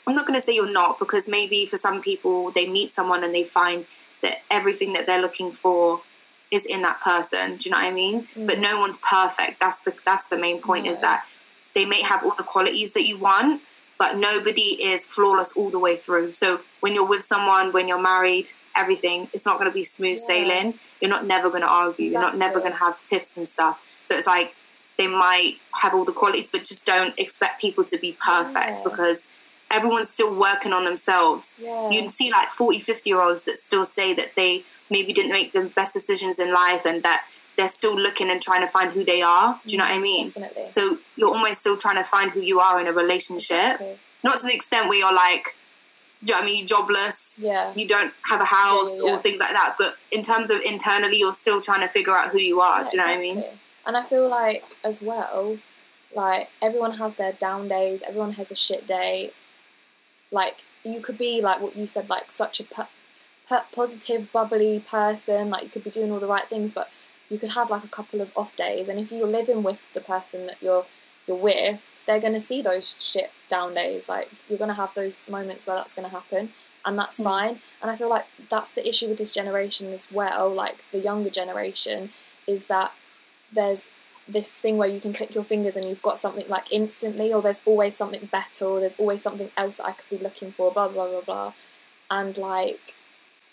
I'm 0.06 0.14
not 0.14 0.26
going 0.26 0.34
to 0.38 0.40
say 0.40 0.54
you're 0.54 0.70
not 0.72 0.98
because 0.98 1.28
maybe 1.28 1.64
for 1.66 1.76
some 1.76 2.00
people 2.00 2.50
they 2.50 2.68
meet 2.68 2.90
someone 2.90 3.24
and 3.24 3.34
they 3.34 3.44
find 3.44 3.86
that 4.22 4.42
everything 4.50 4.92
that 4.94 5.06
they're 5.06 5.20
looking 5.20 5.52
for 5.52 6.02
is 6.50 6.66
in 6.66 6.82
that 6.82 7.00
person. 7.00 7.56
Do 7.56 7.68
you 7.68 7.70
know 7.72 7.78
what 7.80 7.90
I 7.90 7.94
mean? 7.94 8.24
Mm. 8.34 8.46
But 8.46 8.58
no 8.60 8.78
one's 8.80 8.98
perfect. 9.00 9.60
That's 9.60 9.80
the 9.82 9.92
that's 10.04 10.28
the 10.28 10.38
main 10.38 10.60
point. 10.60 10.86
Is 10.86 11.00
that 11.00 11.26
they 11.74 11.84
may 11.86 12.02
have 12.02 12.22
all 12.24 12.34
the 12.36 12.42
qualities 12.44 12.92
that 12.94 13.04
you 13.06 13.18
want, 13.18 13.62
but 13.98 14.16
nobody 14.18 14.76
is 14.82 15.06
flawless 15.06 15.54
all 15.56 15.70
the 15.70 15.78
way 15.78 15.96
through. 15.96 16.32
So 16.32 16.60
when 16.80 16.94
you're 16.94 17.06
with 17.06 17.22
someone, 17.22 17.72
when 17.72 17.88
you're 17.88 18.00
married, 18.00 18.50
everything 18.76 19.28
it's 19.32 19.46
not 19.46 19.58
going 19.58 19.70
to 19.70 19.74
be 19.74 19.82
smooth 19.82 20.18
Yeah. 20.18 20.26
sailing. 20.28 20.74
You're 21.00 21.10
not 21.10 21.26
never 21.26 21.48
going 21.48 21.62
to 21.62 21.68
argue. 21.68 22.06
You're 22.10 22.20
not 22.20 22.36
never 22.36 22.58
going 22.60 22.72
to 22.72 22.78
have 22.78 23.02
tiffs 23.04 23.36
and 23.36 23.48
stuff. 23.48 23.80
So 24.02 24.14
it's 24.14 24.26
like 24.26 24.54
they 24.96 25.08
might 25.08 25.54
have 25.82 25.92
all 25.94 26.04
the 26.04 26.12
qualities, 26.12 26.50
but 26.50 26.58
just 26.60 26.86
don't 26.86 27.18
expect 27.18 27.60
people 27.60 27.82
to 27.84 27.98
be 27.98 28.16
perfect 28.24 28.78
Yeah. 28.78 28.84
because 28.84 29.32
everyone's 29.76 30.08
still 30.10 30.34
working 30.34 30.72
on 30.72 30.84
themselves 30.84 31.60
Yeah. 31.62 31.90
you'd 31.90 32.10
see 32.10 32.30
like 32.30 32.48
40 32.50 32.78
50 32.78 33.10
year 33.10 33.20
olds 33.20 33.44
that 33.44 33.56
still 33.56 33.84
say 33.84 34.12
that 34.14 34.30
they 34.36 34.64
maybe 34.90 35.12
didn't 35.12 35.32
make 35.32 35.52
the 35.52 35.62
best 35.78 35.92
decisions 35.94 36.38
in 36.38 36.52
life 36.52 36.84
and 36.90 37.02
that 37.02 37.20
they're 37.56 37.68
still 37.80 37.96
looking 38.06 38.30
and 38.30 38.40
trying 38.42 38.60
to 38.66 38.66
find 38.76 38.92
who 38.92 39.04
they 39.04 39.20
are 39.22 39.60
do 39.66 39.72
you 39.72 39.78
know 39.78 39.84
what 39.84 39.94
i 39.94 39.98
mm, 39.98 40.02
mean 40.02 40.26
Definitely. 40.28 40.66
so 40.70 40.98
you're 41.16 41.34
almost 41.36 41.60
still 41.60 41.76
trying 41.76 41.96
to 41.96 42.04
find 42.14 42.30
who 42.30 42.40
you 42.40 42.58
are 42.60 42.80
in 42.80 42.86
a 42.86 42.92
relationship 42.92 43.74
Exactly. 43.80 43.98
not 44.24 44.36
to 44.38 44.46
the 44.46 44.54
extent 44.54 44.88
where 44.88 44.98
you're 44.98 45.14
like 45.26 45.46
do 46.22 46.32
you 46.32 46.34
know 46.34 46.40
what 46.40 46.44
i 46.44 46.46
mean 46.46 46.66
jobless 46.66 47.40
Yeah. 47.44 47.72
you 47.76 47.86
don't 47.94 48.12
have 48.30 48.40
a 48.40 48.44
house 48.60 49.00
Yeah, 49.00 49.08
yeah, 49.08 49.14
or 49.14 49.18
things 49.18 49.40
like 49.40 49.50
that 49.60 49.74
but 49.78 49.96
in 50.10 50.22
terms 50.22 50.50
of 50.50 50.60
internally 50.74 51.18
you're 51.18 51.34
still 51.44 51.60
trying 51.60 51.80
to 51.86 51.88
figure 51.88 52.14
out 52.16 52.28
who 52.32 52.40
you 52.40 52.60
are 52.60 52.82
do 52.84 52.90
you 52.92 52.98
know 52.98 53.06
what 53.06 53.18
i 53.18 53.20
mean. 53.20 53.44
And 53.86 53.98
I 53.98 54.02
feel 54.02 54.26
like 54.28 54.64
as 54.82 55.02
well, 55.02 55.58
like 56.14 56.48
everyone 56.62 56.92
has 56.92 57.16
their 57.16 57.32
down 57.32 57.68
days. 57.68 58.02
Everyone 58.08 58.32
has 58.40 58.50
a 58.50 58.54
shit 58.56 58.86
day. 58.86 59.30
Like 60.40 60.56
you 60.92 60.98
could 61.06 61.18
be 61.18 61.32
like 61.48 61.60
what 61.64 61.76
you 61.76 61.86
said, 61.94 62.06
like 62.16 62.30
such 62.30 62.56
a 62.60 62.64
po- 62.64 62.92
po- 63.48 63.68
positive, 63.80 64.22
bubbly 64.36 64.80
person. 64.96 65.42
Like 65.52 65.62
you 65.64 65.70
could 65.74 65.84
be 65.88 65.90
doing 65.98 66.10
all 66.12 66.20
the 66.20 66.26
right 66.36 66.48
things, 66.54 66.72
but 66.78 66.88
you 67.30 67.38
could 67.38 67.52
have 67.58 67.70
like 67.74 67.84
a 67.84 67.88
couple 67.98 68.20
of 68.20 68.30
off 68.36 68.54
days. 68.56 68.88
And 68.88 68.98
if 68.98 69.10
you're 69.12 69.26
living 69.40 69.62
with 69.68 69.82
the 69.94 70.00
person 70.00 70.40
that 70.48 70.58
you're 70.60 70.86
you're 71.26 71.44
with, 71.50 71.82
they're 72.06 72.20
gonna 72.26 72.40
see 72.50 72.60
those 72.60 72.86
shit 73.10 73.30
down 73.48 73.72
days. 73.74 74.08
Like 74.14 74.28
you're 74.48 74.58
gonna 74.58 74.74
have 74.82 74.92
those 74.94 75.16
moments 75.36 75.66
where 75.66 75.76
that's 75.76 75.94
gonna 75.94 76.10
happen. 76.20 76.52
and 76.86 76.98
that's 76.98 77.18
Mm. 77.18 77.24
fine. 77.32 77.54
And 77.80 77.90
I 77.90 77.96
feel 77.96 78.10
like 78.10 78.26
that's 78.50 78.72
the 78.76 78.86
issue 78.86 79.08
with 79.08 79.16
this 79.16 79.32
generation 79.40 79.90
as 79.96 80.12
well, 80.12 80.44
like 80.64 80.78
the 80.92 80.98
younger 80.98 81.30
generation, 81.30 82.12
is 82.46 82.66
that 82.66 82.92
there's 83.50 83.92
this 84.28 84.58
thing 84.58 84.76
where 84.78 84.88
you 84.88 85.00
can 85.00 85.12
click 85.12 85.34
your 85.34 85.44
fingers 85.44 85.76
and 85.76 85.86
you've 85.86 86.02
got 86.02 86.18
something 86.18 86.46
like 86.48 86.72
instantly, 86.72 87.32
or 87.32 87.42
there's 87.42 87.62
always 87.66 87.96
something 87.96 88.26
better, 88.32 88.64
or 88.64 88.80
there's 88.80 88.96
always 88.98 89.22
something 89.22 89.50
else 89.56 89.76
that 89.76 89.86
I 89.86 89.92
could 89.92 90.18
be 90.18 90.22
looking 90.22 90.52
for, 90.52 90.70
blah 90.72 90.88
blah 90.88 91.08
blah 91.08 91.20
blah, 91.20 91.52
and 92.10 92.36
like 92.38 92.80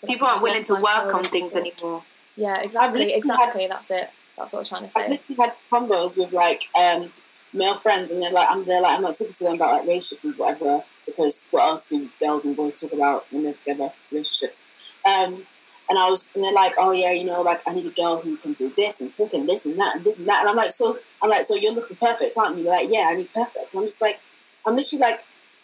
People 0.06 0.26
aren't 0.26 0.42
willing 0.42 0.64
to 0.64 0.74
work 0.74 1.14
on 1.14 1.22
things 1.24 1.56
or- 1.56 1.60
anymore. 1.60 2.02
Yeah, 2.34 2.60
exactly, 2.62 3.00
literally 3.00 3.12
had- 3.12 3.18
exactly. 3.18 3.66
That's 3.66 3.90
it. 3.90 4.10
That's 4.36 4.52
what 4.52 4.58
I 4.58 4.60
was 4.60 4.68
trying 4.70 4.84
to 4.84 4.90
say. 4.90 5.20
I've 5.30 5.36
had 5.36 5.52
combos 5.70 6.16
with 6.16 6.32
like 6.32 6.64
um, 6.74 7.12
male 7.52 7.76
friends, 7.76 8.10
and 8.10 8.20
they're 8.22 8.32
like, 8.32 8.48
I'm 8.50 8.62
there, 8.64 8.80
like, 8.80 8.96
I'm 8.96 9.02
not 9.02 9.14
talking 9.14 9.32
to 9.32 9.44
them 9.44 9.54
about 9.54 9.72
like 9.72 9.82
relationships 9.82 10.24
and 10.24 10.34
whatever, 10.36 10.82
because 11.06 11.48
what 11.50 11.68
else 11.68 11.90
do 11.90 12.08
girls 12.18 12.46
and 12.46 12.56
boys 12.56 12.80
talk 12.80 12.92
about 12.92 13.26
when 13.30 13.42
they're 13.44 13.52
together? 13.52 13.92
Relationships. 14.10 14.64
Um, 15.06 15.46
and 15.92 15.98
I 15.98 16.08
was, 16.08 16.32
and 16.34 16.42
they're 16.42 16.54
like, 16.54 16.72
oh 16.78 16.92
yeah, 16.92 17.12
you 17.12 17.26
know, 17.26 17.42
like 17.42 17.60
I 17.66 17.74
need 17.74 17.86
a 17.86 17.90
girl 17.90 18.16
who 18.22 18.38
can 18.38 18.54
do 18.54 18.72
this 18.74 19.02
and 19.02 19.14
cook 19.14 19.34
and 19.34 19.46
this 19.46 19.66
and 19.66 19.78
that 19.78 19.96
and 19.96 20.04
this 20.06 20.18
and 20.18 20.26
that. 20.26 20.40
And 20.40 20.48
I'm 20.48 20.56
like, 20.56 20.70
so 20.70 20.98
I'm 21.20 21.28
like, 21.28 21.42
so 21.42 21.54
you're 21.54 21.74
looking 21.74 21.94
for 21.96 22.06
perfect, 22.06 22.34
aren't 22.38 22.56
you? 22.56 22.64
They're 22.64 22.72
like, 22.72 22.86
yeah, 22.88 23.08
I 23.10 23.14
need 23.14 23.30
perfect. 23.34 23.74
And 23.74 23.80
I'm 23.80 23.86
just 23.86 24.00
like, 24.00 24.18
I'm 24.64 24.74
literally 24.74 25.00
like, 25.02 25.20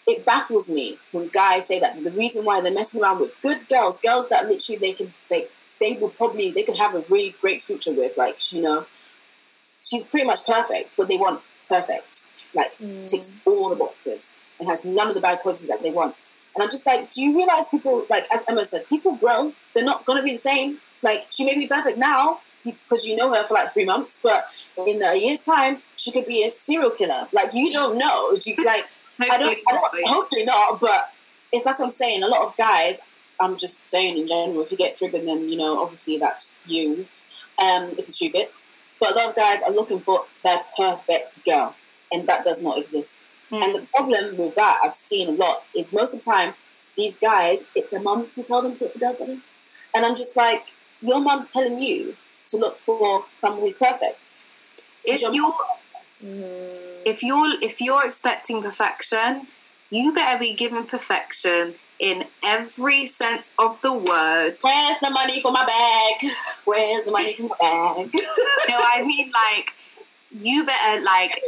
it 0.07 0.27
baffles 0.27 0.71
me 0.71 0.99
when 1.13 1.29
guys 1.29 1.67
say 1.67 1.81
that. 1.81 1.97
The 1.97 2.15
reason 2.19 2.45
why 2.45 2.61
they're 2.61 2.75
messing 2.75 3.03
around 3.03 3.21
with 3.21 3.41
good 3.41 3.67
girls, 3.69 3.99
girls 4.01 4.29
that 4.29 4.47
literally 4.47 4.79
they 4.79 4.93
can, 4.93 5.15
they, 5.31 5.47
they 5.81 5.97
will 5.99 6.11
probably, 6.11 6.51
they 6.51 6.63
could 6.63 6.77
have 6.77 6.95
a 6.95 7.05
really 7.11 7.35
great 7.41 7.63
future 7.63 7.95
with, 7.95 8.19
like, 8.19 8.53
you 8.53 8.61
know, 8.61 8.87
she's 9.83 10.05
pretty 10.05 10.27
much 10.27 10.47
perfect, 10.47 10.95
but 10.99 11.09
they 11.09 11.17
want 11.17 11.41
perfect. 11.69 12.49
Like, 12.55 12.77
Mm. 12.79 13.11
ticks 13.11 13.35
all 13.47 13.71
the 13.71 13.77
boxes 13.77 14.41
and 14.59 14.69
has 14.69 14.85
none 14.85 15.09
of 15.09 15.15
the 15.15 15.21
bad 15.21 15.41
qualities 15.41 15.69
that 15.69 15.83
they 15.83 15.91
want. 15.91 16.15
And 16.59 16.65
I'm 16.65 16.71
just 16.71 16.89
like, 16.89 17.09
do 17.11 17.23
you 17.23 17.37
realize 17.37 17.69
people, 17.69 18.05
like, 18.11 18.25
as 18.35 18.45
Emma 18.49 18.65
said, 18.65 18.89
people 18.89 19.15
grow. 19.15 19.53
They're 19.77 19.85
not 19.85 20.05
going 20.05 20.19
to 20.19 20.25
be 20.25 20.33
the 20.33 20.39
same. 20.39 20.79
Like, 21.05 21.27
she 21.31 21.45
may 21.45 21.55
be 21.55 21.69
perfect 21.69 21.99
now 21.99 22.41
because 22.65 23.07
you 23.07 23.15
know 23.15 23.33
her 23.33 23.45
for 23.45 23.55
like 23.55 23.69
three 23.69 23.85
months, 23.85 24.19
but 24.21 24.69
in 24.77 25.01
a 25.01 25.17
year's 25.17 25.41
time, 25.41 25.79
she 25.95 26.11
could 26.11 26.27
be 26.27 26.45
a 26.45 26.51
serial 26.51 26.91
killer. 26.91 27.29
Like, 27.33 27.51
you 27.55 27.71
don't 27.71 27.97
know. 27.97 28.33
She, 28.43 28.57
like, 28.67 28.87
I 29.21 29.39
don't, 29.39 29.57
Hopefully 29.57 29.63
I 29.69 29.73
not. 29.73 29.93
don't, 29.93 30.09
hopefully 30.09 30.45
not, 30.47 30.81
but 30.81 31.13
it's 31.53 31.65
that's 31.65 31.79
what 31.79 31.87
I'm 31.87 31.91
saying. 31.93 32.25
A 32.25 32.27
lot 32.27 32.43
of 32.43 32.57
guys, 32.57 33.07
I'm 33.39 33.57
just 33.57 33.87
saying 33.87 34.19
in 34.19 34.27
general, 34.27 34.61
if 34.63 34.73
you 34.73 34.77
get 34.77 34.97
triggered, 34.97 35.29
then, 35.29 35.49
you 35.49 35.59
know, 35.59 35.81
obviously 35.81 36.19
that's 36.19 36.69
you, 36.69 37.07
um, 37.63 37.91
if 37.97 38.07
the 38.07 38.13
shoe 38.13 38.31
fits. 38.31 38.81
But 38.99 39.13
a 39.13 39.15
lot 39.15 39.29
of 39.29 39.37
guys 39.37 39.63
are 39.63 39.71
looking 39.71 40.01
for 40.01 40.25
their 40.43 40.59
perfect 40.77 41.45
girl, 41.45 41.77
and 42.11 42.29
that 42.29 42.43
does 42.43 42.65
not 42.65 42.79
exist. 42.79 43.31
Mm. 43.51 43.65
And 43.65 43.75
the 43.75 43.87
problem 43.95 44.37
with 44.37 44.55
that, 44.57 44.81
I've 44.83 44.95
seen 44.95 45.29
a 45.29 45.33
lot, 45.33 45.65
is 45.75 45.95
most 45.95 46.15
of 46.15 46.25
the 46.25 46.31
time, 46.31 46.55
these 46.97 47.17
guys, 47.17 47.71
it's 47.75 47.91
their 47.91 48.03
mums 48.03 48.37
who 48.37 48.43
tell 48.43 48.63
them 48.63 48.75
to 48.75 48.85
look 48.85 48.93
for 48.93 48.99
girls 48.99 49.21
like. 49.21 49.31
And 49.31 49.41
I'm 49.95 50.17
just 50.17 50.37
like, 50.37 50.71
your 51.01 51.21
mum's 51.21 51.53
telling 51.53 51.79
you 51.79 52.17
to 52.49 52.57
look 52.57 52.79
for 52.79 53.25
someone 53.35 53.61
who's 53.61 53.77
perfect. 53.77 54.55
If 55.05 55.23
Your 55.23 55.33
you're 55.33 55.55
Mm. 56.23 56.77
if 57.05 57.23
you're 57.23 57.55
if 57.63 57.81
you're 57.81 58.05
expecting 58.05 58.61
perfection, 58.61 59.47
you 59.91 60.13
better 60.13 60.37
be 60.37 60.53
given 60.53 60.85
perfection 60.85 61.75
in 62.01 62.25
every 62.45 63.07
sense 63.07 63.55
of 63.59 63.81
the 63.83 63.93
word. 63.93 64.57
Where's 64.61 64.99
the 65.01 65.11
money 65.11 65.41
for 65.41 65.53
my 65.53 65.65
bag? 65.65 66.31
Where's 66.65 67.05
the 67.05 67.13
money 67.13 67.33
for 67.35 67.49
my 67.51 67.57
bag? 67.61 68.11
you 68.15 68.21
know 68.69 68.79
I 68.99 69.03
mean? 69.05 69.31
Like 69.33 69.77
you 70.33 70.67
better 70.67 71.05
like 71.05 71.41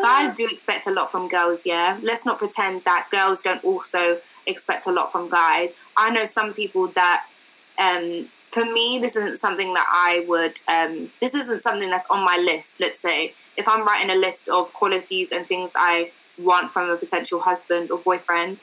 guys 0.00 0.34
do 0.34 0.48
expect 0.50 0.86
a 0.86 0.90
lot 0.90 1.10
from 1.10 1.28
girls, 1.28 1.66
yeah. 1.66 1.98
Let's 2.02 2.24
not 2.24 2.38
pretend 2.38 2.84
that 2.84 3.08
girls 3.10 3.42
don't 3.42 3.62
also 3.64 4.20
expect 4.46 4.86
a 4.86 4.92
lot 4.92 5.12
from 5.12 5.28
guys. 5.28 5.74
I 5.96 6.10
know 6.10 6.24
some 6.24 6.54
people 6.54 6.88
that 6.88 7.26
um 7.78 8.28
for 8.50 8.64
me 8.64 8.98
this 9.00 9.16
isn't 9.16 9.36
something 9.36 9.72
that 9.74 9.86
I 9.88 10.24
would 10.28 10.58
um 10.68 11.10
this 11.20 11.34
isn't 11.34 11.60
something 11.60 11.90
that's 11.90 12.10
on 12.10 12.24
my 12.24 12.38
list, 12.42 12.80
let's 12.80 13.00
say. 13.00 13.34
If 13.56 13.68
I'm 13.68 13.86
writing 13.86 14.10
a 14.10 14.14
list 14.14 14.48
of 14.48 14.72
qualities 14.72 15.32
and 15.32 15.46
things 15.46 15.72
I 15.76 16.12
want 16.38 16.72
from 16.72 16.88
a 16.90 16.96
potential 16.96 17.40
husband 17.40 17.90
or 17.90 17.98
boyfriend, 17.98 18.58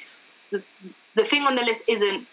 the, 0.51 0.63
the 1.15 1.23
thing 1.23 1.43
on 1.43 1.55
the 1.55 1.63
list 1.63 1.89
isn't 1.89 2.27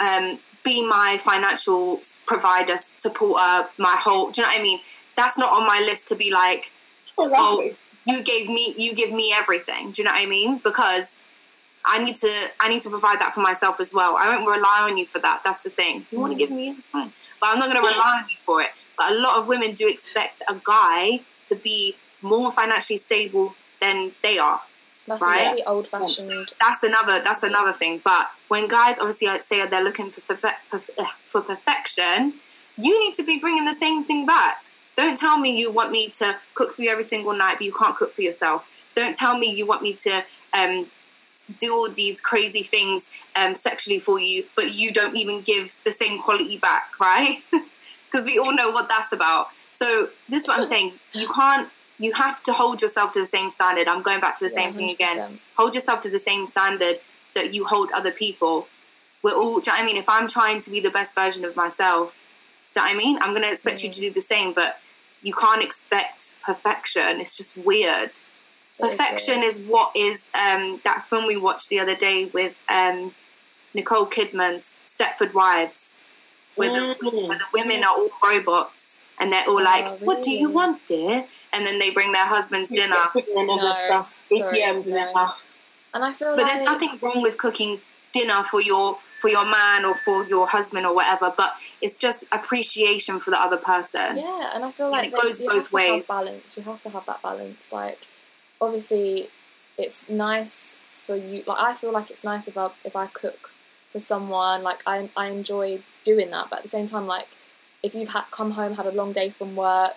um 0.00 0.38
be 0.64 0.86
my 0.86 1.16
financial 1.18 2.00
provider 2.26 2.74
supporter, 2.76 3.68
my 3.78 3.96
whole. 3.98 4.30
Do 4.30 4.42
you 4.42 4.46
know 4.46 4.50
what 4.52 4.60
I 4.60 4.62
mean? 4.62 4.80
That's 5.16 5.38
not 5.38 5.50
on 5.50 5.66
my 5.66 5.80
list 5.80 6.08
to 6.08 6.16
be 6.16 6.32
like, 6.32 6.72
Oh, 7.18 7.70
you 8.06 8.22
gave 8.22 8.48
me 8.48 8.74
you 8.78 8.94
give 8.94 9.12
me 9.12 9.32
everything. 9.36 9.90
Do 9.90 10.02
you 10.02 10.04
know 10.06 10.12
what 10.12 10.22
i 10.22 10.26
mean? 10.26 10.58
Because 10.64 11.22
i 11.84 12.02
need 12.04 12.14
to 12.16 12.30
i 12.60 12.68
need 12.68 12.82
to 12.82 12.90
provide 12.90 13.20
that 13.20 13.34
for 13.34 13.40
myself 13.40 13.80
as 13.80 13.92
well. 13.94 14.16
I 14.18 14.34
won't 14.34 14.48
rely 14.48 14.88
on 14.90 14.96
you 14.96 15.06
for 15.06 15.20
that. 15.20 15.42
That's 15.44 15.62
the 15.64 15.70
thing. 15.70 16.02
If 16.02 16.12
you 16.12 16.20
want 16.20 16.32
to 16.32 16.38
give 16.38 16.50
me 16.50 16.68
it 16.70 16.76
it's 16.78 16.90
fine. 16.90 17.12
But 17.40 17.50
i'm 17.50 17.58
not 17.58 17.68
going 17.70 17.80
to 17.82 17.86
rely 17.88 18.20
on 18.22 18.24
you 18.28 18.36
for 18.46 18.60
it. 18.62 18.88
But 18.98 19.12
a 19.12 19.14
lot 19.14 19.38
of 19.38 19.48
women 19.48 19.74
do 19.74 19.88
expect 19.88 20.42
a 20.50 20.56
guy 20.64 21.20
to 21.46 21.54
be 21.56 21.96
more 22.22 22.50
financially 22.50 22.96
stable 22.96 23.54
than 23.80 24.12
they 24.24 24.38
are 24.38 24.60
That's 25.06 25.22
Right. 25.22 25.40
a 25.40 25.44
very 25.50 25.64
old-fashioned. 25.64 26.32
that's 26.60 26.82
another 26.82 27.20
that's 27.20 27.42
another 27.42 27.72
thing. 27.72 28.00
But 28.04 28.26
when 28.48 28.68
guys 28.68 28.98
obviously 28.98 29.28
say 29.40 29.64
they're 29.66 29.84
looking 29.84 30.10
for 30.10 30.34
uh, 30.46 31.04
for 31.26 31.42
perfection 31.42 32.34
you 32.76 32.98
need 33.00 33.14
to 33.14 33.24
be 33.24 33.38
bringing 33.38 33.64
the 33.66 33.72
same 33.84 34.04
thing 34.04 34.24
back 34.26 34.64
don't 34.98 35.16
tell 35.16 35.38
me 35.38 35.56
you 35.56 35.70
want 35.70 35.92
me 35.92 36.08
to 36.08 36.36
cook 36.54 36.72
for 36.72 36.82
you 36.82 36.90
every 36.90 37.04
single 37.04 37.32
night 37.32 37.54
but 37.58 37.64
you 37.64 37.72
can't 37.72 37.96
cook 37.96 38.12
for 38.12 38.22
yourself. 38.22 38.88
Don't 38.94 39.14
tell 39.14 39.38
me 39.38 39.54
you 39.54 39.64
want 39.64 39.80
me 39.80 39.94
to 39.94 40.24
um, 40.58 40.90
do 41.60 41.72
all 41.72 41.88
these 41.92 42.20
crazy 42.20 42.62
things 42.62 43.24
um, 43.40 43.54
sexually 43.54 44.00
for 44.00 44.18
you 44.18 44.42
but 44.56 44.74
you 44.74 44.92
don't 44.92 45.16
even 45.16 45.40
give 45.40 45.70
the 45.84 45.92
same 45.92 46.20
quality 46.20 46.58
back 46.58 46.90
right? 47.00 47.34
Because 48.10 48.24
we 48.24 48.38
all 48.38 48.56
know 48.56 48.70
what 48.70 48.88
that's 48.88 49.12
about. 49.12 49.48
So 49.54 50.08
this 50.30 50.42
is 50.42 50.48
what 50.48 50.58
i'm 50.58 50.64
saying. 50.74 50.94
You 51.12 51.28
can't 51.28 51.70
you 51.98 52.12
have 52.14 52.42
to 52.44 52.52
hold 52.52 52.80
yourself 52.80 53.12
to 53.12 53.20
the 53.20 53.26
same 53.26 53.50
standard. 53.50 53.86
I'm 53.86 54.02
going 54.02 54.20
back 54.20 54.36
to 54.38 54.44
the 54.46 54.50
same 54.50 54.72
thing 54.72 54.90
again. 54.90 55.38
hold 55.56 55.74
yourself 55.74 56.00
to 56.02 56.10
the 56.10 56.18
same 56.18 56.46
standard 56.46 57.00
that 57.34 57.54
you 57.54 57.64
hold 57.64 57.90
other 57.94 58.10
people. 58.10 58.66
We're 59.22 59.32
all, 59.34 59.60
do 59.60 59.70
you 59.70 59.76
know 59.76 59.82
I 59.82 59.86
mean? 59.86 59.96
If 59.96 60.08
I'm 60.08 60.28
trying 60.28 60.60
to 60.60 60.70
be 60.70 60.80
the 60.80 60.90
best 60.90 61.14
version 61.14 61.44
of 61.44 61.54
myself, 61.56 62.22
do 62.72 62.80
you 62.80 62.86
know 62.86 62.88
what 62.88 62.94
I 62.94 62.98
mean? 62.98 63.18
I'm 63.20 63.30
going 63.30 63.42
to 63.42 63.50
expect 63.50 63.82
you 63.82 63.90
to 63.90 64.00
do 64.00 64.12
the 64.12 64.20
same, 64.20 64.52
but 64.52 64.78
you 65.22 65.32
can't 65.34 65.62
expect 65.62 66.38
perfection. 66.44 67.20
It's 67.20 67.36
just 67.36 67.56
weird. 67.58 68.10
Is 68.10 68.26
Perfection 68.78 69.36
weird. 69.40 69.46
is 69.48 69.64
what 69.64 69.90
is 69.96 70.30
um, 70.34 70.80
that 70.84 71.02
film 71.02 71.26
we 71.26 71.36
watched 71.36 71.68
the 71.68 71.80
other 71.80 71.96
day 71.96 72.26
with 72.32 72.62
um, 72.68 73.14
Nicole 73.74 74.06
Kidman's 74.06 74.80
Stepford 74.84 75.34
Wives, 75.34 76.06
where 76.56 76.70
the, 76.70 76.94
Mm. 76.94 77.28
where 77.28 77.38
the 77.38 77.44
women 77.52 77.82
are 77.84 77.90
all 77.96 78.10
robots 78.24 79.06
and 79.18 79.32
they're 79.32 79.46
all 79.48 79.62
like, 79.62 79.86
Oh, 79.88 79.96
What 80.00 80.22
do 80.22 80.30
you 80.30 80.50
want, 80.50 80.86
dear? 80.86 81.10
And 81.54 81.66
then 81.66 81.78
they 81.78 81.90
bring 81.90 82.12
their 82.12 82.24
husband's 82.26 82.70
dinner. 82.70 82.96
Putting 83.12 83.34
all 83.36 83.56
No, 83.56 83.62
this 83.66 83.78
stuff, 83.78 84.04
sorry, 84.04 84.52
ATMs 84.58 84.88
in 84.88 84.94
their 84.94 85.12
mouth. 85.12 85.52
And 85.94 86.04
I 86.04 86.12
feel 86.12 86.36
but 86.36 86.42
like 86.44 86.52
there's 86.52 86.64
nothing 86.64 86.90
wrong 87.02 87.22
with 87.22 87.36
cooking 87.38 87.80
dinner 88.12 88.42
for 88.42 88.60
your 88.62 88.96
for 89.20 89.28
your 89.28 89.44
man 89.44 89.84
or 89.84 89.94
for 89.94 90.26
your 90.28 90.46
husband 90.46 90.86
or 90.86 90.94
whatever 90.94 91.32
but 91.36 91.52
it's 91.82 91.98
just 91.98 92.26
appreciation 92.34 93.20
for 93.20 93.30
the 93.30 93.40
other 93.40 93.58
person 93.58 94.16
Yeah, 94.16 94.50
and 94.54 94.64
I 94.64 94.70
feel 94.70 94.90
like 94.90 95.08
it 95.08 95.12
goes 95.14 95.40
both 95.40 95.66
have 95.66 95.72
ways. 95.72 96.08
have 96.08 96.18
balance. 96.24 96.56
You 96.56 96.62
have 96.64 96.82
to 96.82 96.90
have 96.90 97.04
that 97.06 97.22
balance. 97.22 97.70
Like, 97.72 98.00
obviously, 98.60 99.28
it's 99.76 100.08
nice 100.08 100.78
for 101.06 101.16
you. 101.16 101.42
Like, 101.46 101.60
I 101.60 101.74
feel 101.74 101.92
like 101.92 102.10
it's 102.10 102.24
nice 102.24 102.48
if 102.48 102.56
I 102.56 102.70
if 102.84 102.96
I 102.96 103.06
cook 103.08 103.50
for 103.92 103.98
someone. 103.98 104.62
Like, 104.62 104.82
I 104.86 105.10
I 105.16 105.26
enjoy 105.28 105.82
doing 106.04 106.30
that. 106.30 106.48
But 106.50 106.60
at 106.60 106.62
the 106.62 106.68
same 106.70 106.86
time, 106.86 107.06
like, 107.06 107.28
if 107.82 107.94
you've 107.94 108.10
had 108.10 108.24
come 108.30 108.52
home 108.52 108.74
had 108.74 108.86
a 108.86 108.92
long 108.92 109.12
day 109.12 109.30
from 109.30 109.54
work, 109.54 109.96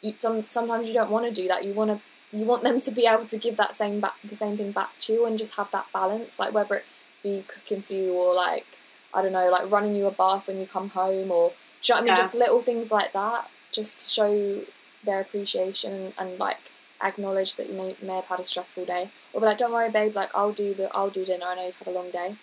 you 0.00 0.14
some 0.16 0.44
sometimes 0.48 0.88
you 0.88 0.94
don't 0.94 1.10
want 1.10 1.26
to 1.26 1.32
do 1.32 1.48
that. 1.48 1.64
You 1.64 1.72
want 1.72 1.90
to 1.92 2.36
you 2.36 2.44
want 2.44 2.62
them 2.62 2.80
to 2.80 2.90
be 2.90 3.06
able 3.06 3.24
to 3.26 3.38
give 3.38 3.56
that 3.56 3.74
same 3.74 4.00
back 4.00 4.14
the 4.24 4.34
same 4.34 4.56
thing 4.56 4.72
back 4.72 4.98
to 5.00 5.12
you 5.12 5.24
and 5.26 5.38
just 5.38 5.54
have 5.54 5.70
that 5.70 5.86
balance. 5.92 6.38
Like 6.38 6.52
whether 6.52 6.74
it 6.76 6.84
be 7.22 7.44
cooking 7.46 7.82
for 7.82 7.92
you 7.94 8.12
or 8.12 8.34
like 8.34 8.66
I 9.14 9.22
don't 9.22 9.32
know, 9.32 9.48
like 9.50 9.70
running 9.70 9.94
you 9.96 10.06
a 10.06 10.10
bath 10.10 10.48
when 10.48 10.58
you 10.60 10.66
come 10.66 10.90
home 10.90 11.30
or 11.30 11.50
do 11.82 11.92
you 11.92 11.94
know 11.94 12.00
what 12.00 12.00
I 12.00 12.00
mean? 12.00 12.06
Yeah. 12.08 12.16
Just 12.16 12.34
little 12.34 12.60
things 12.60 12.90
like 12.92 13.12
that, 13.12 13.48
just 13.72 14.00
to 14.00 14.06
show 14.06 14.60
their 15.04 15.20
appreciation 15.20 15.92
and, 15.92 16.12
and 16.18 16.38
like 16.38 16.58
acknowledge 17.02 17.56
that 17.56 17.68
you 17.70 17.74
may, 17.74 17.96
may 18.02 18.16
have 18.16 18.26
had 18.26 18.40
a 18.40 18.46
stressful 18.46 18.84
day. 18.84 19.10
Or 19.32 19.40
be 19.40 19.46
like, 19.46 19.58
don't 19.58 19.72
worry, 19.72 19.90
babe, 19.90 20.14
like 20.14 20.30
I'll 20.34 20.52
do 20.52 20.74
the 20.74 20.94
I'll 20.94 21.10
do 21.10 21.24
dinner. 21.24 21.46
I 21.46 21.54
know 21.54 21.66
you've 21.66 21.76
had 21.76 21.88
a 21.88 21.92
long 21.92 22.10
day. 22.10 22.36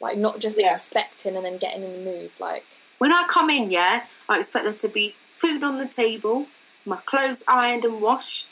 Like 0.00 0.16
not 0.16 0.38
just 0.40 0.58
Yeah. 0.58 0.74
expecting 0.74 1.36
and 1.36 1.44
then 1.44 1.58
getting 1.58 1.82
in 1.82 1.92
the 1.92 2.10
mood. 2.10 2.30
Like 2.38 2.64
when 2.98 3.12
i 3.12 3.24
come 3.28 3.50
in 3.50 3.70
yeah 3.70 4.06
i 4.28 4.38
expect 4.38 4.64
there 4.64 4.72
to 4.72 4.88
be 4.88 5.14
food 5.30 5.62
on 5.62 5.76
the 5.78 5.86
table 5.86 6.46
my 6.86 6.96
clothes 7.04 7.44
ironed 7.46 7.84
and 7.84 8.00
washed 8.00 8.50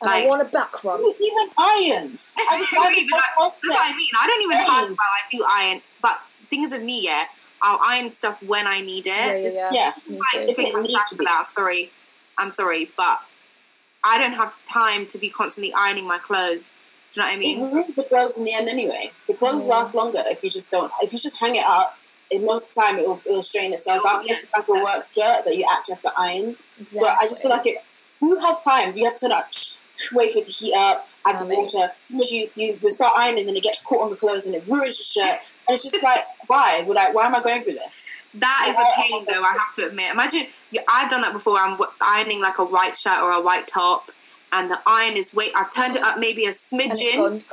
and 0.00 0.10
Like- 0.10 0.24
I 0.24 0.28
want 0.28 0.42
a 0.42 0.46
back 0.46 0.82
rub. 0.84 1.00
Even 1.00 1.50
irons. 1.58 2.36
I 2.50 2.56
was 2.58 2.72
Even 2.72 2.82
like, 2.82 2.96
like- 2.96 3.12
that's 3.12 3.36
what 3.36 3.92
i 3.92 3.96
mean 3.96 4.08
i 4.20 4.26
don't 4.26 4.42
even 4.42 4.56
Same. 4.58 4.66
hard 4.72 4.84
about 4.92 4.98
i 4.98 5.22
do 5.30 5.44
iron 5.62 5.82
but 6.02 6.16
things 6.50 6.72
of 6.72 6.82
me 6.82 7.04
yeah 7.04 7.24
i'll 7.62 7.78
iron 7.84 8.10
stuff 8.10 8.42
when 8.42 8.66
i 8.66 8.80
need 8.80 9.06
it 9.06 9.06
Yeah, 9.06 9.36
yeah, 9.36 9.70
yeah. 9.72 9.92
Yeah. 10.08 10.20
I 10.34 10.52
think 10.52 10.74
I'm 10.74 10.82
needs 10.82 10.94
trash 10.94 11.10
for 11.10 11.24
that. 11.24 11.38
I'm 11.40 11.48
sorry. 11.48 11.90
I'm 12.38 12.50
sorry, 12.50 12.90
but 12.96 13.20
I 14.02 14.16
don't 14.18 14.32
have 14.32 14.52
time 14.64 15.06
to 15.08 15.18
be 15.18 15.28
constantly 15.28 15.72
ironing 15.76 16.06
my 16.08 16.16
clothes. 16.18 16.82
Do 17.12 17.20
you 17.20 17.26
know 17.26 17.28
what 17.28 17.32
I 17.32 17.36
It 17.36 17.38
mean? 17.40 17.72
ruins 17.74 17.96
the 17.96 18.02
clothes 18.04 18.38
in 18.38 18.44
the 18.44 18.54
end 18.54 18.68
anyway. 18.68 19.10
The 19.28 19.34
clothes 19.34 19.66
Yeah. 19.66 19.74
last 19.74 19.94
longer 19.94 20.20
if 20.26 20.42
you 20.42 20.48
just 20.48 20.70
don't. 20.70 20.90
If 21.02 21.12
you 21.12 21.18
just 21.18 21.38
hang 21.38 21.54
it 21.56 21.64
up, 21.66 21.98
in 22.30 22.46
most 22.46 22.70
of 22.70 22.74
the 22.76 22.80
time 22.80 22.98
it 22.98 23.06
will, 23.06 23.16
it 23.26 23.30
will 23.30 23.42
strain 23.42 23.72
itself 23.74 24.02
out. 24.06 24.20
Unless 24.22 24.38
it's 24.44 24.52
like 24.56 24.68
a 24.68 24.72
work 24.72 25.06
shirt 25.14 25.44
that 25.44 25.54
you 25.54 25.66
actually 25.70 25.94
have 25.96 26.02
to 26.02 26.12
iron. 26.16 26.56
Exactly. 26.78 27.00
But 27.00 27.10
I 27.20 27.22
just 27.22 27.42
feel 27.42 27.50
like 27.50 27.66
it. 27.66 27.76
Who 28.20 28.38
has 28.40 28.60
time? 28.62 28.92
Do 28.92 29.00
you 29.00 29.06
have 29.06 29.18
to 29.18 29.28
like 29.28 29.46
wait 30.12 30.30
for 30.30 30.38
it 30.38 30.44
to 30.44 30.52
heat 30.52 30.74
up, 30.76 31.08
add 31.26 31.40
the 31.40 31.46
water. 31.46 31.92
Sometimes 32.02 32.32
you 32.32 32.46
you 32.56 32.78
you 32.80 32.90
start 32.90 33.12
ironing 33.16 33.48
and 33.48 33.56
it 33.56 33.62
gets 33.62 33.86
caught 33.86 34.02
on 34.02 34.10
the 34.10 34.16
clothes 34.16 34.46
and 34.46 34.54
it 34.54 34.64
ruins 34.66 35.16
your 35.16 35.24
shirt. 35.24 35.52
And 35.68 35.74
it's 35.74 35.84
just 35.84 36.02
like 36.10 36.24
why? 36.50 36.82
Would 36.84 36.96
I? 36.96 37.12
Why 37.12 37.26
am 37.26 37.34
I 37.36 37.40
going 37.40 37.62
through 37.62 37.74
this? 37.74 38.18
That 38.34 38.66
is 38.68 38.76
a 38.76 39.00
pain, 39.00 39.24
though. 39.28 39.40
I 39.40 39.52
have 39.52 39.72
to 39.74 39.86
admit. 39.86 40.10
Imagine 40.10 40.42
I've 40.88 41.08
done 41.08 41.20
that 41.20 41.32
before. 41.32 41.58
I'm 41.58 41.78
ironing 42.02 42.40
like 42.40 42.58
a 42.58 42.64
white 42.64 42.96
shirt 42.96 43.22
or 43.22 43.30
a 43.30 43.40
white 43.40 43.68
top, 43.68 44.10
and 44.50 44.68
the 44.68 44.80
iron 44.84 45.16
is 45.16 45.32
wait. 45.32 45.52
I've 45.56 45.70
turned 45.70 45.94
it 45.94 46.02
up 46.02 46.18
maybe 46.18 46.46
a 46.46 46.48
smidgen, 46.48 47.44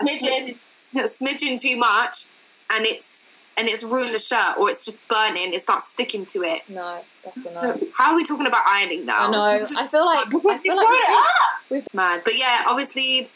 a 0.00 0.04
smidgen, 0.04 0.58
a 0.94 1.08
smidgen 1.08 1.60
too 1.60 1.76
much, 1.76 2.26
and 2.72 2.86
it's 2.86 3.34
and 3.58 3.66
it's 3.66 3.82
ruined 3.82 4.14
the 4.14 4.20
shirt, 4.20 4.56
or 4.58 4.70
it's 4.70 4.84
just 4.84 5.06
burning. 5.08 5.52
It 5.52 5.60
starts 5.60 5.88
sticking 5.88 6.24
to 6.26 6.42
it. 6.42 6.62
No, 6.68 7.00
that's 7.19 7.19
a 7.19 7.19
So, 7.36 7.78
how 7.94 8.10
are 8.10 8.16
we 8.16 8.24
talking 8.24 8.46
about 8.46 8.64
ironing 8.66 9.06
now? 9.06 9.28
I 9.28 9.30
know. 9.30 9.44
I 9.44 9.86
feel 9.88 10.04
like 10.06 10.26
I 10.26 10.30
feel 10.30 10.40
like 10.42 10.42
brought 10.42 10.62
we 10.62 11.78
it 11.78 11.82
up. 11.82 11.94
mad. 11.94 12.22
But 12.24 12.38
yeah, 12.38 12.62
obviously, 12.68 13.30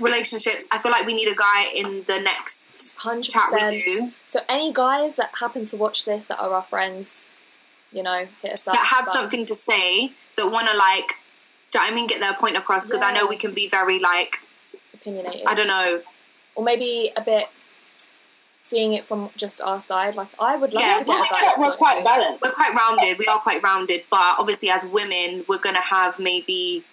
relationships. 0.00 0.68
I 0.72 0.78
feel 0.78 0.92
like 0.92 1.06
we 1.06 1.14
need 1.14 1.28
a 1.28 1.34
guy 1.34 1.64
in 1.74 2.04
the 2.06 2.20
next 2.22 2.96
hundred 2.96 3.24
chat 3.24 3.44
we 3.52 3.68
do 3.68 4.12
So 4.24 4.40
any 4.48 4.72
guys 4.72 5.16
that 5.16 5.30
happen 5.40 5.64
to 5.66 5.76
watch 5.76 6.04
this 6.04 6.26
that 6.26 6.38
are 6.38 6.50
our 6.52 6.62
friends, 6.62 7.28
you 7.92 8.02
know, 8.02 8.26
hit 8.42 8.52
us 8.52 8.66
up. 8.66 8.74
that 8.74 8.86
have 8.86 9.04
But 9.04 9.12
something 9.12 9.44
to 9.46 9.54
say 9.54 10.12
that 10.36 10.50
want 10.50 10.68
to 10.68 10.76
like. 10.76 11.20
Do 11.72 11.80
you 11.80 11.84
know 11.84 11.92
I 11.92 11.94
mean? 11.94 12.06
Get 12.06 12.20
their 12.20 12.34
point 12.34 12.56
across 12.56 12.86
because 12.86 13.02
I 13.02 13.12
know 13.12 13.26
we 13.28 13.36
can 13.36 13.52
be 13.52 13.68
very 13.68 13.98
like 13.98 14.36
opinionated. 14.94 15.42
I 15.46 15.54
don't 15.54 15.66
know. 15.66 16.02
Or 16.54 16.64
maybe 16.64 17.12
a 17.16 17.20
bit 17.20 17.70
seeing 18.68 18.92
it 18.94 19.04
from 19.04 19.30
just 19.36 19.60
our 19.60 19.80
side. 19.80 20.14
Like 20.16 20.28
I 20.40 20.56
would 20.56 20.72
love 20.72 20.82
Yeah, 20.84 20.98
to 21.00 21.04
well, 21.06 21.22
get 21.22 21.30
a 21.30 21.34
we 21.34 21.46
guy's 21.46 21.58
We're 21.70 21.76
quite 21.76 22.04
balanced. 22.04 22.38
We're 22.42 22.52
quite 22.52 22.74
rounded. 22.74 23.18
We 23.18 23.26
are 23.26 23.38
quite 23.38 23.62
rounded, 23.62 24.04
but 24.10 24.36
obviously, 24.38 24.70
as 24.70 24.84
women, 24.86 25.44
we're 25.48 25.58
gonna 25.58 25.80
have 25.82 26.18
maybe 26.20 26.84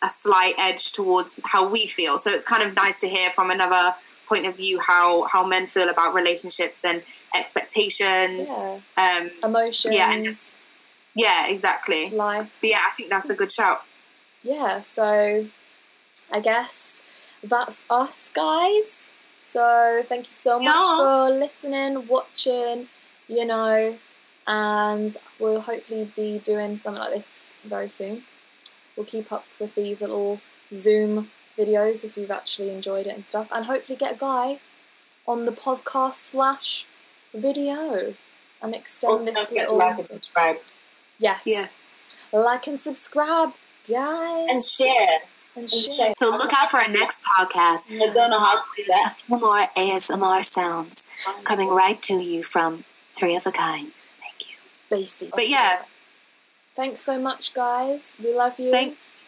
a 0.00 0.08
slight 0.08 0.54
edge 0.58 0.92
towards 0.92 1.40
how 1.44 1.68
we 1.68 1.84
feel. 1.86 2.18
So 2.18 2.30
it's 2.30 2.48
kind 2.48 2.62
of 2.62 2.74
nice 2.76 3.00
to 3.00 3.08
hear 3.08 3.30
from 3.30 3.50
another 3.50 3.94
point 4.28 4.46
of 4.46 4.56
view 4.56 4.78
how 4.86 5.24
how 5.32 5.44
men 5.46 5.66
feel 5.66 5.88
about 5.88 6.14
relationships 6.14 6.84
and 6.84 7.02
expectations. 7.36 8.52
Yeah. 8.56 8.78
Um, 8.96 9.30
Emotions. 9.42 9.94
Yeah, 9.94 10.12
and 10.12 10.22
just- 10.24 10.56
yeah, 11.14 11.48
exactly. 11.48 12.10
life. 12.10 12.48
But 12.60 12.70
yeah, 12.70 12.80
I 12.88 12.94
think 12.96 13.10
that's 13.10 13.28
a 13.28 13.34
good 13.34 13.50
shout. 13.50 13.82
yeah, 14.44 14.80
so 14.80 15.46
I 16.30 16.40
guess 16.40 17.04
that's 17.42 17.84
us, 17.90 18.30
guys. 18.32 19.10
So 19.48 20.02
thank 20.06 20.26
you 20.26 20.30
so 20.32 20.58
much 20.58 20.66
Yeah. 20.66 20.96
for 20.98 21.30
listening, 21.30 22.06
watching, 22.06 22.88
you 23.28 23.46
know, 23.46 23.96
and 24.46 25.16
we'll 25.38 25.62
hopefully 25.62 26.12
be 26.14 26.38
doing 26.38 26.76
something 26.76 27.00
like 27.00 27.14
this 27.14 27.54
very 27.64 27.88
soon. 27.88 28.24
We'll 28.94 29.06
keep 29.06 29.32
up 29.32 29.46
with 29.58 29.74
these 29.74 30.02
little 30.02 30.42
Zoom 30.74 31.30
videos 31.56 32.04
if 32.04 32.16
you've 32.18 32.30
actually 32.30 32.68
enjoyed 32.70 33.06
it 33.06 33.14
and 33.14 33.24
stuff, 33.24 33.48
and 33.50 33.64
hopefully 33.64 33.96
get 33.96 34.12
a 34.16 34.18
guy 34.18 34.60
on 35.26 35.46
the 35.46 35.52
podcast 35.52 36.14
slash 36.14 36.86
video 37.32 38.14
and 38.60 38.74
extend 38.74 39.10
Also, 39.12 39.24
this 39.24 39.34
don't 39.34 39.48
forget 39.48 39.62
little. 39.72 39.78
like 39.78 39.96
and 39.98 40.08
subscribe 40.08 40.56
yes, 41.18 41.42
Yes. 41.46 42.16
like 42.32 42.66
and 42.66 42.78
subscribe, 42.78 43.52
guys, 43.88 44.46
and 44.50 44.62
share. 44.62 45.20
And 45.58 45.62
and 45.62 45.70
share. 45.70 46.06
share. 46.06 46.14
So 46.18 46.30
look 46.30 46.52
out 46.52 46.70
for 46.70 46.78
our 46.78 46.88
next 46.88 47.24
podcast. 47.24 48.00
I 48.02 48.12
don't 48.14 48.30
know 48.30 48.38
how 48.38 48.56
to 48.56 48.66
do 48.76 48.82
A 48.82 49.08
few 49.10 49.38
more 49.38 49.60
ASMR 49.76 50.44
sounds 50.44 51.26
coming 51.44 51.68
right 51.68 52.00
to 52.02 52.14
you 52.14 52.42
from 52.42 52.84
Three 53.10 53.36
of 53.36 53.46
a 53.46 53.50
Kind. 53.50 53.92
Thank 54.20 54.50
you. 54.50 54.56
Basically. 54.90 55.32
But 55.34 55.48
yeah. 55.48 55.82
Thanks 56.74 57.00
so 57.00 57.18
much, 57.18 57.54
guys. 57.54 58.16
We 58.22 58.34
love 58.34 58.58
you. 58.58 58.70
Thanks. 58.70 59.24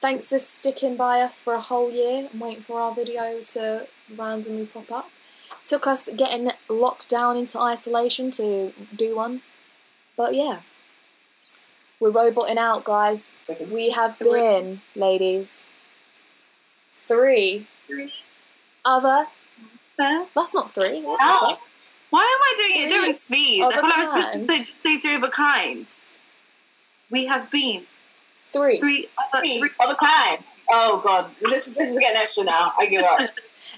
Thanks 0.00 0.30
for 0.30 0.38
sticking 0.38 0.96
by 0.96 1.20
us 1.20 1.40
for 1.40 1.54
a 1.54 1.60
whole 1.60 1.90
year 1.90 2.28
and 2.30 2.40
waiting 2.40 2.62
for 2.62 2.80
our 2.80 2.94
video 2.94 3.40
to 3.52 3.86
randomly 4.16 4.66
pop 4.66 4.90
up. 4.90 5.10
Took 5.62 5.86
us 5.86 6.08
getting 6.16 6.50
locked 6.68 7.08
down 7.08 7.36
into 7.36 7.60
isolation 7.60 8.30
to 8.32 8.72
do 8.94 9.16
one. 9.16 9.42
But 10.16 10.34
yeah. 10.34 10.60
We're 12.00 12.10
roboting 12.10 12.58
out, 12.58 12.84
guys. 12.84 13.34
Second. 13.42 13.70
We 13.70 13.90
have 13.90 14.16
Three. 14.16 14.32
been, 14.32 14.80
ladies, 14.94 15.66
three 17.06 17.66
three. 17.86 18.12
other. 18.84 19.26
That's 19.98 20.54
not 20.54 20.74
three. 20.74 21.02
What 21.02 21.18
the 21.20 21.56
Why 22.10 22.20
am 22.20 22.42
I 22.42 22.54
doing 22.56 22.70
it 22.80 22.84
at 22.84 22.88
Three 22.88 22.98
different 22.98 23.16
speeds? 23.16 23.64
of 23.64 23.72
I 23.72 23.78
a 23.78 23.80
feel 23.80 23.90
like 23.90 23.98
I'm 23.98 24.22
supposed 24.22 24.48
to 24.48 24.66
say- 24.74 24.94
say 24.94 24.98
three 25.00 25.14
of 25.16 25.22
a 25.22 25.28
kind. 25.28 25.86
We 27.10 27.26
have 27.26 27.50
been 27.50 27.86
Three. 28.52 28.78
three 28.80 29.06
of 29.18 29.24
a 29.34 29.40
Three 29.40 29.58
three. 29.60 29.70
of 29.80 29.90
a 29.90 29.94
kind. 29.96 30.44
Oh 30.70 31.00
god, 31.04 31.34
this 31.42 31.68
is, 31.68 31.76
this 31.76 31.88
is 31.88 31.98
getting 31.98 32.16
extra 32.20 32.44
now. 32.44 32.72
I 32.78 32.86
give 32.86 33.04
up. 33.04 33.20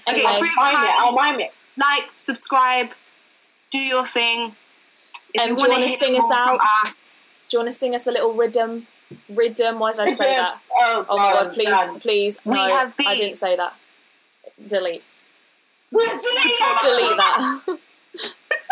Okay, 0.09 0.19
Anyway, 0.19 0.31
I'll 0.31 0.39
three 0.39 0.47
of 0.49 0.53
a 0.57 0.61
mime 0.61 0.83
it. 0.85 0.89
I'll 0.99 1.15
kind. 1.15 1.37
mime 1.37 1.39
it. 1.41 1.51
Like, 1.77 2.09
subscribe, 2.17 2.91
do 3.71 3.77
your 3.79 4.05
thing. 4.05 4.55
If 5.33 5.41
Um, 5.41 5.49
you 5.49 5.55
you 5.55 5.59
want 5.69 5.73
to 5.73 5.79
hear 5.79 5.97
sing 5.97 6.15
us 6.15 6.21
more 6.21 6.37
from 6.37 6.57
out? 6.61 6.85
us, 6.85 7.11
Do 7.49 7.57
you 7.57 7.59
want 7.59 7.71
to 7.71 7.77
sing 7.77 7.93
us 7.93 8.05
a 8.07 8.11
little 8.11 8.33
rhythm? 8.33 8.87
Rhythm? 9.29 9.79
Why 9.79 9.91
did 9.93 10.01
I 10.01 10.11
say 10.13 10.35
that? 10.35 10.59
Oh 10.73 11.05
Oh 11.09 11.17
my 11.17 11.31
god, 11.33 11.53
please, 11.53 11.65
done. 11.65 11.99
please. 11.99 12.37
We 12.43 12.55
no, 12.55 12.75
have 12.77 12.93
I 13.07 13.15
didn't 13.15 13.37
say 13.37 13.55
that. 13.55 13.73
Delete. 14.67 15.03
Delete 15.91 16.21
Delete 16.83 17.17
that. 17.17 17.61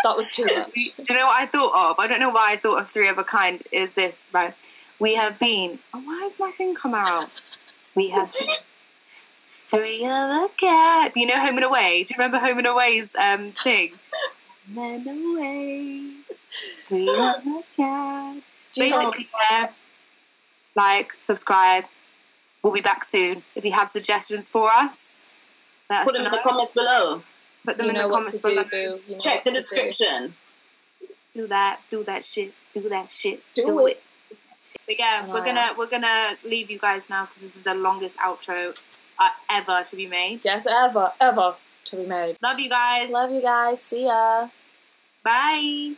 that 0.04 0.16
was 0.16 0.32
too 0.32 0.44
much. 0.56 0.72
do 0.74 0.80
you 1.14 1.18
know 1.18 1.24
what 1.26 1.42
I 1.42 1.46
thought 1.46 1.90
of? 1.90 1.96
I 1.98 2.06
don't 2.06 2.20
know 2.20 2.30
why 2.30 2.52
I 2.52 2.56
thought 2.56 2.80
of 2.82 2.88
three 2.88 3.08
of 3.08 3.16
a 3.18 3.24
kind. 3.24 3.62
Is 3.72 3.94
this 3.94 4.30
right? 4.34 4.54
We 4.98 5.14
have 5.14 5.38
been. 5.38 5.78
Oh, 5.94 6.00
why 6.00 6.20
has 6.22 6.38
my 6.38 6.50
thing 6.50 6.74
come 6.74 6.94
out? 6.94 7.30
We 7.94 8.10
have 8.10 8.28
three 9.46 10.04
of 10.04 10.10
a 10.10 10.48
kind. 10.60 11.12
You 11.16 11.26
know, 11.28 11.36
Home 11.38 11.56
and 11.56 11.64
Away. 11.64 12.04
Do 12.06 12.14
you 12.14 12.18
remember 12.18 12.38
Home 12.38 12.58
and 12.58 12.66
Away's 12.66 13.16
um 13.16 13.52
thing? 13.52 13.92
Home 14.74 15.06
and 15.06 15.36
Away. 15.36 16.10
Three 16.86 17.08
of 17.08 17.16
a 17.46 17.62
kind. 17.76 18.42
Do 18.76 18.84
you 18.84 18.90
know- 18.90 18.96
Basically, 19.10 19.28
yeah. 19.50 19.66
Like, 20.74 21.12
subscribe. 21.20 21.84
We'll 22.62 22.72
be 22.72 22.80
back 22.82 23.02
soon. 23.04 23.42
If 23.54 23.64
you 23.64 23.72
have 23.72 23.88
suggestions 23.88 24.50
for 24.50 24.68
us, 24.70 25.30
let 25.88 26.04
Put 26.04 26.14
us 26.14 26.18
them 26.18 26.26
in 26.26 26.32
the 26.32 26.38
comments 26.42 26.72
below. 26.72 27.22
Put 27.64 27.76
them 27.78 27.86
you 27.86 27.90
in 27.90 27.96
know 27.96 28.08
the 28.08 28.14
comments 28.14 28.40
to 28.40 28.48
do, 28.48 28.54
below. 28.64 29.00
You 29.06 29.12
know 29.12 29.18
Check 29.18 29.44
the 29.44 29.50
to 29.50 29.54
do. 29.54 29.60
description. 29.60 30.34
Do 31.32 31.46
that. 31.46 31.80
Do 31.90 32.04
that 32.04 32.22
shit. 32.24 32.52
Do 32.74 32.80
that 32.88 33.10
shit. 33.10 33.42
Do 33.54 33.86
it. 33.86 34.02
But 34.86 34.98
yeah, 34.98 35.24
Oh, 35.26 35.32
we're 35.32 35.44
gonna 35.44 35.68
we're 35.78 35.86
gonna 35.88 36.30
leave 36.44 36.70
you 36.70 36.78
guys 36.78 37.08
now 37.08 37.26
because 37.26 37.42
this 37.42 37.56
is 37.56 37.62
the 37.62 37.74
longest 37.74 38.18
outro 38.18 38.82
uh, 39.18 39.28
ever 39.50 39.82
to 39.84 39.96
be 39.96 40.06
made. 40.06 40.44
Yes, 40.44 40.66
ever, 40.66 41.12
ever 41.20 41.54
to 41.86 41.96
be 41.96 42.04
made. 42.04 42.36
Love 42.42 42.58
you 42.58 42.68
guys. 42.68 43.12
Love 43.12 43.30
you 43.30 43.42
guys. 43.42 43.80
See 43.82 44.04
ya. 44.04 44.48
Bye. 45.22 45.92